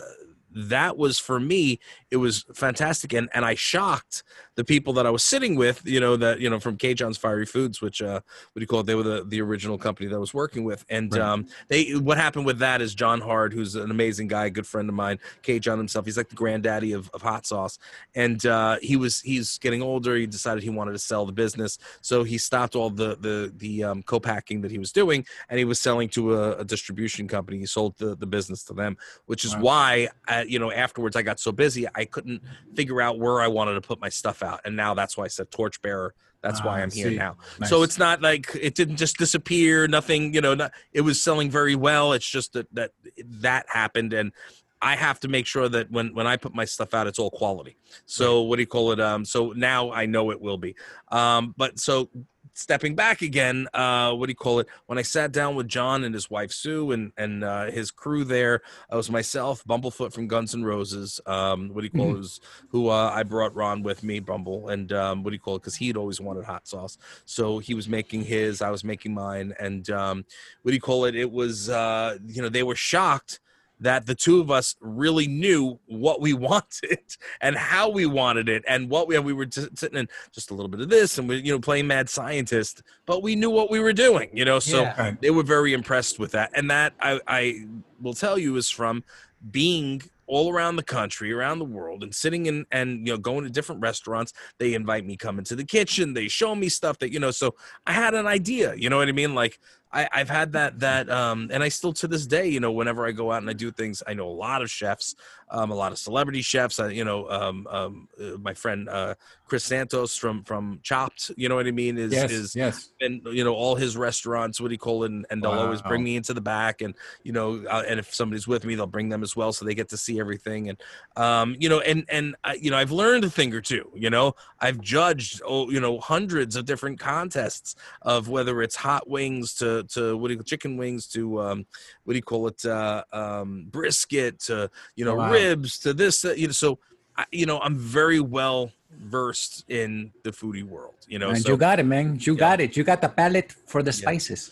that 0.55 0.97
was 0.97 1.19
for 1.19 1.39
me. 1.39 1.79
It 2.11 2.17
was 2.17 2.45
fantastic, 2.53 3.13
and 3.13 3.29
and 3.33 3.45
I 3.45 3.55
shocked 3.55 4.23
the 4.55 4.63
people 4.63 4.93
that 4.93 5.05
I 5.05 5.09
was 5.09 5.23
sitting 5.23 5.55
with. 5.55 5.81
You 5.85 5.99
know 5.99 6.15
that 6.17 6.39
you 6.39 6.49
know 6.49 6.59
from 6.59 6.77
CaJohn's 6.77 7.17
Fiery 7.17 7.45
Foods, 7.45 7.81
which 7.81 8.01
uh, 8.01 8.13
what 8.21 8.55
do 8.55 8.61
you 8.61 8.67
call 8.67 8.81
it? 8.81 8.85
They 8.85 8.95
were 8.95 9.03
the 9.03 9.23
the 9.23 9.41
original 9.41 9.77
company 9.77 10.09
that 10.09 10.15
I 10.15 10.19
was 10.19 10.33
working 10.33 10.63
with, 10.63 10.85
and 10.89 11.11
Right. 11.13 11.21
um, 11.21 11.47
they 11.69 11.91
what 11.91 12.17
happened 12.17 12.45
with 12.45 12.59
that 12.59 12.81
is 12.81 12.93
John 12.93 13.21
Hard, 13.21 13.53
who's 13.53 13.75
an 13.75 13.91
amazing 13.91 14.27
guy, 14.27 14.45
a 14.45 14.49
good 14.49 14.67
friend 14.67 14.87
of 14.89 14.95
mine, 14.95 15.19
K 15.41 15.59
John 15.59 15.77
himself. 15.77 16.05
He's 16.05 16.17
like 16.17 16.29
the 16.29 16.35
granddaddy 16.35 16.91
of, 16.93 17.09
of 17.13 17.21
hot 17.21 17.45
sauce, 17.45 17.79
and 18.15 18.45
uh, 18.45 18.77
he 18.81 18.95
was 18.95 19.21
he's 19.21 19.57
getting 19.57 19.81
older. 19.81 20.15
He 20.15 20.27
decided 20.27 20.63
he 20.63 20.69
wanted 20.69 20.91
to 20.93 20.99
sell 20.99 21.25
the 21.25 21.31
business, 21.31 21.77
so 22.01 22.23
he 22.23 22.37
stopped 22.37 22.75
all 22.75 22.89
the 22.89 23.15
the 23.19 23.51
the 23.57 23.83
um, 23.83 24.03
co-packing 24.03 24.61
that 24.61 24.71
he 24.71 24.77
was 24.77 24.91
doing, 24.91 25.25
and 25.49 25.57
he 25.57 25.65
was 25.65 25.79
selling 25.81 26.09
to 26.09 26.35
a, 26.35 26.57
a 26.59 26.63
distribution 26.65 27.27
company. 27.27 27.57
He 27.57 27.65
sold 27.65 27.97
the, 27.97 28.15
the 28.15 28.27
business 28.27 28.63
to 28.65 28.73
them, 28.73 28.97
which 29.25 29.45
is 29.45 29.55
Wow. 29.55 29.61
why 29.61 30.09
uh, 30.27 30.43
you 30.47 30.59
know 30.59 30.71
afterwards 30.71 31.15
I 31.15 31.21
got 31.23 31.39
so 31.39 31.51
busy 31.51 31.87
I 31.95 32.05
couldn't 32.05 32.41
figure 32.75 33.01
out 33.01 33.19
where 33.19 33.41
I 33.41 33.47
wanted 33.47 33.73
to 33.75 33.81
put 33.81 33.99
my 33.99 34.09
stuff 34.09 34.42
out, 34.43 34.61
and 34.65 34.75
now 34.75 34.93
that's 34.93 35.17
why 35.17 35.25
I 35.25 35.29
said 35.29 35.51
torchbearer. 35.51 36.13
That's 36.41 36.61
why 36.61 36.81
Ah, 36.81 36.83
I'm 36.83 36.91
here 36.91 37.09
see. 37.09 37.15
now. 37.15 37.37
Nice. 37.59 37.69
So 37.69 37.83
it's 37.83 37.97
not 37.97 38.21
like 38.21 38.51
it 38.59 38.75
didn't 38.75 38.97
just 38.97 39.17
disappear. 39.17 39.87
Nothing, 39.87 40.33
you 40.33 40.41
know. 40.41 40.53
Not, 40.53 40.73
it 40.91 41.01
was 41.01 41.21
selling 41.23 41.49
very 41.49 41.75
well. 41.75 42.11
It's 42.11 42.27
just 42.29 42.51
that 42.53 42.67
that 42.73 42.91
that 43.17 43.65
happened, 43.69 44.11
and 44.11 44.33
I 44.81 44.97
have 44.97 45.21
to 45.21 45.29
make 45.29 45.45
sure 45.45 45.69
that 45.69 45.89
when 45.89 46.13
when 46.13 46.27
I 46.27 46.35
put 46.35 46.53
my 46.53 46.65
stuff 46.65 46.93
out, 46.93 47.07
it's 47.07 47.17
all 47.17 47.31
quality. 47.31 47.77
So 48.05 48.41
what 48.41 48.57
do 48.57 48.61
you 48.61 48.67
call 48.67 48.91
it? 48.91 48.99
Um. 48.99 49.23
So 49.23 49.53
now 49.53 49.91
I 49.93 50.05
know 50.05 50.31
it 50.31 50.41
will 50.41 50.57
be. 50.57 50.75
Um. 51.09 51.55
But 51.57 51.79
so 51.79 52.09
stepping 52.53 52.95
back 52.95 53.21
again, 53.21 53.67
uh, 53.73 54.13
what 54.13 54.27
do 54.27 54.31
you 54.31 54.35
call 54.35 54.59
it? 54.59 54.67
When 54.85 54.97
I 54.97 55.01
sat 55.01 55.31
down 55.31 55.55
with 55.55 55.67
John 55.67 56.03
and 56.03 56.13
his 56.13 56.29
wife 56.29 56.51
Sue 56.51 56.91
and 56.91 57.11
and 57.17 57.43
uh, 57.43 57.71
his 57.71 57.91
crew 57.91 58.23
there, 58.23 58.61
I 58.89 58.95
was 58.95 59.09
myself, 59.09 59.63
Bumblefoot 59.65 60.13
from 60.13 60.27
Guns 60.27 60.53
N' 60.53 60.63
Roses. 60.63 61.19
Um, 61.25 61.69
what 61.69 61.81
do 61.81 61.85
you 61.85 61.91
call 61.91 62.15
it? 62.15 62.17
Was 62.17 62.39
who 62.69 62.89
uh, 62.89 63.11
I 63.13 63.23
brought 63.23 63.55
Ron 63.55 63.83
with 63.83 64.03
me, 64.03 64.19
Bumble, 64.19 64.69
and 64.69 64.91
um, 64.93 65.23
what 65.23 65.31
do 65.31 65.35
you 65.35 65.39
call 65.39 65.55
it? 65.55 65.59
Because 65.59 65.75
he'd 65.75 65.97
always 65.97 66.21
wanted 66.21 66.45
hot 66.45 66.67
sauce, 66.67 66.97
so 67.25 67.59
he 67.59 67.73
was 67.73 67.89
making 67.89 68.23
his, 68.23 68.61
I 68.61 68.69
was 68.69 68.83
making 68.83 69.13
mine, 69.13 69.53
and 69.59 69.89
um, 69.89 70.25
what 70.61 70.71
do 70.71 70.75
you 70.75 70.81
call 70.81 71.05
it? 71.05 71.15
It 71.15 71.31
was 71.31 71.69
uh, 71.69 72.17
you 72.27 72.41
know 72.41 72.49
they 72.49 72.63
were 72.63 72.75
shocked 72.75 73.39
that 73.84 74.05
the 74.05 74.15
two 74.15 74.41
of 74.41 74.51
us 74.51 74.75
really 74.81 75.27
knew 75.27 75.79
what 75.86 76.19
we 76.19 76.34
wanted 76.49 76.99
and 77.39 77.55
how 77.55 77.89
we 77.89 78.05
wanted 78.05 78.49
it 78.49 78.63
and 78.67 78.89
what 78.89 79.07
we 79.07 79.17
we 79.19 79.31
were 79.31 79.45
just 79.45 79.77
sitting 79.77 79.99
in 79.99 80.09
just 80.34 80.51
a 80.51 80.53
little 80.53 80.69
bit 80.69 80.81
of 80.81 80.89
this 80.89 81.17
and 81.17 81.29
we 81.29 81.38
you 81.38 81.53
know 81.53 81.59
playing 81.59 81.88
mad 81.88 82.09
scientist 82.09 82.81
but 83.05 83.23
we 83.23 83.36
knew 83.36 83.49
what 83.49 83.69
we 83.69 83.79
were 83.79 83.93
doing 83.93 84.29
you 84.34 84.45
know? 84.45 84.59
So 84.59 84.81
Yeah. 84.81 85.15
They 85.21 85.31
were 85.31 85.43
very 85.43 85.73
impressed 85.73 86.19
with 86.19 86.31
that. 86.31 86.51
And 86.53 86.69
that 86.71 86.93
I, 86.99 87.19
I 87.27 87.65
will 88.01 88.13
tell 88.13 88.38
you 88.38 88.55
is 88.55 88.69
from 88.69 89.03
being 89.51 90.01
all 90.25 90.51
around 90.51 90.77
the 90.77 90.84
country 90.84 91.34
around 91.34 91.59
the 91.59 91.65
world 91.65 92.01
and 92.01 92.15
sitting 92.15 92.45
in 92.45 92.65
and 92.71 93.05
you 93.05 93.13
know 93.13 93.17
going 93.17 93.43
to 93.43 93.49
different 93.49 93.81
restaurants. 93.81 94.34
They 94.57 94.73
invite 94.73 95.05
me 95.05 95.17
come 95.17 95.38
into 95.38 95.55
the 95.55 95.65
kitchen. 95.65 96.13
They 96.13 96.27
show 96.27 96.55
me 96.55 96.69
stuff 96.69 96.97
that 96.99 97.11
you 97.11 97.19
know 97.19 97.31
so 97.31 97.55
i 97.86 97.91
had 97.91 98.13
an 98.13 98.25
idea 98.25 98.73
you 98.75 98.89
know 98.89 98.97
what 98.97 99.09
i 99.09 99.11
mean? 99.11 99.36
Like 99.36 99.59
I, 99.93 100.09
I've 100.11 100.29
had 100.29 100.53
that 100.53 100.79
that 100.79 101.09
um 101.09 101.49
and 101.51 101.63
I 101.63 101.69
still 101.69 101.93
to 101.93 102.07
this 102.07 102.25
day, 102.25 102.47
you 102.47 102.59
know, 102.59 102.71
whenever 102.71 103.05
I 103.05 103.11
go 103.11 103.31
out 103.31 103.41
and 103.41 103.49
I 103.49 103.53
do 103.53 103.71
things, 103.71 104.03
I 104.07 104.13
know 104.13 104.27
a 104.27 104.31
lot 104.31 104.61
of 104.61 104.69
chefs, 104.69 105.15
um, 105.49 105.71
a 105.71 105.75
lot 105.75 105.91
of 105.91 105.99
celebrity 105.99 106.41
chefs. 106.41 106.79
I, 106.79 106.89
you 106.89 107.05
know, 107.05 107.29
um, 107.29 107.67
um, 107.69 108.07
uh, 108.19 108.37
my 108.39 108.53
friend 108.53 108.89
uh, 108.89 109.15
Chris 109.45 109.63
Santos 109.63 110.17
from 110.17 110.43
from 110.43 110.79
Chopped, 110.83 111.31
you 111.37 111.47
know 111.47 111.55
what 111.55 111.67
I 111.67 111.71
mean, 111.71 111.97
is 111.97 112.11
yes, 112.11 112.31
is 112.31 112.55
yes. 112.55 112.89
and 112.99 113.21
you 113.31 113.43
know 113.43 113.53
all 113.53 113.75
his 113.75 113.95
restaurants 113.95 114.59
what 114.59 114.69
do 114.69 114.73
you 114.73 114.79
call 114.79 115.03
it 115.03 115.11
and, 115.11 115.25
and 115.29 115.43
they'll 115.43 115.51
always 115.51 115.81
bring 115.81 116.03
me 116.03 116.15
into 116.15 116.33
the 116.33 116.41
back 116.41 116.81
and 116.81 116.95
you 117.23 117.31
know 117.31 117.63
uh, 117.69 117.83
and 117.87 117.99
if 117.99 118.13
somebody's 118.13 118.47
with 118.47 118.65
me 118.65 118.75
they'll 118.75 118.87
bring 118.87 119.09
them 119.09 119.23
as 119.23 119.35
well 119.35 119.53
so 119.53 119.65
they 119.65 119.75
get 119.75 119.89
to 119.89 119.97
see 119.97 120.19
everything 120.19 120.69
and 120.69 120.81
um 121.15 121.55
you 121.59 121.69
know 121.69 121.79
and 121.81 122.05
and 122.09 122.35
I, 122.43 122.55
you 122.55 122.71
know 122.71 122.77
i've 122.77 122.91
learned 122.91 123.23
a 123.23 123.29
thing 123.29 123.53
or 123.53 123.61
two 123.61 123.91
you 123.95 124.09
know 124.09 124.35
i've 124.59 124.79
judged 124.81 125.41
oh 125.45 125.69
you 125.69 125.79
know 125.79 125.99
hundreds 125.99 126.55
of 126.55 126.65
different 126.65 126.99
contests 126.99 127.75
of 128.01 128.29
whether 128.29 128.61
it's 128.61 128.75
hot 128.75 129.09
wings 129.09 129.53
to 129.55 129.82
to 129.89 130.17
what 130.17 130.29
do 130.29 130.34
you 130.36 130.43
chicken 130.43 130.77
wings 130.77 131.07
to 131.07 131.41
um 131.41 131.65
what 132.03 132.13
do 132.13 132.17
you 132.17 132.23
call 132.23 132.47
it 132.47 132.63
uh 132.65 133.03
um 133.13 133.65
brisket 133.69 134.39
to 134.39 134.69
you 134.95 135.05
know 135.05 135.15
Wow. 135.15 135.29
ribs 135.31 135.79
to 135.79 135.93
this 135.93 136.25
uh, 136.25 136.34
you 136.34 136.47
know 136.47 136.53
so 136.53 136.79
I, 137.17 137.25
you 137.31 137.45
know 137.45 137.59
i'm 137.59 137.77
very 137.77 138.19
well 138.19 138.71
versed 138.99 139.65
in 139.67 140.13
the 140.23 140.31
foodie 140.31 140.63
world 140.63 140.95
you 141.07 141.19
know 141.19 141.29
and 141.29 141.39
so 141.39 141.49
you 141.49 141.57
got 141.57 141.79
it, 141.79 141.86
man. 141.86 142.17
You 142.19 142.36
got 142.36 142.61
it. 142.61 142.75
You 142.77 142.84
got 142.84 143.01
the 143.01 143.09
palette 143.09 143.51
for 143.67 143.81
the 143.84 143.91
Yeah. 143.91 143.99
spices. 144.01 144.51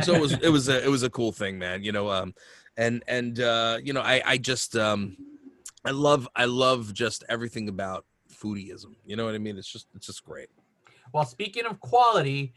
so 0.00 0.14
it 0.14 0.20
was 0.20 0.32
it 0.42 0.48
was 0.48 0.68
a 0.68 0.84
it 0.84 0.88
was 0.88 1.02
a 1.02 1.10
cool 1.10 1.32
thing 1.32 1.58
man 1.58 1.82
you 1.82 1.92
know 1.92 2.10
um 2.10 2.34
and 2.76 3.02
and 3.08 3.40
uh 3.40 3.78
you 3.82 3.92
know 3.92 4.00
i 4.00 4.22
i 4.24 4.36
just 4.36 4.76
um 4.76 5.16
i 5.84 5.90
love 5.90 6.28
i 6.36 6.44
love 6.44 6.92
just 6.94 7.24
everything 7.28 7.68
about 7.68 8.04
foodieism 8.30 8.94
you 9.04 9.16
know 9.16 9.24
what 9.24 9.34
i 9.34 9.38
mean 9.38 9.56
it's 9.56 9.70
just 9.70 9.86
it's 9.94 10.06
just 10.06 10.22
great 10.24 10.48
Well, 11.12 11.24
speaking 11.24 11.66
of 11.66 11.78
quality, 11.80 12.54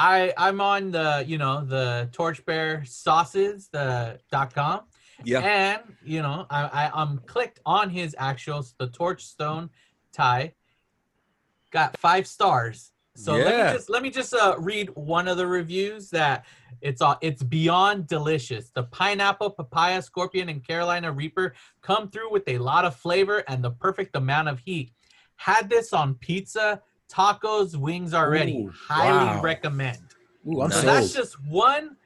I 0.00 0.32
I'm 0.38 0.60
on 0.62 0.90
the 0.90 1.24
you 1.26 1.36
know 1.36 1.62
the 1.62 2.08
Torchbearer 2.12 2.86
sauces 2.86 3.68
the 3.68 4.18
dot 4.32 4.54
com. 4.54 4.80
yeah 5.24 5.40
And 5.40 5.82
you 6.02 6.22
know, 6.22 6.46
I, 6.48 6.60
I 6.80 6.90
I'm 6.94 7.18
clicked 7.26 7.60
on 7.66 7.90
his 7.90 8.16
actuals, 8.18 8.72
the 8.78 8.88
Torchstone 8.88 9.68
tie. 10.12 10.54
Got 11.70 11.98
five 11.98 12.26
stars. 12.26 12.92
So 13.14 13.32
let 13.34 13.54
me 13.66 13.72
just 13.74 13.90
let 13.90 14.02
me 14.02 14.10
just 14.10 14.32
uh, 14.32 14.54
read 14.58 14.88
one 14.94 15.28
of 15.28 15.36
the 15.36 15.46
reviews 15.46 16.08
that 16.10 16.46
it's 16.80 17.02
uh, 17.02 17.16
it's 17.20 17.42
beyond 17.42 18.06
delicious. 18.06 18.70
The 18.70 18.84
pineapple, 18.84 19.50
papaya, 19.50 20.00
scorpion, 20.00 20.48
and 20.48 20.66
Carolina 20.66 21.12
Reaper 21.12 21.52
come 21.82 22.08
through 22.08 22.30
with 22.32 22.48
a 22.48 22.56
lot 22.56 22.86
of 22.86 22.96
flavor 22.96 23.38
and 23.48 23.62
the 23.62 23.72
perfect 23.72 24.16
amount 24.16 24.48
of 24.48 24.60
heat. 24.60 24.92
Had 25.36 25.68
this 25.68 25.92
on 25.92 26.14
pizza, 26.14 26.80
tacos, 27.10 27.76
wings 27.76 28.14
already. 28.14 28.52
Ooh, 28.52 28.72
Highly 28.88 29.10
wow. 29.10 29.42
recommend. 29.42 29.98
Ooh, 30.46 30.60
I'm 30.62 30.70
So 30.70 30.82
Nice. 30.82 30.84
that's 30.84 31.12
just 31.12 31.44
one 31.44 31.96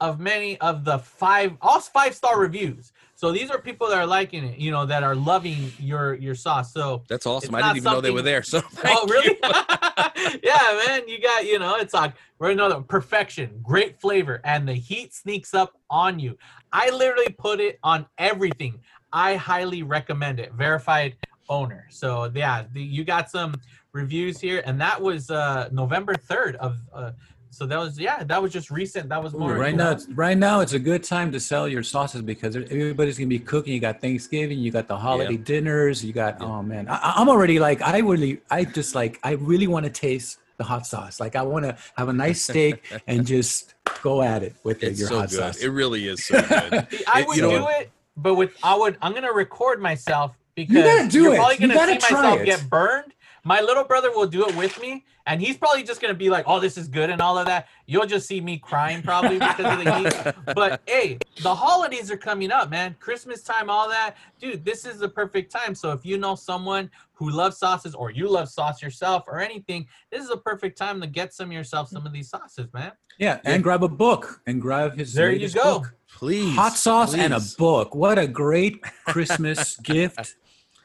of 0.00 0.18
many 0.18 0.60
of 0.60 0.84
the 0.84 0.98
five, 0.98 1.56
all 1.60 1.80
five 1.80 2.14
star 2.14 2.40
reviews. 2.40 2.92
So 3.14 3.30
these 3.30 3.50
are 3.50 3.58
people 3.58 3.88
that 3.88 3.98
are 3.98 4.06
liking 4.06 4.44
it, 4.44 4.58
you 4.58 4.72
know, 4.72 4.84
that 4.84 5.04
are 5.04 5.14
loving 5.14 5.72
your 5.78 6.14
your 6.14 6.34
sauce. 6.34 6.72
So 6.72 7.04
that's 7.08 7.24
awesome 7.24 7.54
i 7.54 7.62
didn't 7.62 7.76
even 7.76 7.92
know 7.92 8.00
they 8.00 8.10
were 8.10 8.20
there 8.20 8.42
so 8.42 8.60
oh 8.84 9.06
really? 9.06 9.38
yeah, 10.42 10.82
man, 10.86 11.06
you 11.08 11.20
got 11.20 11.46
you 11.46 11.58
know, 11.60 11.76
it's 11.76 11.94
like 11.94 12.14
we're 12.40 12.50
another 12.50 12.80
perfection, 12.80 13.60
great 13.62 14.00
flavor, 14.00 14.40
and 14.44 14.68
the 14.68 14.74
heat 14.74 15.14
sneaks 15.14 15.54
up 15.54 15.72
on 15.88 16.18
you. 16.18 16.36
I 16.72 16.90
literally 16.90 17.32
put 17.38 17.60
it 17.60 17.78
on 17.84 18.06
everything. 18.18 18.80
I 19.12 19.36
highly 19.36 19.82
recommend 19.84 20.40
it. 20.40 20.52
Verified 20.54 21.16
owner. 21.48 21.86
So 21.90 22.30
yeah, 22.34 22.64
the, 22.72 22.82
you 22.82 23.04
got 23.04 23.30
some 23.30 23.54
reviews 23.92 24.40
here, 24.40 24.62
and 24.66 24.80
that 24.80 25.00
was 25.00 25.30
uh 25.30 25.68
November 25.72 26.14
third 26.14 26.56
of. 26.56 26.78
Uh, 26.92 27.12
so 27.50 27.66
that 27.66 27.78
was 27.78 27.98
yeah, 27.98 28.24
that 28.24 28.40
was 28.40 28.50
just 28.50 28.70
recent. 28.70 29.10
That 29.10 29.22
was 29.22 29.34
Ooh, 29.34 29.40
right 29.46 29.72
you 29.72 29.76
now, 29.76 29.90
it's, 29.90 30.08
right 30.08 30.38
now 30.38 30.60
it's 30.60 30.72
a 30.72 30.78
good 30.78 31.04
time 31.04 31.30
to 31.32 31.38
sell 31.38 31.68
your 31.68 31.82
sauces 31.82 32.22
because 32.22 32.56
everybody's 32.56 33.18
gonna 33.18 33.28
be 33.28 33.38
cooking. 33.38 33.74
You 33.74 33.80
got 33.80 34.00
Thanksgiving, 34.00 34.58
you 34.58 34.70
got 34.70 34.88
the 34.88 34.96
holiday 34.96 35.36
dinners, 35.36 36.02
you 36.02 36.14
got 36.14 36.40
oh 36.40 36.62
man, 36.62 36.88
I, 36.88 37.12
I'm 37.16 37.28
already 37.28 37.58
like 37.58 37.82
I 37.82 37.98
really, 37.98 38.40
I 38.50 38.64
just 38.64 38.94
like 38.94 39.20
I 39.22 39.32
really 39.32 39.66
want 39.66 39.84
to 39.84 39.90
taste 39.90 40.38
the 40.56 40.64
hot 40.64 40.86
sauce. 40.86 41.20
Like 41.20 41.36
I 41.36 41.42
want 41.42 41.66
to 41.66 41.76
have 41.98 42.08
a 42.08 42.12
nice 42.14 42.42
steak 42.42 42.82
and 43.06 43.26
just 43.26 43.74
go 44.02 44.22
at 44.22 44.42
it 44.42 44.54
with 44.64 44.82
it's 44.82 44.98
your 44.98 45.08
so 45.10 45.18
hot 45.18 45.28
good 45.28 45.38
sauce. 45.38 45.58
it 45.58 45.68
really 45.68 46.08
is 46.08 46.24
so 46.24 46.40
good 46.48 46.86
I 47.06 47.20
It- 47.20 47.28
would 47.28 47.36
you 47.36 47.42
know 47.42 47.50
do 47.58 47.66
it, 47.68 47.90
but 48.16 48.34
with 48.36 48.56
I 48.62 48.74
would 48.76 48.96
I'm 49.02 49.12
gonna 49.12 49.30
record 49.32 49.78
myself 49.78 50.38
because 50.54 50.84
gotta 50.84 51.08
do 51.08 51.22
you're 51.22 51.34
it. 51.34 51.36
probably 51.36 51.54
You 51.56 51.60
gonna 51.60 51.74
gotta 51.74 51.92
see 51.92 51.98
try 51.98 52.20
myself 52.22 52.40
it. 52.40 52.44
get 52.46 52.68
burned. 52.70 53.14
My 53.44 53.60
little 53.60 53.82
brother 53.82 54.12
will 54.12 54.28
do 54.28 54.46
it 54.46 54.54
with 54.54 54.80
me, 54.80 55.04
and 55.26 55.40
he's 55.40 55.56
probably 55.56 55.82
just 55.82 56.00
gonna 56.00 56.14
be 56.14 56.30
like, 56.30 56.44
"Oh, 56.46 56.60
this 56.60 56.78
is 56.78 56.86
good" 56.86 57.10
and 57.10 57.20
all 57.20 57.36
of 57.36 57.46
that. 57.46 57.66
You'll 57.86 58.06
just 58.06 58.28
see 58.28 58.40
me 58.40 58.56
crying 58.56 59.02
probably 59.02 59.40
because 59.40 59.78
of 59.78 59.84
the 59.84 59.94
heat. 59.98 60.34
But 60.54 60.80
hey, 60.86 61.18
the 61.42 61.52
holidays 61.52 62.08
are 62.12 62.16
coming 62.16 62.52
up, 62.52 62.70
man. 62.70 62.94
Christmas 63.00 63.42
time, 63.42 63.68
all 63.68 63.88
that, 63.88 64.14
dude. 64.38 64.64
This 64.64 64.84
is 64.84 65.00
the 65.00 65.08
perfect 65.08 65.50
time. 65.50 65.74
So 65.74 65.90
if 65.90 66.06
you 66.06 66.18
know 66.18 66.36
someone 66.36 66.88
who 67.14 67.30
loves 67.30 67.56
sauces, 67.58 67.96
or 67.96 68.12
you 68.12 68.28
love 68.28 68.48
sauce 68.48 68.80
yourself, 68.80 69.24
or 69.26 69.40
anything, 69.40 69.88
this 70.12 70.22
is 70.22 70.30
a 70.30 70.36
perfect 70.36 70.78
time 70.78 71.00
to 71.00 71.08
get 71.08 71.34
some 71.34 71.50
yourself 71.50 71.88
some 71.88 72.06
of 72.06 72.12
these 72.12 72.28
sauces, 72.28 72.72
man. 72.72 72.92
yeah, 73.18 73.40
and 73.44 73.60
grab 73.64 73.82
a 73.82 73.88
book 73.88 74.40
and 74.46 74.62
grab 74.62 74.96
his. 74.96 75.14
There 75.14 75.32
you 75.32 75.48
go. 75.50 75.80
book. 75.80 75.94
Please 76.14 76.54
Hot 76.56 76.76
sauce 76.76 77.14
and 77.14 77.34
a 77.34 77.40
book. 77.58 77.94
What 77.94 78.18
a 78.18 78.26
great 78.26 78.82
Christmas 79.06 79.76
gift. 79.82 80.36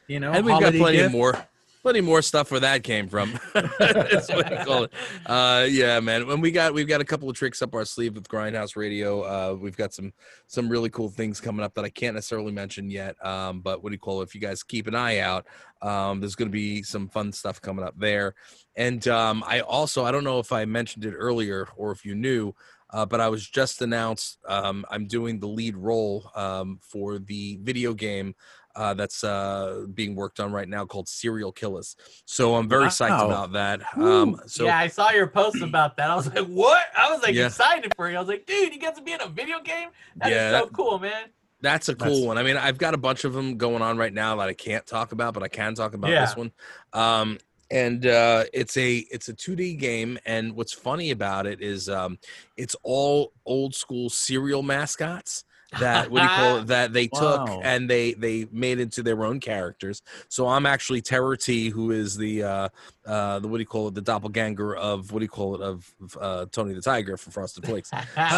You 0.07 0.19
know, 0.19 0.31
and 0.31 0.45
we've 0.45 0.59
got 0.59 0.73
plenty 0.73 0.97
gift. 0.97 1.11
more 1.11 1.47
plenty 1.87 2.01
more 2.01 2.21
stuff 2.21 2.51
where 2.51 2.59
that 2.59 2.83
came 2.83 3.07
from. 3.07 3.39
That's 3.53 4.27
what 4.27 4.65
call 4.65 4.83
it. 4.83 4.91
Uh, 5.25 5.65
yeah, 5.69 6.01
man. 6.01 6.27
When 6.27 6.41
we 6.41 6.51
got 6.51 6.73
we've 6.73 6.87
got 6.87 6.99
a 6.99 7.05
couple 7.05 7.29
of 7.29 7.37
tricks 7.37 7.61
up 7.61 7.73
our 7.73 7.85
sleeve 7.85 8.15
with 8.15 8.27
Grindhouse 8.27 8.75
Radio. 8.75 9.21
Uh, 9.21 9.53
we've 9.53 9.77
got 9.77 9.93
some 9.93 10.11
some 10.47 10.67
really 10.67 10.89
cool 10.89 11.07
things 11.07 11.39
coming 11.39 11.63
up 11.63 11.73
that 11.75 11.85
I 11.85 11.89
can't 11.89 12.15
necessarily 12.15 12.51
mention 12.51 12.89
yet. 12.89 13.15
Um, 13.25 13.61
but 13.61 13.81
what 13.81 13.91
do 13.91 13.93
you 13.93 13.99
call 13.99 14.19
it? 14.19 14.25
If 14.25 14.35
you 14.35 14.41
guys 14.41 14.63
keep 14.63 14.87
an 14.87 14.95
eye 14.95 15.19
out, 15.19 15.45
um, 15.81 16.19
there's 16.19 16.35
going 16.35 16.49
to 16.49 16.53
be 16.53 16.83
some 16.83 17.07
fun 17.07 17.31
stuff 17.31 17.61
coming 17.61 17.85
up 17.85 17.97
there. 17.97 18.35
And 18.75 19.07
um, 19.07 19.41
I 19.47 19.61
also 19.61 20.03
I 20.03 20.11
don't 20.11 20.25
know 20.25 20.39
if 20.39 20.51
I 20.51 20.65
mentioned 20.65 21.05
it 21.05 21.13
earlier 21.13 21.69
or 21.77 21.91
if 21.91 22.03
you 22.05 22.15
knew. 22.15 22.53
Uh, 22.89 23.05
but 23.05 23.19
I 23.19 23.27
was 23.29 23.47
just 23.47 23.81
announced. 23.81 24.37
Um, 24.47 24.85
I'm 24.89 25.07
doing 25.07 25.39
the 25.39 25.47
lead 25.47 25.75
role 25.75 26.31
um, 26.35 26.79
for 26.81 27.19
the 27.19 27.57
video 27.61 27.93
game 27.93 28.33
uh, 28.75 28.93
that's 28.93 29.23
uh, 29.23 29.85
being 29.93 30.15
worked 30.15 30.39
on 30.39 30.51
right 30.51 30.69
now 30.69 30.85
called 30.85 31.09
Serial 31.09 31.51
Killers. 31.51 31.95
So 32.25 32.55
I'm 32.55 32.69
very 32.69 32.85
psyched 32.85 33.25
about 33.25 33.51
that. 33.53 33.81
Um, 33.97 34.39
so 34.45 34.65
yeah, 34.65 34.77
I 34.77 34.87
saw 34.87 35.09
your 35.11 35.27
post 35.27 35.61
about 35.61 35.97
that. 35.97 36.11
I 36.11 36.15
was 36.15 36.31
like, 36.33 36.45
what? 36.45 36.85
I 36.95 37.11
was 37.11 37.21
like 37.23 37.33
Yeah. 37.33 37.47
excited 37.47 37.91
for 37.95 38.09
you. 38.09 38.15
I 38.17 38.19
was 38.19 38.29
like, 38.29 38.45
dude, 38.45 38.73
you 38.73 38.79
get 38.79 38.95
to 38.95 39.01
be 39.01 39.13
in 39.13 39.21
a 39.21 39.27
video 39.27 39.59
game? 39.61 39.89
That 40.17 40.29
is 40.31 40.35
Yeah, 40.35 40.51
so 40.59 40.65
that- 40.65 40.73
cool, 40.73 40.99
man. 40.99 41.25
That's 41.59 41.89
a 41.89 41.95
cool 41.95 42.05
That's- 42.09 42.23
one. 42.25 42.37
I 42.37 42.43
mean, 42.43 42.55
I've 42.55 42.77
got 42.77 42.93
a 42.93 42.97
bunch 42.97 43.23
of 43.23 43.33
them 43.33 43.57
going 43.57 43.81
on 43.81 43.97
right 43.97 44.13
now 44.13 44.35
that 44.35 44.47
I 44.47 44.53
can't 44.53 44.85
talk 44.85 45.11
about, 45.11 45.33
but 45.33 45.41
I 45.41 45.47
can 45.47 45.73
talk 45.73 45.95
about 45.95 46.11
Yeah. 46.11 46.21
this 46.25 46.35
one. 46.35 46.51
Um, 46.93 47.39
and 47.71 48.05
uh, 48.05 48.45
it's 48.53 48.77
a 48.77 48.97
it's 49.11 49.29
a 49.29 49.33
2D 49.33 49.77
game, 49.79 50.17
and 50.25 50.55
what's 50.55 50.73
funny 50.73 51.11
about 51.11 51.45
it 51.45 51.61
is 51.61 51.89
um, 51.89 52.17
it's 52.55 52.75
all 52.83 53.33
old 53.45 53.75
school 53.75 54.09
serial 54.09 54.63
mascots 54.63 55.43
that 55.79 56.09
what 56.09 56.19
do 56.19 56.23
you 56.23 56.29
call 56.29 56.57
it 56.57 56.67
that 56.67 56.93
they 56.93 57.07
took 57.07 57.47
Wow. 57.47 57.61
and 57.63 57.89
they 57.89 58.13
they 58.13 58.47
made 58.51 58.79
into 58.79 59.03
their 59.03 59.23
own 59.25 59.39
characters. 59.39 60.01
So 60.29 60.47
I'm 60.47 60.65
actually 60.65 61.01
Terror 61.01 61.35
T, 61.35 61.69
who 61.69 61.91
is 61.91 62.15
the 62.17 62.43
uh, 62.43 62.69
uh, 63.05 63.39
the 63.39 63.47
what 63.47 63.57
do 63.57 63.61
you 63.61 63.65
call 63.67 63.87
it 63.89 63.93
the 63.93 64.01
doppelganger 64.01 64.75
of 64.75 65.11
what 65.11 65.19
do 65.19 65.25
you 65.25 65.29
call 65.29 65.55
it 65.55 65.61
of 65.61 65.93
uh, 66.19 66.45
Tony 66.51 66.73
the 66.73 66.81
Tiger 66.81 67.17
from 67.17 67.31
Frosted 67.31 67.65
Flakes 67.65 67.89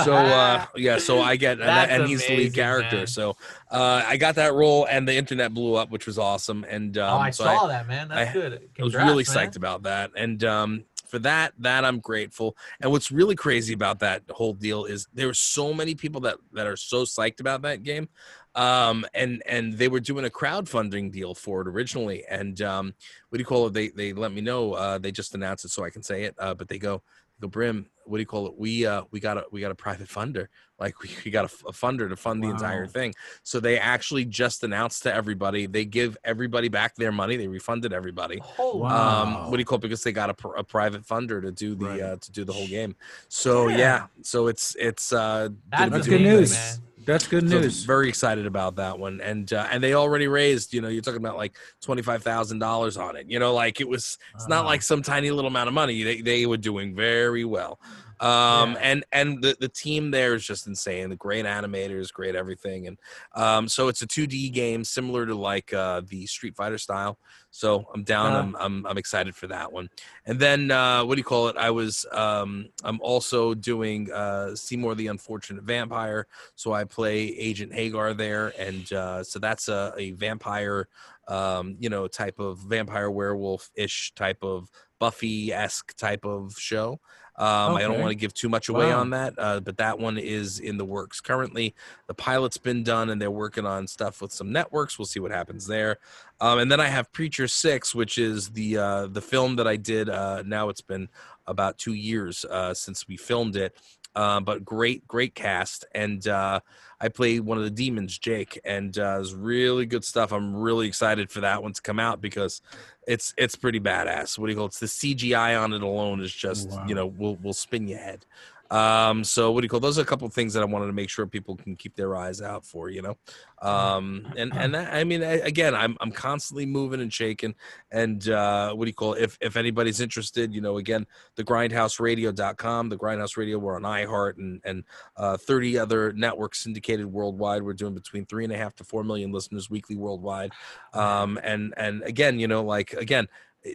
so 0.04 0.14
uh 0.14 0.66
yeah 0.76 0.98
so 1.00 1.22
i 1.22 1.36
get 1.36 1.60
and, 1.60 1.92
and 1.92 2.08
he's 2.08 2.26
the 2.28 2.38
lead 2.38 2.54
character 2.54 2.98
man. 2.98 3.08
so 3.08 3.36
uh 3.72 4.04
i 4.06 4.16
got 4.18 4.36
that 4.36 4.54
role 4.54 4.86
and 4.86 5.08
the 5.08 5.16
internet 5.16 5.54
blew 5.54 5.74
up 5.76 5.90
which 5.90 6.06
was 6.06 6.20
awesome 6.20 6.64
and 6.70 6.98
um 7.00 7.14
oh, 7.16 7.18
I 7.22 7.30
so 7.32 7.46
saw 7.46 7.68
that, 7.68 7.88
man. 7.88 8.10
That's 8.10 8.30
I- 8.30 8.34
good. 8.34 8.54
I 8.54 8.84
was 8.84 8.94
Congrats, 8.94 9.10
really 9.10 9.26
man. 9.28 9.50
psyched 9.52 9.56
about 9.56 9.84
that 9.84 10.12
and 10.16 10.44
um 10.44 10.84
for 11.10 11.20
that 11.20 11.54
that 11.58 11.84
i'm 11.84 12.00
grateful. 12.00 12.56
And 12.82 12.92
what's 12.92 13.12
really 13.12 13.36
crazy 13.36 13.74
about 13.74 14.00
that 14.00 14.24
whole 14.30 14.54
deal 14.54 14.86
is 14.86 15.08
there 15.14 15.28
were 15.28 15.34
so 15.34 15.74
many 15.74 15.96
people 15.96 16.22
that 16.22 16.38
that 16.54 16.68
are 16.68 16.78
so 16.78 17.04
psyched 17.04 17.40
about 17.40 17.62
that 17.64 17.84
game 17.84 18.08
um 18.56 19.06
and 19.14 19.42
and 19.46 19.74
they 19.74 19.88
were 19.88 20.00
doing 20.00 20.26
a 20.26 20.30
crowdfunding 20.30 21.12
deal 21.12 21.36
for 21.36 21.62
it 21.62 21.68
originally. 21.68 22.24
And 22.30 22.62
um 22.62 22.94
what 23.30 23.38
do 23.38 23.42
you 23.42 23.46
call 23.46 23.68
it? 23.68 23.74
They 23.74 23.90
they 23.90 24.14
let 24.14 24.32
me 24.32 24.42
know 24.42 24.74
uh 24.74 24.98
they 24.98 25.12
just 25.12 25.36
announced 25.36 25.66
it 25.66 25.70
so 25.70 25.84
i 25.84 25.90
can 25.90 26.04
say 26.04 26.24
it 26.24 26.36
uh 26.40 26.54
but 26.54 26.68
they 26.68 26.80
go 26.80 27.02
go 27.42 27.48
brim 27.48 27.88
what 28.10 28.18
do 28.18 28.22
you 28.22 28.26
call 28.26 28.48
it 28.48 28.54
we 28.58 28.86
uh 28.86 29.04
we 29.12 29.20
got 29.20 29.38
a 29.38 29.44
we 29.52 29.62
got 29.62 29.72
a 29.72 29.76
private 29.76 30.08
funder 30.08 30.48
like 30.80 31.00
we, 31.02 31.10
we 31.26 31.32
got 31.32 31.46
a, 31.46 31.68
a 31.68 31.72
funder 31.72 32.10
to 32.10 32.16
fund 32.16 32.44
the 32.44 32.50
entire 32.50 32.88
thing 32.88 33.14
so 33.44 33.60
they 33.60 33.78
actually 33.78 34.26
just 34.26 34.64
announced 34.64 35.04
to 35.04 35.14
everybody 35.14 35.66
they 35.68 35.86
give 35.86 36.18
everybody 36.24 36.68
back 36.70 36.96
their 36.96 37.12
money 37.12 37.38
they 37.38 37.48
refunded 37.48 37.94
everybody 37.94 38.40
Holy 38.40 38.82
Wow. 38.82 39.24
um 39.24 39.52
what 39.52 39.58
do 39.58 39.60
you 39.60 39.66
call 39.66 39.78
it 39.78 39.82
because 39.82 40.04
they 40.04 40.12
got 40.12 40.30
a, 40.32 40.48
a 40.50 40.64
private 40.64 41.04
funder 41.06 41.42
to 41.42 41.52
do 41.52 41.76
the 41.76 41.86
Right. 41.86 42.02
uh 42.02 42.16
to 42.18 42.32
do 42.32 42.44
the 42.44 42.54
whole 42.54 42.68
game 42.68 42.96
so 43.28 43.68
yeah, 43.68 43.78
Yeah. 43.78 44.06
so 44.24 44.48
it's 44.48 44.76
it's 44.80 45.14
uh 45.14 45.50
That's 45.70 45.80
gonna 45.80 45.92
be 45.92 45.98
That's 45.98 46.08
doing 46.08 46.24
good 46.24 46.30
news. 46.30 46.52
man. 46.54 46.78
That's 47.06 47.28
good 47.28 47.50
so 47.50 47.60
news. 47.60 47.84
very 47.84 48.10
excited 48.10 48.46
about 48.46 48.76
that 48.76 49.00
one, 49.00 49.22
and 49.22 49.52
uh, 49.52 49.68
and 49.72 49.84
they 49.84 49.94
already 49.94 50.28
raised. 50.28 50.74
You 50.74 50.82
know, 50.82 50.90
you're 50.90 51.02
talking 51.02 51.20
about 51.20 51.38
like 51.38 51.56
twenty 51.82 52.02
five 52.02 52.24
thousand 52.24 52.60
dollars 52.60 52.98
on 52.98 53.16
it. 53.16 53.30
You 53.30 53.40
know, 53.40 53.54
like 53.54 53.82
it 53.82 53.88
was. 53.88 54.18
It's 54.36 54.48
not 54.48 54.66
like 54.66 54.82
some 54.82 55.02
tiny 55.02 55.32
little 55.32 55.50
amount 55.50 55.68
of 55.68 55.74
money. 55.74 56.04
They 56.04 56.22
they 56.22 56.46
were 56.46 56.58
doing 56.58 56.96
very 56.96 57.46
well. 57.46 57.80
Um, 58.22 58.74
Yeah. 58.74 58.80
and 58.82 59.06
and 59.12 59.42
the 59.42 59.56
the 59.60 59.70
team 59.70 60.12
there 60.12 60.34
is 60.36 60.46
just 60.46 60.68
insane. 60.68 61.10
The 61.10 61.16
great 61.16 61.46
animators, 61.46 62.12
great 62.12 62.36
everything, 62.36 62.88
and 62.88 63.00
um, 63.34 63.68
so 63.68 63.88
it's 63.88 64.02
a 64.02 64.08
2D 64.08 64.52
game 64.52 64.84
similar 64.84 65.26
to 65.26 65.36
like 65.36 65.74
uh, 65.74 66.02
the 66.06 66.26
Street 66.26 66.56
Fighter 66.56 66.78
style. 66.78 67.18
So 67.52 67.86
I'm 67.94 68.04
down. 68.04 68.28
Uh-huh. 68.34 68.40
I'm, 68.40 68.56
I'm 68.58 68.86
I'm 68.88 68.98
excited 68.98 69.36
for 69.36 69.48
that 69.48 69.72
one. 69.72 69.90
And 70.26 70.40
then 70.40 70.70
uh, 70.70 71.04
what 71.06 71.16
do 71.16 71.20
you 71.20 71.24
call 71.24 71.48
it? 71.48 71.58
I 71.58 71.72
was 71.72 72.06
um, 72.12 72.68
I'm 72.84 73.00
also 73.02 73.54
doing 73.54 74.12
uh, 74.12 74.56
Seymour 74.56 74.96
the 74.96 75.08
Unfortunate 75.08 75.64
Vampire. 75.64 76.28
So 76.56 76.74
I 76.74 76.84
play 76.84 77.20
Agent 77.20 77.74
Hagar 77.74 78.14
there, 78.14 78.54
and 78.60 78.92
uh, 78.94 79.24
so 79.24 79.40
that's 79.40 79.68
a, 79.70 79.94
a 79.98 80.12
vampire, 80.12 80.88
um, 81.28 81.76
you 81.80 81.90
know, 81.90 82.08
type 82.08 82.40
of 82.40 82.60
vampire 82.60 83.10
werewolf 83.10 83.70
ish 83.76 84.14
type 84.16 84.44
of 84.44 84.70
Buffy 85.00 85.54
esque 85.54 85.96
type 85.96 86.26
of 86.26 86.54
show. 86.58 87.00
Um, 87.40 87.76
I 87.78 87.84
don't 87.84 88.00
want 88.02 88.12
to 88.12 88.16
give 88.16 88.34
too 88.34 88.50
much 88.50 88.68
away 88.68 88.88
Wow. 88.88 89.00
on 89.00 89.10
that, 89.12 89.34
uh, 89.38 89.62
but 89.62 89.78
that 89.78 89.98
one 89.98 90.18
is 90.18 90.60
in 90.60 90.78
the 90.78 90.84
works 90.84 91.22
currently. 91.22 91.74
The 92.08 92.14
pilot's 92.14 92.58
been 92.58 92.84
done, 92.84 93.10
and 93.10 93.22
they're 93.22 93.32
working 93.32 93.66
on 93.66 93.88
stuff 93.88 94.22
with 94.22 94.34
some 94.34 94.52
networks. 94.52 95.00
We'll 95.00 95.06
see 95.06 95.22
what 95.22 95.32
happens 95.32 95.66
there. 95.66 96.00
Um, 96.42 96.60
and 96.60 96.70
then 96.70 96.82
I 96.82 96.88
have 96.88 97.12
Preacher 97.14 97.48
Six, 97.48 97.96
which 97.96 98.18
is 98.18 98.50
the 98.50 98.78
uh, 98.78 99.08
the 99.08 99.22
film 99.22 99.56
that 99.56 99.68
I 99.68 99.78
did. 99.78 100.10
Uh, 100.10 100.44
now 100.46 100.68
it's 100.68 100.82
been 100.82 101.08
about 101.48 101.78
two 101.78 101.94
years 101.94 102.44
uh, 102.46 102.74
since 102.74 103.08
we 103.08 103.16
filmed 103.18 103.56
it, 103.56 103.76
uh, 104.16 104.40
but 104.42 104.66
great, 104.66 105.08
great 105.08 105.34
cast. 105.34 105.86
And 105.96 106.28
uh, 106.28 106.60
I 107.00 107.08
play 107.08 107.40
one 107.40 107.58
of 107.58 107.64
the 107.64 107.72
demons, 107.72 108.18
Jake, 108.18 108.60
and 108.66 108.98
uh, 109.00 109.22
it 109.24 109.34
really 109.34 109.86
good 109.86 110.04
stuff. 110.04 110.32
I'm 110.34 110.56
really 110.56 110.88
excited 110.88 111.32
for 111.32 111.40
that 111.40 111.64
one 111.64 111.74
to 111.74 111.82
come 111.82 112.00
out 112.00 112.20
because 112.22 112.62
it's 113.10 113.34
it's 113.38 113.56
pretty 113.56 113.80
badass. 113.80 114.38
What 114.38 114.46
do 114.48 114.52
you 114.52 114.56
call 114.58 114.66
it? 114.68 114.70
It's 114.70 114.80
the 114.80 114.86
CGI 114.86 115.60
on 115.62 115.74
it 115.74 115.82
alone 115.82 116.22
is 116.22 116.34
just 116.34 116.70
Wow. 116.70 116.86
you 116.88 116.94
know 116.96 117.08
will 117.08 117.36
will 117.38 117.54
spin 117.54 117.88
your 117.88 117.98
head. 118.00 118.26
Um, 118.72 119.24
so 119.24 119.52
what 119.52 119.62
do 119.62 119.66
you 119.66 119.70
call 119.70 119.80
those? 119.80 119.98
Are 119.98 120.04
a 120.04 120.06
couple 120.06 120.28
of 120.28 120.34
things 120.34 120.54
that 120.54 120.62
I 120.62 120.66
wanted 120.66 120.88
to 120.88 120.94
make 120.94 121.10
sure 121.10 121.26
people 121.26 121.56
can 121.56 121.76
keep 121.76 121.96
their 121.96 122.16
eyes 122.16 122.42
out 122.42 122.66
for. 122.66 122.90
You 122.90 123.02
know, 123.02 123.18
um, 123.62 124.32
and 124.38 124.54
and 124.56 124.76
that, 124.76 124.94
I 124.94 125.04
mean, 125.04 125.24
I, 125.24 125.38
again, 125.38 125.76
I'm 125.76 125.98
I'm 126.00 126.12
constantly 126.12 126.66
moving 126.66 127.02
and 127.02 127.12
shaking. 127.12 127.56
And 127.92 128.28
uh, 128.30 128.74
what 128.74 128.86
do 128.86 128.90
you 128.90 128.94
call 128.94 129.14
it? 129.14 129.24
If 129.24 129.38
if 129.42 129.58
anybody's 129.58 130.00
interested, 130.02 130.54
you 130.54 130.62
know, 130.62 130.78
again, 130.78 131.08
the 131.36 131.44
grindhouseradio.com, 131.44 132.90
the 132.90 132.98
grindhouse 132.98 133.38
radio, 133.38 133.58
we're 133.58 133.76
on 133.76 133.84
iHeart 133.84 134.38
and 134.38 134.62
and 134.64 134.84
uh, 135.18 135.38
30 135.38 135.78
other 135.80 136.14
networks 136.14 136.64
syndicated 136.64 137.06
worldwide. 137.06 137.64
We're 137.64 137.74
doing 137.74 137.94
between 137.94 138.26
three 138.26 138.44
and 138.44 138.54
a 138.54 138.58
half 138.58 138.76
to 138.76 138.84
four 138.84 139.04
million 139.04 139.32
listeners 139.32 139.70
weekly 139.70 139.96
worldwide. 139.96 140.52
Um, 140.94 141.40
and 141.44 141.74
and 141.78 142.04
again, 142.04 142.40
you 142.40 142.48
know, 142.48 142.64
like 142.64 142.94
again, 142.94 143.28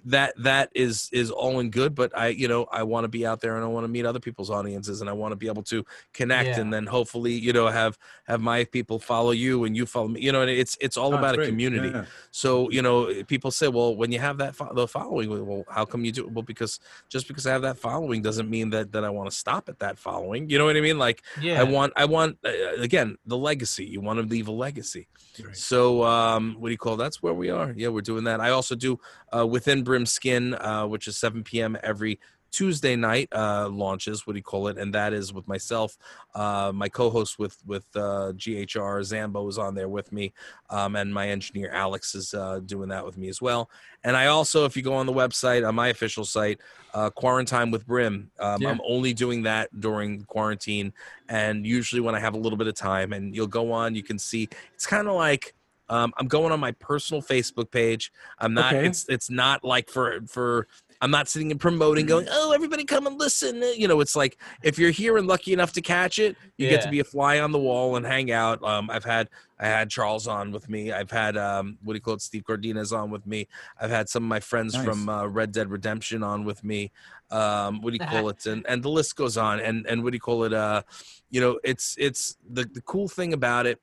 that 0.04 0.32
that 0.38 0.70
is 0.74 1.10
is 1.12 1.30
all 1.30 1.60
in 1.60 1.68
good 1.70 1.94
but 1.94 2.10
i 2.16 2.28
you 2.28 2.48
know 2.48 2.64
i 2.72 2.82
want 2.82 3.04
to 3.04 3.08
be 3.08 3.26
out 3.26 3.40
there 3.42 3.54
and 3.56 3.62
i 3.64 3.68
want 3.68 3.84
to 3.84 3.88
meet 3.88 4.06
other 4.06 4.18
people's 4.18 4.48
audiences 4.50 5.02
and 5.02 5.10
i 5.10 5.12
want 5.12 5.30
to 5.32 5.36
be 5.36 5.46
able 5.46 5.62
to 5.62 5.84
connect 6.14 6.48
Yeah. 6.48 6.60
and 6.60 6.72
then 6.72 6.86
hopefully 6.86 7.32
you 7.34 7.52
know 7.52 7.68
have 7.68 7.98
have 8.26 8.40
my 8.40 8.64
people 8.64 8.98
follow 8.98 9.32
you 9.32 9.64
and 9.64 9.76
you 9.76 9.84
follow 9.84 10.08
me 10.08 10.20
you 10.22 10.32
know 10.32 10.40
and 10.40 10.50
it's 10.50 10.76
it's 10.80 10.96
all 10.96 11.12
Oh, 11.14 11.18
about 11.18 11.38
a 11.38 11.44
community 11.46 11.88
Yeah. 11.90 12.06
so 12.30 12.70
you 12.70 12.80
know, 12.82 13.22
people 13.24 13.50
say, 13.50 13.68
well, 13.68 13.94
when 13.94 14.10
you 14.10 14.18
have 14.18 14.38
that 14.38 14.56
fo- 14.56 14.72
the 14.74 14.88
following, 14.88 15.28
well, 15.46 15.64
how 15.68 15.84
come 15.84 16.04
you 16.04 16.12
do? 16.12 16.24
It? 16.26 16.32
Well, 16.32 16.42
because 16.42 16.80
just 17.08 17.28
because 17.28 17.46
I 17.46 17.52
have 17.52 17.62
that 17.62 17.78
following 17.78 18.22
doesn't 18.22 18.48
mean 18.50 18.70
that 18.70 18.90
that 18.92 19.04
I 19.04 19.10
want 19.10 19.30
to 19.30 19.36
stop 19.36 19.68
at 19.68 19.78
that 19.80 19.98
following. 19.98 20.48
You 20.50 20.58
know 20.58 20.64
what 20.64 20.76
I 20.76 20.80
mean? 20.80 20.98
Like 20.98 21.22
Yeah. 21.40 21.60
I 21.60 21.64
want, 21.64 21.92
I 21.96 22.06
want 22.06 22.38
uh, 22.44 22.50
again 22.80 23.16
the 23.26 23.36
legacy. 23.36 23.84
You 23.84 24.00
want 24.00 24.18
to 24.20 24.26
leave 24.26 24.48
a 24.48 24.52
legacy. 24.52 25.06
Right. 25.44 25.56
So 25.56 26.02
um, 26.04 26.56
what 26.58 26.68
do 26.68 26.72
you 26.72 26.78
call? 26.78 26.96
That's 26.96 27.22
where 27.22 27.34
we 27.34 27.50
are. 27.50 27.72
Yeah, 27.76 27.88
we're 27.88 28.00
doing 28.12 28.24
that. 28.24 28.40
I 28.40 28.50
also 28.50 28.74
do 28.74 28.98
uh, 29.36 29.46
within 29.46 29.73
Brim 29.82 30.06
Skin, 30.06 30.54
uh, 30.54 30.86
which 30.86 31.08
is 31.08 31.18
7 31.18 31.42
p.m. 31.42 31.76
every 31.82 32.20
Tuesday 32.54 32.94
night 32.94 33.28
uh, 33.32 33.68
launches. 33.68 34.26
What 34.26 34.34
do 34.34 34.38
you 34.38 34.44
call 34.44 34.68
it? 34.68 34.78
And 34.78 34.94
that 34.94 35.12
is 35.12 35.32
with 35.32 35.48
myself, 35.48 35.98
uh, 36.36 36.70
my 36.72 36.88
co-host 36.88 37.36
with 37.36 37.56
with 37.66 37.84
uh, 37.96 38.32
GHR 38.36 39.02
Zambo 39.02 39.48
is 39.48 39.58
on 39.58 39.74
there 39.74 39.88
with 39.88 40.12
me, 40.12 40.32
um, 40.70 40.94
and 40.94 41.12
my 41.12 41.28
engineer 41.28 41.70
Alex 41.72 42.14
is 42.14 42.32
uh, 42.32 42.60
doing 42.64 42.88
that 42.90 43.04
with 43.04 43.18
me 43.18 43.28
as 43.28 43.42
well. 43.42 43.68
And 44.04 44.16
I 44.16 44.26
also, 44.26 44.66
if 44.66 44.76
you 44.76 44.84
go 44.84 44.94
on 44.94 45.06
the 45.06 45.12
website 45.12 45.66
on 45.66 45.74
my 45.74 45.88
official 45.88 46.24
site, 46.24 46.60
uh, 46.94 47.10
Quarantine 47.10 47.72
with 47.72 47.84
Brim, 47.88 48.30
um, 48.38 48.62
Yeah. 48.62 48.70
I'm 48.70 48.80
only 48.86 49.12
doing 49.12 49.42
that 49.42 49.80
during 49.80 50.22
quarantine, 50.22 50.92
and 51.28 51.66
usually 51.66 52.00
when 52.00 52.14
I 52.14 52.20
have 52.20 52.34
a 52.34 52.38
little 52.38 52.56
bit 52.56 52.68
of 52.68 52.74
time. 52.74 53.12
And 53.12 53.34
you'll 53.34 53.48
go 53.48 53.72
on, 53.72 53.96
you 53.96 54.04
can 54.04 54.18
see 54.18 54.48
it's 54.74 54.86
kind 54.86 55.08
of 55.08 55.14
like. 55.14 55.54
Um, 55.88 56.12
I'm 56.16 56.28
going 56.28 56.52
on 56.52 56.60
my 56.60 56.72
personal 56.72 57.22
Facebook 57.22 57.70
page. 57.70 58.12
I'm 58.38 58.54
not. 58.54 58.74
Okay. 58.74 58.86
It's 58.86 59.06
it's 59.08 59.30
not 59.30 59.64
like 59.64 59.90
for 59.90 60.20
for. 60.26 60.66
I'm 61.00 61.10
not 61.10 61.28
sitting 61.28 61.50
and 61.50 61.60
promoting, 61.60 62.06
going, 62.06 62.26
"Oh, 62.30 62.52
everybody 62.52 62.84
come 62.84 63.06
and 63.06 63.18
listen." 63.18 63.62
You 63.76 63.88
know, 63.88 64.00
it's 64.00 64.16
like 64.16 64.38
if 64.62 64.78
you're 64.78 64.92
here 64.92 65.18
and 65.18 65.26
lucky 65.26 65.52
enough 65.52 65.72
to 65.74 65.82
catch 65.82 66.18
it, 66.18 66.36
you 66.56 66.68
get 66.68 66.82
to 66.82 66.88
be 66.88 67.00
a 67.00 67.04
fly 67.04 67.40
on 67.40 67.52
the 67.52 67.58
wall 67.58 67.96
and 67.96 68.06
hang 68.06 68.30
out. 68.30 68.62
Um, 68.64 68.88
I've 68.88 69.04
had 69.04 69.28
I 69.58 69.66
had 69.66 69.90
Charles 69.90 70.26
on 70.26 70.50
with 70.50 70.70
me. 70.70 70.92
I've 70.92 71.10
had 71.10 71.36
um, 71.36 71.76
what 71.82 71.92
do 71.92 71.96
you 71.96 72.00
call 72.00 72.14
it? 72.14 72.22
Steve 72.22 72.44
Cardenas 72.44 72.92
on 72.92 73.10
with 73.10 73.26
me. 73.26 73.48
I've 73.78 73.90
had 73.90 74.08
some 74.08 74.22
of 74.22 74.28
my 74.28 74.40
friends 74.40 74.74
Nice. 74.74 74.84
from 74.84 75.08
uh, 75.08 75.26
Red 75.26 75.52
Dead 75.52 75.70
Redemption 75.70 76.22
on 76.22 76.44
with 76.44 76.64
me. 76.64 76.90
Um, 77.30 77.82
what 77.82 77.92
do 77.92 77.98
you 78.00 78.08
call 78.08 78.30
it? 78.30 78.46
And 78.46 78.64
and 78.66 78.82
the 78.82 78.88
list 78.88 79.16
goes 79.16 79.36
on. 79.36 79.60
And 79.60 79.86
and 79.86 80.04
what 80.04 80.12
do 80.12 80.16
you 80.16 80.20
call 80.20 80.44
it? 80.44 80.54
Uh, 80.54 80.82
you 81.30 81.40
know, 81.40 81.58
it's 81.64 81.96
it's 81.98 82.36
the 82.48 82.64
the 82.64 82.80
cool 82.80 83.08
thing 83.08 83.34
about 83.34 83.66
it 83.66 83.78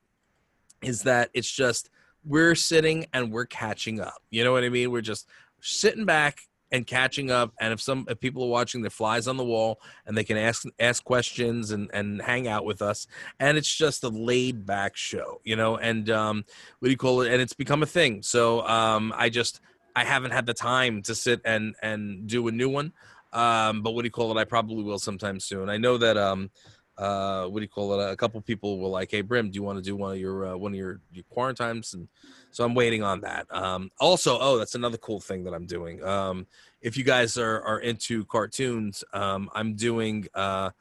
is 0.81 1.03
that 1.03 1.29
it's 1.33 1.51
just 1.51 1.89
we're 2.23 2.55
sitting 2.55 3.05
and 3.13 3.31
we're 3.31 3.45
catching 3.45 3.99
up. 3.99 4.21
You 4.29 4.43
know 4.43 4.51
what 4.51 4.63
I 4.63 4.69
mean? 4.69 4.91
We're 4.91 5.01
just 5.01 5.27
sitting 5.59 6.05
back 6.05 6.41
and 6.71 6.87
catching 6.87 7.31
up. 7.31 7.53
And 7.59 7.73
if 7.73 7.81
some 7.81 8.05
if 8.09 8.19
people 8.19 8.43
are 8.43 8.49
watching 8.49 8.81
the 8.81 8.89
flies 8.89 9.27
on 9.27 9.37
the 9.37 9.43
wall 9.43 9.81
and 10.05 10.17
they 10.17 10.23
can 10.23 10.37
ask 10.37 10.63
ask 10.79 11.03
questions 11.03 11.71
and 11.71 11.89
and 11.93 12.21
hang 12.21 12.47
out 12.47 12.65
with 12.65 12.81
us. 12.81 13.07
And 13.39 13.57
it's 13.57 13.73
just 13.73 14.03
a 14.03 14.09
laid 14.09 14.65
back 14.65 14.95
show 14.95 15.41
you 15.43 15.55
know? 15.55 15.77
And 15.77 16.09
um 16.09 16.45
what 16.79 16.87
do 16.87 16.91
you 16.91 16.97
call 16.97 17.21
it? 17.21 17.31
And 17.31 17.41
it's 17.41 17.53
become 17.53 17.83
a 17.83 17.87
thing. 17.87 18.23
So 18.23 18.65
um 18.67 19.13
i 19.15 19.29
just 19.29 19.59
i 19.95 20.03
haven't 20.03 20.31
had 20.31 20.45
the 20.45 20.53
time 20.53 21.01
to 21.03 21.15
sit 21.15 21.41
and 21.43 21.75
and 21.81 22.27
do 22.27 22.47
a 22.47 22.51
new 22.51 22.69
one. 22.69 22.93
Um 23.33 23.81
but 23.81 23.91
what 23.91 24.03
do 24.03 24.07
you 24.07 24.11
call 24.11 24.35
it? 24.35 24.39
I 24.39 24.45
probably 24.45 24.83
will 24.83 24.99
sometime 24.99 25.39
soon. 25.39 25.69
I 25.69 25.77
know 25.77 25.97
that 25.97 26.17
um 26.17 26.51
uh 26.97 27.45
what 27.45 27.59
do 27.59 27.63
you 27.63 27.69
call 27.69 27.99
it? 27.99 28.11
A 28.11 28.15
couple 28.15 28.39
people 28.41 28.79
were 28.79 28.89
like 28.89 29.11
hey 29.11 29.21
brim 29.21 29.49
do 29.49 29.55
you 29.55 29.63
want 29.63 29.77
to 29.77 29.83
do 29.83 29.95
one 29.95 30.11
of 30.11 30.19
your 30.19 30.47
uh, 30.47 30.57
one 30.57 30.71
of 30.73 30.77
your, 30.77 30.99
your 31.11 31.23
quarantines? 31.29 31.93
And 31.93 32.07
so 32.51 32.63
i'm 32.63 32.75
waiting 32.75 33.03
on 33.03 33.21
that. 33.21 33.47
Um 33.49 33.91
also 33.99 34.37
oh 34.39 34.57
that's 34.57 34.75
another 34.75 34.97
cool 34.97 35.19
thing 35.19 35.43
that 35.45 35.53
i'm 35.53 35.65
doing. 35.65 36.03
Um 36.03 36.47
if 36.81 36.97
you 36.97 37.03
guys 37.03 37.37
are 37.37 37.61
are 37.61 37.79
into 37.79 38.25
cartoons 38.25 39.03
um 39.13 39.49
i'm 39.53 39.75
doing 39.75 40.27
uh 40.33 40.71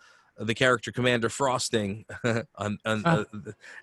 the 0.41 0.55
character 0.55 0.91
Commander 0.91 1.28
Frosting 1.28 2.07
on, 2.57 2.78
on 2.86 3.05
uh, 3.05 3.24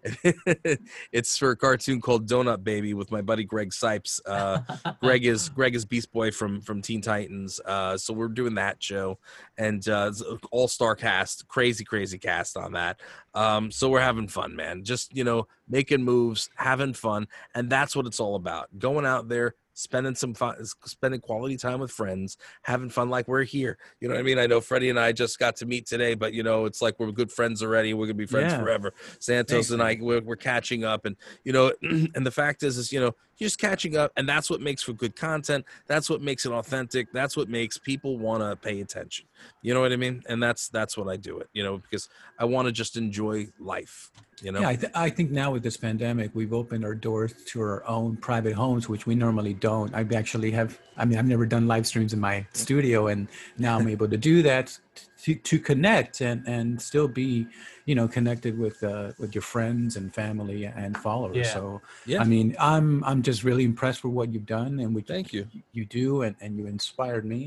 it's 1.11 1.37
for 1.37 1.51
a 1.51 1.55
cartoon 1.55 2.01
called 2.01 2.27
Donut 2.27 2.63
Baby 2.63 2.95
with 2.95 3.11
my 3.11 3.21
buddy 3.21 3.43
Greg 3.43 3.69
Cipes. 3.69 4.19
Uh, 4.25 4.61
Greg 5.01 5.25
is 5.25 5.49
Greg 5.55 5.75
is 5.75 5.85
Beast 5.85 6.11
Boy 6.11 6.31
from 6.31 6.61
from 6.61 6.81
Teen 6.81 7.01
Titans. 7.01 7.59
Uh, 7.63 7.95
so 7.97 8.13
we're 8.13 8.27
doing 8.27 8.55
that 8.55 8.81
show 8.81 9.19
and 9.57 9.87
uh, 9.87 10.11
all 10.51 10.67
star 10.67 10.95
cast, 10.95 11.47
crazy 11.47 11.83
crazy 11.83 12.17
cast 12.17 12.57
on 12.57 12.73
that. 12.73 12.99
Um, 13.35 13.69
so 13.69 13.89
we're 13.89 14.01
having 14.01 14.27
fun, 14.27 14.55
man. 14.55 14.83
Just 14.83 15.15
you 15.15 15.23
know, 15.23 15.47
making 15.69 16.03
moves, 16.03 16.49
having 16.55 16.93
fun, 16.93 17.27
and 17.53 17.69
that's 17.69 17.95
what 17.95 18.07
it's 18.07 18.19
all 18.19 18.35
about. 18.35 18.67
Going 18.79 19.05
out 19.05 19.29
there, 19.29 19.53
spending 19.77 20.15
some 20.15 20.33
fun, 20.33 20.55
spending 20.85 21.21
quality 21.21 21.55
time 21.55 21.79
with 21.79 21.91
friends, 21.91 22.35
having 22.63 22.89
fun 22.89 23.09
like 23.09 23.27
we're 23.27 23.43
here. 23.43 23.77
You 23.99 24.07
know 24.07 24.15
what 24.15 24.19
I 24.19 24.23
mean? 24.23 24.39
I 24.39 24.47
know 24.47 24.59
Freddie 24.59 24.89
and 24.89 24.99
I 24.99 25.11
just 25.11 25.37
got 25.37 25.55
to 25.57 25.67
meet 25.67 25.85
today, 25.85 26.15
but 26.15 26.33
you 26.33 26.41
know, 26.41 26.65
it's 26.65 26.81
like 26.81 26.99
we're 26.99 27.11
good 27.11 27.31
friends 27.31 27.61
already. 27.61 27.93
We're 27.93 28.07
gonna 28.07 28.15
be 28.15 28.25
friends 28.25 28.53
Yeah. 28.53 28.59
forever. 28.59 28.93
Santos 29.19 29.53
Thanks, 29.53 29.69
and 29.71 29.83
I, 29.83 29.97
we're, 30.01 30.21
we're 30.21 30.35
catching 30.35 30.83
up, 30.83 31.05
and 31.05 31.15
you 31.43 31.53
know, 31.53 31.71
and 31.81 32.25
the 32.25 32.31
fact 32.31 32.63
is, 32.63 32.77
is 32.77 32.91
you 32.91 32.99
know, 32.99 33.15
you're 33.37 33.47
just 33.47 33.59
catching 33.59 33.95
up, 33.95 34.11
and 34.17 34.27
that's 34.27 34.49
what 34.49 34.61
makes 34.61 34.83
for 34.83 34.93
good 34.93 35.15
content. 35.15 35.65
That's 35.87 36.09
what 36.09 36.21
makes 36.21 36.45
it 36.45 36.51
authentic. 36.51 37.11
That's 37.11 37.37
what 37.37 37.49
makes 37.49 37.77
people 37.77 38.17
want 38.17 38.41
to 38.41 38.55
pay 38.55 38.81
attention. 38.81 39.25
You 39.61 39.73
know 39.73 39.81
what 39.81 39.91
I 39.91 39.95
mean? 39.95 40.23
And 40.27 40.41
that's 40.41 40.69
that's 40.69 40.97
what 40.97 41.07
I 41.07 41.17
do 41.17 41.39
it. 41.39 41.49
You 41.53 41.63
know, 41.63 41.77
because 41.77 42.09
I 42.39 42.45
want 42.45 42.67
to 42.67 42.71
just 42.71 42.97
enjoy 42.97 43.47
life. 43.59 44.11
You 44.41 44.51
know. 44.51 44.59
Yeah, 44.59 44.69
I, 44.69 44.75
th- 44.75 44.91
I 44.93 45.09
think 45.09 45.31
now 45.31 45.51
with 45.51 45.63
this 45.63 45.77
pandemic, 45.77 46.29
we've 46.35 46.53
opened 46.53 46.85
our 46.85 46.93
doors 46.93 47.33
to 47.47 47.61
our 47.61 47.83
own 47.87 48.17
private 48.17 48.53
homes, 48.53 48.87
which 48.87 49.07
we 49.07 49.15
normally 49.15 49.55
don't. 49.55 49.93
I 49.95 50.05
actually 50.15 50.51
have, 50.51 50.79
I 50.95 51.05
mean, 51.05 51.17
I've 51.17 51.25
never 51.25 51.47
done 51.47 51.67
live 51.67 51.87
streams 51.87 52.13
in 52.13 52.19
my 52.19 52.45
studio, 52.53 53.07
and 53.07 53.27
now 53.57 53.79
I'm 53.79 53.87
able 53.87 54.07
to 54.07 54.17
do 54.17 54.43
that 54.43 54.77
to, 55.23 55.33
to 55.33 55.59
connect 55.59 56.21
and, 56.21 56.47
and 56.47 56.79
still 56.79 57.07
be, 57.07 57.47
you 57.87 57.95
know, 57.95 58.07
connected 58.07 58.53
with 58.59 58.83
uh, 58.83 59.13
with 59.17 59.33
your 59.33 59.41
friends 59.53 59.95
and 59.95 60.13
family 60.13 60.65
and 60.65 60.95
followers. 61.07 61.37
Yeah. 61.37 61.53
So, 61.57 61.81
Yeah. 62.05 62.21
I 62.21 62.25
mean, 62.25 62.47
I'm 62.59 63.03
I'm 63.09 63.21
just 63.29 63.43
really 63.43 63.63
impressed 63.63 64.03
with 64.03 64.13
what 64.13 64.27
you've 64.33 64.45
done 64.59 64.79
and 64.81 64.93
what 64.93 65.07
Thank 65.07 65.33
you. 65.33 65.47
you 65.71 65.85
do, 65.85 66.21
and, 66.25 66.35
and 66.43 66.55
you 66.57 66.67
inspired 66.67 67.25
me, 67.25 67.41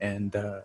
and. 0.00 0.34
uh 0.34 0.60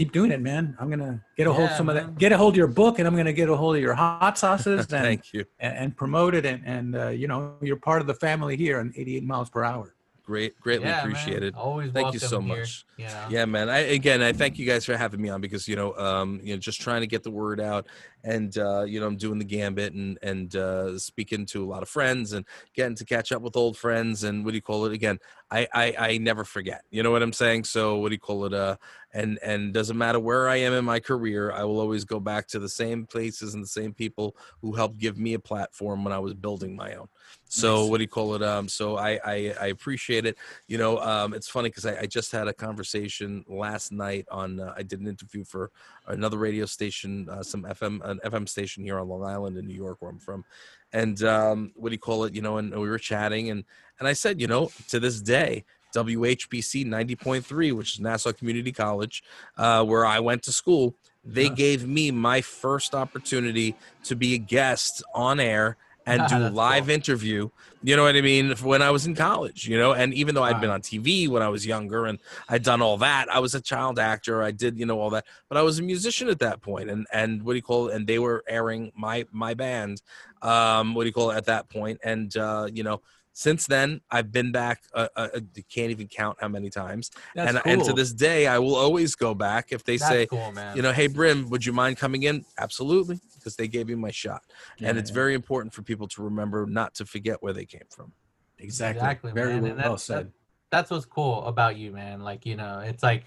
Keep 0.00 0.10
doing 0.10 0.32
it, 0.32 0.40
man. 0.40 0.76
I'm 0.80 0.90
gonna 0.90 1.24
get 1.36 1.46
a 1.46 1.52
hold 1.52 1.66
of 1.66 1.70
Yeah, 1.70 1.76
some 1.76 1.88
of 1.88 1.94
that. 1.94 2.18
Get 2.18 2.32
a 2.32 2.36
hold 2.36 2.54
of 2.54 2.56
your 2.56 2.66
book, 2.66 2.98
and 2.98 3.06
I'm 3.06 3.14
gonna 3.14 3.32
get 3.32 3.48
a 3.48 3.54
hold 3.54 3.76
of 3.76 3.80
your 3.80 3.94
hot 3.94 4.36
sauces. 4.36 4.80
And, 4.92 5.04
Thank 5.04 5.32
you. 5.32 5.44
and, 5.60 5.72
and 5.80 5.96
promote 5.96 6.34
it 6.34 6.44
and, 6.44 6.60
and 6.66 6.96
uh, 6.96 7.08
you 7.20 7.28
know 7.28 7.54
you're 7.62 7.76
part 7.90 8.00
of 8.00 8.08
the 8.08 8.14
family 8.26 8.56
here 8.56 8.80
on 8.80 8.92
88 8.96 9.22
miles 9.22 9.50
per 9.50 9.62
hour 9.62 9.94
Great, 10.26 10.58
greatly 10.58 10.88
Yeah, 10.88 10.96
man. 10.96 11.04
appreciated. 11.04 11.54
Always 11.54 11.92
Thank 11.92 12.12
you 12.14 12.18
so 12.18 12.38
welcome 12.38 12.46
here, 12.50 12.60
much. 12.62 12.86
you 12.96 13.04
know? 13.04 13.26
Yeah, 13.30 13.44
man. 13.44 13.68
I 13.68 13.78
again, 14.00 14.20
I 14.20 14.32
thank 14.32 14.58
you 14.58 14.66
guys 14.66 14.84
for 14.84 14.96
having 14.96 15.20
me 15.22 15.28
on 15.28 15.40
because 15.40 15.68
you 15.68 15.76
know, 15.76 15.94
um, 15.96 16.40
you 16.42 16.54
know, 16.54 16.58
just 16.58 16.80
trying 16.80 17.02
to 17.02 17.06
get 17.06 17.22
the 17.22 17.30
word 17.30 17.60
out, 17.60 17.86
and 18.24 18.56
uh, 18.58 18.82
you 18.82 18.98
know, 18.98 19.06
I'm 19.06 19.16
doing 19.16 19.38
the 19.38 19.44
gambit 19.44 19.92
and 19.92 20.18
and 20.22 20.54
uh, 20.56 20.98
speaking 20.98 21.46
to 21.46 21.64
a 21.64 21.68
lot 21.68 21.82
of 21.82 21.88
friends 21.88 22.32
and 22.32 22.44
getting 22.74 22.96
to 22.96 23.04
catch 23.04 23.30
up 23.30 23.42
with 23.42 23.56
old 23.56 23.76
friends 23.76 24.24
and 24.24 24.44
what 24.44 24.50
do 24.50 24.56
you 24.56 24.62
call 24.62 24.86
it 24.86 24.92
again? 24.92 25.18
I 25.50 25.68
I, 25.72 25.94
I 25.98 26.18
never 26.18 26.44
forget. 26.44 26.82
You 26.90 27.02
know 27.02 27.10
what 27.10 27.22
I'm 27.22 27.32
saying? 27.32 27.64
So 27.64 27.98
what 27.98 28.08
do 28.08 28.14
you 28.14 28.20
call 28.20 28.46
it? 28.46 28.54
Uh, 28.54 28.76
and 29.12 29.38
and 29.44 29.72
doesn't 29.72 29.96
matter 29.96 30.18
where 30.18 30.48
I 30.48 30.56
am 30.56 30.72
in 30.72 30.84
my 30.84 30.98
career, 30.98 31.52
I 31.52 31.62
will 31.62 31.78
always 31.78 32.04
go 32.04 32.18
back 32.18 32.48
to 32.48 32.58
the 32.58 32.68
same 32.68 33.06
places 33.06 33.54
and 33.54 33.62
the 33.62 33.68
same 33.68 33.92
people 33.94 34.36
who 34.60 34.72
helped 34.72 34.98
give 34.98 35.18
me 35.18 35.34
a 35.34 35.38
platform 35.38 36.02
when 36.02 36.12
I 36.12 36.18
was 36.18 36.34
building 36.34 36.74
my 36.74 36.94
own. 36.94 37.08
So 37.46 37.82
Nice. 37.82 37.90
what 37.90 37.98
do 37.98 38.02
you 38.02 38.08
call 38.08 38.34
it? 38.34 38.42
Um, 38.42 38.68
so 38.68 38.96
I 38.96 39.20
I, 39.24 39.54
I 39.60 39.66
appreciate 39.66 40.26
it 40.26 40.36
you 40.66 40.78
know 40.78 40.98
um, 40.98 41.34
it's 41.34 41.48
funny 41.48 41.68
because 41.68 41.86
I, 41.86 42.00
I 42.00 42.06
just 42.06 42.32
had 42.32 42.48
a 42.48 42.52
conversation 42.52 43.44
last 43.48 43.92
night 43.92 44.26
on 44.30 44.60
uh, 44.60 44.74
i 44.76 44.82
did 44.82 45.00
an 45.00 45.06
interview 45.06 45.44
for 45.44 45.70
another 46.06 46.38
radio 46.38 46.64
station 46.66 47.28
uh, 47.30 47.42
some 47.42 47.62
fm 47.64 48.00
an 48.04 48.20
fm 48.24 48.48
station 48.48 48.82
here 48.84 48.98
on 48.98 49.08
long 49.08 49.24
island 49.24 49.56
in 49.56 49.66
new 49.66 49.74
york 49.74 49.96
where 50.00 50.10
i'm 50.10 50.18
from 50.18 50.44
and 50.92 51.22
um, 51.22 51.72
what 51.74 51.88
do 51.88 51.94
you 51.94 51.98
call 51.98 52.24
it 52.24 52.34
you 52.34 52.42
know 52.42 52.58
and 52.58 52.72
we 52.72 52.88
were 52.88 52.98
chatting 52.98 53.50
and 53.50 53.64
and 53.98 54.08
i 54.08 54.12
said 54.12 54.40
you 54.40 54.46
know 54.46 54.70
to 54.88 55.00
this 55.00 55.20
day 55.20 55.64
WHPC 55.94 56.84
90.3, 56.84 57.72
which 57.72 57.94
is 57.94 58.00
Nassau 58.00 58.32
Community 58.32 58.72
College, 58.72 59.22
uh, 59.56 59.84
where 59.84 60.04
I 60.04 60.18
went 60.18 60.42
to 60.42 60.52
school. 60.52 60.96
They 61.24 61.46
Huh. 61.46 61.54
gave 61.54 61.86
me 61.86 62.10
my 62.10 62.40
first 62.40 62.94
opportunity 62.94 63.76
to 64.02 64.16
be 64.16 64.34
a 64.34 64.38
guest 64.38 65.02
on 65.14 65.38
air 65.38 65.76
and 66.06 66.22
do 66.28 66.38
live 66.38 66.86
cool. 66.86 66.94
interview. 66.94 67.48
You 67.82 67.96
know 67.96 68.02
what 68.04 68.16
I 68.16 68.22
mean? 68.22 68.54
When 68.62 68.80
I 68.80 68.90
was 68.90 69.06
in 69.06 69.14
college, 69.14 69.68
you 69.68 69.76
know, 69.76 69.92
and 69.92 70.14
even 70.14 70.34
though 70.34 70.42
I'd 70.42 70.60
been 70.60 70.70
on 70.70 70.80
TV 70.80 71.28
when 71.28 71.42
I 71.42 71.48
was 71.48 71.66
younger 71.66 72.06
and 72.06 72.18
I'd 72.48 72.62
done 72.62 72.80
all 72.80 72.96
that, 72.98 73.28
I 73.30 73.40
was 73.40 73.54
a 73.54 73.60
child 73.60 73.98
actor. 73.98 74.42
I 74.42 74.52
did, 74.52 74.78
you 74.78 74.86
know, 74.86 74.98
all 74.98 75.10
that, 75.10 75.26
but 75.48 75.58
I 75.58 75.62
was 75.62 75.78
a 75.78 75.82
musician 75.82 76.28
at 76.28 76.38
that 76.38 76.62
point, 76.62 76.88
and 76.90 77.06
and 77.12 77.42
what 77.42 77.52
do 77.52 77.56
you 77.56 77.62
call 77.62 77.88
it? 77.88 77.94
And 77.94 78.06
they 78.06 78.18
were 78.18 78.42
airing 78.48 78.92
my 78.96 79.26
my 79.32 79.54
band. 79.54 80.00
Um, 80.40 80.94
what 80.94 81.02
do 81.02 81.08
you 81.08 81.12
call 81.12 81.30
it 81.30 81.36
at 81.36 81.46
that 81.46 81.68
point? 81.68 82.00
And 82.02 82.34
uh, 82.36 82.68
you 82.72 82.84
know, 82.84 83.02
since 83.34 83.66
then 83.66 84.00
I've 84.10 84.32
been 84.32 84.52
back. 84.52 84.84
Uh, 84.94 85.08
uh, 85.16 85.28
uh, 85.34 85.40
can't 85.68 85.90
even 85.90 86.08
count 86.08 86.38
how 86.40 86.48
many 86.48 86.70
times. 86.70 87.10
that's 87.34 87.54
and 87.54 87.62
cool. 87.62 87.72
and 87.72 87.84
to 87.84 87.92
this 87.92 88.12
day, 88.12 88.46
I 88.46 88.58
will 88.58 88.76
always 88.76 89.14
go 89.14 89.34
back 89.34 89.72
if 89.72 89.84
they 89.84 89.98
That's 89.98 90.10
say, 90.10 90.26
cool, 90.26 90.54
you 90.74 90.82
know, 90.82 90.92
hey 90.92 91.08
Brim, 91.08 91.50
would 91.50 91.66
you 91.66 91.72
mind 91.72 91.98
coming 91.98 92.22
in? 92.22 92.44
Absolutely, 92.58 93.20
because 93.36 93.56
they 93.56 93.68
gave 93.68 93.88
me 93.88 93.96
my 93.96 94.10
shot, 94.10 94.42
and 94.80 94.96
it's 94.96 95.10
yeah. 95.10 95.14
very 95.14 95.34
important 95.34 95.74
for 95.74 95.82
people 95.82 96.08
to 96.08 96.22
remember 96.22 96.64
not 96.64 96.94
to 96.94 97.04
forget 97.04 97.42
where 97.42 97.52
they 97.52 97.66
came 97.66 97.86
from. 97.90 98.12
exactly, 98.58 99.00
Exactly, 99.00 99.32
very 99.32 99.54
man, 99.54 99.62
well, 99.62 99.70
and 99.72 99.80
that- 99.80 100.00
said 100.00 100.32
that's 100.70 100.90
what's 100.90 101.04
cool 101.06 101.44
about 101.44 101.76
you, 101.76 101.92
man. 101.92 102.20
Like 102.20 102.46
you 102.46 102.56
know, 102.56 102.80
it's 102.80 103.02
like 103.02 103.24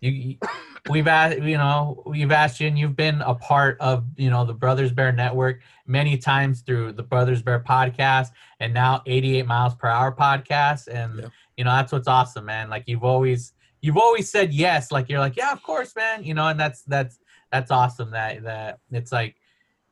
you, 0.00 0.36
we've 0.90 1.06
asked, 1.06 1.38
you 1.38 1.58
know, 1.58 2.02
we've 2.06 2.32
asked 2.32 2.60
you, 2.60 2.68
and 2.68 2.78
you've 2.78 2.96
been 2.96 3.20
a 3.22 3.34
part 3.34 3.76
of, 3.80 4.04
you 4.16 4.30
know, 4.30 4.44
the 4.44 4.54
Brothers 4.54 4.92
Bear 4.92 5.12
Network 5.12 5.60
many 5.86 6.16
times 6.16 6.62
through 6.62 6.92
the 6.92 7.02
Brothers 7.02 7.42
Bear 7.42 7.60
podcast, 7.60 8.28
and 8.60 8.72
now 8.72 9.02
88 9.06 9.46
miles 9.46 9.74
per 9.74 9.88
hour 9.88 10.12
podcast, 10.14 10.88
and 10.88 11.18
Yeah. 11.18 11.28
you 11.56 11.64
know 11.64 11.70
that's 11.72 11.92
what's 11.92 12.08
awesome, 12.08 12.46
man. 12.46 12.70
Like 12.70 12.84
you've 12.86 13.04
always, 13.04 13.52
you've 13.82 13.98
always 13.98 14.30
said 14.30 14.52
yes. 14.52 14.90
Like 14.90 15.08
you're 15.08 15.20
like, 15.20 15.36
yeah, 15.36 15.52
of 15.52 15.62
course, 15.62 15.94
man. 15.96 16.24
You 16.24 16.34
know, 16.34 16.48
and 16.48 16.58
that's 16.58 16.82
that's 16.82 17.18
that's 17.52 17.70
awesome. 17.70 18.10
That 18.12 18.42
that 18.44 18.78
it's 18.90 19.12
like 19.12 19.36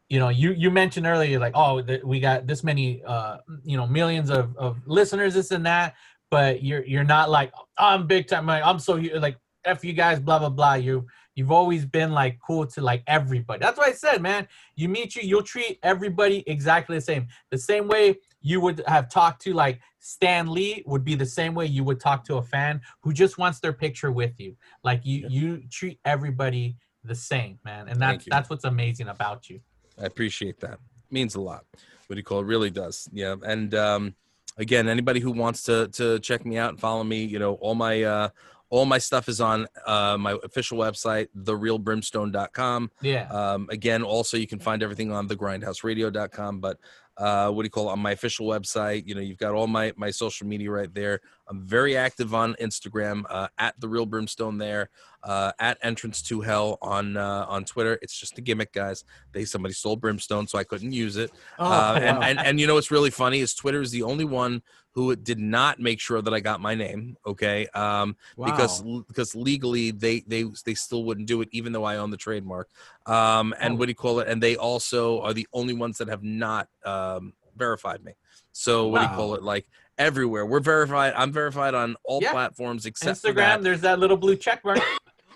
you 0.09 0.19
know 0.19 0.31
you 0.31 0.53
you 0.53 0.71
mentioned 0.71 1.07
earlier 1.07 1.39
like 1.39 1.53
oh 1.55 1.83
we 2.03 2.19
got 2.19 2.47
this 2.47 2.65
many 2.65 3.03
uh 3.05 3.37
you 3.63 3.77
know 3.77 3.87
millions 3.87 4.31
of, 4.31 4.57
of 4.57 4.79
listeners 4.87 5.35
this 5.35 5.51
and 5.51 5.67
that 5.67 5.95
but 6.31 6.63
you're 6.63 6.83
you're 6.87 7.05
not 7.05 7.29
like 7.29 7.53
"Oh, 7.55 7.65
i'm 7.77 8.07
big 8.07 8.27
time 8.27 8.47
like, 8.47 8.63
i'm 8.65 8.79
so 8.79 8.95
like 8.95 9.37
f 9.69 9.85
you 9.85 9.93
guys 9.93 10.19
blah 10.19 10.39
blah 10.39 10.49
blah 10.49 10.75
you 10.75 11.07
you've 11.35 11.53
always 11.53 11.85
been 11.85 12.13
like 12.13 12.39
cool 12.45 12.67
to 12.67 12.81
like 12.81 13.03
everybody 13.07 13.61
that's 13.61 13.79
what 13.79 13.89
i 13.89 13.93
said 13.93 14.21
man 14.21 14.47
you 14.75 14.89
meet 14.89 15.15
you 15.15 15.23
you'll 15.23 15.43
treat 15.43 15.79
everybody 15.83 16.43
exactly 16.47 16.97
the 16.97 17.01
same 17.01 17.27
the 17.51 17.59
same 17.59 17.87
way 17.87 18.17
you 18.41 18.61
would 18.61 18.83
have 18.87 19.09
talked 19.09 19.41
to 19.43 19.53
like 19.53 19.81
stan 20.01 20.47
lee 20.49 20.83
would 20.87 21.05
be 21.05 21.15
the 21.15 21.27
same 21.27 21.55
way 21.55 21.67
you 21.67 21.85
would 21.85 22.01
talk 22.01 22.25
to 22.25 22.37
a 22.37 22.43
fan 22.43 22.81
who 23.03 23.13
just 23.13 23.39
wants 23.39 23.61
their 23.61 23.73
picture 23.73 24.11
with 24.11 24.33
you 24.39 24.57
like 24.85 25.01
you 25.05 25.27
you 25.29 25.63
treat 25.71 26.01
everybody 26.05 26.77
the 27.05 27.15
same 27.15 27.59
man 27.65 27.89
and 27.89 28.01
that's 28.01 28.25
that's 28.29 28.51
what's 28.51 28.65
amazing 28.65 29.09
about 29.09 29.49
you 29.49 29.61
I 30.01 30.07
appreciate 30.07 30.61
that. 30.61 30.79
means 31.11 31.35
a 31.35 31.41
lot. 31.41 31.65
What 32.07 32.15
do 32.15 32.17
you 32.17 32.23
call 32.25 32.41
it? 32.41 32.47
Really 32.47 32.71
does. 32.71 33.09
Yeah. 33.13 33.37
And 33.43 33.75
um, 33.75 34.15
again, 34.57 34.89
anybody 34.89 35.21
who 35.21 35.33
wants 35.33 35.63
to 35.65 35.89
to 35.89 36.19
check 36.21 36.47
me 36.47 36.57
out 36.59 36.71
and 36.71 36.81
follow 36.81 37.05
me, 37.05 37.25
you 37.25 37.39
know, 37.39 37.55
all 37.55 37.75
my 37.75 38.03
uh, 38.03 38.29
all 38.71 38.85
my 38.85 38.99
stuff 38.99 39.29
is 39.29 39.41
on 39.41 39.67
uh, 39.87 40.17
my 40.19 40.37
official 40.45 40.79
website, 40.79 41.29
therealbrimstone.com. 41.37 42.91
yeah 43.01 43.29
Um, 43.31 43.69
again, 43.71 44.03
also 44.03 44.37
you 44.37 44.47
can 44.47 44.59
find 44.59 44.83
everything 44.83 45.13
on 45.13 45.29
thegrindhouseradio.com. 45.29 46.61
But 46.61 46.79
uh, 47.17 47.51
what 47.51 47.63
do 47.63 47.67
you 47.67 47.71
call 47.71 47.89
it? 47.89 47.93
On 47.93 47.99
my 47.99 48.13
official 48.13 48.47
website, 48.47 49.07
you 49.07 49.15
know, 49.15 49.21
you've 49.21 49.39
got 49.39 49.53
all 49.55 49.67
my 49.67 49.93
my 49.97 50.11
social 50.11 50.47
media 50.47 50.71
right 50.71 50.93
there. 50.95 51.21
I'm 51.49 51.63
very 51.67 51.97
active 51.97 52.35
on 52.35 52.55
Instagram 52.61 53.25
uh, 53.29 53.49
at 53.59 53.79
the 53.81 53.89
Real 53.89 54.07
Brimstone 54.07 54.59
there. 54.59 54.91
Uh, 55.29 55.53
at 55.59 55.77
entrance 55.83 56.23
to 56.23 56.41
hell 56.41 56.79
on 56.81 57.17
uh, 57.19 57.45
on 57.49 57.65
Twitter. 57.65 57.99
It's 58.01 58.19
just 58.19 58.39
a 58.39 58.41
gimmick, 58.41 58.73
guys. 58.73 59.05
They 59.33 59.45
somebody 59.45 59.75
stole 59.75 59.97
brimstone, 59.97 60.47
so 60.47 60.59
I 60.59 60.65
couldn't 60.65 60.93
use 60.93 61.17
it. 61.17 61.31
Oh, 61.59 61.71
uh, 61.71 62.01
and, 62.03 62.17
wow. 62.19 62.23
and 62.25 62.39
and 62.41 62.61
you 62.61 62.67
know 62.67 62.75
what's 62.75 62.91
really 62.91 63.11
funny 63.11 63.41
is 63.41 63.53
Twitter 63.55 63.83
is 63.83 63.91
the 63.91 64.03
only 64.05 64.25
one 64.25 64.63
who 64.93 65.15
did 65.15 65.39
not 65.39 65.79
make 65.79 66.01
sure 66.01 66.23
that 66.23 66.33
I 66.33 66.41
got 66.41 66.61
my 66.61 66.75
name. 66.75 67.17
Okay, 67.27 67.67
um, 67.75 68.17
because 68.43 68.83
Wow. 68.83 69.05
because 69.07 69.35
legally 69.35 69.91
they 69.91 70.21
they 70.27 70.45
they 70.65 70.75
still 70.75 71.05
wouldn't 71.05 71.29
do 71.29 71.43
it, 71.43 71.49
even 71.53 71.73
though 71.73 71.85
I 71.85 71.99
own 71.99 72.11
the 72.11 72.17
trademark. 72.17 72.69
Um, 73.05 73.55
and 73.61 73.75
Oh. 73.75 73.77
what 73.77 73.87
do 73.87 73.91
you 73.91 73.95
call 73.97 74.21
it? 74.21 74.29
And 74.29 74.43
they 74.43 74.57
also 74.57 75.21
are 75.21 75.35
the 75.35 75.47
only 75.53 75.75
ones 75.75 75.99
that 75.99 76.09
have 76.09 76.23
not 76.23 76.69
um, 76.87 77.35
verified 77.55 78.03
me. 78.03 78.13
So 78.53 78.89
what 78.89 79.01
do 79.01 79.05
you 79.05 79.11
call 79.15 79.35
it? 79.35 79.43
Like 79.43 79.67
everywhere, 79.99 80.47
we're 80.47 80.61
verified. 80.61 81.13
I'm 81.15 81.33
verified 81.33 81.75
on 81.75 81.97
all 82.05 82.21
Yeah. 82.23 82.33
platforms 82.33 82.87
except 82.87 83.23
Instagram, 83.23 83.35
that. 83.37 83.63
there's 83.63 83.83
that 83.83 83.99
little 83.99 84.17
blue 84.17 84.37
check 84.37 84.65
mark. 84.65 84.79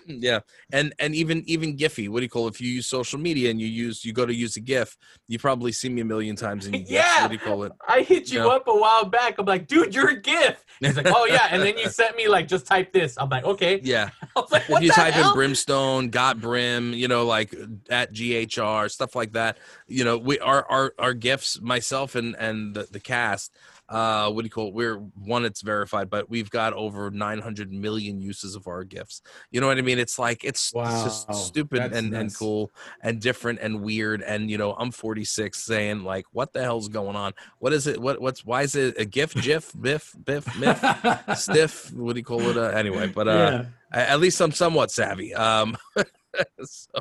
Yeah, 0.23 0.39
and 0.71 0.93
and 0.99 1.13
even 1.15 1.43
even 1.47 1.75
Giphy. 1.75 2.07
What 2.07 2.19
do 2.19 2.23
you 2.23 2.29
call 2.29 2.47
it? 2.47 2.53
if 2.53 2.61
you 2.61 2.69
use 2.69 2.87
social 2.87 3.19
media 3.19 3.49
and 3.49 3.59
you 3.59 3.67
use 3.67 4.05
you 4.05 4.13
go 4.13 4.25
to 4.25 4.33
use 4.33 4.55
a 4.57 4.61
GIF, 4.61 4.95
you 5.27 5.39
probably 5.39 5.71
see 5.71 5.89
me 5.89 6.01
a 6.01 6.05
million 6.05 6.35
times 6.35 6.65
and 6.65 6.73
GIFs. 6.73 6.91
Yeah. 6.91 7.23
What 7.23 7.27
do 7.29 7.33
you 7.33 7.39
call 7.39 7.63
it? 7.63 7.71
I 7.87 8.01
hit 8.01 8.31
you 8.31 8.49
up 8.49 8.67
a 8.67 8.75
while 8.75 9.05
back. 9.05 9.35
I'm 9.39 9.45
like, 9.45 9.67
dude, 9.67 9.93
you're 9.93 10.09
a 10.09 10.21
GIF. 10.21 10.63
He's 10.79 10.95
like, 10.95 11.07
oh 11.09 11.25
yeah, 11.25 11.47
and 11.51 11.61
then 11.61 11.77
you 11.77 11.89
sent 11.89 12.15
me 12.15 12.27
like, 12.27 12.47
just 12.47 12.65
type 12.65 12.93
this. 12.93 13.17
I'm 13.17 13.29
like, 13.29 13.43
okay. 13.43 13.79
Yeah. 13.83 14.09
I 14.35 14.39
was 14.39 14.51
like, 14.51 14.69
if 14.69 14.81
you 14.81 14.91
type 14.91 15.13
hell? 15.13 15.29
in 15.29 15.33
brimstone 15.33 16.09
got 16.09 16.39
brim 16.39 16.93
you 16.93 17.07
know 17.07 17.25
like 17.25 17.53
at 17.89 18.13
ghr 18.13 18.89
stuff 18.89 19.15
like 19.15 19.33
that 19.33 19.57
you 19.87 20.03
know 20.03 20.17
we 20.17 20.39
our 20.39 20.65
our, 20.69 20.93
our 20.99 21.13
gifts 21.13 21.61
myself 21.61 22.15
and 22.15 22.35
and 22.35 22.75
the, 22.75 22.87
the 22.91 22.99
cast 22.99 23.51
uh 23.89 24.29
what 24.31 24.41
do 24.41 24.45
you 24.45 24.49
call 24.49 24.67
it? 24.67 24.73
We're 24.73 24.95
one 24.95 25.45
it's 25.45 25.61
verified 25.61 26.09
but 26.09 26.29
we've 26.29 26.49
got 26.49 26.73
over 26.73 27.11
900 27.11 27.71
million 27.71 28.21
uses 28.21 28.55
of 28.55 28.67
our 28.67 28.83
gifts. 28.83 29.21
You 29.51 29.61
know 29.61 29.67
what 29.67 29.77
i 29.77 29.81
mean? 29.81 29.99
It's 29.99 30.17
like 30.17 30.43
it's, 30.43 30.71
it's 30.75 31.03
just 31.03 31.33
stupid 31.33 31.79
That's 31.79 31.97
and, 31.97 32.13
and 32.13 32.35
cool 32.35 32.71
and 33.01 33.19
different 33.19 33.59
and 33.59 33.81
weird 33.81 34.21
and 34.21 34.49
you 34.49 34.57
know 34.57 34.73
i'm 34.73 34.91
46 34.91 35.61
saying 35.61 36.03
like 36.03 36.25
what 36.31 36.53
the 36.53 36.61
hell's 36.61 36.89
going 36.89 37.15
on? 37.15 37.33
What 37.59 37.73
is 37.73 37.87
it? 37.87 38.01
What 38.01 38.21
what's 38.21 38.45
why 38.45 38.63
is 38.63 38.75
it 38.75 38.99
a 38.99 39.05
gif 39.05 39.33
gif 39.33 39.71
biff? 39.79 40.15
Biff? 40.23 40.47
Miff? 40.57 40.83
Stiff? 41.35 41.93
What 41.93 42.13
do 42.13 42.19
you 42.19 42.25
call 42.25 42.41
it? 42.41 42.57
Uh, 42.57 42.69
anyway 42.69 43.07
but 43.07 43.27
uh 43.27 43.63
yeah. 43.93 43.99
at 43.99 44.19
least 44.19 44.41
I'm 44.41 44.51
somewhat 44.51 44.91
savvy. 44.91 45.33
Um, 45.33 45.77
so, 46.63 46.99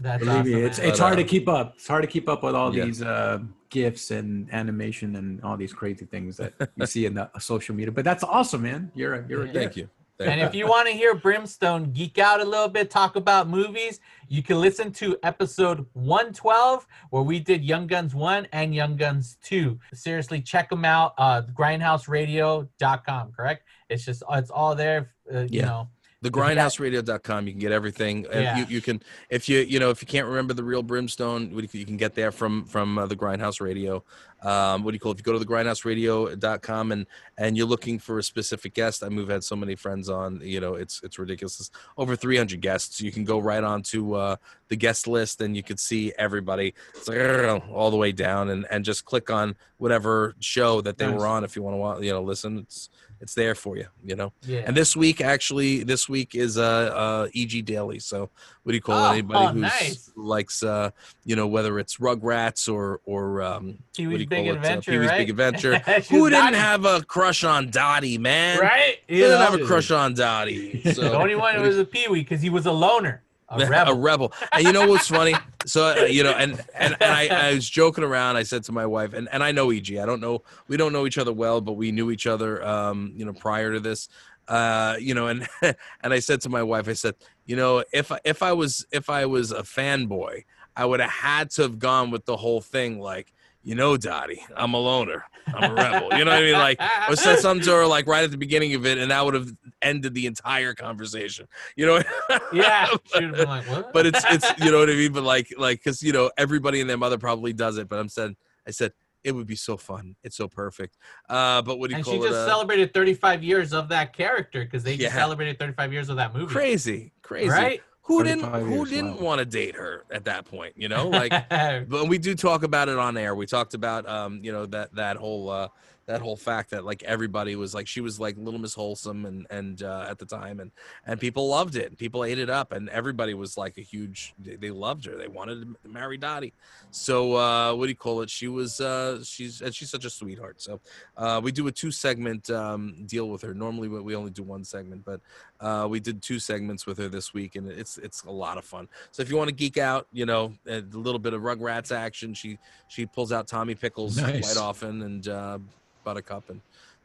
That's 0.00 0.24
Believe 0.24 0.44
me, 0.46 0.52
awesome, 0.54 0.64
it's 0.66 0.78
man. 0.78 0.88
it's 0.88 0.98
But, 0.98 1.04
hard 1.04 1.18
uh, 1.18 1.22
to 1.22 1.24
keep 1.24 1.48
up. 1.48 1.74
It's 1.76 1.86
hard 1.86 2.02
to 2.02 2.08
keep 2.08 2.28
up 2.28 2.42
with 2.42 2.54
all 2.54 2.74
Yeah. 2.74 2.84
these 2.86 3.02
uh, 3.02 3.40
gifs 3.68 4.10
and 4.10 4.52
animation 4.52 5.16
and 5.16 5.42
all 5.42 5.56
these 5.56 5.72
crazy 5.72 6.06
things 6.06 6.36
that 6.38 6.54
you 6.76 6.86
see 6.86 7.04
in 7.06 7.14
the 7.14 7.30
social 7.38 7.74
media. 7.74 7.92
But 7.92 8.04
that's 8.04 8.24
awesome, 8.24 8.62
man. 8.62 8.90
You're 8.94 9.14
a 9.14 9.28
you're 9.28 9.44
a 9.46 9.52
thank 9.52 9.76
you. 9.76 9.88
Thank 10.18 10.32
And 10.32 10.40
you. 10.40 10.46
if 10.46 10.54
you 10.54 10.66
want 10.66 10.86
to 10.86 10.92
hear 10.92 11.14
Brimstone 11.14 11.92
geek 11.92 12.18
out 12.18 12.40
a 12.40 12.44
little 12.44 12.68
bit, 12.68 12.90
talk 12.90 13.16
about 13.16 13.48
movies, 13.48 14.00
you 14.28 14.42
can 14.42 14.60
listen 14.60 14.92
to 14.92 15.16
episode 15.22 15.86
112, 15.94 16.86
where 17.08 17.22
we 17.22 17.40
did 17.40 17.64
Young 17.64 17.86
Guns 17.86 18.14
1 18.14 18.46
and 18.52 18.74
Young 18.74 18.96
Guns 18.96 19.38
2. 19.44 19.78
Seriously, 19.94 20.42
check 20.42 20.68
them 20.68 20.84
out. 20.84 21.14
Uh, 21.16 21.40
grindhouseradio.com, 21.54 23.32
correct? 23.32 23.64
It's 23.88 24.04
just, 24.04 24.22
it's 24.30 24.50
all 24.50 24.74
there. 24.74 25.12
Uh, 25.32 25.40
You 25.40 25.48
Yeah. 25.60 25.64
know, 25.66 25.88
the 26.22 26.28
you 26.28 26.32
grindhouseradio.com 26.32 27.46
you 27.46 27.52
can 27.52 27.60
get 27.60 27.72
everything. 27.72 28.26
Yeah. 28.30 28.58
you, 28.58 28.66
you 28.68 28.80
can 28.80 29.02
if 29.30 29.48
you 29.48 29.60
you 29.60 29.78
know 29.78 29.90
if 29.90 30.02
you 30.02 30.06
can't 30.06 30.26
remember 30.26 30.52
the 30.52 30.62
real 30.64 30.82
brimstone 30.82 31.50
you 31.50 31.68
you 31.72 31.86
can 31.86 31.96
get 31.96 32.14
there 32.14 32.30
from 32.30 32.64
from 32.66 32.98
uh, 32.98 33.06
the 33.06 33.16
grindhouse 33.16 33.60
radio. 33.60 34.04
Um 34.42 34.84
what 34.84 34.90
do 34.92 34.96
you 34.96 35.00
call 35.00 35.12
it? 35.12 35.16
If 35.16 35.20
you 35.20 35.24
go 35.24 35.32
to 35.32 35.38
the 35.38 35.46
grindhouseradio.com 35.46 36.92
and 36.92 37.06
and 37.38 37.56
you're 37.56 37.66
looking 37.66 37.98
for 37.98 38.18
a 38.18 38.22
specific 38.22 38.74
guest 38.74 39.02
i 39.02 39.08
mean 39.08 39.18
we've 39.18 39.28
had 39.28 39.44
so 39.44 39.56
many 39.56 39.74
friends 39.76 40.08
on 40.08 40.40
you 40.42 40.60
know 40.60 40.74
it's 40.74 41.02
it's 41.02 41.18
ridiculous. 41.18 41.58
It's 41.60 41.70
over 41.96 42.16
300 42.16 42.60
guests. 42.60 43.00
You 43.00 43.12
can 43.12 43.24
go 43.24 43.38
right 43.38 43.62
on 43.64 43.82
to 43.84 44.14
uh 44.14 44.36
the 44.68 44.76
guest 44.76 45.06
list 45.06 45.40
and 45.40 45.56
you 45.56 45.62
can 45.62 45.76
see 45.76 46.12
everybody 46.18 46.74
it's 46.94 47.08
like 47.08 47.62
all 47.72 47.90
the 47.90 47.96
way 47.96 48.12
down 48.12 48.50
and 48.50 48.66
and 48.70 48.84
just 48.84 49.04
click 49.04 49.30
on 49.30 49.56
whatever 49.78 50.34
show 50.40 50.80
that 50.82 50.98
they 50.98 51.06
Nice. 51.06 51.18
were 51.18 51.26
on 51.26 51.44
if 51.44 51.56
you 51.56 51.62
want 51.62 52.00
to 52.00 52.06
you 52.06 52.12
know 52.12 52.22
listen. 52.22 52.58
It's 52.58 52.90
it's 53.20 53.34
there 53.34 53.54
for 53.54 53.76
you 53.76 53.86
you 54.04 54.16
know 54.16 54.32
yeah. 54.46 54.62
and 54.66 54.76
this 54.76 54.96
week, 54.96 55.20
actually, 55.20 55.82
this 55.82 56.08
week 56.08 56.34
is 56.34 56.56
uh, 56.56 56.62
uh 56.62 57.28
EG 57.34 57.64
Daily. 57.64 57.98
So, 57.98 58.30
what 58.62 58.72
do 58.72 58.74
you 58.74 58.80
call 58.80 59.00
Oh. 59.00 59.12
Anybody 59.12 59.46
oh, 59.46 59.48
who 59.48 59.60
nice. 59.60 60.10
likes, 60.16 60.62
uh, 60.62 60.90
you 61.24 61.36
know, 61.36 61.46
whether 61.46 61.78
it's 61.78 61.98
Rugrats 61.98 62.72
or 62.72 63.00
or 63.04 63.42
um, 63.42 63.66
what 63.66 63.76
do 63.92 64.02
Pee-wee's 64.02 64.20
you 64.20 64.26
Big 64.26 64.46
call 64.46 64.64
it? 64.64 64.66
Uh, 64.66 64.80
Pee-wee's 64.80 65.08
right? 65.08 65.18
Big 65.18 65.30
Adventure. 65.30 65.78
Who 66.10 66.30
didn't 66.30 66.44
Dottie, 66.44 66.56
have 66.56 66.84
a 66.84 67.02
crush 67.02 67.44
on 67.44 67.70
Dottie, 67.70 68.18
man? 68.18 68.58
right? 68.58 68.98
Who 69.08 69.16
didn't 69.16 69.40
have 69.40 69.54
a 69.54 69.64
crush 69.64 69.90
on 69.90 70.14
Dottie? 70.14 70.82
So, 70.90 71.02
the 71.02 71.16
only 71.16 71.36
one 71.36 71.54
who 71.54 71.62
was 71.62 71.78
a 71.78 71.84
Pee-wee 71.84 72.20
because 72.20 72.42
he 72.42 72.50
was 72.50 72.66
a 72.66 72.72
loner, 72.72 73.22
a 73.50 73.60
a 73.60 73.68
rebel. 73.68 73.94
rebel. 73.98 74.32
And 74.52 74.64
you 74.64 74.72
know 74.72 74.88
what's 74.88 75.08
funny? 75.08 75.34
So 75.66 75.88
uh, 75.88 76.04
you 76.04 76.22
know, 76.22 76.32
and 76.32 76.52
and, 76.74 76.96
and 77.00 77.12
I, 77.12 77.48
I 77.48 77.54
was 77.54 77.68
joking 77.68 78.04
around. 78.04 78.36
I 78.36 78.44
said 78.44 78.64
to 78.64 78.72
my 78.72 78.86
wife, 78.86 79.12
and, 79.12 79.28
and 79.32 79.42
I 79.42 79.52
know 79.52 79.70
EG. 79.70 79.96
I 79.96 80.06
don't 80.06 80.20
know. 80.20 80.42
We 80.68 80.76
don't 80.76 80.92
know 80.92 81.06
each 81.06 81.18
other 81.18 81.32
well, 81.32 81.60
but 81.60 81.72
we 81.72 81.92
knew 81.92 82.10
each 82.10 82.26
other. 82.26 82.64
Um, 82.64 83.12
you 83.14 83.24
know, 83.24 83.32
prior 83.32 83.72
to 83.72 83.80
this. 83.80 84.08
Uh, 84.48 84.96
you 84.98 85.14
know, 85.14 85.28
and 85.28 85.48
and 85.62 86.12
I 86.12 86.20
said 86.20 86.40
to 86.42 86.48
my 86.48 86.62
wife, 86.62 86.88
I 86.88 86.94
said, 86.94 87.14
you 87.46 87.56
know, 87.56 87.84
if 87.92 88.10
if 88.24 88.42
I 88.42 88.52
was 88.52 88.86
if 88.92 89.10
I 89.10 89.26
was 89.26 89.52
a 89.52 89.62
fanboy, 89.62 90.44
I 90.76 90.84
would 90.84 91.00
have 91.00 91.10
had 91.10 91.50
to 91.52 91.62
have 91.62 91.78
gone 91.78 92.10
with 92.10 92.24
the 92.24 92.36
whole 92.36 92.60
thing, 92.60 93.00
like. 93.00 93.32
You 93.62 93.74
know, 93.74 93.98
Dottie, 93.98 94.42
I'm 94.56 94.72
a 94.72 94.78
loner. 94.78 95.26
I'm 95.54 95.70
a 95.70 95.74
rebel. 95.74 96.08
You 96.16 96.24
know 96.24 96.30
what 96.30 96.40
I 96.40 96.44
mean? 96.44 96.52
Like, 96.52 96.80
or 97.08 97.16
said 97.16 97.36
something 97.40 97.64
to 97.66 97.72
her 97.72 97.86
like 97.86 98.06
right 98.06 98.24
at 98.24 98.30
the 98.30 98.36
beginning 98.36 98.74
of 98.74 98.86
it, 98.86 98.98
and 98.98 99.10
that 99.10 99.24
would 99.24 99.34
have 99.34 99.50
ended 99.82 100.14
the 100.14 100.26
entire 100.26 100.74
conversation. 100.74 101.46
You 101.76 101.86
know? 101.86 102.02
yeah, 102.52 102.86
she 102.86 102.96
would 103.14 103.22
have 103.24 103.36
been 103.36 103.48
like, 103.48 103.68
what? 103.68 103.92
but 103.92 104.06
it's 104.06 104.24
it's 104.30 104.58
you 104.58 104.70
know 104.70 104.78
what 104.78 104.90
I 104.90 104.94
mean. 104.94 105.12
But 105.12 105.24
like 105.24 105.52
like 105.58 105.78
because 105.78 106.02
you 106.02 106.12
know 106.12 106.30
everybody 106.36 106.80
and 106.80 106.88
their 106.88 106.98
mother 106.98 107.18
probably 107.18 107.52
does 107.52 107.78
it. 107.78 107.88
But 107.88 107.98
I'm 107.98 108.08
saying 108.08 108.36
I 108.66 108.70
said 108.70 108.92
it 109.22 109.32
would 109.32 109.46
be 109.46 109.56
so 109.56 109.76
fun. 109.76 110.16
It's 110.24 110.36
so 110.36 110.48
perfect. 110.48 110.96
Uh, 111.28 111.62
but 111.62 111.78
what 111.78 111.88
do 111.88 111.92
you 111.92 111.96
and 111.96 112.04
call 112.04 112.14
it? 112.14 112.16
And 112.16 112.24
she 112.24 112.30
just 112.30 112.40
uh, 112.40 112.46
celebrated 112.46 112.94
35 112.94 113.42
years 113.42 113.72
of 113.72 113.88
that 113.90 114.12
character 114.14 114.64
because 114.64 114.82
they 114.82 114.96
just 114.96 115.14
Yeah. 115.14 115.20
celebrated 115.20 115.58
35 115.58 115.92
years 115.92 116.08
of 116.08 116.16
that 116.16 116.34
movie. 116.34 116.52
crazy, 116.52 117.12
crazy. 117.22 117.48
Right? 117.50 117.82
Who 118.10 118.24
didn't 118.24 118.52
who 118.64 118.84
didn't 118.86 119.20
want 119.20 119.38
to 119.38 119.44
date 119.44 119.76
her 119.76 120.04
at 120.10 120.24
that 120.24 120.44
point? 120.44 120.74
You 120.76 120.88
know, 120.88 121.08
like 121.08 121.30
but 121.88 122.08
we 122.08 122.18
do 122.18 122.34
talk 122.34 122.64
about 122.64 122.88
it 122.88 122.98
on 122.98 123.16
air. 123.16 123.36
We 123.36 123.46
talked 123.46 123.74
about 123.74 124.08
um, 124.08 124.40
you 124.42 124.50
know, 124.50 124.66
that 124.66 124.92
that 124.96 125.16
whole 125.16 125.48
uh 125.48 125.68
that 126.10 126.20
whole 126.20 126.36
fact 126.36 126.70
that 126.70 126.84
like 126.84 127.02
everybody 127.04 127.54
was 127.54 127.72
like 127.72 127.86
she 127.86 128.00
was 128.00 128.18
like 128.18 128.36
little 128.36 128.58
miss 128.58 128.74
wholesome 128.74 129.24
and 129.26 129.46
and 129.48 129.82
uh, 129.82 130.06
at 130.10 130.18
the 130.18 130.26
time 130.26 130.58
and 130.58 130.70
and 131.06 131.20
people 131.20 131.48
loved 131.48 131.76
it 131.76 131.96
people 131.98 132.24
ate 132.24 132.38
it 132.38 132.50
up 132.50 132.72
and 132.72 132.88
everybody 132.88 133.32
was 133.32 133.56
like 133.56 133.78
a 133.78 133.80
huge 133.80 134.34
they, 134.38 134.56
they 134.56 134.70
loved 134.70 135.04
her 135.04 135.16
they 135.16 135.28
wanted 135.28 135.56
to 135.60 135.88
marry 135.88 136.16
dottie. 136.16 136.52
So 136.90 137.36
uh 137.36 137.74
what 137.74 137.84
do 137.86 137.90
you 137.90 137.96
call 138.06 138.22
it? 138.22 138.30
She 138.30 138.48
was 138.48 138.80
uh 138.80 139.22
she's 139.22 139.62
and 139.62 139.72
she's 139.72 139.90
such 139.90 140.04
a 140.04 140.10
sweetheart. 140.10 140.60
So 140.60 140.80
uh 141.16 141.40
we 141.44 141.52
do 141.52 141.66
a 141.68 141.72
two 141.72 141.92
segment 141.92 142.50
um 142.50 142.82
deal 143.06 143.28
with 143.28 143.42
her. 143.42 143.54
Normally 143.54 143.88
we 143.88 144.00
we 144.00 144.16
only 144.16 144.32
do 144.32 144.42
one 144.42 144.64
segment 144.64 145.04
but 145.04 145.20
uh 145.60 145.86
we 145.88 146.00
did 146.00 146.20
two 146.22 146.38
segments 146.40 146.86
with 146.86 146.98
her 146.98 147.08
this 147.08 147.32
week 147.32 147.54
and 147.54 147.68
it's 147.68 147.98
it's 147.98 148.24
a 148.24 148.30
lot 148.30 148.58
of 148.58 148.64
fun. 148.64 148.88
So 149.12 149.22
if 149.22 149.30
you 149.30 149.36
want 149.36 149.48
to 149.48 149.54
geek 149.54 149.78
out 149.78 150.08
you 150.12 150.26
know 150.26 150.52
a 150.66 150.80
little 150.92 151.20
bit 151.20 151.34
of 151.34 151.42
rugrats 151.42 151.94
action 151.94 152.34
she 152.34 152.58
she 152.88 153.06
pulls 153.06 153.30
out 153.30 153.46
tommy 153.46 153.76
pickles 153.76 154.16
Nice. 154.16 154.44
quite 154.44 154.60
often 154.60 155.02
and 155.02 155.28
uh 155.28 155.58
buttercup 156.04 156.48
and 156.50 156.60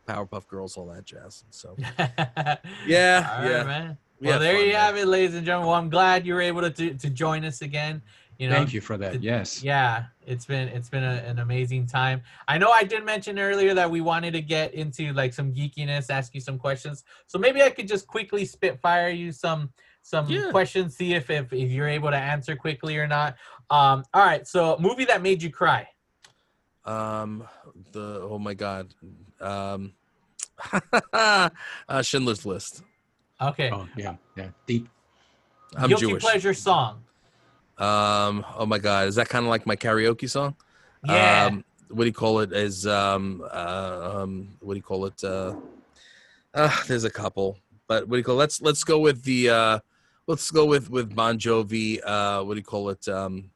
powerpuff 0.07 0.47
girls 0.47 0.77
all 0.77 0.85
that 0.87 1.03
jazz 1.05 1.43
so 1.49 1.75
yeah, 1.77 2.57
Yeah, 2.87 3.29
All 3.37 3.41
right, 3.43 3.51
yeah. 3.51 3.63
man. 3.63 3.97
We 4.19 4.27
Well, 4.27 4.39
there 4.39 4.53
fun, 4.55 4.65
you 4.65 4.73
man. 4.73 4.81
have 4.81 4.97
it, 4.97 5.07
ladies 5.07 5.35
and 5.35 5.45
gentlemen. 5.45 5.67
Well, 5.69 5.77
I'm 5.77 5.89
glad 5.89 6.25
you 6.25 6.33
were 6.35 6.41
able 6.41 6.61
to 6.61 6.69
to, 6.69 6.93
to 6.93 7.09
join 7.09 7.43
us 7.43 7.61
again. 7.61 8.01
You 8.37 8.49
know, 8.49 8.55
Thank 8.55 8.73
you 8.73 8.81
for 8.81 8.97
that. 8.97 9.13
Did- 9.13 9.23
Yes. 9.23 9.63
Yeah, 9.63 10.05
it's 10.25 10.45
been 10.45 10.67
it's 10.69 10.89
been 10.89 11.03
a, 11.03 11.23
an 11.25 11.39
amazing 11.39 11.87
time. 11.87 12.21
I 12.47 12.57
know 12.57 12.69
I 12.69 12.83
did 12.83 13.03
mention 13.03 13.39
earlier 13.39 13.73
that 13.73 13.89
we 13.89 14.01
wanted 14.01 14.31
to 14.33 14.41
get 14.41 14.73
into 14.73 15.11
like 15.13 15.33
some 15.33 15.51
geekiness, 15.53 16.09
ask 16.09 16.33
you 16.35 16.41
some 16.41 16.57
questions. 16.57 17.03
So 17.27 17.37
maybe 17.39 17.61
I 17.63 17.69
could 17.69 17.87
just 17.87 18.07
quickly 18.07 18.45
spitfire 18.45 19.09
you 19.09 19.31
some 19.31 19.71
some 20.01 20.29
Yeah. 20.29 20.51
questions, 20.51 20.95
see 20.95 21.13
if, 21.13 21.29
if 21.29 21.51
if 21.51 21.71
you're 21.71 21.87
able 21.89 22.11
to 22.11 22.17
answer 22.17 22.55
quickly 22.55 22.97
or 22.97 23.07
not. 23.07 23.35
Um, 23.69 24.03
all 24.13 24.23
right. 24.25 24.47
So 24.47 24.77
movie 24.79 25.05
that 25.05 25.21
made 25.21 25.41
you 25.41 25.49
cry. 25.49 25.87
Um, 26.85 27.43
the 27.95 28.19
oh 28.21 28.37
my 28.37 28.53
god, 28.53 28.93
um, 29.41 29.93
uh, 31.13 31.49
Schindler's 32.01 32.45
List. 32.45 32.83
Okay. 33.41 33.71
Oh 33.71 33.87
yeah, 33.97 34.15
yeah. 34.37 34.49
Deep. 34.67 34.87
I'm 35.75 35.89
Guilty 35.89 36.07
Jewish. 36.07 36.23
pleasure 36.23 36.53
song. 36.53 37.03
Um, 37.77 38.45
oh 38.55 38.65
my 38.67 38.77
god, 38.77 39.07
is 39.07 39.15
that 39.15 39.29
kind 39.29 39.45
of 39.45 39.49
like 39.49 39.65
my 39.65 39.75
karaoke 39.75 40.29
song? 40.29 40.55
Yeah. 41.03 41.45
Um, 41.45 41.65
what 41.89 42.03
do 42.03 42.07
you 42.07 42.13
call 42.13 42.39
it? 42.39 42.51
Is 42.53 42.85
um, 42.85 43.43
uh, 43.51 44.21
um, 44.21 44.57
what 44.59 44.73
do 44.73 44.77
you 44.77 44.83
call 44.83 45.05
it? 45.05 45.23
Uh, 45.23 45.55
uh, 46.53 46.83
there's 46.87 47.03
a 47.03 47.09
couple, 47.09 47.57
but 47.87 48.07
what 48.07 48.15
do 48.15 48.17
you 48.17 48.23
call? 48.23 48.35
Let's 48.35 48.61
let's 48.61 48.83
go 48.83 48.99
with 48.99 49.23
the 49.23 49.49
uh, 49.49 49.79
let's 50.27 50.51
go 50.51 50.65
with 50.65 50.89
with 50.89 51.15
Bon 51.15 51.37
Jovi. 51.37 51.99
Uh, 52.03 52.43
what 52.43 52.53
do 52.53 52.59
you 52.59 52.63
call 52.63 52.89
it? 52.89 53.07
Um, 53.07 53.51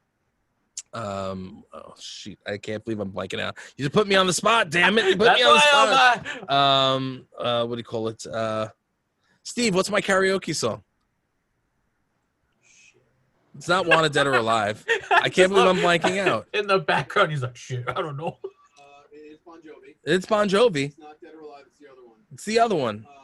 um, 0.94 1.64
oh 1.74 1.94
shit, 2.00 2.40
I 2.48 2.58
can't 2.58 2.84
believe 2.84 3.00
I'm 3.00 3.12
blanking 3.12 3.40
out. 3.40 3.58
You 3.78 3.86
just 3.86 3.94
put 3.94 4.08
me 4.08 4.16
on 4.16 4.28
the 4.28 4.34
spot. 4.34 4.70
Damn 4.70 4.98
it! 4.98 5.06
You 5.06 5.18
put 5.18 5.26
That's 5.26 5.40
me 5.40 5.46
on 5.46 5.54
the 5.54 5.56
why 5.56 6.14
spot. 6.16 6.26
I'm, 6.28 6.50
uh, 6.50 6.54
um 6.54 7.28
uh 7.38 7.66
what 7.66 7.76
do 7.76 7.80
you 7.80 7.84
call 7.84 8.08
it 8.08 8.26
uh 8.26 8.70
steve 9.44 9.76
what's 9.76 9.90
my 9.92 10.02
karaoke 10.02 10.56
song 10.56 10.84
It's 13.56 13.68
not 13.68 13.86
Wanted 13.86 14.14
Dead 14.14 14.26
or 14.26 14.36
Alive. 14.36 14.86
I 15.12 15.28
can't 15.36 15.52
believe 15.52 15.68
I'm 15.68 15.78
blanking 15.78 16.26
out. 16.26 16.48
In 16.54 16.66
the 16.66 16.80
background, 16.80 17.32
he's 17.32 17.42
like, 17.42 17.58
"Shit, 17.58 17.84
I 17.88 17.94
don't 17.94 18.16
know." 18.16 18.38
Uh, 18.80 18.84
it's 19.12 19.42
Bon 19.46 19.58
Jovi. 19.60 19.96
It's 20.06 20.26
Bon 20.26 20.48
Jovi. 20.48 20.86
It's 20.86 20.98
not 20.98 21.20
Dead 21.22 21.34
or 21.36 21.42
Alive. 21.42 21.66
It's 21.68 21.80
the 21.80 21.88
other 21.92 22.04
one. 22.06 22.16
It's 22.32 22.46
the 22.46 22.60
other 22.60 22.76
one. 22.76 22.96
Um, 22.96 23.19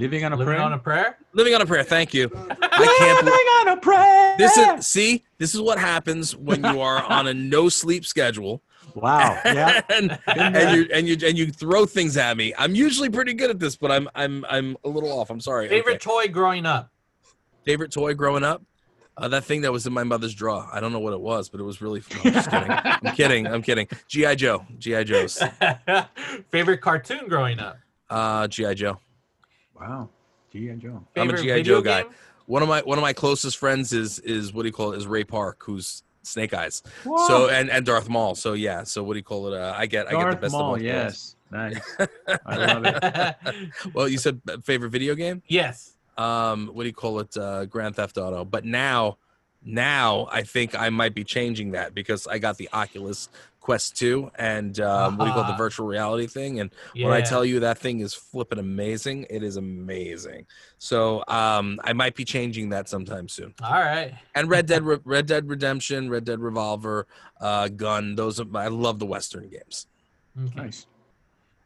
Living 0.00 0.24
on 0.24 0.32
a 0.32 0.36
Living 0.36 0.54
prayer. 0.54 0.60
on 0.62 0.72
a 0.72 0.78
prayer. 0.78 1.18
Living 1.34 1.54
on 1.54 1.60
a 1.62 1.66
Prayer. 1.66 1.84
Thank 1.84 2.12
you. 2.14 2.30
I 2.34 2.96
can't. 2.98 3.24
Living 3.24 3.32
on 3.60 3.68
a 3.68 3.76
prayer. 3.76 4.34
This 4.38 4.56
is 4.56 4.86
see. 4.86 5.24
This 5.38 5.54
is 5.54 5.60
what 5.60 5.78
happens 5.78 6.34
when 6.36 6.64
you 6.64 6.80
are 6.80 7.02
on 7.04 7.26
a 7.26 7.34
no 7.34 7.68
sleep 7.68 8.04
schedule. 8.06 8.62
wow. 8.94 9.38
Yeah. 9.44 9.80
and 9.90 10.18
and 10.26 10.76
you 10.76 10.88
and 10.92 11.06
you 11.08 11.16
and 11.28 11.38
you 11.38 11.46
throw 11.52 11.86
things 11.86 12.16
at 12.16 12.36
me. 12.36 12.52
I'm 12.58 12.74
usually 12.74 13.10
pretty 13.10 13.34
good 13.34 13.50
at 13.50 13.58
this, 13.58 13.76
but 13.76 13.90
I'm 13.92 14.08
I'm 14.14 14.44
I'm 14.48 14.76
a 14.84 14.88
little 14.88 15.12
off. 15.12 15.30
I'm 15.30 15.40
sorry. 15.40 15.68
Favorite 15.68 15.96
Okay. 16.04 16.26
toy 16.26 16.32
growing 16.32 16.66
up. 16.66 16.90
favorite 17.64 17.92
toy 17.92 18.14
growing 18.14 18.42
up? 18.42 18.62
Uh, 19.16 19.28
that 19.28 19.44
thing 19.44 19.60
that 19.60 19.70
was 19.72 19.86
in 19.86 19.92
my 19.92 20.04
mother's 20.04 20.34
drawer. 20.34 20.66
I 20.72 20.80
don't 20.80 20.92
know 20.92 20.98
what 21.00 21.12
it 21.12 21.20
was, 21.20 21.50
but 21.50 21.60
it 21.60 21.64
was 21.64 21.82
really. 21.82 22.00
No, 22.00 22.20
I'm 22.24 22.32
just 22.32 22.50
kidding. 22.50 22.70
I'm 23.04 23.14
kidding. 23.14 23.46
I'm 23.46 23.62
kidding. 23.62 23.88
GI 24.08 24.36
Joe. 24.36 24.64
GI 24.78 25.04
Joe's. 25.04 25.42
Favorite 26.50 26.78
cartoon 26.80 27.28
growing 27.28 27.58
up. 27.58 27.76
Uh, 28.08 28.48
GI 28.48 28.74
Joe. 28.76 28.98
Wow. 29.80 30.08
G.I. 30.52 30.74
Joe. 30.76 31.02
I'm 31.16 31.30
a 31.30 31.36
G.I. 31.40 31.62
Joe 31.62 31.80
guy. 31.80 32.02
game? 32.02 32.12
One 32.46 32.62
of 32.62 32.68
my 32.68 32.80
one 32.82 32.98
of 32.98 33.02
my 33.02 33.12
closest 33.12 33.56
friends 33.56 33.92
is 33.92 34.18
is 34.20 34.52
what 34.52 34.62
do 34.62 34.68
you 34.68 34.72
call 34.72 34.92
it? 34.92 34.98
Is 34.98 35.06
Ray 35.06 35.24
Park, 35.24 35.62
who's 35.64 36.02
Snake 36.22 36.52
Eyes. 36.52 36.82
So 37.04 37.48
and 37.48 37.70
and 37.70 37.86
Darth 37.86 38.08
Maul. 38.08 38.34
So 38.34 38.54
yeah. 38.54 38.82
So 38.82 39.02
what 39.04 39.14
do 39.14 39.18
you 39.18 39.24
call 39.24 39.52
it? 39.52 39.54
Uh, 39.60 39.72
I 39.76 39.86
get 39.86 40.08
I 40.08 40.12
get 40.12 40.30
the 40.32 40.36
best 40.36 40.52
Maul, 40.52 40.74
of 40.74 40.80
both 40.80 40.84
worlds. 40.84 40.84
yes. 40.84 41.36
Nice. 41.52 41.80
I 42.46 42.56
love 42.56 42.84
it. 42.84 43.36
Well, 43.94 44.08
you 44.08 44.18
said 44.18 44.40
favorite 44.64 44.90
video 44.90 45.14
game. 45.14 45.42
yes. 45.48 45.94
um 46.18 46.68
what 46.74 46.82
do 46.82 46.88
you 46.88 46.92
call 46.94 47.20
it 47.20 47.36
uh 47.36 47.64
grand 47.66 47.94
theft 47.96 48.18
auto 48.18 48.44
but 48.44 48.64
now 48.64 49.16
now 49.64 50.28
i 50.30 50.42
think 50.42 50.78
i 50.78 50.90
might 50.90 51.14
be 51.14 51.22
changing 51.24 51.70
that 51.72 51.94
because 51.94 52.26
i 52.26 52.38
got 52.38 52.56
the 52.58 52.68
oculus 52.72 53.28
quest 53.60 53.96
2 53.98 54.30
and 54.38 54.80
um 54.80 55.16
what 55.18 55.24
do 55.26 55.28
you 55.28 55.34
call 55.34 55.44
it, 55.44 55.48
the 55.48 55.52
Ah. 55.52 55.56
virtual 55.58 55.86
reality 55.86 56.26
thing 56.26 56.60
and 56.60 56.70
Yeah. 56.94 57.06
when 57.08 57.14
i 57.14 57.20
tell 57.20 57.44
you 57.44 57.60
that 57.60 57.78
thing 57.78 58.00
is 58.00 58.14
flipping 58.14 58.58
amazing 58.58 59.26
it 59.28 59.42
is 59.42 59.56
amazing 59.56 60.46
so 60.78 61.22
um 61.28 61.78
i 61.84 61.92
might 61.92 62.14
be 62.14 62.24
changing 62.24 62.70
that 62.70 62.88
sometime 62.88 63.28
soon 63.28 63.54
All 63.62 63.72
right. 63.72 64.14
and 64.34 64.48
red 64.48 64.66
dead 64.66 64.82
Re- 64.82 64.98
red 65.04 65.26
dead 65.26 65.48
redemption 65.48 66.08
red 66.08 66.24
dead 66.24 66.40
revolver 66.40 67.06
uh 67.40 67.68
gun 67.68 68.14
those 68.14 68.40
are 68.40 68.46
i 68.54 68.68
love 68.68 68.98
the 68.98 69.06
western 69.06 69.48
games 69.48 69.86
Okay. 70.40 70.62
Nice. 70.62 70.86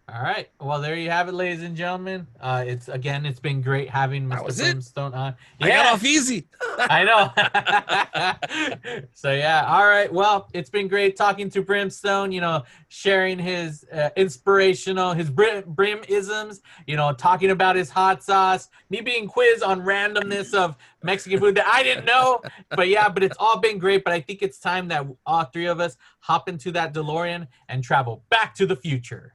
All 0.07 0.23
right. 0.23 0.51
Well, 0.61 0.83
there 0.83 0.97
you 0.97 1.09
have 1.09 1.29
it, 1.29 1.33
ladies 1.33 1.63
and 1.63 1.75
gentlemen. 1.75 2.27
Uh, 2.39 2.63
it's 2.67 2.89
again, 2.89 3.25
it's 3.25 3.41
been 3.41 3.63
great 3.63 3.89
having 3.89 4.29
Mr. 4.29 4.55
Brimstone 4.55 5.15
on. 5.15 5.35
i 5.63 5.69
got 5.69 5.87
off 5.87 6.05
easy 6.05 6.47
I 6.79 7.05
know. 7.05 9.03
so 9.15 9.33
yeah, 9.33 9.65
all 9.67 9.87
right. 9.87 10.13
Well, 10.13 10.51
it's 10.53 10.69
been 10.69 10.89
great 10.89 11.17
talking 11.17 11.49
to 11.51 11.63
Brimstone. 11.63 12.33
You 12.33 12.43
know, 12.43 12.65
sharing 12.89 13.39
his 13.39 13.87
uh, 13.91 14.11
inspirational, 14.15 15.15
his 15.15 15.31
brim, 15.31 15.63
brimisms. 15.63 16.61
You 16.87 16.97
know, 16.97 17.15
talking 17.15 17.51
about 17.51 17.75
his 17.75 17.89
hot 17.89 18.23
sauce. 18.23 18.69
Me 18.91 19.01
being 19.01 19.27
quizzed 19.27 19.63
on 19.63 19.81
randomness 19.81 20.53
of 20.53 20.77
Mexican 21.03 21.41
food 21.41 21.55
that 21.55 21.67
I 21.67 21.83
didn't 21.83 22.05
know. 22.05 22.43
But 22.69 22.89
yeah, 22.89 23.09
but 23.09 23.23
it's 23.23 23.37
all 23.39 23.59
been 23.59 23.79
great. 23.79 24.05
But 24.05 24.13
I 24.13 24.21
think 24.21 24.43
it's 24.43 24.59
time 24.59 24.89
that 24.89 25.07
all 25.25 25.45
three 25.45 25.67
of 25.67 25.81
us 25.81 25.97
hop 26.21 26.47
into 26.47 26.73
that 26.73 26.93
DeLorean 26.93 27.49
and 27.71 27.83
travel 27.83 28.23
back 28.29 28.55
to 28.57 28.67
the 28.67 28.77
future. 28.77 29.33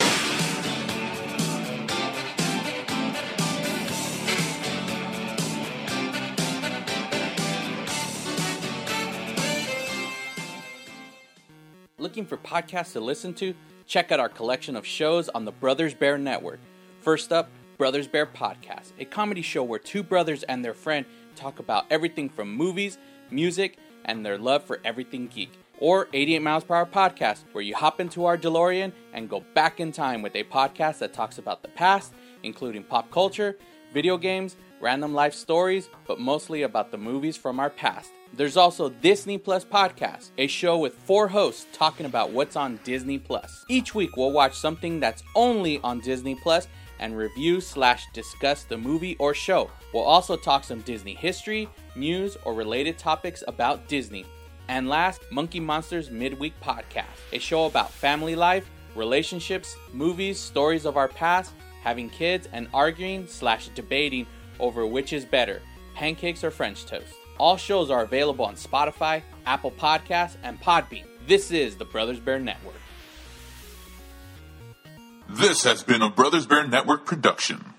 Looking 11.99 12.25
for 12.25 12.37
podcasts 12.37 12.93
to 12.93 13.01
listen 13.01 13.33
to? 13.35 13.53
Check 13.85 14.13
out 14.13 14.21
our 14.21 14.29
collection 14.29 14.77
of 14.77 14.85
shows 14.85 15.27
on 15.27 15.43
the 15.43 15.51
Brothers 15.51 15.93
Bear 15.93 16.17
Network. 16.17 16.61
First 17.01 17.33
up, 17.33 17.49
Brothers 17.77 18.07
Bear 18.07 18.25
Podcast, 18.25 18.93
a 18.99 19.03
comedy 19.03 19.41
show 19.41 19.63
where 19.63 19.79
two 19.79 20.01
brothers 20.01 20.43
and 20.43 20.63
their 20.63 20.73
friend 20.73 21.05
talk 21.35 21.59
about 21.59 21.85
everything 21.89 22.29
from 22.29 22.55
movies, 22.55 22.97
music, 23.31 23.77
and 24.05 24.25
their 24.25 24.37
love 24.37 24.63
for 24.63 24.79
everything 24.85 25.27
geek. 25.27 25.51
Or 25.79 26.07
88 26.13 26.39
Miles 26.39 26.63
Per 26.63 26.75
Hour 26.75 26.85
Podcast, 26.85 27.43
where 27.51 27.63
you 27.63 27.75
hop 27.75 27.99
into 27.99 28.23
our 28.25 28.37
DeLorean 28.37 28.93
and 29.13 29.29
go 29.29 29.43
back 29.53 29.81
in 29.81 29.91
time 29.91 30.21
with 30.21 30.35
a 30.37 30.45
podcast 30.45 30.99
that 30.99 31.11
talks 31.11 31.37
about 31.37 31.63
the 31.63 31.69
past, 31.69 32.13
including 32.43 32.83
pop 32.83 33.11
culture, 33.11 33.57
video 33.93 34.17
games, 34.17 34.55
random 34.81 35.13
life 35.13 35.33
stories, 35.33 35.89
but 36.07 36.19
mostly 36.19 36.63
about 36.63 36.91
the 36.91 36.97
movies 36.97 37.37
from 37.37 37.59
our 37.59 37.69
past. 37.69 38.11
There's 38.33 38.57
also 38.57 38.89
Disney 38.89 39.37
Plus 39.37 39.65
Podcast, 39.65 40.29
a 40.37 40.47
show 40.47 40.77
with 40.77 40.93
four 40.93 41.27
hosts 41.27 41.65
talking 41.73 42.05
about 42.05 42.31
what's 42.31 42.55
on 42.55 42.79
Disney 42.83 43.17
Plus. 43.17 43.65
Each 43.67 43.95
week 43.95 44.15
we'll 44.15 44.31
watch 44.31 44.55
something 44.57 44.99
that's 44.99 45.23
only 45.35 45.79
on 45.79 45.99
Disney 45.99 46.35
Plus 46.35 46.67
and 46.99 47.17
review 47.17 47.59
slash 47.61 48.05
discuss 48.13 48.63
the 48.63 48.77
movie 48.77 49.15
or 49.17 49.33
show. 49.33 49.69
We'll 49.93 50.03
also 50.03 50.35
talk 50.35 50.63
some 50.63 50.81
Disney 50.81 51.15
history, 51.15 51.67
news, 51.95 52.37
or 52.45 52.53
related 52.53 52.97
topics 52.97 53.43
about 53.47 53.87
Disney. 53.87 54.25
And 54.67 54.87
last, 54.87 55.21
Monkey 55.31 55.59
Monsters 55.59 56.11
Midweek 56.11 56.53
Podcast, 56.61 57.05
a 57.33 57.39
show 57.39 57.65
about 57.65 57.91
family 57.91 58.35
life, 58.35 58.69
relationships, 58.95 59.75
movies, 59.93 60.39
stories 60.39 60.85
of 60.85 60.97
our 60.97 61.07
past, 61.07 61.53
having 61.81 62.09
kids, 62.09 62.47
and 62.51 62.67
arguing 62.73 63.25
slash 63.25 63.69
debating 63.69 64.27
over 64.59 64.85
which 64.85 65.13
is 65.13 65.25
better, 65.25 65.61
pancakes 65.95 66.43
or 66.43 66.51
French 66.51 66.85
toast. 66.85 67.13
All 67.37 67.57
shows 67.57 67.89
are 67.89 68.03
available 68.03 68.45
on 68.45 68.55
Spotify, 68.55 69.21
Apple 69.45 69.71
Podcasts, 69.71 70.35
and 70.43 70.59
Podbean. 70.61 71.05
This 71.27 71.51
is 71.51 71.77
the 71.77 71.85
Brothers 71.85 72.19
Bear 72.19 72.39
Network. 72.39 72.75
This 75.29 75.63
has 75.63 75.83
been 75.83 76.01
a 76.01 76.09
Brothers 76.09 76.45
Bear 76.45 76.67
Network 76.67 77.05
production. 77.05 77.73